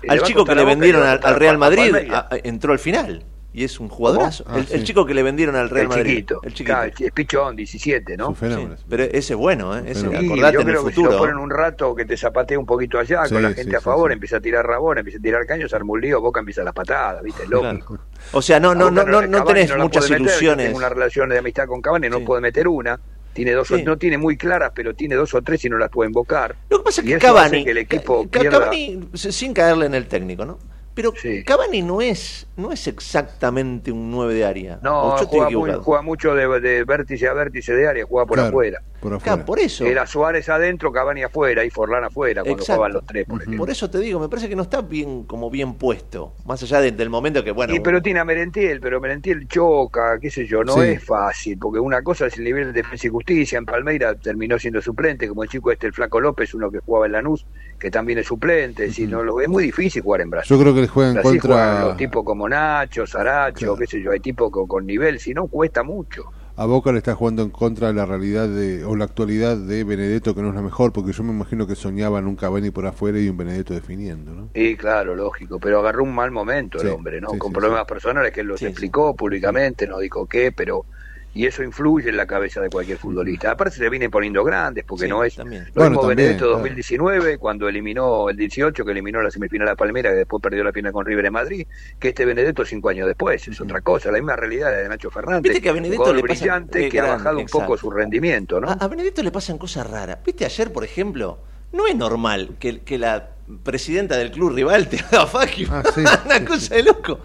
Al 0.08 0.22
chico 0.24 0.44
que 0.46 0.56
le 0.56 0.64
y 0.64 0.66
vendieron 0.66 1.04
al, 1.04 1.20
Real 1.36 1.58
Madrid 1.58 1.92
Palmeiras. 1.92 2.26
a- 2.30 2.36
a- 2.36 2.38
entró 2.44 2.74
al 2.74 2.80
final 2.80 3.24
y 3.54 3.64
es 3.64 3.80
un 3.80 3.88
jugadorazo. 3.88 4.44
El, 4.50 4.54
Ah, 4.56 4.58
el 4.58 4.80
sí. 4.80 4.84
chico 4.84 5.06
que 5.06 5.14
le 5.14 5.22
vendieron 5.24 5.56
al 5.56 5.70
Real 5.70 5.84
el 5.84 5.90
Madrid. 5.90 6.10
chiquito. 6.16 6.42
El 6.44 6.54
chiquito. 6.54 6.74
Claro, 6.76 6.92
es 7.00 7.12
pichón, 7.12 7.56
17, 7.56 8.18
¿no? 8.18 8.36
Sí, 8.40 8.48
pero 8.90 9.04
ese 9.04 9.18
es 9.18 9.36
bueno, 9.36 9.78
¿eh? 9.78 9.84
Ese, 9.88 10.02
Sí, 10.02 10.08
acordate 10.08 10.54
yo 10.56 10.62
en 10.62 10.68
el 10.68 10.74
creo 10.74 10.84
que 10.86 10.90
si 10.90 10.96
futuro. 10.96 11.12
lo 11.12 11.18
ponen 11.20 11.38
un 11.38 11.50
rato 11.52 11.94
que 11.96 12.06
te 12.06 12.18
zapatea 12.18 12.58
un 12.58 12.66
poquito 12.66 12.98
allá 13.00 13.26
Sí, 13.26 13.34
con 13.34 13.44
la 13.44 13.50
sí, 13.50 13.56
gente 13.56 13.76
a 13.78 13.82
favor, 13.82 14.10
sí. 14.10 14.14
empieza 14.14 14.38
a 14.38 14.42
tirar 14.42 14.66
rabón, 14.66 14.98
empieza 14.98 15.20
a 15.20 15.22
tirar 15.22 15.46
caños, 15.46 15.74
arma 15.74 15.94
un 15.94 16.02
lío, 16.02 16.20
Boca 16.20 16.40
empieza 16.40 16.64
las 16.64 16.74
patadas, 16.74 17.22
¿viste? 17.24 17.48
Lógico. 17.48 18.00
O 18.32 18.42
sea, 18.42 18.60
no, 18.60 18.74
no, 18.74 18.90
no, 18.90 19.04
no, 19.06 19.22
no 19.22 19.44
tenés 19.44 19.70
no 19.70 19.84
muchas 19.84 20.10
meter, 20.10 20.22
ilusiones. 20.22 20.66
Tengo 20.68 20.78
una 20.80 20.90
relación 20.90 21.30
de 21.30 21.38
amistad 21.38 21.68
con 21.68 21.82
Cavani, 21.82 22.10
no 22.10 22.22
puede 22.22 22.42
meter 22.42 22.68
una. 22.68 23.00
Tiene 23.34 23.54
dos 23.54 23.70
o- 23.72 23.78
Sí. 23.78 23.84
no 23.84 23.98
tiene 23.98 24.18
muy 24.20 24.38
claras, 24.38 24.72
pero 24.76 24.94
tiene 24.94 25.16
dos 25.16 25.34
o 25.34 25.42
tres 25.42 25.66
y 25.66 25.70
no 25.70 25.78
las 25.80 25.90
puede 25.90 26.08
invocar. 26.08 26.56
Lo 26.70 26.78
que 26.80 26.84
pasa 26.86 27.02
es 27.02 27.08
que 27.08 27.18
Cavani, 27.18 27.64
que 27.64 27.72
el 27.72 27.78
equipo 27.80 28.28
pierda. 28.28 28.60
Cavani, 28.60 29.10
sin 29.14 29.54
caerle 29.54 29.88
en 29.88 29.96
el 29.96 30.08
técnico, 30.08 30.46
¿no? 30.46 30.60
Pero 30.94 31.14
Cavani 31.46 31.82
no 31.82 32.02
es, 32.02 32.46
no 32.56 32.72
es 32.72 32.88
exactamente 32.88 33.92
un 33.92 34.12
9 34.12 34.34
de 34.34 34.46
área. 34.46 34.80
No, 34.84 35.02
¿O 35.14 35.18
yo 35.18 35.24
estoy 35.24 35.40
juega, 35.40 35.58
muy- 35.58 35.84
juega 35.84 36.02
mucho 36.04 36.36
de, 36.36 36.60
de 36.60 36.84
vértice 36.84 37.28
a 37.28 37.34
vértice 37.34 37.74
de 37.74 37.88
área, 37.88 38.06
juega 38.06 38.26
por 38.28 38.36
Claro, 38.38 38.50
afuera. 38.50 38.82
Por 39.02 39.22
Claro, 39.22 39.44
por 39.44 39.60
eso. 39.60 39.86
Era 39.86 40.08
Suárez 40.08 40.48
adentro, 40.48 40.90
Cavani 40.92 41.24
afuera 41.24 41.66
y 41.66 41.70
Forlán 41.70 42.06
afuera 42.06 42.42
cuando 42.42 42.62
Exacto. 42.62 42.74
jugaban 42.76 42.94
los 42.94 43.06
tres, 43.06 43.26
por 43.26 43.42
ejemplo. 43.42 43.60
Por 43.60 43.70
eso 43.70 43.90
te 43.90 44.00
digo, 44.00 44.18
me 44.20 44.30
parece 44.30 44.48
que 44.48 44.56
no 44.56 44.62
está 44.62 44.82
bien, 44.82 45.24
como 45.24 45.50
bien 45.50 45.74
puesto. 45.74 46.34
Más 46.46 46.64
allá 46.64 46.80
de- 46.80 46.92
del 46.94 47.10
momento 47.10 47.44
que, 47.44 47.52
bueno. 47.52 47.76
Y 47.76 47.82
pero 47.82 48.02
tiene 48.02 48.22
a 48.22 48.26
Merentiel, 48.26 48.80
pero 48.80 49.02
Merentiel 49.02 49.46
choca, 49.48 50.20
qué 50.22 50.30
sé 50.32 50.46
yo, 50.48 50.64
no 50.64 50.76
Sí. 50.76 50.82
es 50.82 51.04
fácil, 51.04 51.58
porque 51.58 51.80
una 51.80 52.02
cosa 52.02 52.28
es 52.28 52.38
el 52.38 52.46
nivel 52.46 52.68
de 52.72 52.82
defensa 52.82 53.08
y 53.08 53.10
justicia, 53.10 53.58
en 53.58 53.66
Palmeira 53.66 54.16
terminó 54.16 54.58
siendo 54.58 54.82
suplente, 54.82 55.28
como 55.28 55.44
el 55.44 55.50
chico 55.50 55.72
este, 55.72 55.88
el 55.88 55.94
Flaco 55.94 56.22
López, 56.22 56.54
uno 56.54 56.72
que 56.72 56.80
jugaba 56.80 57.06
en 57.08 57.12
Lanús, 57.14 57.46
que 57.80 57.92
también 57.92 58.20
es 58.20 58.28
suplente, 58.28 58.84
decir, 58.84 59.10
no, 59.10 59.24
lo, 59.24 59.42
es 59.42 59.50
muy 59.50 59.64
difícil 59.64 60.02
jugar 60.02 60.22
en 60.22 60.30
Brasil. 60.30 60.50
Yo 60.56 60.60
creo 60.62 60.74
que 60.76 60.82
le 60.82 60.88
juegan 60.88 61.14
Brasil 61.14 61.42
contra- 61.42 61.56
juegan 61.56 61.80
los 61.80 61.96
tipos 61.96 62.24
como 62.24 62.48
Nacho, 62.50 63.06
Saracho, 63.06 63.76
qué 63.78 63.88
sé 63.88 64.02
yo, 64.02 64.12
hay 64.12 64.20
tipos 64.20 64.52
con, 64.52 64.68
con 64.68 64.86
nivel, 64.86 65.20
si 65.20 65.34
no 65.34 65.48
cuesta 65.48 65.84
mucho. 65.84 66.24
A 66.56 66.66
Boca 66.66 66.92
le 66.92 66.98
está 66.98 67.14
jugando 67.16 67.44
en 67.44 67.52
contra 67.52 67.88
de 67.90 67.94
la 67.94 68.06
realidad 68.08 68.48
de, 68.50 68.84
o 68.86 68.96
la 68.96 69.06
actualidad 69.06 69.56
de 69.58 69.84
Benedetto, 69.84 70.34
que 70.34 70.42
no 70.42 70.50
es 70.50 70.56
la 70.56 70.62
mejor, 70.64 70.92
porque 70.92 71.12
yo 71.14 71.24
me 71.24 71.32
imagino 71.32 71.68
que 71.68 71.76
soñaban 71.76 72.26
un 72.28 72.36
Cavani 72.36 72.72
por 72.72 72.86
afuera 72.88 73.20
y 73.20 73.30
un 73.30 73.38
Benedetto 73.38 73.74
definiendo, 73.76 74.34
¿no? 74.34 74.50
Y 74.56 74.76
claro, 74.78 75.16
lógico, 75.16 75.60
pero 75.60 75.80
agarró 75.80 76.04
un 76.04 76.14
mal 76.14 76.32
momento 76.32 76.80
el 76.82 76.88
Sí, 76.88 76.90
hombre, 76.90 77.20
¿no? 77.22 77.30
sí, 77.30 77.38
con 77.38 77.52
sí, 77.52 77.54
problemas 77.54 77.86
personales 77.86 78.32
que 78.32 78.42
él 78.42 78.48
los 78.48 78.64
explicó 78.64 79.16
públicamente, 79.16 79.88
no 79.88 79.98
dijo 80.00 80.28
qué, 80.28 80.52
pero 80.52 80.86
y 81.36 81.46
eso 81.48 81.64
influye 81.64 82.10
en 82.10 82.18
la 82.18 82.26
cabeza 82.28 82.62
de 82.62 82.70
cualquier 82.70 82.98
futbolista. 82.98 83.52
Aparte 83.52 83.76
se 83.78 83.90
vienen 83.90 84.12
poniendo 84.12 84.44
grandes, 84.44 84.84
porque 84.86 85.06
Sí, 85.06 85.10
no 85.10 85.24
es 85.24 85.36
también. 85.36 85.66
lo 85.66 85.72
Bueno, 85.74 85.90
mismo 85.90 86.02
también, 86.02 86.18
Benedetto 86.18 86.46
claro. 86.46 86.58
2019, 86.60 87.38
cuando 87.40 87.68
eliminó 87.68 88.30
el 88.30 88.38
18, 88.38 88.86
que 88.86 88.92
eliminó 88.92 89.22
la 89.22 89.32
semifinal 89.32 89.68
a 89.70 89.76
Palmera, 89.76 90.12
que 90.12 90.18
después 90.18 90.42
perdió 90.44 90.64
la 90.64 90.72
final 90.72 90.92
con 90.94 91.06
River 91.06 91.26
en 91.26 91.34
Madrid, 91.34 91.68
que 92.00 92.10
este 92.10 92.26
Benedetto 92.26 92.64
cinco 92.66 92.90
años 92.90 93.08
después, 93.08 93.48
es 93.48 93.60
otra 93.60 93.82
cosa, 93.82 94.12
la 94.12 94.18
misma 94.20 94.36
realidad 94.36 94.72
de 94.72 94.88
Nacho 94.88 95.10
Fernández, 95.10 95.44
Viste 95.44 95.62
que 95.62 95.70
a 95.70 95.74
Benedetto 95.74 96.14
le 96.14 96.22
pasa- 96.22 96.34
brillante 96.42 96.86
eh, 96.86 96.90
que 96.90 97.00
ha 97.00 97.06
bajado 97.06 97.40
un 97.40 97.46
poco 97.48 97.78
su 97.78 97.90
rendimiento, 97.90 98.60
¿no? 98.62 98.70
A, 98.70 98.74
a 98.74 98.88
Benedetto 98.88 99.24
le 99.24 99.32
pasan 99.32 99.58
cosas 99.58 99.90
raras. 99.90 100.20
Viste, 100.26 100.46
ayer, 100.46 100.72
por 100.72 100.84
ejemplo, 100.84 101.40
no 101.72 101.88
es 101.88 101.96
normal 101.96 102.52
que, 102.60 102.82
que 102.82 102.98
la 103.00 103.30
presidenta 103.64 104.18
del 104.18 104.32
club 104.32 104.54
rival 104.54 104.88
te 104.88 105.00
haga 105.00 105.28
Ah, 105.34 105.84
Una 106.26 106.46
cosa 106.46 106.76
de 106.76 106.84
loco. 106.84 107.20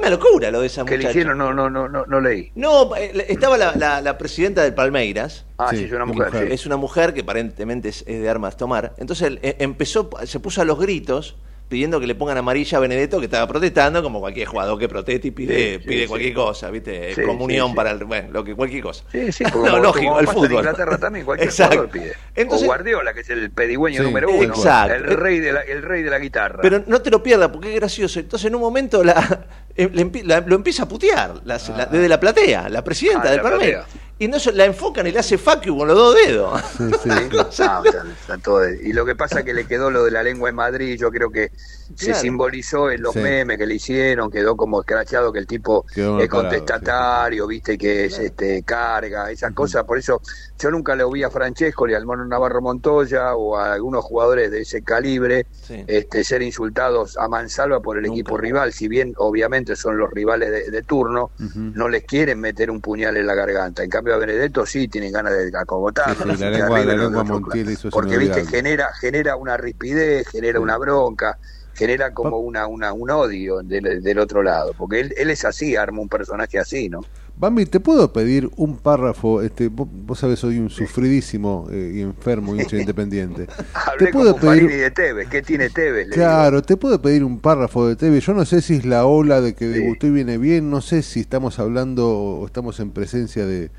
Una 0.00 0.10
locura 0.10 0.50
lo 0.50 0.60
de 0.62 0.66
esa 0.66 0.84
que 0.84 0.92
le 0.92 0.96
muchacha. 0.98 1.10
hicieron, 1.10 1.38
no, 1.38 1.52
no, 1.52 1.68
no, 1.70 1.88
no, 1.88 2.04
no 2.06 2.20
leí. 2.20 2.50
No, 2.54 2.96
eh, 2.96 3.26
estaba 3.28 3.56
la, 3.58 3.74
la- 3.76 4.00
la 4.00 4.16
presidenta 4.18 4.62
del 4.62 4.74
Palmeiras. 4.74 5.44
Ah, 5.58 5.68
sí, 5.70 5.84
es 5.84 5.92
una 5.92 6.00
qué 6.00 6.12
mujer, 6.12 6.26
mujer. 6.32 6.48
sí. 6.48 6.54
Es 6.54 6.66
una 6.66 6.76
mujer 6.76 7.12
que 7.14 7.20
aparentemente 7.20 7.90
es, 7.90 8.02
es 8.06 8.22
de 8.22 8.28
armas 8.28 8.56
tomar. 8.56 8.94
Entonces 8.98 9.26
él, 9.28 9.38
eh, 9.42 9.56
empezó, 9.58 10.08
se 10.24 10.40
puso 10.40 10.62
a 10.62 10.64
los 10.64 10.78
gritos 10.78 11.36
pidiendo 11.68 12.00
que 12.00 12.06
le 12.08 12.16
pongan 12.16 12.36
amarilla 12.36 12.78
a 12.78 12.80
Benedetto, 12.80 13.20
que 13.20 13.26
estaba 13.26 13.46
protestando, 13.46 14.02
como 14.02 14.18
cualquier 14.18 14.48
jugador 14.48 14.76
que 14.76 14.88
proteste 14.88 15.28
y 15.28 15.30
pide, 15.30 15.74
Sí, 15.76 15.78
sí, 15.82 15.88
pide 15.88 16.02
sí. 16.02 16.08
cualquier 16.08 16.34
cosa, 16.34 16.68
¿viste? 16.68 17.14
Sí, 17.14 17.22
Comunión 17.22 17.76
para 17.76 17.92
el. 17.92 18.04
Bueno, 18.04 18.28
lo 18.32 18.42
que, 18.42 18.56
cualquier 18.56 18.82
cosa. 18.82 19.04
Sí, 19.12 19.30
sí, 19.30 19.44
No, 19.44 19.50
como, 19.52 19.78
lógico, 19.78 20.06
como 20.06 20.18
el 20.18 20.26
pasa 20.26 20.38
en 20.38 20.44
fútbol. 20.44 20.58
Inglaterra 20.64 20.98
también, 20.98 21.24
cualquier 21.24 21.48
Exacto. 21.48 21.76
jugador 21.76 21.92
pide. 21.92 22.12
Entonces- 22.34 22.64
o 22.66 22.66
Guardiola, 22.66 23.14
que 23.14 23.20
es 23.20 23.30
el 23.30 23.50
pedigüeño 23.52 23.98
Sí, 23.98 24.02
número 24.02 24.30
uno, 24.32 24.42
exacto. 24.42 24.94
el 24.96 25.04
rey 25.16 25.38
de 25.38 25.52
la, 25.52 25.60
el 25.60 25.82
rey 25.82 26.02
de 26.02 26.10
la 26.10 26.18
guitarra. 26.18 26.58
Pero 26.60 26.82
no 26.88 27.02
te 27.02 27.10
lo 27.12 27.22
pierdas 27.22 27.50
porque 27.50 27.68
es 27.68 27.76
gracioso. 27.76 28.18
Entonces 28.18 28.48
en 28.48 28.56
un 28.56 28.62
momento 28.62 29.04
la, 29.04 29.46
eh, 29.82 29.90
le 29.92 30.22
la- 30.24 30.40
lo 30.40 30.54
empieza 30.56 30.82
a 30.84 30.88
putear 30.88 31.34
la- 31.44 31.58
la- 31.76 31.86
desde 31.86 32.08
la 32.08 32.20
platea, 32.20 32.68
la 32.68 32.82
presidenta 32.84 33.28
Ah, 33.28 33.30
del 33.32 33.40
platea. 33.40 33.86
Y 34.20 34.26
entonces 34.26 34.54
la 34.54 34.66
enfocan 34.66 35.06
y 35.06 35.12
le 35.12 35.18
hace 35.18 35.38
you 35.64 35.78
con 35.78 35.88
los 35.88 35.96
dos 35.96 36.14
dedos. 36.14 36.52
Ah, 36.52 36.62
está- 37.84 38.04
está 38.20 38.36
todo- 38.36 38.68
y 38.68 38.92
lo 38.92 39.06
que 39.06 39.16
pasa 39.16 39.38
es 39.38 39.46
que 39.46 39.54
le 39.54 39.66
quedó 39.66 39.90
lo 39.90 40.04
de 40.04 40.10
la 40.10 40.22
lengua 40.22 40.50
en 40.50 40.56
Madrid, 40.56 40.98
yo 41.00 41.10
creo 41.10 41.30
que 41.30 41.52
se 41.96 42.04
Claro. 42.06 42.20
simbolizó 42.20 42.90
en 42.90 43.00
los 43.00 43.14
Sí. 43.14 43.18
memes 43.20 43.56
que 43.56 43.64
le 43.66 43.76
hicieron, 43.76 44.30
quedó 44.30 44.56
como 44.58 44.78
escrachado 44.80 45.32
que 45.32 45.38
el 45.38 45.46
tipo 45.46 45.86
Quedó 45.94 46.20
es 46.20 46.28
contestatario, 46.28 47.46
viste 47.46 47.78
que 47.78 48.04
es 48.04 48.18
este 48.18 48.62
carga, 48.62 49.30
esas 49.30 49.52
cosas, 49.54 49.84
por 49.84 49.96
eso 49.96 50.20
yo 50.58 50.70
nunca 50.70 50.94
le 50.94 51.04
vi 51.10 51.22
a 51.22 51.30
Francesco 51.30 51.86
ni 51.86 51.94
al 51.94 52.04
Mono 52.04 52.26
Navarro 52.26 52.60
Montoya 52.60 53.34
o 53.34 53.56
a 53.56 53.72
algunos 53.72 54.04
jugadores 54.04 54.50
de 54.50 54.60
ese 54.60 54.82
calibre 54.82 55.46
Sí. 55.62 55.82
este 55.86 56.24
ser 56.24 56.42
insultados 56.42 57.16
a 57.16 57.26
mansalva 57.26 57.80
por 57.80 57.96
el 57.96 58.04
equipo 58.04 58.36
rival, 58.36 58.74
si 58.74 58.86
bien 58.86 59.14
obviamente 59.16 59.74
son 59.76 59.96
los 59.96 60.10
rivales 60.10 60.50
de, 60.50 60.70
de 60.70 60.82
turno, 60.82 61.30
no 61.56 61.88
les 61.88 62.04
quieren 62.04 62.38
meter 62.38 62.70
un 62.70 62.82
puñal 62.82 63.16
en 63.16 63.26
la 63.26 63.34
garganta. 63.34 63.82
En 63.82 63.88
cambio 63.90 64.09
Benedetto 64.18 64.66
sí 64.66 64.88
tienen 64.88 65.12
ganas 65.12 65.32
de 65.32 65.50
acogotarlo. 65.56 66.14
Sí, 66.14 66.22
sí, 66.22 66.30
así 66.30 66.42
la 66.44 66.50
lengua- 66.50 66.78
la 66.84 66.94
lengua 66.96 67.24
Montiel 67.24 67.70
hizo 67.70 67.90
Porque 67.90 68.16
viste, 68.18 68.46
genera, 68.46 68.88
genera 69.00 69.36
una 69.36 69.56
rispidez, 69.56 70.28
genera 70.28 70.60
una 70.60 70.76
bronca, 70.78 71.38
genera 71.74 72.12
como 72.12 72.38
una, 72.38 72.66
una, 72.66 72.92
un 72.92 73.10
odio 73.10 73.60
del, 73.62 74.02
del 74.02 74.18
otro 74.18 74.42
lado. 74.42 74.72
Porque 74.76 75.00
él, 75.00 75.14
él 75.16 75.30
es 75.30 75.44
así, 75.44 75.76
arma 75.76 76.00
un 76.02 76.08
personaje 76.08 76.58
así, 76.58 76.88
¿no? 76.88 77.00
Bambi, 77.40 77.64
¿te 77.64 77.80
puedo 77.80 78.12
pedir 78.12 78.50
un 78.56 78.76
párrafo? 78.76 79.40
Este, 79.40 79.68
vos, 79.68 79.88
vos 79.90 80.18
sabés, 80.18 80.40
soy 80.40 80.58
un 80.58 80.68
sufridísimo 80.68 81.68
eh, 81.72 81.92
y 81.94 82.00
enfermo 82.02 82.54
hincha 82.54 82.76
independiente. 82.80 83.46
Hablé 83.72 84.06
¿Te 84.06 84.12
puedo 84.12 84.36
con 84.36 84.50
pedir, 84.50 84.68
de 84.68 84.90
Tevez. 84.90 85.26
¿Qué 85.30 85.40
tiene 85.40 85.70
Tevez? 85.70 86.10
Claro, 86.10 86.60
te 86.60 86.76
puedo 86.76 87.00
pedir 87.00 87.24
un 87.24 87.40
párrafo 87.40 87.88
de 87.88 87.96
TV? 87.96 88.20
Yo 88.20 88.34
no 88.34 88.44
sé 88.44 88.60
si 88.60 88.74
es 88.74 88.84
la 88.84 89.06
ola 89.06 89.40
de 89.40 89.54
que 89.54 89.68
debutó 89.68 90.06
y 90.06 90.10
viene 90.10 90.36
bien, 90.36 90.68
no 90.68 90.82
sé 90.82 91.00
si 91.00 91.20
estamos 91.20 91.58
hablando 91.58 92.10
o 92.10 92.44
estamos 92.44 92.78
en 92.78 92.90
presencia 92.90 93.46
de, 93.46 93.70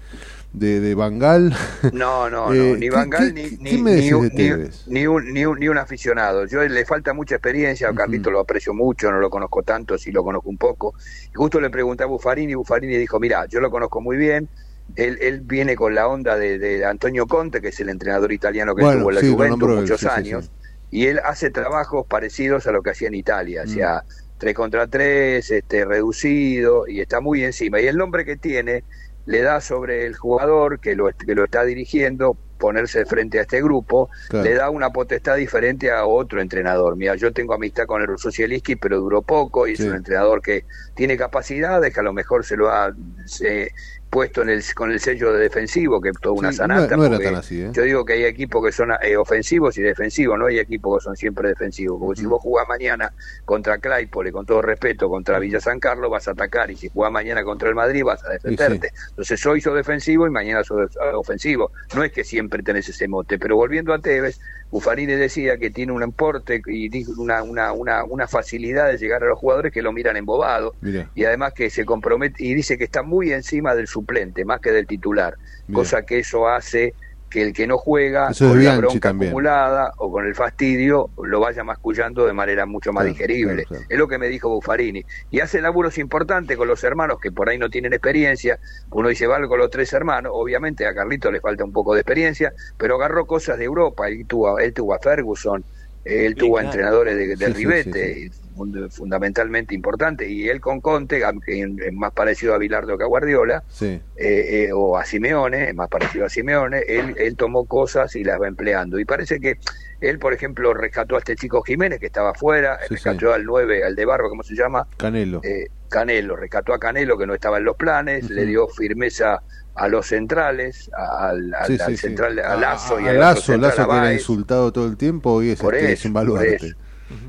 de, 0.51 0.79
de 0.79 0.95
Bangal. 0.95 1.55
No, 1.89 2.29
no, 2.29 2.53
Eh, 2.53 2.57
no, 2.57 2.77
ni 2.77 2.89
¿qué- 2.89 2.89
Bangal 2.89 3.33
ni, 3.33 3.51
ni, 3.57 3.87
ni 3.93 4.13
un, 4.13 4.29
ni- 4.33 4.51
un, 4.51 4.69
ni, 4.85 5.07
un, 5.45 5.59
ni 5.59 5.67
un 5.67 5.77
aficionado. 5.77 6.45
Yo 6.45 6.61
le 6.63 6.85
falta 6.85 7.13
mucha 7.13 7.35
experiencia, 7.35 7.89
a 7.89 7.93
Carlito 7.93 8.31
lo 8.31 8.39
aprecio 8.39 8.73
mucho, 8.73 9.11
no 9.11 9.19
lo 9.19 9.29
conozco 9.29 9.63
tanto, 9.63 9.97
sí 9.97 10.11
lo 10.11 10.23
conozco 10.23 10.49
un 10.49 10.57
poco. 10.57 10.95
Y 11.33 11.35
justo 11.35 11.59
le 11.61 11.69
pregunté 11.69 12.03
a 12.03 12.07
Buffarini 12.07 12.51
y 12.53 12.55
Buffarini 12.55 12.97
dijo, 12.97 13.19
mira, 13.19 13.45
yo 13.47 13.59
lo 13.59 13.69
conozco 13.71 14.01
muy 14.01 14.17
bien. 14.17 14.49
Él, 14.95 15.17
él 15.21 15.41
viene 15.41 15.75
con 15.75 15.95
la 15.95 16.07
onda 16.07 16.37
de, 16.37 16.59
de 16.59 16.83
Antonio 16.85 17.27
Conte, 17.27 17.61
que 17.61 17.69
es 17.69 17.79
el 17.79 17.89
entrenador 17.89 18.31
italiano 18.33 18.75
que 18.75 18.81
Bueno, 18.81 19.09
estuvo 19.09 19.09
en 19.11 19.15
la 19.15 19.21
sí, 19.21 19.27
Juventus 19.31 19.69
él, 19.69 19.75
muchos 19.75 19.99
sí, 20.01 20.07
años. 20.07 20.45
sí. 20.45 20.51
Y 20.89 21.05
él 21.07 21.21
hace 21.23 21.49
trabajos 21.51 22.05
parecidos 22.07 22.67
a 22.67 22.71
lo 22.73 22.81
que 22.83 22.89
hacía 22.89 23.07
en 23.07 23.15
Italia, 23.15 23.63
o 23.63 23.67
sea, 23.67 24.03
tres 24.37 24.53
contra 24.53 24.87
tres, 24.87 25.49
este, 25.49 25.85
reducido, 25.85 26.85
y 26.87 26.99
está 26.99 27.21
muy 27.21 27.43
encima. 27.45 27.79
Y 27.79 27.87
el 27.87 27.95
nombre 27.97 28.25
que 28.25 28.35
tiene 28.35 28.83
le 29.25 29.41
da 29.41 29.61
sobre 29.61 30.05
el 30.05 30.15
jugador 30.15 30.79
que 30.79 30.95
lo, 30.95 31.09
que 31.11 31.35
lo 31.35 31.43
está 31.45 31.63
dirigiendo 31.63 32.37
ponerse 32.57 33.05
frente 33.05 33.39
a 33.39 33.41
este 33.41 33.61
grupo, 33.61 34.09
Claro. 34.29 34.45
le 34.45 34.53
da 34.53 34.69
una 34.69 34.91
potestad 34.91 35.35
diferente 35.35 35.89
a 35.91 36.05
otro 36.05 36.39
entrenador. 36.41 36.95
Mira, 36.95 37.15
yo 37.15 37.33
tengo 37.33 37.55
amistad 37.55 37.85
con 37.87 38.01
el 38.01 38.07
ruso 38.07 38.31
Zielinski, 38.31 38.75
pero 38.75 38.99
duró 38.99 39.23
poco 39.23 39.65
y 39.67 39.75
Sí. 39.75 39.81
es 39.83 39.89
un 39.89 39.95
entrenador 39.95 40.41
que 40.43 40.65
tiene 40.93 41.17
capacidades, 41.17 41.91
que 41.91 41.99
a 41.99 42.03
lo 42.03 42.13
mejor 42.13 42.45
se 42.45 42.55
lo 42.57 42.69
ha 42.69 42.93
se- 43.25 43.71
puesto 44.11 44.41
en 44.41 44.49
el, 44.49 44.61
con 44.75 44.91
el 44.91 44.99
sello 44.99 45.31
de 45.33 45.39
defensivo, 45.39 46.01
que 46.01 46.09
es 46.09 46.15
toda 46.21 46.35
una 46.35 46.51
Sí, 46.51 46.57
sanata. 46.57 46.95
no- 46.95 47.03
no 47.03 47.05
era 47.15 47.19
tan 47.19 47.35
así, 47.35 47.61
¿eh? 47.61 47.69
Yo 47.71 47.83
digo 47.83 48.03
que 48.05 48.13
hay 48.13 48.25
equipos 48.25 48.63
que 48.63 48.71
son 48.73 48.91
eh, 49.01 49.15
ofensivos 49.15 49.77
y 49.77 49.81
defensivos, 49.81 50.37
no 50.37 50.47
hay 50.47 50.59
equipos 50.59 50.99
que 50.99 51.03
son 51.05 51.15
siempre 51.15 51.47
defensivos. 51.49 51.97
Porque 51.99 52.19
si 52.21 52.27
vos 52.27 52.41
jugás 52.41 52.67
mañana 52.67 53.11
contra 53.45 53.77
Claypole, 53.79 54.31
con 54.33 54.45
todo 54.45 54.61
respeto, 54.61 55.09
contra 55.09 55.39
Villa 55.39 55.61
San 55.61 55.79
Carlos, 55.79 56.11
vas 56.11 56.27
a 56.27 56.31
atacar. 56.31 56.69
Y 56.69 56.75
si 56.75 56.89
jugás 56.89 57.11
mañana 57.11 57.43
contra 57.43 57.69
el 57.69 57.75
Madrid, 57.75 58.03
vas 58.03 58.23
a 58.25 58.29
defenderte. 58.33 58.91
Entonces 59.11 59.45
hoy 59.45 59.61
sos 59.61 59.75
defensivo 59.75 60.27
y 60.27 60.29
mañana 60.29 60.63
sos 60.63 60.91
eh, 60.95 61.13
ofensivo. 61.15 61.71
No 61.95 62.03
es 62.03 62.11
que 62.11 62.25
siempre 62.25 62.61
tenés 62.63 62.89
ese 62.89 63.07
mote. 63.07 63.39
Pero 63.39 63.55
volviendo 63.55 63.93
a 63.93 63.99
Tevez, 63.99 64.39
Buffarini 64.71 65.13
decía 65.13 65.57
que 65.57 65.69
tiene 65.69 65.91
un 65.91 66.01
importe 66.01 66.61
y 66.65 66.89
una, 67.19 67.43
una, 67.43 67.73
una, 67.73 68.03
una 68.05 68.27
facilidad 68.27 68.89
de 68.89 68.97
llegar 68.97 69.21
a 69.23 69.27
los 69.27 69.37
jugadores 69.37 69.73
que 69.73 69.81
lo 69.81 69.91
miran 69.91 70.15
embobado. 70.15 70.73
Y 71.13 71.25
además 71.25 71.53
que 71.53 71.69
se 71.69 71.85
compromete 71.85 72.43
y 72.43 72.53
dice 72.53 72.77
que 72.77 72.85
está 72.85 73.03
muy 73.03 73.33
encima 73.33 73.75
del 73.75 73.87
suplente 73.87 74.45
más 74.45 74.61
que 74.61 74.71
del 74.71 74.87
titular, 74.87 75.35
cosa 75.73 76.03
que 76.03 76.19
eso 76.19 76.47
hace 76.47 76.93
que 77.31 77.41
el 77.41 77.53
que 77.53 77.65
no 77.65 77.77
juega 77.79 78.29
Eso 78.29 78.49
con 78.49 78.63
la 78.63 78.77
bronca 78.77 78.99
también. 79.09 79.29
acumulada 79.31 79.91
o 79.97 80.11
con 80.11 80.27
el 80.27 80.35
fastidio 80.35 81.09
lo 81.23 81.39
vaya 81.39 81.63
mascullando 81.63 82.27
de 82.27 82.33
manera 82.33 82.65
mucho 82.67 82.91
más 82.93 83.03
Claro, 83.03 83.13
digerible. 83.15 83.63
claro, 83.63 83.67
claro. 83.69 83.85
Es 83.89 83.97
lo 83.97 84.07
que 84.07 84.17
me 84.19 84.27
dijo 84.27 84.49
Buffarini. 84.49 85.03
Y 85.29 85.39
hace 85.39 85.61
laburos 85.61 85.97
importantes 85.97 86.57
con 86.57 86.67
los 86.67 86.83
hermanos 86.83 87.17
que 87.21 87.31
por 87.31 87.49
ahí 87.49 87.57
no 87.57 87.69
tienen 87.69 87.93
experiencia. 87.93 88.59
Uno 88.91 89.09
dice, 89.09 89.25
vale 89.27 89.47
con 89.47 89.59
los 89.59 89.69
tres 89.69 89.91
hermanos. 89.93 90.31
Obviamente 90.35 90.85
a 90.85 90.93
Carlito 90.93 91.31
le 91.31 91.39
falta 91.39 91.63
un 91.63 91.71
poco 91.71 91.93
de 91.93 92.01
experiencia, 92.01 92.53
pero 92.77 92.95
agarró 92.95 93.25
cosas 93.25 93.57
de 93.57 93.63
Europa. 93.65 94.07
Él 94.09 94.25
tuvo, 94.27 94.59
él 94.59 94.73
tuvo 94.73 94.93
a 94.93 94.99
Ferguson, 94.99 95.65
él 96.03 96.35
tuvo 96.35 96.57
a 96.57 96.61
entrenadores 96.63 97.15
de, 97.15 97.35
de 97.35 97.45
Sí, 97.47 97.53
sí, 97.53 97.53
Ribete, 97.53 98.13
sí, 98.15 98.29
fund- 98.31 98.40
fundamentalmente 98.89 99.73
importante. 99.75 100.27
Y 100.29 100.49
él 100.49 100.59
con 100.61 100.81
Conte, 100.81 101.21
que 101.45 101.61
es 101.61 101.93
más 101.93 102.11
parecido 102.13 102.53
a 102.53 102.57
Bilardo 102.57 102.97
que 102.97 103.03
a 103.03 103.07
Guardiola, 103.07 103.63
Sí. 103.69 103.85
eh, 103.85 104.01
eh, 104.15 104.69
o 104.73 104.97
a 104.97 105.05
Simeone, 105.05 105.69
es 105.69 105.75
más 105.75 105.89
parecido 105.89 106.25
a 106.25 106.29
Simeone, 106.29 106.79
él, 106.87 107.15
él 107.17 107.35
tomó 107.35 107.65
cosas 107.65 108.15
y 108.15 108.23
las 108.23 108.39
va 108.39 108.47
empleando. 108.47 108.99
Y 108.99 109.05
parece 109.05 109.39
que 109.39 109.57
él, 109.99 110.19
por 110.19 110.33
ejemplo, 110.33 110.73
rescató 110.73 111.15
a 111.15 111.19
este 111.19 111.35
chico 111.35 111.61
Jiménez, 111.61 111.99
que 111.99 112.07
estaba 112.07 112.31
afuera, 112.31 112.79
Sí, 112.87 112.95
rescató 112.95 113.27
sí. 113.27 113.33
al 113.33 113.43
9, 113.45 113.83
al 113.83 113.95
de 113.95 114.05
Barro, 114.05 114.29
¿cómo 114.29 114.43
se 114.43 114.55
llama? 114.55 114.87
Canelo. 114.97 115.41
Eh, 115.43 115.67
Canelo, 115.89 116.35
rescató 116.35 116.73
a 116.73 116.79
Canelo, 116.79 117.17
que 117.17 117.27
no 117.27 117.33
estaba 117.33 117.57
en 117.57 117.65
los 117.65 117.75
planes, 117.75 118.29
le 118.29 118.45
dio 118.45 118.67
firmeza 118.67 119.41
a 119.75 119.87
los 119.87 120.05
centrales, 120.07 120.89
al, 120.93 121.53
al- 121.53 121.67
Sí, 121.67 121.73
al 121.81 121.89
sí, 121.91 121.97
sí. 121.97 121.97
central, 121.97 122.39
a 122.39 122.55
Lazo 122.57 122.99
y 122.99 123.05
a 123.05 123.09
al 123.11 123.15
otro 123.17 123.19
Lazo, 123.29 123.41
central, 123.41 123.61
Lazo 123.77 123.81
a 123.81 123.87
que 123.89 123.97
era 123.97 124.13
insultado 124.13 124.71
todo 124.71 124.87
el 124.87 124.97
tiempo, 124.97 125.31
hoy 125.33 125.51
es, 125.51 125.59
Por 125.59 125.75
este, 125.75 125.85
eso, 125.87 125.93
es 125.93 126.05
un 126.05 126.13
baluarte. 126.13 126.73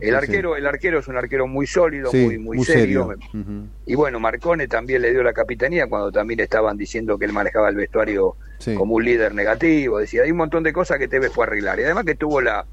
El 0.01 0.15
arquero, 0.15 0.57
el 0.57 0.67
arquero 0.67 0.99
es 0.99 1.09
un 1.09 1.17
arquero 1.17 1.47
muy 1.47 1.67
sólido, 1.67 2.11
Sí, 2.11 2.25
muy, 2.25 2.39
muy, 2.39 2.65
serio. 2.65 3.15
Y 3.87 3.95
bueno, 3.95 4.21
Marcone 4.21 4.69
también 4.69 5.03
le 5.03 5.11
dio 5.11 5.23
la 5.23 5.33
capitanía 5.33 5.87
cuando 5.87 6.11
también 6.13 6.41
estaban 6.41 6.77
diciendo 6.77 7.19
que 7.19 7.25
él 7.27 7.33
manejaba 7.33 7.69
el 7.69 7.77
vestuario 7.77 8.37
Sí. 8.59 8.75
como 8.75 8.95
un 8.95 9.05
líder 9.05 9.35
negativo. 9.35 9.99
Decía, 9.99 10.23
hay 10.23 10.31
un 10.31 10.37
montón 10.37 10.63
de 10.63 10.73
cosas 10.73 10.99
que 10.99 11.09
Tevez 11.09 11.33
fue 11.33 11.45
a 11.45 11.49
arreglar. 11.49 11.81
Y 11.81 11.85
además 11.85 12.05
que 12.05 12.15
tuvo 12.15 12.41
la, 12.41 12.65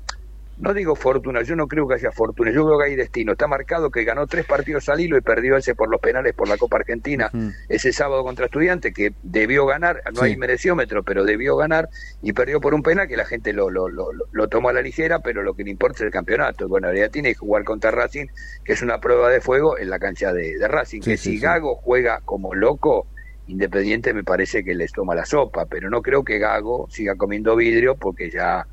no 0.59 0.73
digo 0.73 0.95
fortuna, 0.95 1.41
yo 1.41 1.55
no 1.55 1.67
creo 1.67 1.87
que 1.87 1.95
haya 1.95 2.11
fortuna, 2.11 2.51
yo 2.51 2.65
creo 2.65 2.77
que 2.79 2.85
hay 2.85 2.95
destino. 2.95 3.31
Está 3.31 3.47
marcado 3.47 3.89
que 3.89 4.03
ganó 4.03 4.27
tres 4.27 4.45
partidos 4.45 4.87
al 4.89 4.99
hilo 4.99 5.17
y 5.17 5.21
perdió 5.21 5.55
ese 5.57 5.73
por 5.73 5.89
los 5.89 5.99
penales 6.01 6.33
por 6.33 6.47
la 6.49 6.57
Copa 6.57 6.77
Argentina 6.77 7.29
ese 7.67 7.93
sábado 7.93 8.23
contra 8.23 8.45
Estudiantes, 8.45 8.93
que 8.93 9.11
debió 9.21 9.65
ganar, 9.65 10.01
no 10.13 10.21
Sí. 10.21 10.27
hay 10.27 10.37
mereciómetro, 10.37 11.03
pero 11.03 11.23
debió 11.23 11.55
ganar 11.55 11.87
y 12.21 12.33
perdió 12.33 12.59
por 12.59 12.73
un 12.73 12.81
penal 12.83 13.07
que 13.07 13.15
la 13.17 13.25
gente 13.25 13.53
lo, 13.53 13.69
lo, 13.69 13.87
lo, 13.89 14.07
lo- 14.31 14.47
tomó 14.49 14.69
a 14.69 14.73
la 14.73 14.81
ligera, 14.81 15.19
pero 15.19 15.43
lo 15.43 15.53
que 15.55 15.63
le 15.63 15.71
importa 15.71 15.97
es 15.99 16.05
el 16.07 16.11
campeonato. 16.11 16.67
Bueno, 16.67 16.87
en 16.87 16.93
realidad 16.93 17.11
tiene 17.11 17.29
que 17.29 17.35
jugar 17.35 17.63
contra 17.63 17.91
Racing, 17.91 18.25
que 18.63 18.73
es 18.73 18.81
una 18.81 18.99
prueba 18.99 19.29
de 19.29 19.41
fuego 19.41 19.77
en 19.77 19.89
la 19.89 19.99
cancha 19.99 20.33
de, 20.33 20.57
de 20.57 20.67
Racing, 20.67 21.01
Sí, 21.01 21.11
que 21.11 21.17
sí, 21.17 21.31
si. 21.33 21.39
Gago 21.39 21.75
juega 21.75 22.19
como 22.25 22.53
loco, 22.53 23.07
Independiente 23.45 24.13
me 24.13 24.23
parece 24.23 24.63
que 24.63 24.75
les 24.75 24.91
toma 24.91 25.15
la 25.15 25.25
sopa, 25.25 25.65
pero 25.65 25.89
no 25.89 26.01
creo 26.03 26.23
que 26.23 26.37
Gago 26.37 26.85
siga 26.89 27.15
comiendo 27.15 27.55
vidrio 27.55 27.95
porque 27.97 28.29
ya 28.29 28.67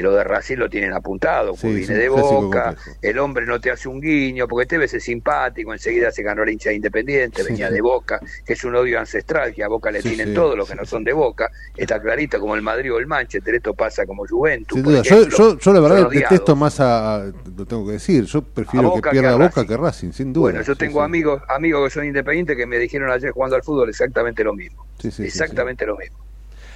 lo 0.00 0.12
de 0.14 0.24
Racing 0.24 0.56
lo 0.56 0.70
tienen 0.70 0.92
apuntado, 0.92 1.54
Sí, 1.54 1.68
viene 1.72 1.94
de 1.94 2.08
boca, 2.08 2.74
el 3.02 3.18
hombre 3.18 3.44
no 3.44 3.60
te 3.60 3.70
hace 3.70 3.88
un 3.88 4.00
guiño, 4.00 4.48
porque 4.48 4.66
Tevez 4.66 4.94
es 4.94 5.04
simpático, 5.04 5.72
enseguida 5.72 6.10
se 6.10 6.22
ganó 6.22 6.44
la 6.44 6.50
hincha 6.50 6.70
de 6.70 6.76
Independiente, 6.76 7.42
Sí, 7.42 7.48
venía 7.48 7.70
de 7.70 7.80
Boca, 7.80 8.20
que 8.44 8.54
es 8.54 8.64
un 8.64 8.74
odio 8.74 8.98
ancestral, 8.98 9.54
que 9.54 9.62
a 9.62 9.68
Boca 9.68 9.90
le 9.90 10.00
tienen 10.02 10.32
todos 10.32 10.56
los 10.56 10.68
que 10.68 10.74
no 10.74 10.84
son 10.84 11.04
de 11.04 11.12
Boca, 11.12 11.50
está 11.76 12.00
clarito 12.00 12.40
como 12.40 12.54
el 12.54 12.62
Madrid 12.62 12.92
o 12.92 12.98
el 12.98 13.06
Manchester, 13.06 13.54
esto 13.54 13.74
pasa 13.74 14.06
como 14.06 14.26
Juventus. 14.26 14.76
Sin 14.76 14.84
duda, 14.84 15.02
yo, 15.02 15.16
ejemplo, 15.16 15.36
yo, 15.36 15.58
yo 15.58 15.72
la 15.72 15.80
verdad 15.80 16.10
detesto 16.10 16.56
más 16.56 16.80
a, 16.80 17.30
lo 17.56 17.66
tengo 17.66 17.86
que 17.86 17.92
decir, 17.92 18.24
yo 18.24 18.42
prefiero 18.42 18.94
que 18.94 19.10
pierda 19.10 19.30
que 19.30 19.34
Boca 19.34 19.46
Racing. 19.46 19.66
que 19.66 19.76
Racing, 19.76 20.12
sin 20.12 20.32
duda. 20.32 20.52
Bueno, 20.52 20.62
yo 20.62 20.76
tengo 20.76 21.02
amigos 21.02 21.42
amigos 21.48 21.88
que 21.88 21.94
son 21.94 22.04
independientes 22.04 22.56
que 22.56 22.66
me 22.66 22.78
dijeron 22.78 23.10
ayer 23.10 23.30
jugando 23.30 23.56
al 23.56 23.62
fútbol 23.62 23.88
exactamente 23.88 24.42
lo 24.44 24.54
mismo. 24.54 24.86
Sí, 24.98 25.10
sí, 25.10 25.16
sí, 25.16 25.24
exactamente 25.24 25.86
lo 25.86 25.96
mismo. 25.96 26.18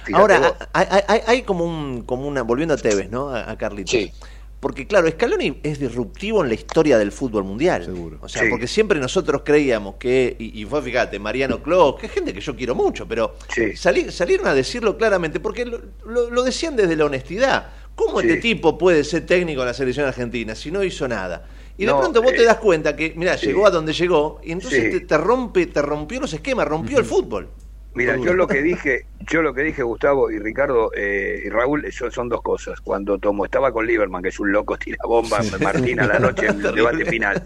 Fíjate 0.07 0.21
Ahora, 0.33 0.57
hay, 0.73 1.21
hay- 1.27 1.41
como 1.43 1.63
un, 1.65 2.01
como 2.03 2.27
una, 2.27 2.41
volviendo 2.41 2.73
a 2.73 2.77
Tevez, 2.77 3.09
¿no? 3.11 3.29
A, 3.29 3.51
a 3.51 3.57
Carlitos. 3.57 3.91
Sí. 3.91 4.11
Porque 4.59 4.87
claro, 4.87 5.07
Scaloni 5.07 5.59
es 5.61 5.79
disruptivo 5.79 6.41
en 6.41 6.47
la 6.49 6.55
historia 6.55 6.97
del 6.97 7.11
fútbol 7.11 7.43
mundial. 7.43 7.85
Seguro. 7.85 8.17
O 8.21 8.27
sea, 8.27 8.41
Sí. 8.41 8.47
porque 8.49 8.65
siempre 8.67 8.99
nosotros 8.99 9.43
creíamos 9.45 9.95
que, 9.95 10.35
y, 10.39 10.61
y 10.61 10.65
fue, 10.65 10.81
fíjate, 10.81 11.19
Mariano 11.19 11.61
Clos, 11.61 11.95
que 11.99 12.07
es 12.07 12.11
gente 12.11 12.33
que 12.33 12.41
yo 12.41 12.55
quiero 12.55 12.73
mucho, 12.73 13.07
pero 13.07 13.35
Sí. 13.53 13.75
sali- 13.75 14.11
salieron 14.11 14.47
a 14.47 14.55
decirlo 14.55 14.97
claramente, 14.97 15.39
porque 15.39 15.63
lo, 15.65 15.79
lo- 16.05 16.31
lo 16.31 16.41
decían 16.43 16.75
desde 16.75 16.95
la 16.95 17.05
honestidad. 17.05 17.69
¿Cómo 17.95 18.19
Sí. 18.21 18.27
este 18.27 18.41
tipo 18.41 18.77
puede 18.79 19.03
ser 19.03 19.25
técnico 19.27 19.61
en 19.61 19.67
la 19.67 19.73
selección 19.75 20.07
argentina 20.07 20.55
si 20.55 20.71
no 20.71 20.83
hizo 20.83 21.07
nada? 21.07 21.45
Y 21.77 21.85
de 21.85 21.91
No, 21.91 21.99
pronto 21.99 22.23
vos 22.23 22.31
eh, 22.33 22.37
te 22.37 22.43
das 22.45 22.57
cuenta 22.57 22.95
que, 22.95 23.13
mira, 23.15 23.37
sí. 23.37 23.45
llegó 23.47 23.67
a 23.67 23.69
donde 23.69 23.93
llegó, 23.93 24.39
y 24.43 24.51
entonces 24.53 24.85
Sí. 24.85 24.99
te, 25.01 25.05
te 25.05 25.17
rompe, 25.19 25.67
te 25.67 25.81
rompió 25.83 26.19
los 26.19 26.33
esquemas, 26.33 26.67
rompió 26.67 26.97
el 26.97 27.05
fútbol. 27.05 27.49
Mira, 27.97 28.15
yo 28.17 28.33
lo 28.35 28.47
que 28.47 28.61
dije, 28.61 29.01
yo 29.31 29.41
lo 29.41 29.53
que 29.55 29.63
dije, 29.63 29.81
Gustavo 29.81 30.29
y 30.29 30.37
Ricardo 30.37 30.91
eh, 30.95 31.41
y 31.45 31.49
Raúl, 31.49 31.83
eso 31.85 32.11
son 32.11 32.29
dos 32.29 32.41
cosas. 32.43 32.79
Cuando 32.81 33.17
Tomo 33.17 33.43
estaba 33.43 33.71
con 33.71 33.87
Lieberman, 33.87 34.21
que 34.21 34.29
es 34.29 34.39
un 34.39 34.51
loco, 34.51 34.77
tira 34.83 34.97
bomba, 35.03 35.43
Martín 35.59 35.99
a 35.99 36.05
la 36.05 36.19
noche 36.19 36.45
en 36.47 36.61
el 36.65 36.73
debate 36.73 37.05
final. 37.05 37.41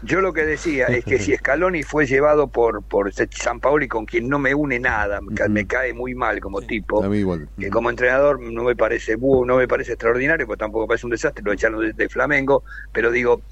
Yo 0.00 0.20
lo 0.20 0.32
que 0.32 0.44
decía 0.44 0.88
es 0.88 1.04
que 1.04 1.20
si 1.20 1.32
Scaloni 1.36 1.84
fue 1.84 2.06
llevado 2.06 2.48
por, 2.48 2.84
por 2.84 3.12
San 3.30 3.60
Paoli, 3.60 3.86
con 3.86 4.04
quien 4.04 4.28
no 4.28 4.40
me 4.40 4.54
une 4.54 4.80
nada, 4.80 5.20
me 5.20 5.32
ca- 5.32 5.48
me 5.48 5.64
cae 5.66 5.94
muy 5.94 6.14
mal 6.16 6.40
como 6.40 6.62
tipo, 6.62 7.04
A 7.04 7.08
mí 7.08 7.18
igual. 7.18 7.48
que 7.56 7.70
como 7.70 7.88
entrenador 7.88 8.40
no 8.40 8.64
me 8.64 8.74
parece 8.74 9.16
no 9.16 9.56
me 9.56 9.68
parece 9.68 9.92
extraordinario, 9.92 10.46
pues 10.48 10.58
tampoco 10.58 10.84
me 10.84 10.88
parece 10.88 11.06
un 11.06 11.12
desastre, 11.12 11.44
lo 11.44 11.52
echaron 11.52 11.80
de, 11.80 11.92
de 11.92 12.08
Flamengo, 12.08 12.64
pero 12.92 13.12
digo, 13.12 13.42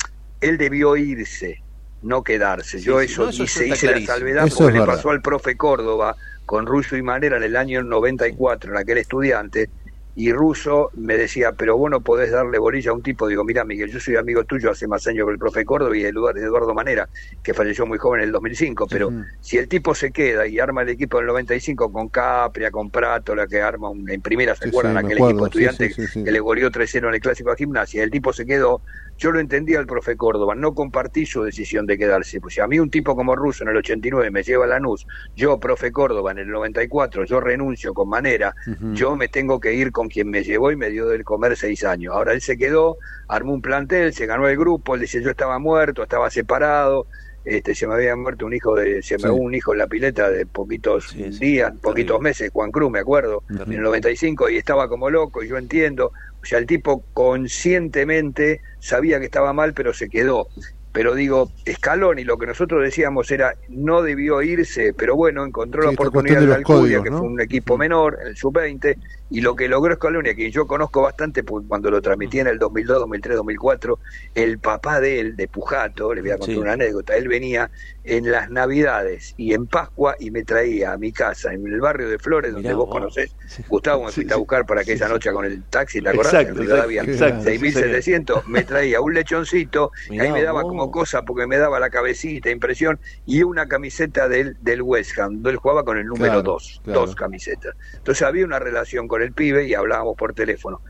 él 0.41 0.59
debió 0.59 0.97
irse, 0.97 1.59
no 2.01 2.23
quedarse. 2.23 2.81
Yo 2.81 2.99
Sí, 3.01 3.05
eso, 3.07 3.25
no, 3.25 3.29
eso 3.31 3.43
hice, 3.45 3.69
hice 3.69 3.87
la 3.87 4.01
salvedad 4.01 4.47
Eso 4.47 4.57
porque 4.57 4.79
le 4.79 4.85
pasó 4.87 5.11
al 5.11 5.21
profe 5.23 5.57
Córdoba 5.57 6.17
con 6.51 6.67
Russo 6.67 6.97
y 6.97 7.03
Manera 7.03 7.37
en 7.37 7.45
el 7.45 7.55
año 7.55 7.81
94, 7.85 8.73
en 8.73 8.79
aquel 8.79 8.99
estudiante, 8.99 9.71
y 10.17 10.33
Russo 10.33 10.91
me 10.95 11.17
decía, 11.17 11.53
pero 11.53 11.77
vos 11.77 11.89
no 11.89 12.01
podés 12.03 12.33
darle 12.33 12.59
bolilla 12.59 12.91
a 12.91 12.95
un 12.95 13.03
tipo. 13.05 13.29
Digo, 13.29 13.45
mira, 13.45 13.65
Miguel, 13.65 13.89
yo 13.89 14.01
soy 14.01 14.17
amigo 14.17 14.43
tuyo 14.45 14.69
hace 14.73 14.89
más 14.89 15.07
años 15.07 15.27
que 15.27 15.33
el 15.33 15.39
profe 15.39 15.65
Córdoba 15.65 15.97
y 15.97 16.03
Eduardo, 16.03 16.41
Eduardo 16.41 16.75
Manera, 16.75 17.09
que 17.41 17.55
falleció 17.55 17.87
muy 17.87 17.99
joven 17.99 18.23
en 18.23 18.27
el 18.27 18.33
2005, 18.33 18.89
pero 18.89 19.13
si 19.39 19.59
el 19.59 19.69
tipo 19.69 19.95
se 19.95 20.11
queda 20.11 20.45
y 20.49 20.59
arma 20.59 20.83
el 20.83 20.89
equipo 20.89 21.19
del 21.19 21.29
95 21.29 21.93
con 21.93 22.09
Capria, 22.09 22.73
con 22.73 22.91
Prato, 22.91 23.37
la 23.37 23.47
que 23.47 23.63
arma 23.63 23.89
un- 23.89 24.11
en 24.11 24.21
primera, 24.21 24.57
¿se 24.57 24.65
Sí, 24.65 24.71
acuerdan? 24.71 24.97
sí, 24.97 25.05
aquel 25.05 25.19
acuerdo, 25.19 25.31
equipo 25.31 25.47
estudiante 25.47 25.91
sí, 25.91 26.25
que 26.25 26.33
le 26.33 26.41
goleó 26.41 26.69
3-0 26.73 27.09
en 27.09 27.15
el 27.15 27.21
Clásico 27.21 27.51
de 27.51 27.57
Gimnasia. 27.57 28.03
El 28.03 28.11
tipo 28.11 28.33
se 28.33 28.45
quedó. 28.45 28.83
Yo 29.21 29.31
lo 29.33 29.39
entendía 29.39 29.79
al 29.79 29.87
profe 29.87 30.17
Córdoba, 30.17 30.55
no 30.55 30.73
compartí 30.73 31.27
su 31.27 31.43
decisión 31.43 31.85
de 31.85 31.99
quedarse. 31.99 32.41
Pues 32.41 32.55
si 32.55 32.61
a 32.63 32.67
mí 32.67 32.79
un 32.79 32.89
tipo 32.89 33.15
como 33.15 33.37
Russo 33.37 33.65
en 33.65 33.69
el 33.69 33.77
89 33.77 34.31
me 34.31 34.43
lleva 34.43 34.65
a 34.65 34.69
Lanús, 34.69 35.07
yo, 35.37 35.61
profe 35.61 35.93
Córdoba, 35.93 36.33
en 36.33 36.39
el 36.39 36.49
94, 36.49 37.27
yo 37.27 37.39
renuncio 37.39 37.93
con 37.93 38.09
manera, 38.09 38.55
yo 38.95 39.17
me 39.17 39.29
tengo 39.29 39.61
que 39.61 39.75
ir 39.75 39.93
con 39.93 40.09
quien 40.09 40.31
me 40.31 40.43
llevó 40.43 40.73
y 40.73 40.77
me 40.77 40.89
dio 40.89 41.07
del 41.07 41.23
comer 41.23 41.55
seis 41.59 41.85
años. 41.85 42.15
Ahora 42.15 42.33
él 42.33 42.41
se 42.41 42.57
quedó, 42.57 42.97
armó 43.29 43.53
un 43.53 43.61
plantel, 43.61 44.15
se 44.15 44.25
ganó 44.25 44.49
el 44.49 44.57
grupo, 44.57 44.95
él 44.95 45.03
dice 45.03 45.23
yo 45.23 45.29
estaba 45.29 45.59
muerto, 45.59 46.03
estaba 46.03 46.31
separado, 46.31 47.07
este, 47.45 47.75
se 47.75 47.87
me 47.87 47.95
había 47.95 48.17
muerto 48.17 48.47
un 48.47 48.55
hijo 48.55 48.75
de, 48.75 49.03
se 49.03 49.17
me 49.17 49.25
Sí. 49.25 49.29
un 49.29 49.55
hijo 49.55 49.73
en 49.73 49.79
la 49.79 49.87
pileta 49.87 50.31
de 50.31 50.47
poquitos 50.47 51.15
días, 51.39 51.73
poquitos 51.83 52.21
meses, 52.21 52.51
Juan 52.53 52.71
Cruz, 52.71 52.91
me 52.91 53.01
acuerdo, 53.01 53.43
en 53.51 53.73
el 53.73 53.83
95 53.83 54.49
y 54.49 54.57
estaba 54.57 54.89
como 54.89 55.11
loco, 55.11 55.43
y 55.43 55.49
yo 55.49 55.57
entiendo, 55.59 56.13
o 56.43 56.47
sea, 56.47 56.59
el 56.59 56.67
tipo 56.67 57.05
conscientemente 57.13 58.61
sabía 58.79 59.19
que 59.19 59.27
estaba 59.27 59.53
mal, 59.53 59.75
pero 59.75 59.93
se 59.95 60.09
quedó. 60.09 60.49
Pero 60.93 61.15
digo, 61.15 61.53
Scaloni, 61.71 62.25
lo 62.25 62.37
que 62.39 62.47
nosotros 62.47 62.83
decíamos 62.83 63.31
era, 63.31 63.55
no 63.69 64.03
debió 64.03 64.43
irse, 64.43 64.93
pero 64.95 65.15
bueno, 65.15 65.45
encontró 65.45 65.85
la 65.85 65.91
Sí, 65.91 65.95
oportunidad 65.95 66.41
de 66.41 66.55
Alcudia, 66.55 67.01
códigos, 67.01 67.03
que 67.03 67.13
fue 67.13 67.29
un 67.29 67.41
equipo 67.41 67.79
menor, 67.79 68.19
el 68.25 68.37
sub-20, 68.37 68.97
y 69.31 69.41
lo 69.41 69.55
que 69.57 69.69
logró 69.69 69.95
Scaloni, 69.95 70.31
a 70.31 70.35
quien 70.35 70.51
yo 70.51 70.67
conozco 70.67 71.03
bastante, 71.03 71.43
pues, 71.45 71.65
cuando 71.69 71.91
lo 71.91 72.03
transmití 72.03 72.41
en 72.41 72.49
el 72.49 72.59
2002, 72.59 72.99
2003, 73.01 73.37
2004, 73.37 73.99
el 74.35 74.59
papá 74.59 75.01
de 75.01 75.21
él, 75.21 75.37
de 75.37 75.49
Pujato, 75.49 76.13
le 76.15 76.21
voy 76.21 76.31
a 76.31 76.39
contar 76.39 76.55
Sí. 76.55 76.61
una 76.61 76.73
anécdota, 76.73 77.17
él 77.17 77.29
venía 77.29 77.71
en 78.03 78.31
las 78.31 78.51
Navidades 78.51 79.35
y 79.37 79.55
en 79.55 79.67
Pascua 79.67 80.17
y 80.19 80.31
me 80.31 80.43
traía 80.45 80.93
a 80.93 80.99
mi 80.99 81.13
casa, 81.13 81.53
en 81.53 81.67
el 81.67 81.81
barrio 81.81 82.09
de 82.09 82.19
Flores, 82.19 82.53
donde 82.53 82.75
vos 82.75 82.89
conocés, 82.91 83.35
Gustavo, 83.69 84.05
me 84.07 84.13
fuiste 84.13 84.35
a 84.35 84.37
buscar 84.37 84.67
para 84.67 84.81
aquella 84.81 85.09
noche 85.09 85.31
con 85.33 85.45
el 85.45 85.63
taxi, 85.65 86.01
¿te 86.01 86.09
acordás? 86.09 86.35
Exacto, 86.35 86.63
exacto, 86.63 87.11
exacto, 87.11 87.51
6.700, 87.51 88.45
me 88.47 88.65
traía 88.65 89.01
un 89.01 89.15
lechoncito, 89.15 89.93
y 90.09 90.19
ahí 90.19 90.33
me 90.33 90.43
daba 90.43 90.63
como 90.63 90.91
cosa, 90.91 91.23
porque 91.23 91.47
me 91.47 91.57
daba 91.59 91.79
la 91.79 91.91
cabecita, 91.91 92.51
impresión, 92.51 92.99
y 93.27 93.43
una 93.43 93.67
camiseta 93.69 94.29
del, 94.29 94.57
del 94.61 94.83
West 94.83 95.19
Ham, 95.19 95.35
donde 95.35 95.51
él 95.51 95.57
jugaba 95.57 95.85
con 95.85 95.99
el 95.99 96.07
número 96.07 96.21
Claro, 96.33 96.43
2, 96.43 96.81
claro. 96.85 97.01
dos 97.01 97.15
camisetas. 97.15 97.75
Entonces 97.95 98.23
había 98.27 98.45
una 98.45 98.59
relación 98.59 99.09
con 99.09 99.20
el 99.23 99.33
pibe 99.33 99.67
y 99.67 99.75
hablábamos 99.75 100.17
por 100.17 100.35
teléfono. 100.35 100.81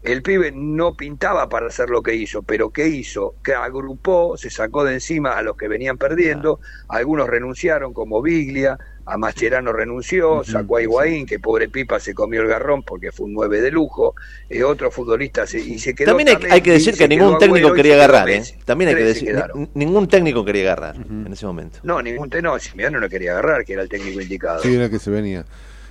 El 0.00 0.22
pibe 0.22 0.52
no 0.54 0.94
pintaba 0.94 1.48
para 1.48 1.66
hacer 1.66 1.90
lo 1.90 2.02
que 2.02 2.14
hizo, 2.14 2.42
pero 2.42 2.70
¿qué 2.70 2.86
hizo? 2.86 3.34
Que 3.42 3.54
agrupó, 3.54 4.36
se 4.36 4.48
sacó 4.48 4.84
de 4.84 4.94
encima 4.94 5.32
a 5.36 5.42
los 5.42 5.56
que 5.56 5.66
venían 5.66 5.98
perdiendo, 5.98 6.60
algunos 6.88 7.28
renunciaron 7.28 7.92
como 7.92 8.22
Biglia, 8.22 8.78
a 9.04 9.16
Mascherano 9.18 9.72
renunció, 9.72 10.44
sacó 10.44 10.76
a 10.76 10.82
Higuaín, 10.82 11.26
que 11.26 11.40
pobre 11.40 11.68
Pipa 11.68 11.98
se 11.98 12.14
comió 12.14 12.42
el 12.42 12.46
garrón 12.46 12.82
porque 12.84 13.10
fue 13.10 13.26
un 13.26 13.32
9 13.32 13.60
de 13.60 13.72
lujo, 13.72 14.14
eh, 14.48 14.62
otro 14.62 14.90
futbolista 14.90 15.46
se, 15.46 15.58
y 15.58 15.78
se 15.80 15.94
quedó 15.94 16.10
También 16.10 16.28
hay, 16.48 16.60
que 16.60 16.72
decir 16.72 16.96
que 16.96 17.08
ningún 17.08 17.30
quedó 17.30 17.38
técnico 17.38 17.72
quería 17.72 17.94
agarrar, 17.94 18.28
¿eh? 18.30 18.42
También 18.64 18.90
hay 18.90 18.96
que 18.96 19.04
decir, 19.04 19.34
ni- 19.54 19.70
ningún 19.74 20.06
técnico 20.06 20.44
quería 20.44 20.72
agarrar 20.72 20.94
en 20.96 21.32
ese 21.32 21.44
momento. 21.44 21.80
No, 21.82 22.00
ningún 22.02 22.30
te- 22.30 22.40
no, 22.40 22.56
Simeone 22.58 23.00
no 23.00 23.08
quería 23.08 23.32
agarrar, 23.32 23.64
que 23.64 23.72
era 23.72 23.82
el 23.82 23.88
técnico 23.88 24.20
indicado. 24.20 24.62
Sí, 24.62 24.74
era 24.74 24.88
que 24.88 24.98
se 24.98 25.10
venía. 25.10 25.44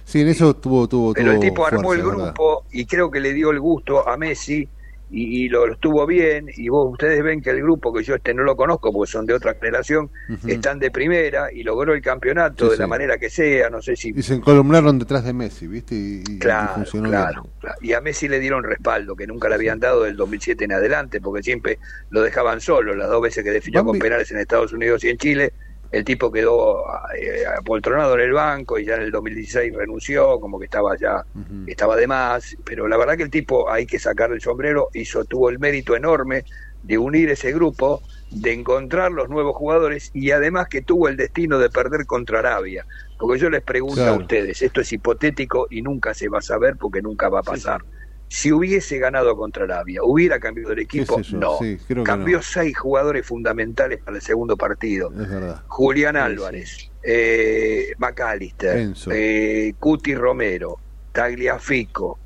Sí, 0.08 0.22
en 0.22 0.30
eso 0.30 0.56
tuvo, 0.56 0.88
tuvo, 0.88 1.14
Pero 1.14 1.34
el 1.34 1.40
tipo 1.42 1.66
armó 1.68 1.94
el 1.94 2.02
grupo 2.02 2.64
y 2.72 2.86
creo 2.86 3.12
que 3.12 3.20
le 3.20 3.34
dio 3.34 3.52
el 3.52 3.60
gusto 3.60 4.08
a 4.08 4.16
Messi 4.16 4.66
y, 5.12 5.44
y 5.46 5.50
lo 5.50 5.68
estuvo 5.70 6.06
bien. 6.06 6.48
Y 6.56 6.70
vos 6.70 6.94
ustedes 6.94 7.22
ven 7.22 7.42
que 7.42 7.50
el 7.50 7.62
grupo, 7.62 7.92
que 7.94 8.04
yo 8.04 8.16
este 8.16 8.34
no 8.34 8.44
lo 8.44 8.56
conozco 8.56 8.94
porque 8.94 9.12
son 9.12 9.26
de 9.26 9.34
otra 9.34 9.54
generación, 9.56 10.10
están 10.48 10.80
de 10.80 10.92
primera 10.92 11.52
y 11.52 11.64
logró 11.64 11.94
el 11.94 12.02
campeonato 12.02 12.66
Sí, 12.66 12.70
de 12.72 12.76
sí. 12.78 12.82
la 12.84 12.88
manera 12.88 13.18
que 13.18 13.30
sea. 13.30 13.70
No 13.70 13.82
sé 13.82 13.98
si. 13.98 14.14
Y 14.16 14.22
se 14.22 14.36
encolumnaron 14.36 14.98
detrás 14.98 15.26
de 15.26 15.34
Messi, 15.34 15.68
¿viste? 15.68 15.94
Y, 15.96 16.24
y- 16.26 16.36
y 16.36 16.40
Claro, 16.40 16.76
funcionó 16.76 17.10
claro, 17.10 17.42
bien. 17.42 17.54
claro. 17.60 17.76
Y 17.82 17.92
a 17.92 18.00
Messi 18.00 18.30
le 18.30 18.40
dieron 18.40 18.64
respaldo, 18.64 19.14
que 19.14 19.28
nunca 19.28 19.50
le 19.50 19.56
habían 19.56 19.80
dado 19.82 20.04
del 20.04 20.16
2007 20.16 20.64
en 20.64 20.72
adelante, 20.72 21.20
porque 21.20 21.44
siempre 21.44 21.80
lo 22.12 22.22
dejaban 22.22 22.62
solo. 22.62 22.96
Las 22.96 23.10
dos 23.10 23.22
veces 23.22 23.44
que 23.44 23.52
definió 23.52 23.84
con 23.84 24.00
penales 24.00 24.32
en 24.32 24.38
Estados 24.38 24.72
Unidos 24.72 25.04
y 25.04 25.10
en 25.10 25.18
Chile, 25.18 25.52
el 25.92 26.04
tipo 26.04 26.32
quedó 26.32 26.84
eh, 27.18 27.44
apoltronado 27.58 28.16
en 28.16 28.22
el 28.22 28.34
banco 28.34 28.78
y 28.78 28.86
ya 28.86 28.96
en 28.96 29.04
el 29.04 29.12
2016 29.12 29.74
renunció, 29.76 30.40
como 30.40 30.60
que 30.60 30.66
estaba 30.66 30.98
ya, 30.98 31.24
estaba 31.66 31.96
de 31.96 32.08
más. 32.08 32.56
Pero 32.66 32.88
la 32.88 32.98
verdad 32.98 33.18
que 33.18 33.24
el 33.24 33.30
tipo, 33.30 33.70
hay 33.70 33.86
que 33.86 34.00
sacar 34.00 34.32
el 34.32 34.42
sombrero, 34.42 34.90
hizo, 34.94 35.26
tuvo 35.26 35.50
el 35.50 35.60
mérito 35.60 35.96
enorme 35.96 36.44
de 36.84 36.98
unir 36.98 37.30
ese 37.30 37.52
grupo, 37.52 38.02
de 38.30 38.54
encontrar 38.54 39.12
los 39.12 39.30
nuevos 39.30 39.56
jugadores 39.56 40.10
y 40.14 40.32
además 40.32 40.68
que 40.70 40.82
tuvo 40.82 41.08
el 41.08 41.18
destino 41.18 41.60
de 41.60 41.70
perder 41.70 42.06
contra 42.06 42.40
Arabia. 42.40 42.86
Porque 43.18 43.40
yo 43.40 43.50
les 43.50 43.64
pregunto 43.64 44.06
a 44.06 44.14
ustedes, 44.14 44.62
esto 44.62 44.82
es 44.82 44.92
hipotético 44.92 45.68
y 45.70 45.82
nunca 45.82 46.14
se 46.14 46.30
va 46.30 46.40
a 46.40 46.42
saber 46.42 46.76
porque 46.78 47.02
nunca 47.02 47.30
va 47.30 47.40
a 47.40 47.44
pasar. 47.44 47.82
Si 48.30 48.52
hubiese 48.52 49.00
ganado 49.00 49.38
contra 49.38 49.64
Arabia, 49.64 50.02
¿hubiera 50.04 50.40
cambiado 50.40 50.74
el 50.74 50.80
equipo? 50.80 51.20
No. 51.34 51.58
Sí, 51.60 51.78
creo 51.88 52.04
que 52.04 52.08
Cambió 52.08 52.38
no. 52.38 52.44
seis 52.44 52.78
jugadores 52.78 53.26
fundamentales 53.26 54.00
para 54.04 54.18
el 54.18 54.22
segundo 54.24 54.58
partido. 54.58 55.10
Es 55.12 55.30
verdad. 55.30 55.64
Julián 55.68 56.18
Álvarez, 56.18 56.92
eh, 57.04 57.94
McAllister, 57.98 58.92
eh, 59.12 59.74
Cuti 59.80 60.14
Romero, 60.14 60.78
Tagliafico, 61.14 62.20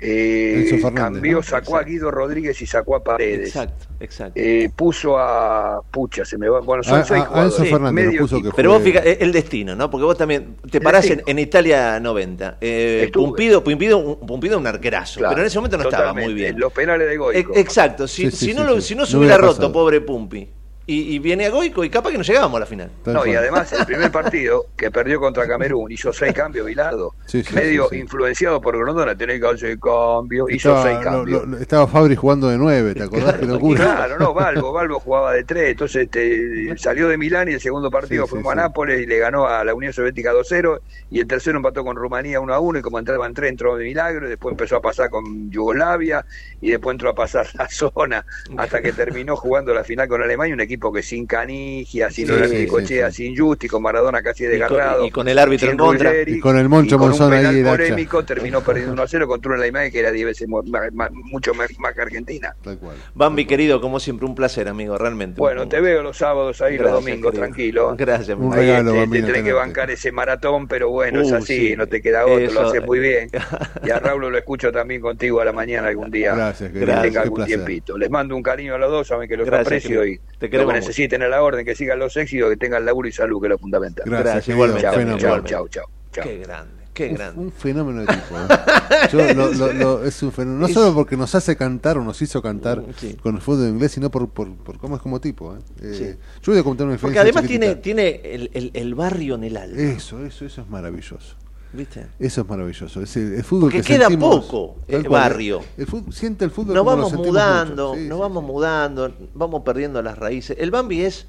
eh, 0.00 0.60
Enzo 0.70 0.76
Fernández, 0.86 1.14
cambió, 1.14 1.36
¿no? 1.38 1.42
sacó 1.42 1.76
a 1.76 1.82
Guido 1.82 2.10
Rodríguez 2.10 2.60
y 2.62 2.66
sacó 2.66 2.96
a 2.96 3.02
Paredes. 3.02 3.48
Exacto, 3.48 3.86
exacto. 4.00 4.32
Eh, 4.36 4.70
puso 4.76 5.18
a 5.18 5.80
Pucha, 5.90 6.24
se 6.24 6.38
me 6.38 6.48
va. 6.48 6.60
Bueno, 6.60 6.82
son 6.82 7.00
A- 7.00 7.04
seis 7.04 7.20
a- 7.20 7.24
a 7.24 7.26
jugadores. 7.26 7.58
Enzo 7.58 7.70
Fernández 7.70 8.18
puso 8.18 8.40
Pero 8.54 8.70
vos 8.72 8.82
fíjate, 8.82 9.22
el 9.24 9.32
destino, 9.32 9.74
¿no? 9.74 9.90
Porque 9.90 10.04
vos 10.04 10.16
también 10.16 10.56
te 10.70 10.80
parás 10.80 11.06
en, 11.10 11.22
en 11.26 11.38
Italia 11.38 11.98
90. 12.00 12.58
Eh. 12.60 13.10
Pumpido, 13.12 13.64
Pumpido, 13.64 13.98
un- 13.98 14.26
Pumpido 14.26 14.58
un 14.58 14.66
arquerazo, 14.66 15.18
Claro, 15.20 15.32
pero 15.34 15.42
en 15.42 15.46
ese 15.48 15.58
momento 15.58 15.76
no 15.78 15.84
estaba 15.84 16.12
muy 16.14 16.32
bien. 16.34 16.58
Los 16.58 16.72
penales 16.72 17.08
de 17.08 17.16
Goico. 17.16 17.52
E- 17.54 17.60
Exacto, 17.60 18.06
si, 18.06 18.30
Sí, 18.30 18.30
sí, 18.30 18.46
si 18.46 18.54
no, 18.54 18.62
sí, 18.62 18.66
lo- 18.68 18.74
sí. 18.80 18.88
si 18.88 18.94
no 18.94 19.06
se 19.06 19.12
No 19.14 19.18
hubiera 19.20 19.34
hubiera 19.36 19.46
roto, 19.48 19.56
pasado. 19.56 19.72
pobre 19.72 20.00
Pumpi, 20.00 20.48
y, 20.88 21.14
y 21.14 21.18
viene 21.18 21.44
a 21.46 21.50
Goico 21.50 21.84
y 21.84 21.90
capaz 21.90 22.10
que 22.10 22.16
no 22.18 22.24
llegábamos 22.24 22.56
a 22.56 22.60
la 22.60 22.66
final. 22.66 22.90
No, 23.04 23.24
y 23.26 23.34
además 23.34 23.70
el 23.74 23.84
primer 23.84 24.10
partido 24.10 24.64
que 24.74 24.90
perdió 24.90 25.20
contra 25.20 25.46
Camerún 25.46 25.92
hizo 25.92 26.12
seis 26.14 26.32
cambios, 26.32 26.66
Bilardo. 26.66 27.14
Sí, 27.26 27.44
sí, 27.44 27.54
medio 27.54 27.84
sí, 27.84 27.96
sí. 27.96 28.00
influenciado 28.00 28.58
por 28.60 28.76
Grondona, 28.76 29.14
tenés 29.16 29.38
que 29.38 29.46
hacer 29.46 29.78
cambios, 29.78 30.50
hizo 30.50 30.70
Estaba, 30.70 30.82
seis 30.82 30.98
cambios. 31.04 31.46
lo- 31.46 31.58
estaba 31.58 31.86
Fabri 31.86 32.16
jugando 32.16 32.48
de 32.48 32.56
nueve, 32.56 32.94
¿te 32.94 33.02
acordás? 33.02 33.34
Qué 33.34 33.44
locura. 33.44 33.84
Claro, 33.84 34.18
no, 34.18 34.32
Balbo, 34.32 34.72
Balbo 34.72 34.98
jugaba 34.98 35.34
de 35.34 35.44
tres, 35.44 35.72
entonces 35.72 36.04
este, 36.04 36.74
salió 36.78 37.06
de 37.08 37.18
Milán 37.18 37.48
y 37.50 37.52
el 37.52 37.60
segundo 37.60 37.90
partido 37.90 38.26
sí. 38.26 38.36
a 38.50 38.54
Nápoles 38.54 39.02
y 39.02 39.06
le 39.06 39.18
ganó 39.18 39.46
a 39.46 39.62
la 39.64 39.74
Unión 39.74 39.92
Soviética 39.92 40.32
2-0 40.32 40.80
y 41.10 41.20
el 41.20 41.26
tercero 41.26 41.58
empató 41.58 41.84
con 41.84 41.96
Rumanía 41.96 42.40
1-1 42.40 42.78
y 42.78 42.82
como 42.82 42.98
entraban 42.98 43.34
tres 43.34 43.50
entró 43.50 43.76
de 43.76 43.84
milagro 43.84 44.26
y 44.26 44.30
después 44.30 44.52
empezó 44.52 44.76
a 44.76 44.80
pasar 44.80 45.10
con 45.10 45.50
Yugoslavia 45.50 46.24
y 46.62 46.70
después 46.70 46.94
entró 46.94 47.10
a 47.10 47.14
pasar 47.14 47.46
la 47.54 47.68
zona 47.70 48.24
hasta 48.56 48.80
que 48.80 48.92
terminó 48.92 49.36
jugando 49.36 49.74
la 49.74 49.84
final 49.84 50.08
con 50.08 50.22
Alemania, 50.22 50.54
un 50.54 50.60
equipo 50.62 50.77
que 50.80 51.02
sin 51.02 51.26
Canigia, 51.26 52.10
sin 52.10 52.26
Sí, 52.28 52.66
Cochea, 52.66 53.10
sí, 53.10 53.26
sin 53.26 53.36
Justi, 53.36 53.68
con 53.68 53.82
Maradona 53.82 54.22
casi 54.22 54.44
desgarrado. 54.44 55.04
y 55.04 55.10
con 55.10 55.28
el 55.28 55.38
árbitro 55.38 55.70
en 55.70 55.76
contra. 55.76 56.10
Ruggeri, 56.10 56.34
Y 56.36 56.40
con 56.40 56.56
el 56.58 56.68
Moncho 56.68 56.94
y 56.94 56.98
con 56.98 57.08
Monzón 57.08 57.32
un 57.32 57.38
penal 57.38 57.62
polémico 57.64 58.24
terminó 58.24 58.60
perdiendo 58.62 58.94
1-0 58.94 59.26
contra 59.26 59.52
una 59.52 59.60
Alemania 59.62 59.90
que 59.90 59.98
era 60.00 60.10
10 60.12 60.26
veces 60.26 60.48
mo- 60.48 60.62
más- 60.62 60.92
más- 60.92 61.10
mucho 61.12 61.52
más, 61.54 61.68
más 61.78 61.94
que 61.94 62.02
Argentina. 62.02 62.54
Tal 62.62 62.78
cual. 62.78 62.96
Bambi, 63.14 63.44
querido, 63.46 63.80
como 63.80 63.98
siempre, 64.00 64.26
un 64.26 64.34
placer, 64.34 64.68
amigo, 64.68 64.96
realmente. 64.96 65.38
Bueno, 65.40 65.68
te 65.68 65.80
veo 65.80 66.02
los 66.02 66.16
sábados 66.18 66.60
ahí, 66.62 66.76
Gracias, 66.76 66.92
los 66.94 67.04
domingos, 67.04 67.30
querido. 67.32 67.44
tranquilo. 67.44 67.94
Gracias, 67.96 68.38
Un 68.38 68.48
mi 68.50 68.54
Ahí, 68.54 68.60
regalo, 68.66 68.90
este, 68.90 69.00
Bambino, 69.00 69.26
te 69.26 69.32
tenés 69.32 69.46
que 69.46 69.52
bancar 69.52 69.90
ese 69.90 70.12
maratón, 70.12 70.68
pero 70.68 70.90
bueno, 70.90 71.20
es 71.20 71.32
Uh, 71.32 71.36
así, 71.36 71.68
sí. 71.70 71.76
no 71.76 71.86
te 71.86 72.00
queda 72.00 72.26
otro, 72.26 72.52
lo 72.52 72.60
haces 72.68 72.84
muy 72.84 72.98
bien. 73.00 73.28
Y 73.84 73.90
a 73.90 73.98
Raúl 73.98 74.30
lo 74.30 74.38
escucho 74.38 74.70
también 74.72 75.00
contigo 75.00 75.40
a 75.40 75.44
la 75.44 75.52
mañana 75.52 75.88
algún 75.88 76.10
día. 76.10 76.34
Gracias, 76.34 76.70
que 76.72 76.80
tenga 76.80 77.22
algún 77.22 77.44
tiempito. 77.44 77.96
Les 77.96 78.10
mando 78.10 78.36
un 78.36 78.42
cariño 78.42 78.74
a 78.74 78.78
los 78.78 78.90
dos, 78.90 79.06
saben 79.06 79.28
que 79.28 79.36
los 79.36 79.48
aprecio 79.48 80.04
y 80.04 80.20
Te 80.38 80.48
queremos 80.50 80.67
que 80.68 80.80
necesiten 80.80 81.22
a 81.22 81.28
la 81.28 81.42
orden, 81.42 81.64
que 81.64 81.74
sigan 81.74 81.98
los 81.98 82.16
éxitos, 82.16 82.50
que 82.50 82.56
tengan 82.56 82.84
laburo 82.84 83.08
y 83.08 83.12
salud, 83.12 83.40
que 83.40 83.46
es 83.46 83.50
lo 83.50 83.58
fundamental. 83.58 84.04
Gracias, 84.08 84.48
igualmente, 84.48 84.82
Chao, 84.82 84.94
fenómeno. 84.94 85.18
chao, 85.18 85.40
chao, 85.44 85.68
chao, 85.68 85.84
chao. 86.12 86.24
Qué 86.24 86.38
grande, 86.38 86.72
qué 86.94 87.08
Un- 87.08 87.14
grande. 87.14 87.40
Un 87.40 87.52
fenómeno 87.52 88.00
de 88.00 88.06
tipo. 88.06 88.36
¿eh? 88.36 88.48
Yo 89.12 89.34
lo- 89.34 89.52
lo- 89.52 89.72
lo- 89.72 90.04
es 90.04 90.22
un 90.22 90.32
fenómeno. 90.32 90.66
No 90.66 90.72
solo 90.74 90.94
porque 90.94 91.16
nos 91.16 91.34
hace 91.34 91.56
cantar 91.56 91.98
o 91.98 92.04
nos 92.04 92.20
hizo 92.22 92.40
cantar 92.42 92.82
Sí. 92.96 93.16
con 93.22 93.36
el 93.36 93.40
fútbol 93.40 93.68
inglés, 93.68 93.92
sino 93.92 94.10
por, 94.10 94.28
por, 94.30 94.54
por 94.56 94.78
cómo 94.78 94.96
es 94.96 95.02
como 95.02 95.20
tipo. 95.20 95.54
¿eh? 95.54 95.58
Eh, 95.82 95.94
Sí. 95.94 96.18
Yo 96.42 96.52
voy 96.52 96.60
a 96.60 96.64
contar 96.64 96.86
una 96.86 96.96
Porque 96.96 97.18
además 97.18 97.42
chiquitita. 97.44 97.80
tiene, 97.80 98.12
tiene 98.20 98.34
el, 98.34 98.50
el- 98.54 98.70
el 98.74 98.94
barrio 98.94 99.34
en 99.36 99.44
el 99.44 99.56
alma, 99.56 99.80
Eso, 99.80 100.24
eso, 100.24 100.44
eso 100.44 100.62
es 100.62 100.68
maravilloso. 100.68 101.36
¿Viste? 101.72 102.06
Eso 102.18 102.40
es 102.42 102.48
maravilloso. 102.48 103.02
Es 103.02 103.16
el, 103.16 103.34
el 103.34 103.44
fútbol 103.44 103.70
Porque 103.70 103.82
que 103.82 103.94
queda 103.94 104.08
sentimos, 104.08 104.44
poco, 104.46 104.76
el 104.88 105.06
cual, 105.06 105.22
barrio. 105.22 105.60
El 105.76 105.86
fútbol, 105.86 106.12
siente 106.12 106.44
el 106.44 106.50
fútbol 106.50 106.74
Nos 106.74 106.84
como 106.84 106.96
vamos 106.96 107.12
mudando. 107.14 107.94
Sí, 107.94 108.06
nos 108.08 108.16
sí, 108.16 108.20
vamos 108.22 108.44
mudando, 108.44 109.14
vamos 109.34 109.62
perdiendo 109.62 110.02
las 110.02 110.16
raíces. 110.18 110.56
El 110.58 110.70
Bambi 110.70 111.02
es, 111.02 111.26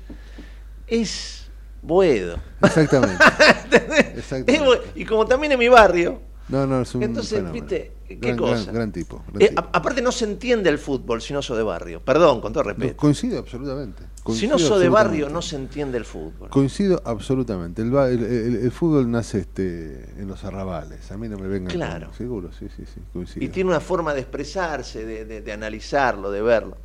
es 0.88 1.50
Boedo. 1.82 2.38
Exactamente. 2.62 3.24
Exactamente. 4.16 4.82
Y 4.96 5.06
como 5.06 5.26
también 5.26 5.52
en 5.54 5.60
mi 5.60 5.68
barrio, 5.70 6.20
No, 6.48 6.66
no, 6.68 6.82
es 6.82 6.94
un 6.96 7.04
entonces, 7.04 7.40
fenómeno. 7.40 7.54
viste, 7.54 7.92
qué 8.18 8.28
Gran- 8.28 8.38
cosa. 8.38 8.64
Gran, 8.64 8.76
gran 8.76 8.92
tipo. 8.92 9.24
gran 9.28 9.42
Eh, 9.42 9.50
tipo. 9.50 9.62
a- 9.62 9.70
aparte 9.74 10.02
no 10.02 10.12
se 10.12 10.26
entiende 10.26 10.70
el 10.70 10.78
fútbol 10.80 11.22
si 11.22 11.34
no 11.34 11.42
sos 11.42 11.58
de 11.58 11.64
barrio. 11.64 12.02
Perdón, 12.02 12.42
con 12.42 12.52
todo 12.54 12.64
No, 12.64 12.70
respeto. 12.70 12.98
coincido 12.98 13.40
absolutamente. 13.40 14.04
si 14.04 14.24
Coincido 14.24 14.52
no 14.54 14.60
sos 14.60 14.80
de 14.80 14.90
barrio 14.90 15.30
no 15.30 15.42
se 15.42 15.56
entiende 15.56 15.98
el 15.98 16.06
fútbol. 16.06 16.50
Coincido 16.50 17.02
absolutamente. 17.06 17.82
El, 17.82 17.92
ba- 17.92 18.10
el, 18.10 18.24
el- 18.24 18.56
el 18.58 18.72
fútbol 18.72 19.10
nace 19.10 19.40
este, 19.40 20.06
en 20.22 20.28
los 20.28 20.44
arrabales. 20.44 21.12
A 21.12 21.18
mí 21.18 21.28
no 21.30 21.38
me 21.38 21.48
vengan 21.48 21.72
Claro. 21.74 22.08
con- 22.08 22.16
Seguro, 22.18 22.50
sí, 22.52 22.68
sí, 22.76 22.84
sí. 22.86 23.02
Coincido. 23.14 23.46
Y 23.46 23.50
tiene 23.50 23.70
una 23.70 23.80
forma 23.80 24.14
de 24.14 24.22
expresarse, 24.22 25.06
de, 25.06 25.26
de- 25.26 25.42
de 25.42 25.52
analizarlo, 25.52 26.32
de 26.32 26.42
verlo. 26.42 26.78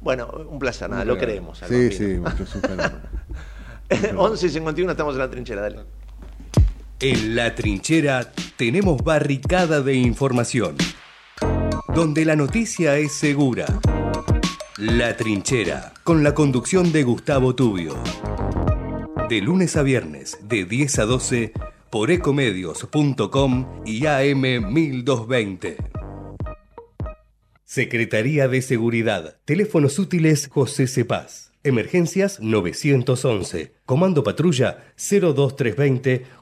Bueno, 0.00 0.28
un 0.48 0.58
placer, 0.58 0.90
nada, 0.90 1.04
lo 1.04 1.16
al 1.62 1.68
Sí, 1.68 1.92
sí, 1.92 2.04
mucho, 2.18 2.42
es 2.42 2.54
un 2.56 2.60
fenómeno. 2.60 2.98
11 4.16 4.46
y 4.46 4.50
51 4.50 4.90
estamos 4.92 5.14
en 5.14 5.18
la 5.20 5.30
trinchera, 5.30 5.60
dale. 5.62 5.80
En 7.04 7.34
la 7.34 7.52
trinchera 7.56 8.32
tenemos 8.56 9.02
barricada 9.02 9.82
de 9.82 9.94
información, 9.94 10.76
donde 11.92 12.24
la 12.24 12.36
noticia 12.36 12.96
es 12.96 13.10
segura. 13.10 13.66
La 14.76 15.16
trinchera, 15.16 15.94
con 16.04 16.22
la 16.22 16.32
conducción 16.32 16.92
de 16.92 17.02
Gustavo 17.02 17.56
Tubio. 17.56 18.00
De 19.28 19.40
lunes 19.40 19.76
a 19.76 19.82
viernes, 19.82 20.38
de 20.44 20.64
10 20.64 20.98
a 21.00 21.04
12, 21.06 21.52
por 21.90 22.12
ecomedios.com 22.12 23.82
y 23.84 24.06
AM 24.06 24.72
1220. 24.72 25.78
Secretaría 27.64 28.46
de 28.46 28.62
Seguridad. 28.62 29.38
Teléfonos 29.44 29.98
útiles 29.98 30.46
José 30.46 30.86
Cepaz. 30.86 31.50
Emergencias 31.64 32.38
911. 32.40 33.72
Comando 33.86 34.24
Patrulla 34.24 34.84
02320 34.96 36.41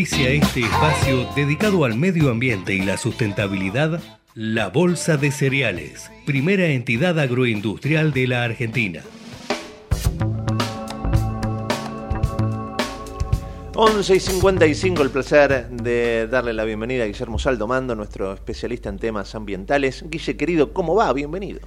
Auspicia 0.00 0.30
este 0.30 0.60
espacio 0.60 1.28
dedicado 1.36 1.84
al 1.84 1.94
medio 1.94 2.30
ambiente 2.30 2.72
y 2.72 2.80
la 2.80 2.96
sustentabilidad, 2.96 4.00
la 4.34 4.70
Bolsa 4.70 5.18
de 5.18 5.30
Cereales, 5.30 6.10
primera 6.24 6.64
entidad 6.68 7.18
agroindustrial 7.18 8.10
de 8.14 8.26
la 8.26 8.44
Argentina. 8.44 9.02
11 13.74 14.14
y 14.14 14.20
55, 14.20 15.02
el 15.02 15.10
placer 15.10 15.68
de 15.68 16.26
darle 16.28 16.54
la 16.54 16.64
bienvenida 16.64 17.04
a 17.04 17.06
Guillermo 17.06 17.38
Saldomando, 17.38 17.94
nuestro 17.94 18.32
especialista 18.32 18.88
en 18.88 18.98
temas 18.98 19.34
ambientales. 19.34 20.02
Guille, 20.08 20.34
querido, 20.34 20.72
¿cómo 20.72 20.94
va? 20.94 21.12
Bienvenido. 21.12 21.60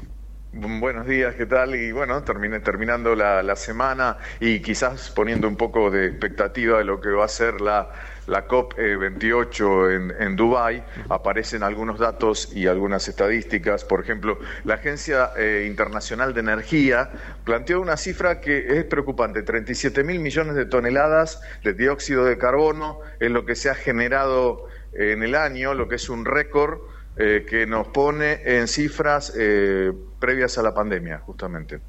Buenos 0.54 1.08
días, 1.08 1.36
¿qué 1.36 1.48
tal? 1.48 1.76
Y 1.76 1.92
bueno, 1.92 2.24
terminé 2.24 2.60
terminando 2.60 3.16
la, 3.16 3.42
la 3.42 3.56
semana 3.56 4.18
y 4.40 4.60
quizás 4.62 5.10
poniendo 5.10 5.48
un 5.48 5.56
poco 5.56 5.90
de 5.90 6.06
expectativa 6.06 6.78
de 6.78 6.84
lo 6.84 7.02
que 7.02 7.10
va 7.10 7.26
a 7.26 7.28
ser 7.28 7.60
la, 7.60 7.90
la 8.28 8.48
COP28 8.48 9.96
en, 9.96 10.14
en 10.20 10.36
Dubái, 10.36 10.84
aparecen 11.10 11.64
algunos 11.64 12.00
datos 12.00 12.52
y 12.56 12.68
algunas 12.68 13.08
estadísticas. 13.08 13.84
Por 13.84 14.02
ejemplo, 14.02 14.40
la 14.64 14.76
Agencia 14.76 15.32
eh, 15.38 15.66
Internacional 15.68 16.34
de 16.34 16.40
Energía 16.40 17.10
planteó 17.44 17.82
una 17.82 17.98
cifra 17.98 18.42
que 18.42 18.80
es 18.80 18.86
preocupante, 18.86 19.44
37 19.44 20.04
mil 20.04 20.20
millones 20.20 20.56
de 20.56 20.66
toneladas 20.66 21.42
de 21.64 21.74
dióxido 21.74 22.26
de 22.26 22.38
carbono 22.38 23.00
es 23.20 23.32
lo 23.32 23.46
que 23.46 23.56
se 23.56 23.70
ha 23.70 23.76
generado 23.76 24.68
en 24.94 25.24
el 25.24 25.36
año, 25.36 25.74
lo 25.74 25.88
que 25.88 25.96
es 25.96 26.10
un 26.10 26.26
récord 26.26 26.80
eh, 27.16 27.46
que 27.48 27.68
nos 27.68 27.88
pone 27.90 28.42
en 28.44 28.68
cifras 28.68 29.34
eh, 29.38 29.92
previas 30.20 30.58
a 30.58 30.64
la 30.64 30.74
pandemia, 30.74 31.20
justamente. 31.20 31.80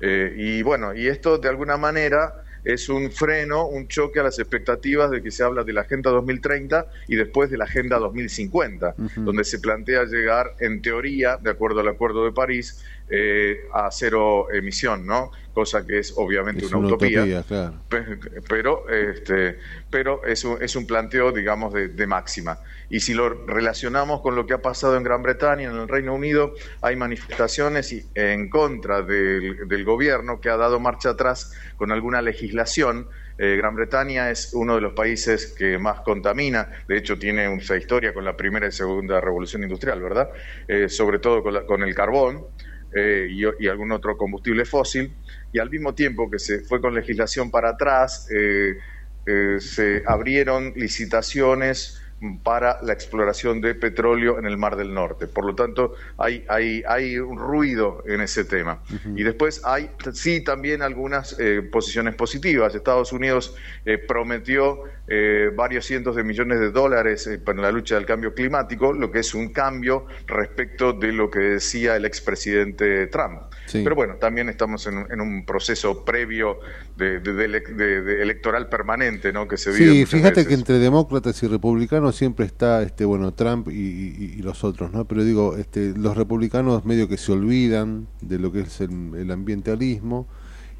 Eh, 0.00 0.34
y 0.36 0.62
bueno, 0.62 0.94
y 0.94 1.08
esto 1.08 1.38
de 1.38 1.48
alguna 1.48 1.76
manera 1.76 2.44
es 2.68 2.90
un 2.90 3.10
freno, 3.10 3.66
un 3.66 3.88
choque 3.88 4.20
a 4.20 4.22
las 4.24 4.38
expectativas 4.38 5.10
de 5.10 5.22
que 5.22 5.30
se 5.30 5.42
habla 5.42 5.64
de 5.64 5.72
la 5.72 5.80
Agenda 5.80 6.10
2030 6.10 6.86
y 7.08 7.16
después 7.16 7.50
de 7.50 7.56
la 7.56 7.64
Agenda 7.64 7.98
2050, 7.98 8.94
donde 9.16 9.42
se 9.44 9.58
plantea 9.58 10.04
llegar, 10.04 10.54
en 10.60 10.82
teoría, 10.82 11.38
de 11.38 11.50
acuerdo 11.50 11.80
al 11.80 11.88
Acuerdo 11.88 12.26
de 12.26 12.32
París, 12.32 12.84
eh, 13.10 13.60
a 13.72 13.90
cero 13.90 14.46
emisión, 14.52 15.06
¿no? 15.06 15.30
Cosa 15.52 15.84
que 15.86 15.98
es 15.98 16.14
obviamente 16.16 16.64
Es 16.64 16.70
una, 16.70 16.78
una 16.78 16.88
utopía, 16.88 17.20
utopía, 17.20 17.42
claro. 17.42 17.82
Pe- 17.88 18.18
pero 18.48 18.88
este 18.88 19.58
pero 19.90 20.22
es 20.24 20.44
un, 20.44 20.62
es 20.62 20.76
un 20.76 20.86
planteo 20.86 21.32
digamos 21.32 21.72
de, 21.72 21.88
de 21.88 22.06
máxima 22.06 22.58
y 22.90 23.00
si 23.00 23.12
lo 23.14 23.28
relacionamos 23.46 24.20
con 24.20 24.36
lo 24.36 24.46
que 24.46 24.54
ha 24.54 24.62
pasado 24.62 24.96
en 24.96 25.02
Gran 25.02 25.22
Bretaña 25.22 25.68
en 25.70 25.76
el 25.76 25.88
Reino 25.88 26.14
Unido 26.14 26.52
hay 26.82 26.94
manifestaciones 26.96 27.92
y- 27.92 28.08
en 28.14 28.48
contra 28.50 29.02
del, 29.02 29.66
del 29.66 29.84
gobierno 29.84 30.40
que 30.40 30.48
ha 30.50 30.56
dado 30.56 30.78
marcha 30.80 31.10
atrás 31.10 31.52
con 31.76 31.90
alguna 31.92 32.22
legislación 32.22 33.08
Eh, 33.40 33.56
Gran 33.56 33.76
Bretaña 33.76 34.30
es 34.32 34.50
uno 34.52 34.74
de 34.74 34.80
los 34.80 34.94
países 34.94 35.54
que 35.56 35.78
más 35.78 36.00
contamina, 36.00 36.68
de 36.88 36.96
hecho 36.98 37.16
tiene 37.16 37.48
una 37.48 37.76
historia 37.76 38.12
con 38.12 38.24
la 38.24 38.34
primera 38.36 38.66
y 38.66 38.72
segunda 38.72 39.20
revolución 39.20 39.62
industrial, 39.62 40.00
¿verdad? 40.02 40.28
Eh, 40.66 40.88
sobre 40.88 41.20
todo 41.20 41.40
con, 41.44 41.54
la- 41.54 41.64
con 41.64 41.84
el 41.84 41.94
carbón 41.94 42.44
eh, 42.94 43.28
y, 43.30 43.64
y 43.64 43.68
algún 43.68 43.92
otro 43.92 44.16
combustible 44.16 44.64
fósil, 44.64 45.12
y 45.52 45.58
al 45.58 45.70
mismo 45.70 45.94
tiempo 45.94 46.30
que 46.30 46.38
se 46.38 46.60
fue 46.60 46.80
con 46.80 46.94
legislación 46.94 47.50
para 47.50 47.70
atrás, 47.70 48.28
eh, 48.30 48.78
eh, 49.26 49.56
se 49.60 50.02
abrieron 50.06 50.72
licitaciones 50.76 52.00
para 52.42 52.82
la 52.82 52.92
exploración 52.92 53.60
de 53.60 53.74
petróleo 53.74 54.38
en 54.38 54.46
el 54.46 54.56
Mar 54.56 54.76
del 54.76 54.92
Norte. 54.92 55.26
Por 55.26 55.44
lo 55.44 55.54
tanto, 55.54 55.94
hay, 56.16 56.44
hay, 56.48 56.82
hay 56.86 57.18
un 57.18 57.38
ruido 57.38 58.02
en 58.06 58.20
ese 58.20 58.44
tema. 58.44 58.82
Y 59.14 59.22
después 59.22 59.60
hay 59.64 59.90
sí 60.12 60.42
también 60.42 60.82
algunas 60.82 61.38
eh, 61.38 61.62
posiciones 61.62 62.14
positivas. 62.16 62.74
Estados 62.74 63.12
Unidos 63.12 63.54
eh, 63.84 63.98
prometió 63.98 64.82
eh, 65.08 65.50
varios 65.54 65.86
cientos 65.86 66.16
de 66.16 66.22
millones 66.24 66.60
de 66.60 66.70
dólares 66.70 67.26
eh, 67.26 67.38
para 67.38 67.60
la 67.62 67.70
lucha 67.72 67.94
del 67.94 68.04
cambio 68.06 68.34
climático, 68.34 68.92
lo 68.92 69.10
que 69.10 69.20
es 69.20 69.34
un 69.34 69.52
cambio 69.52 70.06
respecto 70.26 70.92
de 70.92 71.12
lo 71.12 71.30
que 71.30 71.38
decía 71.40 71.96
el 71.96 72.04
expresidente 72.04 73.06
Trump. 73.08 73.40
Sí. 73.66 73.80
Pero 73.82 73.94
bueno, 73.96 74.14
también 74.16 74.48
estamos 74.48 74.86
en, 74.86 74.98
un- 74.98 75.12
en 75.12 75.20
un 75.20 75.44
proceso 75.46 76.04
previo 76.04 76.58
de, 76.96 77.20
de- 77.20 77.32
de 77.32 78.02
de- 78.02 78.22
electoral 78.22 78.68
permanente, 78.68 79.32
¿no? 79.32 79.46
Que 79.48 79.56
se 79.56 79.70
vive 79.72 79.92
Sí, 79.92 80.06
fíjate 80.06 80.40
veces. 80.40 80.48
que 80.48 80.54
entre 80.54 80.78
demócratas 80.78 81.42
y 81.42 81.46
republicanos 81.46 82.16
siempre 82.16 82.46
está 82.46 82.82
este 82.82 83.04
bueno 83.04 83.32
Trump 83.34 83.68
y, 83.68 83.72
y- 83.72 84.34
y 84.38 84.42
los 84.42 84.64
otros, 84.64 84.92
¿no? 84.92 85.04
Pero 85.06 85.24
digo, 85.24 85.56
este, 85.56 85.94
los 85.96 86.16
republicanos 86.16 86.84
medio 86.84 87.08
que 87.08 87.16
se 87.16 87.32
olvidan 87.32 88.06
de 88.20 88.38
lo 88.38 88.52
que 88.52 88.60
es 88.60 88.80
el, 88.80 88.90
el 89.16 89.30
ambientalismo 89.30 90.26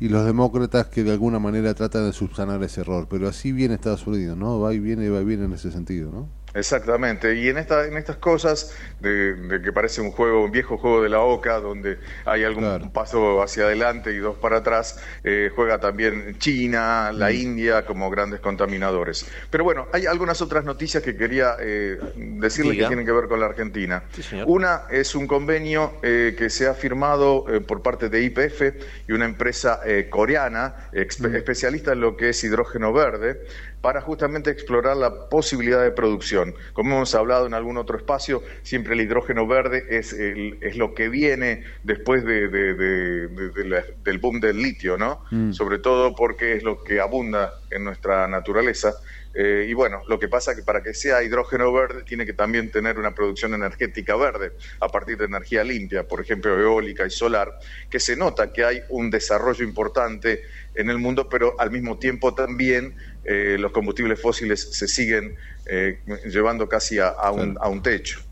y 0.01 0.09
los 0.09 0.25
demócratas 0.25 0.89
que 0.89 1.05
de 1.05 1.13
alguna 1.13 1.39
manera 1.39 1.75
tratan 1.75 2.07
de 2.07 2.13
subsanar 2.13 2.63
ese 2.63 2.83
error. 2.83 3.07
Pero 3.11 3.29
así 3.29 3.53
viene 3.53 3.75
Estados 3.75 4.07
Unidos, 4.07 4.37
¿no? 4.37 4.61
Va 4.61 4.75
y 4.75 4.79
viene, 4.81 5.09
va 5.11 5.21
y 5.21 5.25
viene 5.25 5.45
en 5.45 5.53
ese 5.53 5.71
sentido, 5.73 6.11
¿no? 6.13 6.38
Exactamente, 6.55 7.35
y 7.35 7.49
en, 7.49 7.59
esta, 7.59 7.87
en 7.87 7.97
estas 7.97 8.17
cosas 8.17 8.75
de, 9.01 9.35
de 9.35 9.63
que 9.63 9.73
parece 9.73 10.01
un 10.01 10.11
juego, 10.11 10.45
un 10.45 10.51
viejo 10.51 10.79
juego 10.79 11.03
de 11.03 11.09
la 11.09 11.21
OCA, 11.21 11.61
donde 11.61 11.99
hay 12.25 12.45
algún 12.45 12.91
paso 12.91 13.43
hacia 13.43 13.65
adelante 13.65 14.13
y 14.13 14.19
dos 14.19 14.37
para 14.39 14.59
atrás, 14.59 14.99
eh, 15.25 15.51
juega 15.55 15.79
también 15.79 16.37
China, 16.39 17.13
la 17.13 17.29
Mm. 17.29 17.35
India 17.35 17.85
como 17.85 18.11
grandes 18.11 18.41
contaminadores. 18.41 19.27
Pero 19.51 19.65
bueno, 19.65 19.87
hay 19.93 20.07
algunas 20.07 20.41
otras 20.41 20.65
noticias 20.65 21.03
que 21.03 21.17
quería 21.17 21.57
eh, 21.61 21.99
decirles 22.17 22.73
Diga. 22.73 22.85
que 22.85 22.89
tienen 22.89 23.05
que 23.07 23.13
ver 23.13 23.29
con 23.29 23.39
la 23.41 23.47
Argentina. 23.47 24.03
Una 24.47 24.83
es 24.91 25.15
un 25.15 25.27
convenio 25.27 25.95
eh, 26.03 26.35
que 26.39 26.49
se 26.51 26.67
ha 26.67 26.75
firmado 26.75 27.45
eh, 27.49 27.61
por 27.61 27.83
parte 27.83 28.09
de 28.09 28.23
IPF 28.23 28.63
y 29.07 29.13
una 29.13 29.27
empresa 29.27 29.81
eh, 29.85 30.09
coreana, 30.09 30.89
expe- 30.93 31.35
especialista 31.37 31.93
en 31.93 32.01
lo 32.01 32.17
que 32.17 32.31
es 32.31 32.43
hidrógeno 32.43 32.93
verde, 32.93 33.43
para 33.81 34.01
justamente 34.01 34.51
explorar 34.51 34.97
la 34.97 35.29
posibilidad 35.29 35.83
de 35.83 35.91
producción. 35.93 36.55
Como 36.73 36.97
hemos 36.97 37.15
hablado 37.15 37.47
en 37.47 37.55
algún 37.55 37.77
otro 37.77 37.97
espacio, 37.97 38.43
siempre 38.63 38.95
el 38.95 39.01
hidrógeno 39.03 39.47
verde 39.47 39.85
es, 39.91 40.13
el- 40.13 40.59
es 40.61 40.77
lo 40.77 40.95
que 40.95 41.09
viene 41.09 41.65
después 41.85 42.25
de- 42.25 42.49
de- 42.49 42.75
de- 42.75 43.29
de- 43.29 43.49
de 43.51 43.65
la- 43.69 43.85
del 44.05 44.19
boom 44.19 44.41
del 44.41 44.61
litio, 44.61 44.99
¿no? 44.99 45.23
Mm. 45.31 45.53
sobre 45.53 45.79
todo 45.79 46.15
porque 46.15 46.55
es 46.55 46.63
lo 46.63 46.83
que 46.83 47.01
abunda 47.01 47.53
en 47.71 47.85
nuestra 47.85 48.27
naturaleza. 48.27 48.95
Eh, 49.41 49.67
y 49.69 49.73
bueno, 49.73 50.03
lo 50.09 50.19
que 50.19 50.27
pasa 50.27 50.51
es 50.51 50.57
que 50.57 50.63
para 50.65 50.83
que 50.83 50.93
sea 50.93 51.23
hidrógeno 51.23 51.73
verde 51.73 52.03
tiene 52.03 52.27
que 52.27 52.33
también 52.33 52.73
tener 52.73 52.99
una 52.99 53.15
producción 53.15 53.55
energética 53.55 54.17
verde 54.17 54.55
a 54.81 54.89
partir 54.89 55.17
de 55.17 55.27
energía 55.27 55.63
limpia, 55.63 56.09
por 56.09 56.21
ejemplo 56.21 56.59
eólica 56.59 57.07
y 57.07 57.11
solar, 57.11 57.57
que 57.89 58.01
se 58.01 58.17
nota 58.17 58.53
que 58.53 58.65
hay 58.65 58.83
un 58.89 59.11
desarrollo 59.11 59.63
importante 59.65 60.43
en 60.75 60.91
el 60.91 60.99
mundo, 60.99 61.29
pero 61.29 61.55
al 61.61 61.71
mismo 61.71 62.01
tiempo 62.01 62.35
también 62.35 62.97
eh, 63.23 63.57
los 63.61 63.71
combustibles 63.71 64.21
fósiles 64.21 64.77
se 64.77 64.89
siguen 64.89 65.37
eh, 65.67 66.01
llevando 66.27 66.69
casi 66.69 66.99
a, 66.99 67.07
a 67.07 67.31
un, 67.31 67.57
a 67.61 67.69
un 67.69 67.81
techo. 67.81 68.28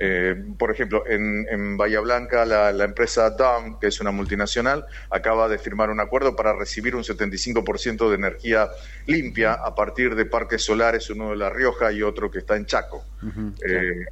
Eh, 0.00 0.36
por 0.56 0.70
ejemplo, 0.70 1.04
en, 1.08 1.44
en 1.50 1.76
Bahía 1.76 1.98
Blanca, 2.00 2.44
la, 2.44 2.72
la 2.72 2.84
empresa 2.84 3.30
DAM, 3.30 3.80
que 3.80 3.88
es 3.88 4.00
una 4.00 4.12
multinacional, 4.12 4.86
acaba 5.10 5.48
de 5.48 5.58
firmar 5.58 5.90
un 5.90 6.00
acuerdo 6.00 6.36
para 6.36 6.52
recibir 6.52 6.94
un 6.94 7.02
75% 7.02 8.08
de 8.08 8.14
energía 8.14 8.68
limpia 9.06 9.54
a 9.54 9.74
partir 9.74 10.14
de 10.14 10.24
parques 10.24 10.64
solares, 10.64 11.10
uno 11.10 11.30
de 11.30 11.36
La 11.36 11.50
Rioja 11.50 11.90
y 11.90 12.02
otro 12.02 12.30
que 12.30 12.38
está 12.38 12.56
en 12.56 12.66
Chaco. 12.66 13.04
Eh, 13.66 14.06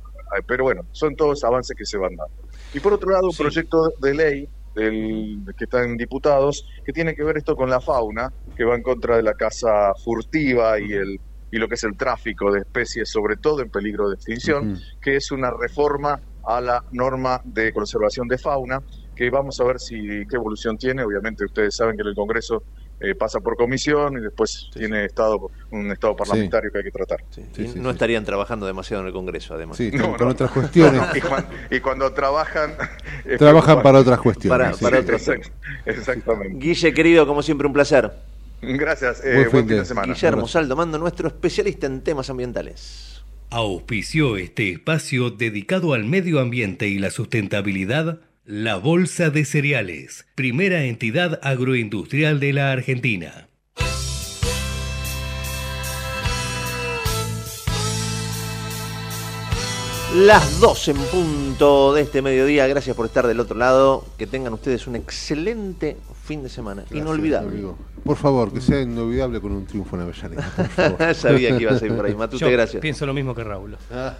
pero 0.47 0.65
bueno, 0.65 0.87
son 0.91 1.15
todos 1.15 1.45
avances 1.45 1.77
que 1.77 1.87
se 1.87 1.97
van 1.97 2.17
dando. 2.17 2.35
Y 2.75 2.81
por 2.81 2.93
otro 2.93 3.11
lado, 3.11 3.29
un 3.29 3.37
proyecto 3.37 3.93
de 4.01 4.15
ley 4.15 4.49
del, 4.75 5.41
que 5.57 5.65
está 5.65 5.85
en 5.85 5.97
diputados 5.97 6.67
que 6.85 6.93
tiene 6.93 7.15
que 7.15 7.23
ver 7.23 7.37
esto 7.37 7.57
con 7.57 7.71
la 7.71 7.81
fauna, 7.81 8.33
que 8.57 8.65
va 8.65 8.75
en 8.75 8.83
contra 8.83 9.17
de 9.17 9.23
la 9.23 9.35
caza 9.35 9.95
furtiva 9.95 10.79
y 10.81 10.93
el 10.93 11.21
y 11.51 11.59
lo 11.59 11.69
que 11.69 11.75
es 11.75 11.85
el 11.85 11.97
tráfico 11.97 12.51
de 12.53 12.61
especies, 12.61 13.09
sobre 13.11 13.37
todo 13.37 13.63
en 13.63 13.71
peligro 13.71 14.09
de 14.09 14.17
extinción, 14.17 14.79
que 15.01 15.17
es 15.17 15.31
una 15.31 15.51
reforma 15.51 16.21
a 16.45 16.61
la 16.61 16.85
norma 16.93 17.41
de 17.45 17.73
conservación 17.73 18.29
de 18.29 18.39
fauna, 18.39 18.81
que 19.15 19.31
vamos 19.31 19.59
a 19.61 19.65
ver 19.65 19.79
si 19.81 19.97
qué 20.29 20.37
evolución 20.37 20.77
tiene. 20.77 21.03
Obviamente 21.03 21.45
ustedes 21.45 21.75
saben 21.75 21.97
que 21.97 22.03
en 22.03 22.09
el 22.09 22.15
Congreso 22.15 22.63
eh, 23.01 23.15
pasa 23.15 23.41
por 23.41 23.57
comisión 23.57 24.17
y 24.17 24.21
después 24.21 24.69
tiene 24.73 25.05
estado 25.05 25.51
un 25.71 25.91
estado 25.91 26.15
parlamentario 26.17 26.71
que 26.71 26.79
hay 26.79 26.85
que 26.85 26.91
tratar. 26.91 27.25
No 27.77 27.91
estarían 27.91 28.25
trabajando 28.25 28.65
demasiado 28.67 29.03
en 29.03 29.09
el 29.09 29.13
Congreso, 29.13 29.55
además. 29.55 29.77
Sí, 29.77 29.91
están 29.93 30.15
con 30.15 30.29
otras 30.29 30.51
cuestiones. 30.51 31.03
y, 31.15 31.21
cuan- 31.21 31.47
y 31.71 31.81
cuando 31.81 32.13
trabajan... 32.13 32.75
Trabajan 33.39 33.83
para 33.83 33.99
otras 34.01 34.21
cuestiones, 34.21 34.59
Para- 34.59 34.73
sí. 34.75 34.85
para 34.85 35.03
temas. 35.05 35.51
Exactamente. 35.87 36.59
Guille, 36.59 36.93
querido, 36.95 37.27
como 37.27 37.43
siempre, 37.43 37.67
un 37.67 37.73
placer. 37.73 38.11
Gracias. 38.63 39.25
eh, 39.25 39.35
Buen 39.35 39.51
buen, 39.51 39.69
fin 39.69 39.79
de 39.79 39.85
semana. 39.85 40.15
Guillermo 40.15 40.49
Saldo 40.49 40.77
Mando, 40.77 40.99
nuestro 40.99 41.29
especialista 41.29 41.87
en 41.87 42.03
temas 42.03 42.31
ambientales. 42.31 43.25
Auspició 43.51 44.37
este 44.37 44.71
espacio 44.71 45.31
dedicado 45.31 45.95
al 45.95 46.05
medio 46.05 46.41
ambiente 46.41 46.89
y 46.89 46.99
la 46.99 47.11
sustentabilidad 47.11 48.21
la 48.47 48.77
Bolsa 48.77 49.31
de 49.31 49.45
Cereales, 49.45 50.25
primera 50.37 50.85
entidad 50.85 51.41
agroindustrial 51.43 52.39
de 52.39 52.53
la 52.53 52.71
Argentina. 52.71 53.49
Las 60.17 60.61
12 60.61 60.93
en 60.93 60.97
punto 60.97 61.93
de 61.93 62.03
este 62.03 62.23
mediodía. 62.23 62.67
Gracias 62.67 62.97
por 62.97 63.07
estar 63.07 63.27
del 63.27 63.39
otro 63.41 63.57
lado. 63.59 64.05
Que 64.17 64.27
tengan 64.27 64.53
ustedes 64.55 64.87
un 64.87 64.97
excelente 64.97 65.97
fin 66.25 66.43
de 66.43 66.49
semana. 66.49 66.83
Gracias, 66.83 67.01
Inolvidable. 67.01 67.49
amigo. 67.51 67.79
Por 68.05 68.17
favor, 68.17 68.53
que 68.53 68.61
sea 68.61 68.81
inolvidable 68.81 69.41
con 69.41 69.53
un 69.53 69.67
triunfo 69.67 69.97
en 69.97 70.03
Avellaneda. 70.03 70.51
por 70.57 70.69
favor. 70.97 71.15
Sabía 71.15 71.57
que 71.57 71.63
ibas 71.65 71.83
a 71.83 71.87
ir 71.87 71.95
por 71.97 72.07
ahí. 72.07 72.15
Matute, 72.19 72.45
Yo 72.45 72.51
gracias. 72.51 72.81
Pienso 72.81 73.05
lo 73.05 73.13
mismo 73.13 73.35
que 73.35 73.45
Raúl. 73.45 73.77
Ah. 73.93 74.15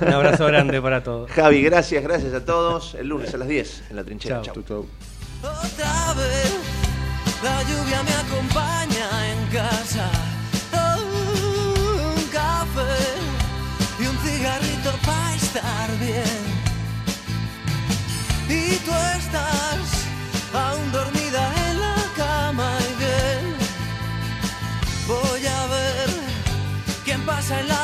Un 0.00 0.12
abrazo 0.12 0.46
grande 0.46 0.80
para 0.80 1.02
todos. 1.02 1.30
Javi, 1.32 1.62
gracias, 1.62 2.02
gracias 2.02 2.32
a 2.32 2.44
todos. 2.44 2.94
El 2.94 3.08
lunes 3.08 3.34
a 3.34 3.38
las 3.38 3.48
10 3.48 3.84
en 3.90 3.96
la 3.96 4.04
trinchera. 4.04 4.40
Chao. 4.40 4.54
Otra 4.60 6.14
vez 6.14 6.54
la 7.42 7.62
lluvia 7.64 8.02
me 8.02 8.12
acompaña 8.12 9.32
en 9.32 9.46
casa. 9.52 10.10
Y 18.48 18.76
tú 18.84 18.92
estás 19.18 19.86
aún 20.52 20.92
dormida 20.92 21.52
en 21.68 21.80
la 21.80 21.96
cama 22.16 22.78
y 22.80 22.94
bien. 23.02 23.56
Voy 25.06 25.46
a 25.46 25.66
ver 25.66 26.08
quién 27.04 27.20
pasa 27.24 27.60
en 27.60 27.68
la 27.68 27.83